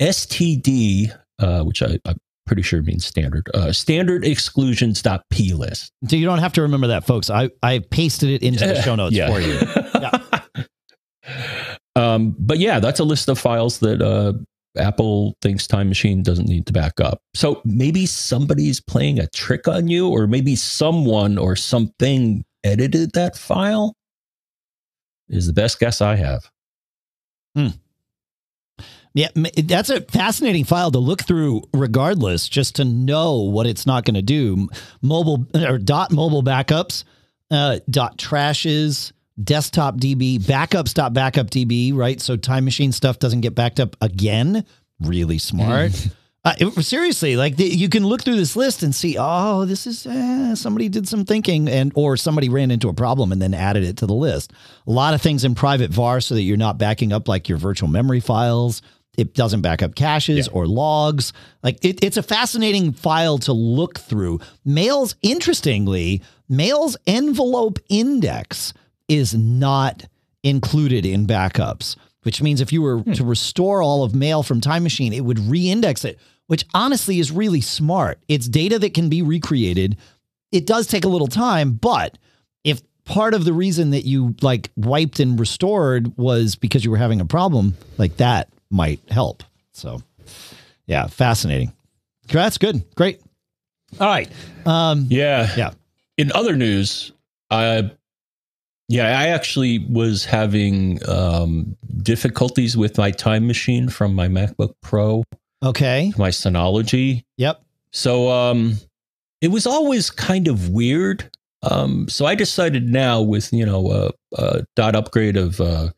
STD, 0.01 1.15
uh, 1.41 1.63
which 1.65 1.83
I, 1.83 1.99
I'm 2.05 2.19
pretty 2.47 2.63
sure 2.63 2.83
means 2.83 3.05
standard, 3.05 3.49
uh, 3.55 3.73
Standard 3.73 4.25
Exclusions.p 4.25 5.53
list. 5.55 5.93
So 6.09 6.17
you 6.17 6.25
don't 6.25 6.39
have 6.39 6.53
to 6.55 6.63
remember 6.63 6.87
that, 6.89 7.07
folks. 7.07 7.29
I 7.31 7.51
I 7.63 7.81
pasted 7.81 8.31
it 8.31 8.43
into 8.43 8.67
the 8.67 8.81
show 8.83 8.95
notes 8.95 9.17
for 9.17 9.41
you. 9.41 9.59
um, 11.99 12.37
but 12.39 12.59
yeah, 12.59 12.81
that's 12.81 13.01
a 13.01 13.05
list 13.05 13.29
of 13.29 13.39
files 13.39 13.81
that 13.81 14.01
uh, 14.01 14.33
Apple 14.77 15.37
thinks 15.43 15.67
Time 15.67 15.89
Machine 15.89 16.23
doesn't 16.23 16.49
need 16.49 16.67
to 16.67 16.73
back 16.73 17.01
up. 17.01 17.21
So 17.35 17.61
maybe 17.65 18.07
somebody's 18.07 18.81
playing 18.81 19.19
a 19.19 19.27
trick 19.29 19.67
on 19.67 19.89
you, 19.89 20.09
or 20.09 20.27
maybe 20.27 20.57
someone 20.57 21.39
or 21.39 21.57
something 21.57 22.45
edited 22.65 23.13
that 23.13 23.37
file. 23.37 23.95
Is 25.29 25.47
the 25.47 25.53
best 25.53 25.79
guess 25.81 26.01
I 26.01 26.17
have. 26.17 26.51
Yeah, 29.15 29.29
that's 29.65 29.91
a 29.91 30.03
fascinating 30.03 30.65
file 30.65 30.93
to 30.93 30.99
look 30.99 31.25
through, 31.25 31.63
regardless, 31.75 32.49
just 32.49 32.77
to 32.77 32.85
know 32.85 33.41
what 33.41 33.67
it's 33.67 33.85
not 33.85 34.05
going 34.05 34.15
to 34.15 34.23
do. 34.23 34.69
Mobile 35.03 35.47
or 35.55 35.79
dot 35.79 36.13
mobile 36.13 36.43
backups, 36.43 37.03
uh, 37.51 37.81
dot 37.91 38.17
trashes, 38.17 39.13
desktop 39.43 39.97
DB, 39.99 40.39
backups 40.41 40.95
dot 40.95 41.13
backup 41.15 41.51
DB, 41.51 41.95
right? 41.95 42.21
So 42.21 42.37
time 42.37 42.65
machine 42.65 42.93
stuff 42.93 43.19
doesn't 43.19 43.41
get 43.43 43.55
backed 43.55 43.81
up 43.81 43.97
again. 44.01 44.65
Really 45.01 45.39
smart. 45.39 46.09
uh, 46.45 46.55
it- 46.59 46.85
seriously, 46.85 47.37
like 47.37 47.57
the, 47.57 47.65
you 47.65 47.89
can 47.89 48.05
look 48.07 48.23
through 48.23 48.37
this 48.37 48.57
list 48.57 48.83
and 48.83 48.95
see, 48.95 49.17
oh, 49.19 49.65
this 49.65 49.87
is 49.87 50.07
eh, 50.07 50.55
somebody 50.55 50.89
did 50.89 51.07
some 51.09 51.25
thinking, 51.25 51.69
and 51.69 51.93
or 51.95 52.17
somebody 52.17 52.49
ran 52.49 52.71
into 52.71 52.89
a 52.89 52.95
problem 52.95 53.31
and 53.33 53.41
then 53.41 53.55
added 53.55 53.85
it 53.85 53.97
to 53.99 54.07
the 54.07 54.15
list. 54.15 54.53
A 54.87 54.91
lot 54.91 55.15
of 55.15 55.23
things 55.23 55.45
in 55.45 55.55
private 55.55 55.91
var 55.91 56.21
so 56.21 56.35
that 56.35 56.43
you're 56.43 56.57
not 56.57 56.79
backing 56.79 57.13
up 57.13 57.29
like 57.29 57.49
your 57.49 57.59
virtual 57.59 57.89
memory 57.89 58.21
files. 58.21 58.83
It 59.17 59.35
doesn't 59.35 59.63
back 59.63 59.83
up 59.83 59.97
caches 59.97 60.47
Yeah. 60.47 60.53
or 60.53 60.67
logs. 60.69 61.33
Like 61.65 61.85
it, 61.85 62.05
it's 62.05 62.17
a 62.17 62.23
fascinating 62.23 62.93
file 62.93 63.39
to 63.39 63.53
look 63.53 63.99
through. 63.99 64.39
Mail's 64.65 65.17
interestingly, 65.23 66.23
Mail's 66.49 66.97
envelope 67.05 67.81
index 67.89 68.73
is 69.09 69.35
not 69.35 70.05
included 70.43 71.05
in 71.05 71.27
backups, 71.27 71.97
which 72.23 72.43
means 72.43 72.61
if 72.61 72.73
you 72.73 72.83
were 72.83 73.03
to 73.15 73.25
restore 73.25 73.83
all 73.83 74.05
of 74.05 74.15
mail 74.15 74.43
from 74.43 74.61
Time 74.61 74.83
Machine, 74.83 75.13
it 75.13 75.25
would 75.25 75.39
re-index 75.39 76.05
it, 76.05 76.19
which 76.47 76.65
honestly 76.75 77.19
is 77.19 77.33
really 77.33 77.61
smart. 77.61 78.19
It's 78.29 78.49
data 78.49 78.79
that 78.79 78.95
can 78.95 79.09
be 79.09 79.23
recreated. 79.23 79.97
It 80.53 80.67
does 80.67 80.87
take 80.87 81.05
a 81.05 81.09
little 81.09 81.27
time, 81.27 81.73
but 81.73 82.19
if 82.65 82.81
part 83.05 83.35
of 83.35 83.45
the 83.45 83.53
reason 83.53 83.91
that 83.91 84.05
you 84.05 84.35
like 84.43 84.71
wiped 84.77 85.21
and 85.21 85.41
restored 85.41 86.17
was 86.17 86.55
because 86.55 86.85
you 86.85 86.91
were 86.91 86.97
having 86.99 87.21
a 87.21 87.27
problem, 87.27 87.77
like 87.97 88.17
that 88.19 88.49
might 88.71 89.01
help. 89.11 89.43
So, 89.73 90.03
yeah, 90.87 91.07
fascinating. 91.07 91.73
That's 92.29 92.59
good. 92.59 92.83
Great. 92.95 93.21
All 93.99 94.07
right. 94.07 94.31
Um, 94.67 95.07
Yeah. 95.09 95.51
Yeah. 95.57 95.71
In 96.19 96.31
other 96.33 96.57
news, 96.57 97.13
I 97.51 97.91
yeah, 98.89 99.19
I 99.19 99.29
actually 99.29 99.79
was 99.91 100.25
having 100.25 100.99
um, 101.09 101.77
difficulties 102.03 102.77
with 102.77 102.99
my 102.99 103.11
time 103.11 103.47
machine 103.47 103.89
from 103.89 104.15
my 104.15 104.29
MacBook 104.29 104.75
Pro, 104.83 105.25
okay. 105.63 106.13
my 106.17 106.31
Synology. 106.31 107.25
Yep. 107.37 107.63
So 107.93 108.31
um 108.31 108.79
it 109.41 109.49
was 109.49 109.67
always 109.67 110.11
kind 110.11 110.49
of 110.49 110.71
weird. 110.71 111.31
Um, 111.63 112.09
so 112.09 112.27
I 112.27 112.35
decided 112.35 112.89
now 112.89 113.21
with 113.21 113.53
you 113.53 113.67
know 113.67 113.91
a, 113.91 114.11
a 114.37 114.65
dot 114.77 114.95
upgrade 114.95 115.37
of 115.37 115.61
uh, 115.61 115.91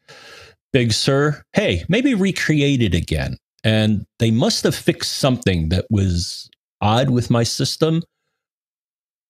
Big 0.73 0.93
Sur, 0.93 1.43
hey, 1.53 1.85
maybe 1.89 2.15
recreate 2.15 2.83
it 2.83 2.95
again. 2.95 3.37
And 3.63 4.07
they 4.19 4.31
must 4.31 4.65
have 4.65 4.75
fixed 4.75 5.19
something 5.19 5.69
that 5.69 5.87
was 5.91 6.49
odd 6.81 7.11
with 7.11 7.31
my 7.31 7.43
system. 7.43 8.03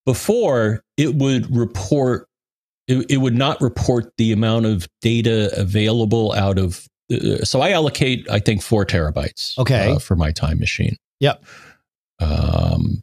Before 0.07 0.83
it 0.97 1.17
would 1.17 1.55
report, 1.55 2.27
it, 2.89 3.11
it 3.11 3.17
would 3.19 3.35
not 3.35 3.61
report 3.61 4.13
the 4.17 4.33
amount 4.33 4.67
of 4.67 4.89
data 5.01 5.51
available 5.57 6.33
out 6.33 6.59
of. 6.59 6.87
Uh, 7.13 7.45
so 7.45 7.61
I 7.61 7.71
allocate, 7.71 8.29
I 8.31 8.39
think, 8.39 8.63
four 8.63 8.85
terabytes. 8.85 9.59
Okay. 9.59 9.93
Uh, 9.93 9.99
for 9.99 10.17
my 10.17 10.31
time 10.33 10.59
machine. 10.59 10.97
Yep. 11.21 11.45
Um, 12.21 13.03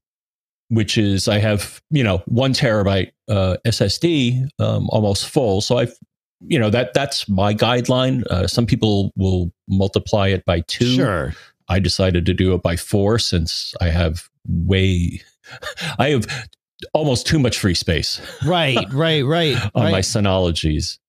which 0.69 0.97
is 0.97 1.27
I 1.27 1.39
have 1.39 1.81
you 1.89 2.03
know 2.03 2.21
one 2.25 2.53
terabyte 2.53 3.11
uh, 3.29 3.57
SSD 3.65 4.49
um, 4.59 4.89
almost 4.89 5.27
full. 5.27 5.61
So 5.61 5.77
I've 5.77 5.95
you 6.41 6.59
know 6.59 6.69
that 6.69 6.93
that's 6.93 7.27
my 7.27 7.53
guideline. 7.53 8.25
Uh, 8.27 8.47
some 8.47 8.65
people 8.65 9.11
will 9.15 9.51
multiply 9.67 10.27
it 10.27 10.45
by 10.45 10.61
two. 10.67 10.95
Sure. 10.95 11.33
I 11.69 11.79
decided 11.79 12.25
to 12.25 12.33
do 12.33 12.53
it 12.53 12.61
by 12.61 12.75
four 12.75 13.19
since 13.19 13.73
I 13.81 13.89
have 13.89 14.29
way, 14.47 15.21
I 15.99 16.09
have 16.09 16.25
almost 16.93 17.27
too 17.27 17.39
much 17.39 17.57
free 17.59 17.73
space. 17.73 18.21
Right, 18.45 18.77
right, 18.93 19.25
right. 19.25 19.55
on 19.75 19.83
right. 19.83 19.91
my 19.91 19.99
Synologies. 20.01 20.99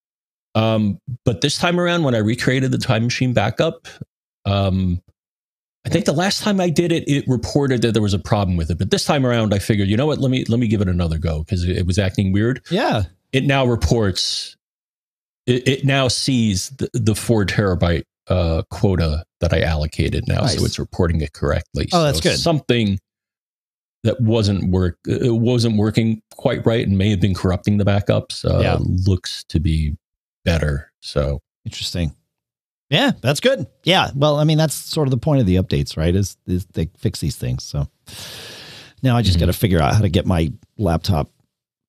Um, 0.54 0.98
but 1.24 1.40
this 1.40 1.58
time 1.58 1.78
around, 1.78 2.02
when 2.04 2.14
I 2.14 2.18
recreated 2.18 2.72
the 2.72 2.78
time 2.78 3.04
machine 3.04 3.32
backup, 3.32 3.86
um, 4.44 5.00
I 5.84 5.90
think 5.90 6.04
the 6.04 6.12
last 6.12 6.42
time 6.42 6.60
I 6.60 6.68
did 6.68 6.92
it, 6.92 7.08
it 7.08 7.24
reported 7.28 7.82
that 7.82 7.92
there 7.92 8.02
was 8.02 8.14
a 8.14 8.18
problem 8.18 8.56
with 8.56 8.70
it. 8.70 8.78
But 8.78 8.90
this 8.90 9.04
time 9.04 9.24
around, 9.24 9.54
I 9.54 9.58
figured, 9.58 9.88
you 9.88 9.96
know 9.96 10.06
what? 10.06 10.18
Let 10.18 10.30
me 10.30 10.44
let 10.46 10.58
me 10.58 10.66
give 10.68 10.80
it 10.80 10.88
another 10.88 11.16
go 11.18 11.40
because 11.40 11.64
it, 11.64 11.86
was 11.86 11.98
acting 11.98 12.32
weird. 12.32 12.62
yeah. 12.70 13.04
It 13.32 13.44
now 13.44 13.66
reports. 13.66 14.56
It, 15.46 15.68
it 15.68 15.84
now 15.84 16.08
sees 16.08 16.70
the, 16.70 16.90
the 16.94 17.14
four 17.14 17.44
terabyte 17.46 18.04
uh, 18.28 18.62
quota 18.70 19.24
that 19.40 19.52
I 19.52 19.60
allocated 19.60 20.24
now, 20.26 20.40
Nice. 20.42 20.58
so 20.58 20.64
it's 20.64 20.78
reporting 20.78 21.20
it 21.20 21.32
correctly. 21.32 21.88
Oh, 21.92 22.02
that's 22.02 22.18
So 22.18 22.30
good. 22.30 22.38
Something 22.38 22.98
that 24.04 24.20
wasn't 24.20 24.70
work 24.70 24.98
it 25.06 25.34
wasn't 25.34 25.76
working 25.76 26.22
quite 26.32 26.64
right 26.66 26.86
and 26.86 26.96
may 26.96 27.10
have 27.10 27.20
been 27.20 27.34
corrupting 27.34 27.78
the 27.78 27.84
backups. 27.84 28.44
Uh, 28.44 28.60
Yeah. 28.60 28.76
looks 28.80 29.44
to 29.44 29.58
be 29.60 29.96
better. 30.44 30.92
So 31.00 31.40
Interesting. 31.64 32.14
Yeah, 32.90 33.10
that's 33.20 33.40
good. 33.40 33.66
Yeah. 33.84 34.10
Well, 34.14 34.36
I 34.38 34.44
mean, 34.44 34.56
that's 34.56 34.72
sort 34.74 35.06
of 35.06 35.10
the 35.10 35.18
point 35.18 35.40
of 35.40 35.46
the 35.46 35.56
updates, 35.56 35.96
right? 35.98 36.14
Is, 36.14 36.38
is 36.46 36.64
they 36.72 36.88
fix 36.96 37.20
these 37.20 37.36
things. 37.36 37.62
So 37.64 37.86
now 39.02 39.16
I 39.16 39.20
just 39.22 39.36
Mhm. 39.36 39.40
got 39.40 39.46
to 39.46 39.52
figure 39.52 39.80
out 39.82 39.94
how 39.94 40.00
to 40.00 40.08
get 40.08 40.24
my 40.24 40.50
laptop 40.78 41.30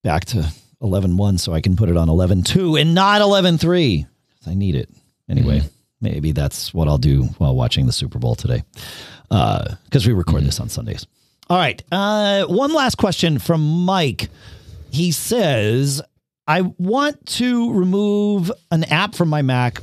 back 0.04 0.26
to 0.26 0.52
11.1 0.82 1.38
so 1.40 1.54
I 1.54 1.62
can 1.62 1.78
put 1.78 1.88
it 1.88 1.96
on 1.96 2.10
11.2 2.10 2.76
and 2.76 2.94
not 2.94 3.22
11.3. 3.22 4.06
I 4.46 4.54
need 4.54 4.76
it. 4.76 4.90
Anyway, 5.30 5.62
maybe 6.02 6.34
that's 6.34 6.74
what 6.74 6.90
I'll 6.90 6.98
do 6.98 7.24
while 7.38 7.56
watching 7.56 7.86
the 7.86 7.94
Super 7.94 8.20
Bowl 8.20 8.36
today. 8.36 8.64
Because 9.30 10.06
we 10.06 10.12
record 10.12 10.44
this 10.44 10.60
on 10.60 10.68
Sundays. 10.68 11.06
All 11.50 11.58
right. 11.58 11.82
Uh, 11.92 12.46
one 12.46 12.74
last 12.74 12.96
question 12.96 13.40
from 13.40 13.86
Mike. 13.86 14.30
He 14.92 15.12
says, 15.12 16.02
I 16.48 16.62
want 16.62 17.26
to 17.38 17.74
remove 17.74 18.52
an 18.72 18.84
app 18.86 19.16
from 19.16 19.30
my 19.30 19.42
Mac 19.42 19.82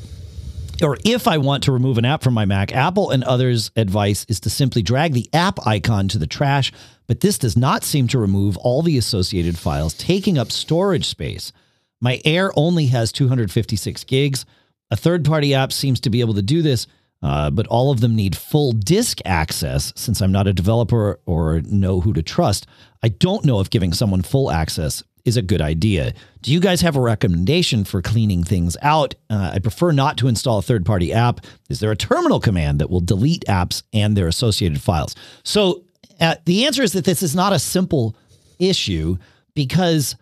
or 0.83 0.99
if 1.05 1.27
I 1.27 1.39
want 1.39 1.63
to 1.65 1.73
remove 1.73 1.99
an 1.99 2.05
app 2.05 2.23
from 2.23 2.35
my 2.35 2.45
Mac, 2.45 2.75
Apple 2.75 3.11
and 3.11 3.25
others' 3.25 3.71
advice 3.77 4.27
is 4.29 4.41
to 4.41 4.51
simply 4.51 4.83
drag 4.83 5.13
the 5.13 5.29
app 5.33 5.67
icon 5.67 6.09
to 6.09 6.19
the 6.19 6.27
trash, 6.27 6.73
but 7.07 7.21
this 7.21 7.39
does 7.39 7.57
not 7.57 7.85
seem 7.85 8.09
to 8.09 8.19
remove 8.19 8.57
all 8.59 8.83
the 8.83 8.99
associated 8.99 9.59
files 9.59 9.95
taking 9.95 10.37
up 10.37 10.53
storage 10.53 11.07
space. 11.07 11.53
My 12.01 12.21
Air 12.25 12.53
only 12.57 12.87
has 12.87 13.11
256 13.13 14.05
gigs. 14.05 14.45
A 14.91 14.97
third 14.97 15.25
party 15.25 15.55
app 15.55 15.73
seems 15.73 16.01
to 16.01 16.11
be 16.11 16.21
able 16.21 16.35
to 16.35 16.43
do 16.43 16.63
this, 16.63 16.87
uh, 17.27 17.51
but 17.51 17.67
all 17.67 17.91
of 17.91 18.01
them 18.01 18.15
need 18.15 18.37
full 18.37 18.71
disk 18.71 19.19
access 19.25 19.93
since 19.97 20.21
I'm 20.21 20.31
not 20.31 20.47
a 20.47 20.53
developer 20.53 21.19
or 21.27 21.61
know 21.63 22.01
who 22.01 22.13
to 22.13 22.23
trust. 22.23 22.69
I 23.03 23.09
don't 23.09 23.45
know 23.45 23.59
if 23.59 23.69
giving 23.69 23.93
someone 23.93 24.23
full 24.23 24.49
access 24.49 25.03
is 25.25 25.37
a 25.37 25.43
good 25.43 25.61
idea. 25.61 26.15
Do 26.43 26.53
you 26.53 26.61
guys 26.61 26.83
have 26.83 26.95
a 26.95 27.01
recommendation 27.01 27.83
for 27.83 28.01
cleaning 28.01 28.45
things 28.45 28.77
out? 28.81 29.17
Uh, 29.29 29.51
I 29.55 29.59
prefer 29.59 29.91
not 29.91 30.19
to 30.19 30.29
install 30.29 30.59
a 30.59 30.63
third 30.63 30.87
party 30.87 31.13
app. 31.13 31.41
Is 31.69 31.81
there 31.81 31.91
a 31.91 31.97
terminal 31.97 32.39
command 32.39 32.79
that 32.79 32.91
will 32.91 33.01
delete 33.01 33.45
apps 33.47 33.83
and 33.93 34.17
their 34.17 34.29
associated 34.29 34.81
files? 34.81 35.17
So 35.43 35.83
uh, 36.21 36.37
the 36.45 36.67
answer 36.67 36.85
is 36.85 36.93
that 36.93 37.05
this 37.05 37.25
is 37.25 37.35
not 37.35 37.53
a 37.53 37.59
simple 37.59 38.15
issue 38.61 39.17
because 39.55 40.15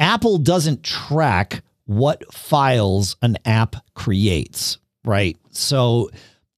Apple 0.00 0.38
doesn't 0.38 0.82
track 0.82 1.62
what 1.84 2.32
files 2.32 3.16
an 3.20 3.36
app 3.44 3.76
creates, 3.92 4.78
right? 5.04 5.36
So 5.50 6.08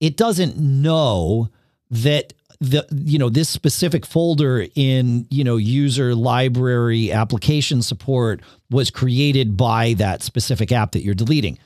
it 0.01 0.17
doesn't 0.17 0.57
know 0.57 1.49
that 1.91 2.33
the 2.61 2.87
you 2.93 3.19
know 3.19 3.31
this 3.31 3.49
specific 3.49 4.05
folder 4.05 4.67
in 4.75 5.27
you 5.31 5.45
know 5.45 5.57
user 5.57 6.15
library 6.15 7.11
application 7.11 7.81
support 7.81 8.41
was 8.71 8.91
created 8.91 9.57
by 9.57 9.95
that 9.95 10.23
specific 10.23 10.71
app 10.73 10.93
that 10.93 11.03
you're 11.03 11.15
deleting. 11.15 11.59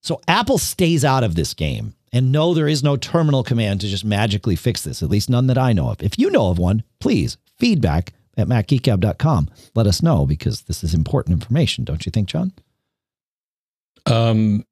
So 0.00 0.20
Apple 0.28 0.58
stays 0.58 1.04
out 1.04 1.24
of 1.24 1.34
this 1.34 1.54
game. 1.54 1.94
And 2.10 2.32
no, 2.32 2.54
there 2.54 2.68
is 2.68 2.82
no 2.82 2.96
terminal 2.96 3.42
command 3.42 3.82
to 3.82 3.86
just 3.86 4.02
magically 4.02 4.56
fix 4.56 4.82
this, 4.82 5.02
at 5.02 5.10
least 5.10 5.28
none 5.28 5.46
that 5.48 5.58
I 5.58 5.74
know 5.74 5.90
of. 5.90 6.02
If 6.02 6.18
you 6.18 6.30
know 6.30 6.48
of 6.48 6.58
one, 6.58 6.82
please 7.00 7.36
feedback 7.58 8.14
at 8.38 8.46
macgeekgab.com. 8.46 9.50
Let 9.74 9.86
us 9.86 10.02
know 10.02 10.24
because 10.24 10.62
this 10.62 10.82
is 10.82 10.94
important 10.94 11.34
information, 11.34 11.84
don't 11.84 12.06
you 12.06 12.10
think, 12.10 12.28
John? 12.28 12.52
um, 14.06 14.64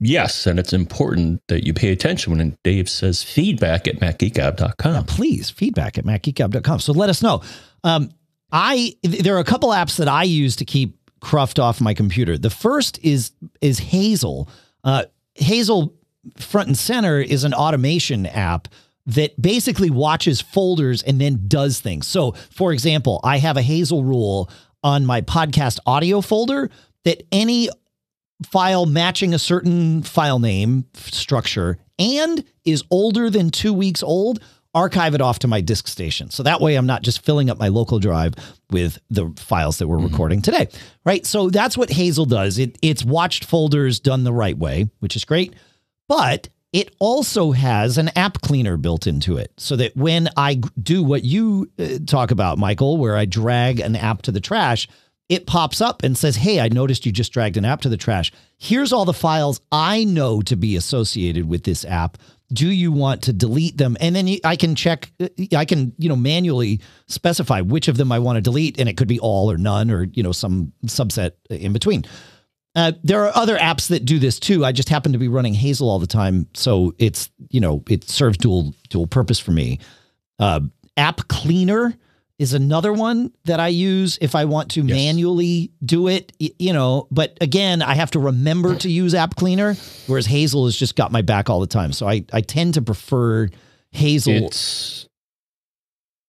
yes, 0.00 0.46
and 0.46 0.58
it's 0.58 0.72
important 0.72 1.40
that 1.48 1.64
you 1.66 1.72
pay 1.72 1.92
attention 1.92 2.36
when 2.36 2.56
Dave 2.64 2.88
says 2.88 3.22
feedback 3.22 3.86
at 3.86 4.00
Yeah, 4.00 4.12
macgeekgab.com. 4.12 5.04
please 5.06 5.50
feedback 5.50 5.98
at 5.98 6.04
macgeekgab.com. 6.04 6.80
So 6.80 6.92
let 6.92 7.08
us 7.10 7.22
know. 7.22 7.42
Um, 7.84 8.10
I 8.52 8.94
there 9.02 9.36
are 9.36 9.40
a 9.40 9.44
couple 9.44 9.68
apps 9.70 9.96
that 9.98 10.08
I 10.08 10.24
use 10.24 10.56
to 10.56 10.64
keep 10.64 10.96
cruft 11.20 11.58
off 11.58 11.80
my 11.80 11.94
computer. 11.94 12.36
The 12.36 12.50
first 12.50 12.98
is 13.02 13.32
is 13.60 13.78
Hazel. 13.78 14.48
Uh, 14.82 15.04
Hazel 15.34 15.94
front 16.36 16.66
and 16.68 16.76
center 16.76 17.20
is 17.20 17.44
an 17.44 17.54
automation 17.54 18.26
app 18.26 18.68
that 19.06 19.40
basically 19.40 19.90
watches 19.90 20.40
folders 20.40 21.02
and 21.02 21.20
then 21.20 21.44
does 21.46 21.80
things. 21.80 22.06
So, 22.06 22.32
for 22.50 22.72
example, 22.72 23.20
I 23.24 23.38
have 23.38 23.56
a 23.56 23.62
Hazel 23.62 24.04
rule 24.04 24.50
on 24.82 25.06
my 25.06 25.20
podcast 25.22 25.78
audio 25.86 26.20
folder 26.20 26.70
that 27.04 27.22
any 27.32 27.68
file 28.46 28.86
matching 28.86 29.34
a 29.34 29.38
certain 29.38 30.02
file 30.02 30.38
name 30.38 30.86
structure 30.94 31.78
and 31.98 32.44
is 32.64 32.84
older 32.90 33.30
than 33.30 33.50
two 33.50 33.72
weeks 33.72 34.02
old, 34.02 34.40
archive 34.74 35.14
it 35.14 35.20
off 35.20 35.40
to 35.40 35.48
my 35.48 35.60
disk 35.60 35.88
station. 35.88 36.30
So 36.30 36.42
that 36.44 36.60
way 36.60 36.76
I'm 36.76 36.86
not 36.86 37.02
just 37.02 37.24
filling 37.24 37.50
up 37.50 37.58
my 37.58 37.68
local 37.68 37.98
drive 37.98 38.34
with 38.70 38.98
the 39.10 39.32
files 39.36 39.78
that 39.78 39.88
we're 39.88 39.98
recording 39.98 40.42
today. 40.42 40.68
Right. 41.04 41.26
So 41.26 41.50
that's 41.50 41.76
what 41.76 41.90
Hazel 41.90 42.26
does. 42.26 42.58
It 42.58 42.78
it's 42.82 43.04
watched 43.04 43.44
folders 43.44 44.00
done 44.00 44.24
the 44.24 44.32
right 44.32 44.56
way, 44.56 44.88
which 45.00 45.16
is 45.16 45.24
great. 45.24 45.54
But 46.08 46.48
it 46.72 46.94
also 47.00 47.50
has 47.50 47.98
an 47.98 48.10
app 48.16 48.40
cleaner 48.42 48.76
built 48.76 49.06
into 49.06 49.36
it 49.36 49.52
so 49.56 49.74
that 49.76 49.96
when 49.96 50.28
I 50.36 50.60
do 50.80 51.02
what 51.02 51.24
you 51.24 51.68
uh, 51.78 51.98
talk 52.06 52.30
about, 52.30 52.58
Michael, 52.58 52.96
where 52.96 53.16
I 53.16 53.24
drag 53.24 53.80
an 53.80 53.96
app 53.96 54.22
to 54.22 54.32
the 54.32 54.40
trash, 54.40 54.86
it 55.30 55.46
pops 55.46 55.80
up 55.80 56.02
and 56.02 56.18
says, 56.18 56.36
Hey, 56.36 56.60
I 56.60 56.68
noticed 56.68 57.06
you 57.06 57.12
just 57.12 57.32
dragged 57.32 57.56
an 57.56 57.64
app 57.64 57.80
to 57.82 57.88
the 57.88 57.96
trash. 57.96 58.32
Here's 58.58 58.92
all 58.92 59.04
the 59.06 59.14
files 59.14 59.60
I 59.72 60.04
know 60.04 60.42
to 60.42 60.56
be 60.56 60.76
associated 60.76 61.48
with 61.48 61.62
this 61.62 61.84
app. 61.84 62.18
Do 62.52 62.68
you 62.68 62.90
want 62.90 63.22
to 63.22 63.32
delete 63.32 63.78
them? 63.78 63.96
And 64.00 64.16
then 64.16 64.28
I 64.44 64.56
can 64.56 64.74
check, 64.74 65.12
I 65.56 65.64
can, 65.64 65.92
you 65.98 66.08
know, 66.08 66.16
manually 66.16 66.80
specify 67.06 67.60
which 67.60 67.86
of 67.86 67.96
them 67.96 68.10
I 68.10 68.18
want 68.18 68.38
to 68.38 68.40
delete. 68.40 68.80
And 68.80 68.88
it 68.88 68.96
could 68.96 69.06
be 69.06 69.20
all 69.20 69.52
or 69.52 69.56
none 69.56 69.88
or, 69.92 70.02
you 70.12 70.24
know, 70.24 70.32
some 70.32 70.72
subset 70.86 71.32
in 71.48 71.72
between. 71.72 72.04
Uh, 72.74 72.92
there 73.04 73.24
are 73.24 73.32
other 73.36 73.56
apps 73.56 73.88
that 73.88 74.04
do 74.04 74.18
this 74.18 74.40
too. 74.40 74.64
I 74.64 74.72
just 74.72 74.88
happen 74.88 75.12
to 75.12 75.18
be 75.18 75.28
running 75.28 75.54
Hazel 75.54 75.88
all 75.88 75.98
the 75.98 76.06
time, 76.06 76.46
so 76.54 76.94
it's 76.98 77.28
you 77.48 77.60
know 77.60 77.82
it 77.90 78.08
serves 78.08 78.38
dual 78.38 78.76
dual 78.90 79.08
purpose 79.08 79.40
for 79.40 79.50
me. 79.50 79.80
Uh, 80.38 80.60
App 80.96 81.26
Cleaner 81.26 81.96
is 82.40 82.54
another 82.54 82.92
one 82.92 83.30
that 83.44 83.60
I 83.60 83.68
use 83.68 84.18
if 84.20 84.34
I 84.34 84.46
want 84.46 84.70
to 84.72 84.80
Yes. 84.80 84.96
manually 84.96 85.70
do 85.84 86.08
it. 86.08 86.32
You 86.38 86.72
know, 86.72 87.06
but 87.10 87.36
again, 87.40 87.82
I 87.82 87.94
have 87.94 88.10
to 88.12 88.18
remember 88.18 88.74
to 88.76 88.90
use 88.90 89.14
App 89.14 89.36
Cleaner, 89.36 89.76
whereas 90.08 90.26
Hazel 90.26 90.64
has 90.64 90.74
just 90.74 90.96
got 90.96 91.12
my 91.12 91.22
back 91.22 91.48
all 91.50 91.60
the 91.60 91.66
time. 91.68 91.92
So 91.92 92.08
I 92.08 92.24
I 92.32 92.40
tend 92.40 92.74
to 92.74 92.82
prefer 92.82 93.48
Hazel. 93.92 94.32
It's 94.46 95.06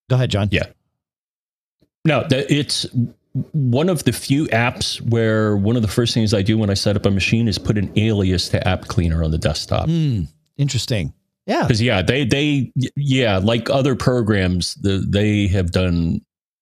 Go 0.09 0.15
ahead, 0.17 0.29
John. 0.29 0.49
Yeah. 0.51 0.65
no, 2.05 2.27
it's 2.29 2.85
one 3.53 3.88
of 3.88 4.03
the 4.03 4.11
few 4.11 4.47
apps 4.47 4.99
where 5.09 5.55
one 5.55 5.77
of 5.77 5.81
the 5.81 5.88
first 5.88 6.13
things 6.13 6.33
I 6.33 6.41
do 6.41 6.57
when 6.57 6.69
I 6.69 6.73
set 6.73 6.97
up 6.97 7.05
a 7.05 7.11
machine 7.11 7.47
is 7.47 7.57
put 7.57 7.77
an 7.77 7.89
alias 7.95 8.49
to 8.49 8.67
App 8.67 8.88
Cleaner 8.89 9.23
on 9.23 9.31
the 9.31 9.38
desktop. 9.38 9.88
Hmm. 9.88 10.23
interesting. 10.57 11.13
Yeah. 11.45 11.63
Because 11.63 11.81
yeah, 11.81 12.01
they 12.01 12.23
they 12.23 12.72
yeah, 12.95 13.38
like 13.38 13.69
other 13.69 13.95
programs, 13.95 14.76
the, 14.76 15.03
they 15.07 15.47
have 15.47 15.72
done 15.72 16.22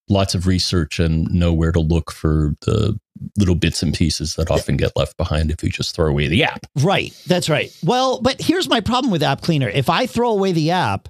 lots 0.09 0.33
of 0.33 0.47
research 0.47 0.99
and 0.99 1.31
know 1.31 1.53
where 1.53 1.71
to 1.71 1.79
look 1.79 2.11
for 2.11 2.55
the 2.61 2.99
little 3.37 3.55
bits 3.55 3.83
and 3.83 3.93
pieces 3.93 4.35
that 4.35 4.49
often 4.49 4.77
get 4.77 4.91
left 4.95 5.15
behind 5.17 5.51
if 5.51 5.61
you 5.63 5.69
just 5.69 5.95
throw 5.95 6.07
away 6.07 6.27
the 6.27 6.43
app. 6.43 6.65
Right. 6.81 7.13
That's 7.27 7.49
right. 7.49 7.71
Well, 7.83 8.21
but 8.21 8.41
here's 8.41 8.67
my 8.69 8.81
problem 8.81 9.11
with 9.11 9.21
App 9.21 9.41
Cleaner. 9.41 9.69
If 9.69 9.89
I 9.89 10.07
throw 10.07 10.31
away 10.31 10.51
the 10.51 10.71
app 10.71 11.09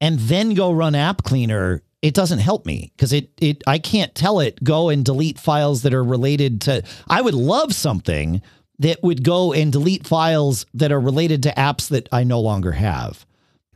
and 0.00 0.18
then 0.18 0.54
go 0.54 0.72
run 0.72 0.94
App 0.94 1.22
Cleaner, 1.22 1.82
it 2.02 2.14
doesn't 2.14 2.38
help 2.38 2.64
me 2.64 2.92
because 2.96 3.12
it 3.12 3.30
it 3.40 3.62
I 3.66 3.78
can't 3.78 4.14
tell 4.14 4.40
it 4.40 4.62
go 4.64 4.88
and 4.88 5.04
delete 5.04 5.38
files 5.38 5.82
that 5.82 5.92
are 5.92 6.04
related 6.04 6.62
to 6.62 6.82
I 7.08 7.20
would 7.20 7.34
love 7.34 7.74
something 7.74 8.40
that 8.80 9.02
would 9.02 9.22
go 9.22 9.52
and 9.52 9.70
delete 9.70 10.06
files 10.06 10.66
that 10.74 10.90
are 10.90 11.00
related 11.00 11.42
to 11.44 11.52
apps 11.52 11.88
that 11.90 12.08
I 12.10 12.24
no 12.24 12.40
longer 12.40 12.72
have. 12.72 13.24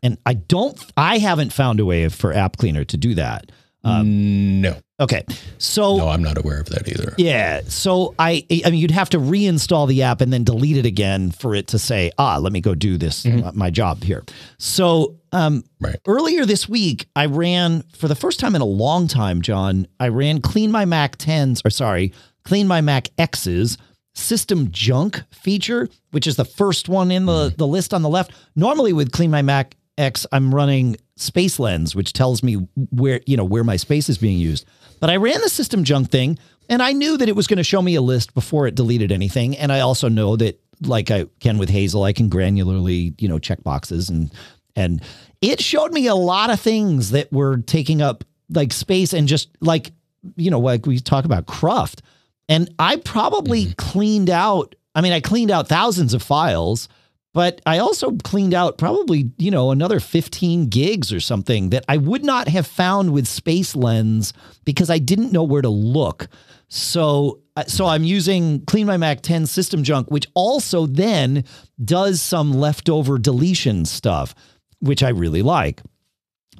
And 0.02 0.18
I 0.26 0.34
don't 0.34 0.78
I 0.96 1.18
haven't 1.18 1.52
found 1.52 1.78
a 1.78 1.84
way 1.84 2.08
for 2.08 2.32
App 2.32 2.56
Cleaner 2.56 2.84
to 2.84 2.96
do 2.96 3.14
that. 3.14 3.52
Um, 3.84 4.62
no. 4.62 4.78
Okay. 4.98 5.24
So 5.58 5.96
No, 5.96 6.08
I'm 6.08 6.22
not 6.22 6.38
aware 6.38 6.58
of 6.58 6.70
that 6.70 6.88
either. 6.88 7.14
Yeah. 7.18 7.60
So 7.68 8.14
I 8.18 8.46
I 8.64 8.70
mean 8.70 8.80
you'd 8.80 8.90
have 8.90 9.10
to 9.10 9.18
reinstall 9.18 9.86
the 9.86 10.02
app 10.02 10.22
and 10.22 10.32
then 10.32 10.42
delete 10.42 10.78
it 10.78 10.86
again 10.86 11.30
for 11.30 11.54
it 11.54 11.68
to 11.68 11.78
say, 11.78 12.10
"Ah, 12.18 12.38
let 12.38 12.52
me 12.52 12.62
go 12.62 12.74
do 12.74 12.96
this 12.96 13.24
mm-hmm. 13.24 13.56
my 13.58 13.70
job 13.70 14.02
here." 14.02 14.24
So, 14.58 15.16
um 15.32 15.64
right. 15.80 15.96
earlier 16.06 16.46
this 16.46 16.66
week 16.66 17.06
I 17.14 17.26
ran 17.26 17.82
for 17.94 18.08
the 18.08 18.14
first 18.14 18.40
time 18.40 18.54
in 18.54 18.62
a 18.62 18.66
long 18.66 19.06
time, 19.06 19.42
John, 19.42 19.86
I 20.00 20.08
ran 20.08 20.40
clean 20.40 20.70
my 20.70 20.86
Mac 20.86 21.18
10s 21.18 21.60
or 21.64 21.70
sorry, 21.70 22.14
clean 22.44 22.66
my 22.66 22.80
Mac 22.80 23.08
X's 23.18 23.76
system 24.14 24.70
junk 24.70 25.22
feature, 25.30 25.88
which 26.12 26.26
is 26.26 26.36
the 26.36 26.44
first 26.44 26.88
one 26.88 27.10
in 27.10 27.26
the 27.26 27.52
the 27.56 27.66
list 27.66 27.92
on 27.92 28.02
the 28.02 28.08
left. 28.08 28.32
Normally 28.56 28.92
with 28.92 29.12
clean 29.12 29.30
my 29.30 29.42
Mac 29.42 29.76
X, 29.98 30.26
I'm 30.32 30.54
running 30.54 30.96
Space 31.16 31.58
Lens, 31.58 31.94
which 31.94 32.12
tells 32.12 32.42
me 32.42 32.54
where, 32.90 33.20
you 33.26 33.36
know, 33.36 33.44
where 33.44 33.64
my 33.64 33.76
space 33.76 34.08
is 34.08 34.18
being 34.18 34.38
used. 34.38 34.66
But 35.00 35.10
I 35.10 35.16
ran 35.16 35.40
the 35.40 35.48
system 35.48 35.84
junk 35.84 36.10
thing 36.10 36.38
and 36.68 36.82
I 36.82 36.92
knew 36.92 37.16
that 37.16 37.28
it 37.28 37.36
was 37.36 37.46
going 37.46 37.58
to 37.58 37.64
show 37.64 37.82
me 37.82 37.94
a 37.94 38.02
list 38.02 38.34
before 38.34 38.66
it 38.66 38.74
deleted 38.74 39.12
anything. 39.12 39.56
And 39.56 39.70
I 39.70 39.80
also 39.80 40.08
know 40.08 40.36
that 40.36 40.60
like 40.82 41.10
I 41.10 41.26
can 41.40 41.58
with 41.58 41.68
Hazel, 41.68 42.04
I 42.04 42.12
can 42.12 42.30
granularly, 42.30 43.20
you 43.20 43.28
know, 43.28 43.38
check 43.38 43.62
boxes 43.62 44.08
and 44.08 44.32
and 44.76 45.02
it 45.40 45.60
showed 45.60 45.92
me 45.92 46.06
a 46.08 46.14
lot 46.14 46.50
of 46.50 46.58
things 46.58 47.10
that 47.12 47.32
were 47.32 47.58
taking 47.58 48.02
up 48.02 48.24
like 48.50 48.72
space 48.72 49.12
and 49.12 49.28
just 49.28 49.50
like, 49.60 49.92
you 50.36 50.50
know, 50.50 50.58
like 50.58 50.86
we 50.86 50.98
talk 50.98 51.24
about 51.24 51.46
cruft. 51.46 52.02
And 52.48 52.72
I 52.78 52.96
probably 52.96 53.64
mm-hmm. 53.64 53.72
cleaned 53.72 54.30
out, 54.30 54.74
I 54.94 55.00
mean, 55.00 55.12
I 55.12 55.20
cleaned 55.20 55.50
out 55.50 55.68
thousands 55.68 56.14
of 56.14 56.22
files 56.22 56.88
but 57.34 57.60
I 57.66 57.78
also 57.78 58.12
cleaned 58.22 58.54
out 58.54 58.78
probably, 58.78 59.32
you 59.38 59.50
know, 59.50 59.72
another 59.72 59.98
15 59.98 60.68
gigs 60.68 61.12
or 61.12 61.18
something 61.18 61.70
that 61.70 61.84
I 61.88 61.96
would 61.96 62.24
not 62.24 62.46
have 62.46 62.66
found 62.66 63.12
with 63.12 63.26
Space 63.26 63.74
Lens 63.74 64.32
because 64.64 64.88
I 64.88 64.98
didn't 64.98 65.32
know 65.32 65.42
where 65.42 65.60
to 65.60 65.68
look. 65.68 66.28
So 66.68 67.40
uh, 67.56 67.64
so 67.64 67.86
I'm 67.86 68.04
using 68.04 68.64
Clean 68.66 68.86
My 68.86 68.96
Mac 68.96 69.20
10 69.20 69.46
system 69.46 69.82
junk, 69.82 70.10
which 70.10 70.26
also 70.34 70.86
then 70.86 71.44
does 71.84 72.22
some 72.22 72.52
leftover 72.52 73.18
deletion 73.18 73.84
stuff, 73.84 74.34
which 74.80 75.02
I 75.02 75.10
really 75.10 75.42
like 75.42 75.82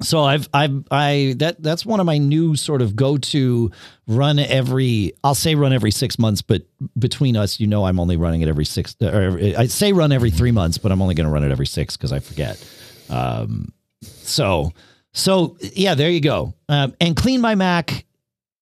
so 0.01 0.21
I've 0.21 0.49
I've 0.53 0.83
I 0.91 1.35
that 1.37 1.61
that's 1.61 1.85
one 1.85 1.99
of 1.99 2.05
my 2.05 2.17
new 2.17 2.55
sort 2.55 2.81
of 2.81 2.95
go 2.95 3.17
to 3.17 3.71
run 4.07 4.39
every 4.39 5.13
I'll 5.23 5.35
say 5.35 5.55
run 5.55 5.73
every 5.73 5.91
six 5.91 6.19
months, 6.19 6.41
but 6.41 6.63
between 6.99 7.37
us, 7.37 7.59
you 7.59 7.67
know, 7.67 7.85
I'm 7.85 7.99
only 7.99 8.17
running 8.17 8.41
it 8.41 8.49
every 8.49 8.65
six. 8.65 8.95
Or 9.01 9.39
I 9.57 9.67
say 9.67 9.93
run 9.93 10.11
every 10.11 10.31
three 10.31 10.51
months, 10.51 10.77
but 10.77 10.91
I'm 10.91 11.01
only 11.01 11.15
going 11.15 11.27
to 11.27 11.33
run 11.33 11.43
it 11.43 11.51
every 11.51 11.67
six 11.67 11.95
because 11.95 12.11
I 12.11 12.19
forget. 12.19 12.63
Um, 13.09 13.71
so 14.01 14.71
so 15.13 15.57
yeah, 15.61 15.95
there 15.95 16.09
you 16.09 16.21
go. 16.21 16.53
Um, 16.67 16.93
and 16.99 17.15
clean 17.15 17.41
my 17.41 17.55
Mac. 17.55 18.05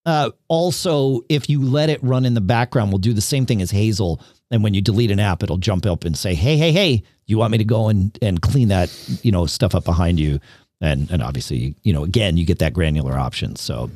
Uh, 0.05 0.31
also, 0.49 1.21
if 1.29 1.49
you 1.49 1.61
let 1.63 1.89
it 1.89 2.03
run 2.03 2.25
in 2.25 2.33
the 2.33 2.41
background, 2.41 2.91
will 2.91 2.99
do 2.99 3.13
the 3.13 3.21
same 3.21 3.45
thing 3.45 3.61
as 3.61 3.71
Hazel. 3.71 4.21
And 4.51 4.63
when 4.63 4.73
you 4.73 4.81
delete 4.81 5.11
an 5.11 5.19
app, 5.19 5.41
it'll 5.41 5.57
jump 5.57 5.85
up 5.85 6.03
and 6.03 6.15
say, 6.15 6.35
"Hey, 6.35 6.57
hey, 6.57 6.71
hey, 6.71 7.03
you 7.25 7.37
want 7.37 7.51
me 7.51 7.57
to 7.57 7.63
go 7.63 7.87
and 7.87 8.15
and 8.21 8.41
clean 8.41 8.67
that 8.67 8.93
you 9.23 9.31
know 9.31 9.45
stuff 9.47 9.73
up 9.73 9.83
behind 9.85 10.19
you?" 10.19 10.39
And 10.83 11.09
and 11.09 11.23
obviously 11.23 11.75
you 11.81 11.93
know 11.93 12.03
again 12.03 12.37
you 12.37 12.45
get 12.45 12.59
that 12.59 12.73
granular 12.73 13.17
option. 13.17 13.55
So 13.55 13.89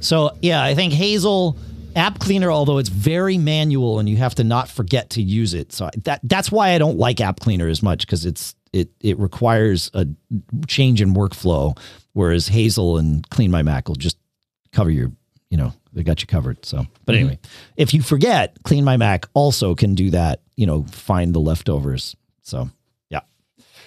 so 0.00 0.36
yeah 0.42 0.62
i 0.62 0.74
think 0.74 0.92
hazel 0.92 1.56
app 1.94 2.18
cleaner 2.18 2.50
although 2.50 2.78
it's 2.78 2.88
very 2.88 3.38
manual 3.38 3.98
and 3.98 4.08
you 4.08 4.16
have 4.16 4.34
to 4.34 4.44
not 4.44 4.68
forget 4.68 5.10
to 5.10 5.22
use 5.22 5.54
it. 5.54 5.72
So 5.72 5.88
that 6.04 6.20
that's 6.24 6.50
why 6.50 6.70
i 6.70 6.78
don't 6.78 6.98
like 6.98 7.20
app 7.20 7.40
cleaner 7.40 7.68
as 7.68 7.82
much 7.82 8.04
because 8.06 8.26
it's 8.26 8.54
it 8.72 8.90
it 9.00 9.18
requires 9.18 9.90
a 9.94 10.06
change 10.66 11.00
in 11.00 11.14
workflow 11.14 11.78
whereas 12.12 12.48
hazel 12.48 12.98
and 12.98 13.28
clean 13.30 13.50
my 13.50 13.62
mac 13.62 13.88
will 13.88 13.94
just 13.94 14.18
cover 14.72 14.90
your 14.90 15.12
you 15.48 15.56
know 15.56 15.72
they 15.94 16.02
got 16.02 16.22
you 16.22 16.26
covered. 16.26 16.64
So 16.64 16.86
but 17.06 17.12
mm-hmm. 17.12 17.20
anyway 17.20 17.38
if 17.76 17.94
you 17.94 18.02
forget 18.02 18.56
clean 18.64 18.82
my 18.84 18.96
mac 18.96 19.26
also 19.34 19.74
can 19.74 19.94
do 19.94 20.10
that 20.10 20.40
you 20.56 20.66
know 20.66 20.82
find 20.90 21.32
the 21.34 21.40
leftovers. 21.40 22.16
So 22.42 22.68
yeah. 23.10 23.20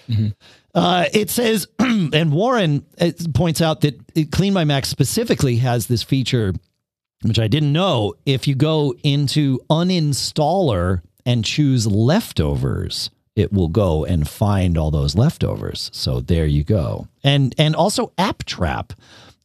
Mm-hmm. 0.08 0.30
Uh, 0.76 1.06
it 1.14 1.30
says, 1.30 1.68
and 1.80 2.34
Warren 2.34 2.86
uh, 3.00 3.12
points 3.34 3.62
out 3.62 3.82
that 3.82 3.98
Clean 4.32 4.54
My 4.54 4.66
Mac 4.66 4.86
specifically 4.86 5.56
has 5.58 5.88
this 5.88 6.04
feature, 6.04 6.54
which 7.24 7.40
I 7.40 7.48
didn't 7.48 7.72
know. 7.72 8.14
If 8.26 8.46
you 8.46 8.56
go 8.56 8.94
into 9.02 9.60
uninstaller 9.70 11.02
and 11.26 11.46
choose 11.46 11.88
leftovers, 11.88 13.10
it 13.38 13.54
will 13.54 13.70
go 13.70 14.04
and 14.04 14.28
find 14.28 14.78
all 14.78 14.92
those 14.92 15.16
leftovers. 15.16 15.90
So 15.94 16.20
there 16.20 16.46
you 16.46 16.64
go. 16.64 17.08
And 17.24 17.56
and 17.58 17.76
also 17.76 18.12
App 18.18 18.44
Trap. 18.44 18.94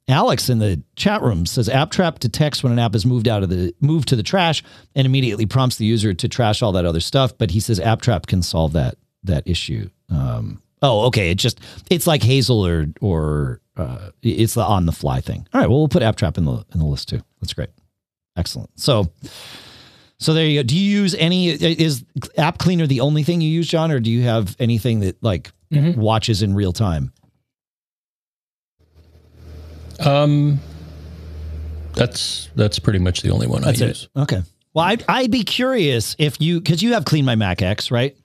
Alex 0.09 0.49
in 0.49 0.59
the 0.59 0.83
chat 0.97 1.23
room 1.23 1.47
says 1.47 1.69
App 1.69 1.93
Trap 1.93 2.19
detects 2.19 2.65
when 2.65 2.73
an 2.73 2.81
app 2.81 2.97
is 2.97 3.07
moved 3.07 3.29
out 3.29 3.45
of 3.45 3.49
the 3.49 3.73
moved 3.81 4.09
to 4.09 4.17
the 4.17 4.25
trash 4.25 4.65
and 4.97 5.07
immediately 5.07 5.47
prompts 5.47 5.77
the 5.77 5.85
user 5.85 6.13
to 6.13 6.29
trash 6.29 6.63
all 6.63 6.73
that 6.73 6.85
other 6.85 6.99
stuff. 6.99 7.39
But 7.39 7.53
he 7.53 7.61
says 7.61 7.79
App 7.79 8.03
Trap 8.03 8.27
can 8.27 8.43
solve 8.43 8.73
that 8.73 8.97
that 9.23 9.47
issue. 9.47 9.89
Um, 10.09 10.61
Oh, 10.83 11.07
okay. 11.07 11.31
It 11.31 11.37
just 11.37 11.61
it's 11.91 12.07
like 12.07 12.23
Hazel 12.23 12.67
or 12.67 12.87
or 13.01 13.61
uh, 13.77 14.11
it's 14.23 14.55
the 14.55 14.63
on 14.63 14.87
the 14.87 14.93
fly 14.93 15.21
thing. 15.21 15.47
All 15.53 15.61
right. 15.61 15.69
Well, 15.69 15.79
we'll 15.79 15.89
put 15.89 16.03
App 16.03 16.17
Trap 16.17 16.39
in 16.39 16.45
the 16.45 16.65
in 16.73 16.81
the 16.81 16.87
list 16.87 17.09
too. 17.09 17.21
That's 17.41 17.53
great. 17.53 17.71
Excellent. 18.37 18.71
So 18.79 19.11
so 20.21 20.35
there 20.35 20.45
you 20.45 20.61
go. 20.61 20.67
Do 20.67 20.77
you 20.77 21.01
use 21.01 21.15
any? 21.15 21.49
Is 21.49 22.05
App 22.37 22.59
Cleaner 22.59 22.87
the 22.87 23.01
only 23.01 23.23
thing 23.23 23.41
you 23.41 23.49
use, 23.49 23.67
John, 23.67 23.91
or 23.91 24.01
do 24.01 24.11
you 24.11 24.23
have 24.23 24.55
anything 24.59 25.01
that 25.01 25.23
like 25.23 25.51
mm-hmm. 25.73 25.99
watches 25.99 26.43
in 26.43 26.55
real 26.55 26.75
time? 26.75 27.13
Um, 29.99 30.61
that's 31.95 32.51
that's 32.55 32.79
pretty 32.79 32.99
much 32.99 33.23
the 33.23 33.31
only 33.31 33.47
one 33.47 33.63
that's 33.63 33.81
I 33.81 33.87
use. 33.87 34.09
It. 34.15 34.21
Okay. 34.21 34.43
Well, 34.75 34.85
I'd, 34.85 35.05
I'd 35.09 35.31
be 35.31 35.43
curious 35.43 36.15
if 36.19 36.41
you 36.41 36.61
because 36.61 36.83
you 36.83 36.93
have 36.93 37.05
Clean 37.07 37.25
My 37.25 37.35
Mac 37.35 37.63
X, 37.63 37.91
right? 37.91 38.17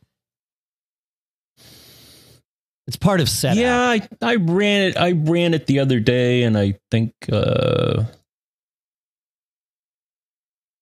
It's 2.87 2.97
part 2.97 3.19
of 3.19 3.29
set. 3.29 3.57
Yeah, 3.57 3.79
I, 3.79 4.07
I 4.21 4.35
ran 4.35 4.89
it. 4.89 4.97
I 4.97 5.13
ran 5.13 5.53
it 5.53 5.65
the 5.65 5.79
other 5.79 5.99
day, 5.99 6.43
and 6.43 6.55
I 6.57 6.77
think 6.91 7.13
uh, 7.31 8.03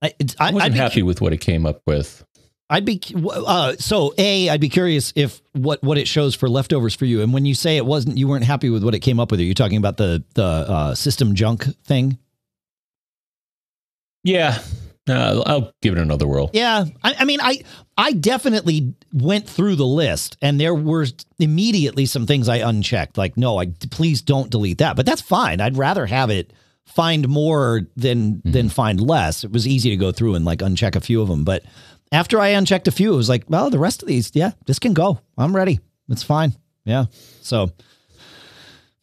I, 0.01 0.07
I, 0.07 0.49
I 0.49 0.51
wasn't 0.51 0.75
happy 0.75 1.01
cu- 1.01 1.05
with 1.05 1.21
what 1.21 1.31
it 1.31 1.37
came 1.37 1.65
up 1.65 1.81
with. 1.87 2.25
I'd 2.69 2.85
be 2.85 2.99
uh, 3.29 3.75
so 3.77 4.13
a. 4.17 4.49
I'd 4.49 4.59
be 4.59 4.67
curious 4.67 5.13
if 5.15 5.41
what 5.53 5.81
what 5.83 5.97
it 5.97 6.07
shows 6.07 6.35
for 6.35 6.49
leftovers 6.49 6.93
for 6.95 7.05
you. 7.05 7.21
And 7.21 7.33
when 7.33 7.45
you 7.45 7.55
say 7.55 7.77
it 7.77 7.85
wasn't, 7.85 8.17
you 8.17 8.27
weren't 8.27 8.45
happy 8.45 8.69
with 8.69 8.83
what 8.83 8.95
it 8.95 8.99
came 8.99 9.19
up 9.19 9.31
with. 9.31 9.39
Are 9.39 9.43
you 9.43 9.53
talking 9.53 9.77
about 9.77 9.97
the 9.97 10.23
the 10.33 10.43
uh, 10.43 10.95
system 10.95 11.35
junk 11.35 11.65
thing? 11.85 12.17
Yeah, 14.23 14.61
uh, 15.07 15.43
I'll 15.45 15.73
give 15.81 15.93
it 15.93 15.99
another 15.99 16.27
whirl. 16.27 16.49
Yeah, 16.53 16.85
I, 17.03 17.15
I, 17.19 17.25
mean, 17.25 17.39
I 17.41 17.63
I 17.97 18.13
definitely 18.13 18.93
went 19.11 19.49
through 19.49 19.75
the 19.75 19.85
list, 19.85 20.37
and 20.41 20.59
there 20.59 20.73
were 20.73 21.05
immediately 21.39 22.05
some 22.05 22.25
things 22.25 22.47
I 22.47 22.57
unchecked. 22.57 23.17
Like, 23.17 23.35
no, 23.35 23.59
I 23.59 23.67
please 23.91 24.21
don't 24.21 24.49
delete 24.49 24.77
that. 24.77 24.95
But 24.95 25.05
that's 25.05 25.21
fine. 25.21 25.59
I'd 25.59 25.77
rather 25.77 26.05
have 26.05 26.29
it 26.29 26.53
find 26.85 27.27
more 27.27 27.81
than 27.97 28.35
mm-hmm. 28.35 28.51
than 28.51 28.69
find 28.69 29.01
less. 29.01 29.43
It 29.43 29.51
was 29.51 29.67
easy 29.67 29.89
to 29.89 29.97
go 29.97 30.11
through 30.11 30.35
and 30.35 30.45
like 30.45 30.59
uncheck 30.59 30.95
a 30.95 31.01
few 31.01 31.21
of 31.21 31.27
them. 31.27 31.43
But 31.43 31.63
after 32.13 32.39
I 32.39 32.49
unchecked 32.49 32.87
a 32.87 32.91
few, 32.91 33.13
it 33.13 33.17
was 33.17 33.29
like, 33.29 33.43
well, 33.49 33.69
the 33.69 33.79
rest 33.79 34.03
of 34.03 34.07
these, 34.07 34.31
yeah, 34.33 34.51
this 34.67 34.79
can 34.79 34.93
go. 34.93 35.19
I'm 35.37 35.55
ready. 35.55 35.79
It's 36.09 36.23
fine. 36.23 36.53
Yeah. 36.85 37.05
So, 37.41 37.71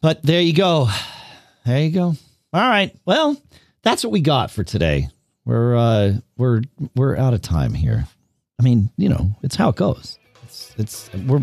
but 0.00 0.22
there 0.22 0.40
you 0.40 0.54
go. 0.54 0.88
There 1.66 1.82
you 1.82 1.90
go. 1.90 2.14
All 2.52 2.68
right. 2.68 2.96
Well, 3.04 3.36
that's 3.82 4.02
what 4.02 4.12
we 4.12 4.20
got 4.20 4.50
for 4.50 4.64
today 4.64 5.08
we're 5.44 5.76
uh, 5.76 6.12
we're 6.36 6.62
we're 6.94 7.16
out 7.16 7.34
of 7.34 7.42
time 7.42 7.74
here. 7.74 8.06
I 8.58 8.62
mean, 8.62 8.90
you 8.96 9.08
know, 9.08 9.30
it's 9.42 9.56
how 9.56 9.70
it 9.70 9.76
goes. 9.76 10.18
It's 10.44 10.74
it's 10.76 11.10
we're 11.26 11.40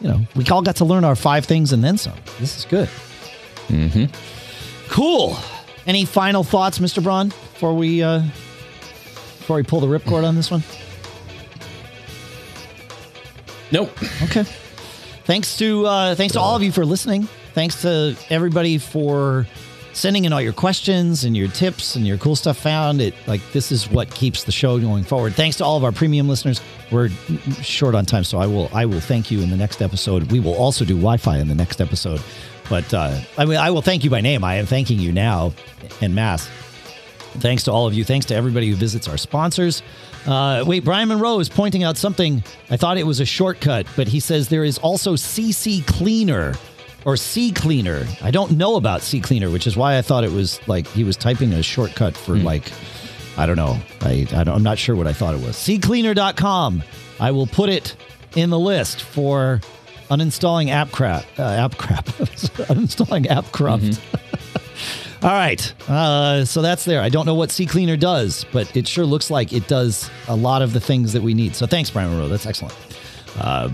you 0.00 0.08
know 0.08 0.20
we 0.36 0.44
all 0.46 0.62
got 0.62 0.76
to 0.76 0.84
learn 0.84 1.04
our 1.04 1.16
five 1.16 1.44
things 1.44 1.72
and 1.72 1.82
then 1.82 1.96
some. 1.96 2.16
This 2.38 2.58
is 2.58 2.64
good. 2.66 2.88
Mm-hmm. 3.68 4.06
Cool. 4.88 5.36
Any 5.86 6.04
final 6.04 6.44
thoughts, 6.44 6.78
Mr. 6.78 7.02
Braun, 7.02 7.28
before 7.28 7.74
we 7.74 8.02
uh, 8.02 8.20
before 8.20 9.56
we 9.56 9.62
pull 9.62 9.80
the 9.80 9.86
ripcord 9.86 10.24
on 10.24 10.34
this 10.34 10.50
one? 10.50 10.62
Nope. 13.72 13.90
Okay. 14.24 14.44
Thanks 15.24 15.56
to 15.58 15.86
uh, 15.86 16.14
thanks 16.14 16.34
to 16.34 16.40
all 16.40 16.56
of 16.56 16.62
you 16.62 16.72
for 16.72 16.84
listening. 16.84 17.28
Thanks 17.54 17.82
to 17.82 18.16
everybody 18.28 18.78
for 18.78 19.46
sending 19.92 20.24
in 20.24 20.32
all 20.32 20.40
your 20.40 20.52
questions 20.52 21.24
and 21.24 21.36
your 21.36 21.48
tips 21.48 21.96
and 21.96 22.06
your 22.06 22.18
cool 22.18 22.36
stuff 22.36 22.58
found. 22.58 23.00
It 23.00 23.14
like 23.26 23.40
this 23.52 23.72
is 23.72 23.90
what 23.90 24.12
keeps 24.14 24.44
the 24.44 24.52
show 24.52 24.78
going 24.78 25.04
forward. 25.04 25.34
Thanks 25.34 25.56
to 25.56 25.64
all 25.64 25.76
of 25.76 25.84
our 25.84 25.92
premium 25.92 26.28
listeners. 26.28 26.60
We're 26.90 27.08
short 27.62 27.94
on 27.94 28.06
time, 28.06 28.24
so 28.24 28.38
I 28.38 28.46
will 28.46 28.70
I 28.72 28.86
will 28.86 29.00
thank 29.00 29.30
you 29.30 29.40
in 29.40 29.50
the 29.50 29.56
next 29.56 29.82
episode. 29.82 30.30
We 30.30 30.40
will 30.40 30.54
also 30.54 30.84
do 30.84 30.94
Wi-Fi 30.94 31.38
in 31.38 31.48
the 31.48 31.54
next 31.54 31.80
episode. 31.80 32.22
But 32.68 32.92
uh, 32.94 33.18
I 33.36 33.44
mean, 33.44 33.58
I 33.58 33.70
will 33.70 33.82
thank 33.82 34.04
you 34.04 34.10
by 34.10 34.20
name. 34.20 34.44
I 34.44 34.56
am 34.56 34.66
thanking 34.66 34.98
you 35.00 35.12
now 35.12 35.52
en 36.00 36.14
masse. 36.14 36.48
Thanks 37.38 37.64
to 37.64 37.72
all 37.72 37.86
of 37.86 37.94
you. 37.94 38.04
Thanks 38.04 38.26
to 38.26 38.34
everybody 38.34 38.68
who 38.68 38.74
visits 38.74 39.08
our 39.08 39.16
sponsors. 39.16 39.82
Uh, 40.26 40.64
wait, 40.66 40.84
Brian 40.84 41.08
Monroe 41.08 41.38
is 41.38 41.48
pointing 41.48 41.82
out 41.82 41.96
something. 41.96 42.42
I 42.70 42.76
thought 42.76 42.98
it 42.98 43.06
was 43.06 43.20
a 43.20 43.24
shortcut, 43.24 43.86
but 43.96 44.08
he 44.08 44.20
says 44.20 44.48
there 44.48 44.64
is 44.64 44.78
also 44.78 45.14
CC 45.14 45.86
Cleaner 45.86 46.54
or 47.04 47.16
C 47.16 47.52
Cleaner. 47.52 48.06
I 48.22 48.30
don't 48.30 48.52
know 48.52 48.76
about 48.76 49.02
C 49.02 49.20
Cleaner, 49.20 49.50
which 49.50 49.66
is 49.66 49.76
why 49.76 49.98
I 49.98 50.02
thought 50.02 50.24
it 50.24 50.32
was 50.32 50.60
like 50.68 50.86
he 50.88 51.04
was 51.04 51.16
typing 51.16 51.52
a 51.52 51.62
shortcut 51.62 52.16
for 52.16 52.34
mm. 52.34 52.44
like, 52.44 52.70
I 53.36 53.46
don't 53.46 53.56
know. 53.56 53.78
I, 54.00 54.26
I 54.32 54.42
am 54.54 54.62
not 54.62 54.78
sure 54.78 54.96
what 54.96 55.06
I 55.06 55.12
thought 55.12 55.34
it 55.34 55.40
was. 55.40 55.56
CCleaner.com. 55.56 56.82
I 57.18 57.30
will 57.30 57.46
put 57.46 57.68
it 57.68 57.96
in 58.36 58.50
the 58.50 58.58
list 58.58 59.02
for 59.02 59.60
uninstalling 60.10 60.70
app 60.70 60.90
crap. 60.90 61.24
Uh, 61.38 61.42
app 61.42 61.76
crap. 61.76 62.04
uninstalling 62.68 63.26
app 63.28 63.50
corrupt. 63.52 63.84
Mm-hmm. 63.84 64.26
All 65.22 65.30
right. 65.30 65.74
Uh, 65.88 66.44
so 66.46 66.62
that's 66.62 66.86
there. 66.86 67.02
I 67.02 67.10
don't 67.10 67.26
know 67.26 67.34
what 67.34 67.50
CCleaner 67.50 67.98
does, 68.00 68.46
but 68.52 68.74
it 68.74 68.88
sure 68.88 69.04
looks 69.04 69.30
like 69.30 69.52
it 69.52 69.68
does 69.68 70.10
a 70.28 70.34
lot 70.34 70.62
of 70.62 70.72
the 70.72 70.80
things 70.80 71.12
that 71.12 71.22
we 71.22 71.34
need. 71.34 71.54
So 71.54 71.66
thanks, 71.66 71.90
Brian 71.90 72.10
Monroe. 72.10 72.28
That's 72.28 72.46
excellent. 72.46 72.74
Uh, 73.38 73.68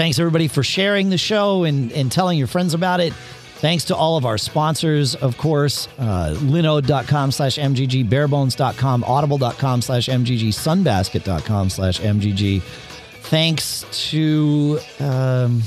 thanks, 0.00 0.18
everybody, 0.18 0.48
for 0.48 0.62
sharing 0.62 1.10
the 1.10 1.18
show 1.18 1.64
and, 1.64 1.92
and 1.92 2.10
telling 2.10 2.38
your 2.38 2.46
friends 2.46 2.72
about 2.72 3.00
it. 3.00 3.12
Thanks 3.56 3.84
to 3.84 3.94
all 3.94 4.16
of 4.16 4.24
our 4.24 4.38
sponsors, 4.38 5.14
of 5.14 5.36
course, 5.36 5.88
uh, 5.98 6.34
linode.com 6.38 7.30
slash 7.30 7.58
MGG, 7.58 8.08
barebones.com, 8.08 9.04
audible.com 9.04 9.82
slash 9.82 10.08
MGG, 10.08 10.48
sunbasket.com 10.48 11.68
slash 11.68 12.00
MGG. 12.00 12.62
Thanks 12.62 13.84
to... 14.08 14.78
Um, 15.00 15.60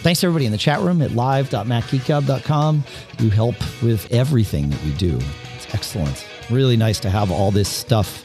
Thanks 0.00 0.20
to 0.20 0.28
everybody 0.28 0.46
in 0.46 0.52
the 0.52 0.58
chat 0.58 0.80
room 0.80 1.02
at 1.02 1.12
live.macgeekgab.com. 1.12 2.84
You 3.18 3.30
help 3.30 3.56
with 3.82 4.12
everything 4.12 4.70
that 4.70 4.84
we 4.84 4.92
do. 4.92 5.18
It's 5.56 5.74
excellent. 5.74 6.28
Really 6.48 6.76
nice 6.76 7.00
to 7.00 7.10
have 7.10 7.32
all 7.32 7.50
this 7.50 7.68
stuff 7.68 8.22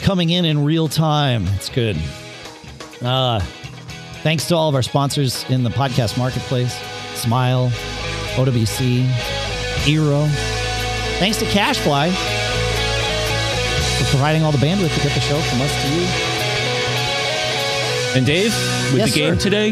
coming 0.00 0.30
in 0.30 0.46
in 0.46 0.64
real 0.64 0.88
time. 0.88 1.46
It's 1.48 1.68
good. 1.68 1.98
Uh, 3.02 3.40
thanks 4.26 4.48
to 4.48 4.56
all 4.56 4.68
of 4.68 4.74
our 4.74 4.82
sponsors 4.82 5.48
in 5.50 5.62
the 5.62 5.70
podcast 5.70 6.18
marketplace 6.18 6.74
Smile, 7.14 7.68
OWC, 8.34 9.06
Eero. 9.84 10.28
Thanks 11.20 11.38
to 11.38 11.44
CacheFly 11.44 12.10
for 13.98 14.04
providing 14.10 14.42
all 14.42 14.50
the 14.50 14.58
bandwidth 14.58 14.92
to 14.96 15.00
get 15.00 15.14
the 15.14 15.20
show 15.20 15.38
from 15.38 15.60
us 15.60 15.70
to 15.80 15.88
you. 15.94 16.06
And 18.16 18.26
Dave, 18.26 18.52
with 18.92 18.98
yes, 18.98 19.14
the 19.14 19.20
game 19.20 19.34
sir. 19.34 19.40
today, 19.40 19.70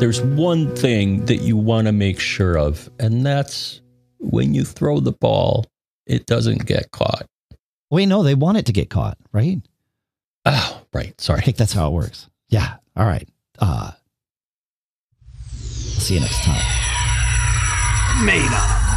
there's 0.00 0.20
one 0.20 0.74
thing 0.74 1.24
that 1.26 1.42
you 1.42 1.56
want 1.56 1.86
to 1.86 1.92
make 1.92 2.18
sure 2.18 2.58
of, 2.58 2.90
and 2.98 3.24
that's 3.24 3.80
when 4.18 4.52
you 4.52 4.64
throw 4.64 4.98
the 4.98 5.12
ball, 5.12 5.64
it 6.06 6.26
doesn't 6.26 6.66
get 6.66 6.90
caught. 6.90 7.28
Wait, 7.88 8.06
no, 8.06 8.24
they 8.24 8.34
want 8.34 8.58
it 8.58 8.66
to 8.66 8.72
get 8.72 8.90
caught, 8.90 9.16
right? 9.32 9.62
Oh, 10.44 10.82
right. 10.92 11.18
Sorry. 11.20 11.38
I 11.38 11.42
think 11.42 11.56
that's 11.56 11.72
how 11.72 11.86
it 11.86 11.92
works. 11.92 12.28
Yeah. 12.48 12.78
All 12.96 13.06
right. 13.06 13.28
Uh, 13.58 13.92
see 15.50 16.14
you 16.14 16.20
next 16.20 16.42
time. 16.42 16.62
Made 18.24 18.50
up. 18.52 18.93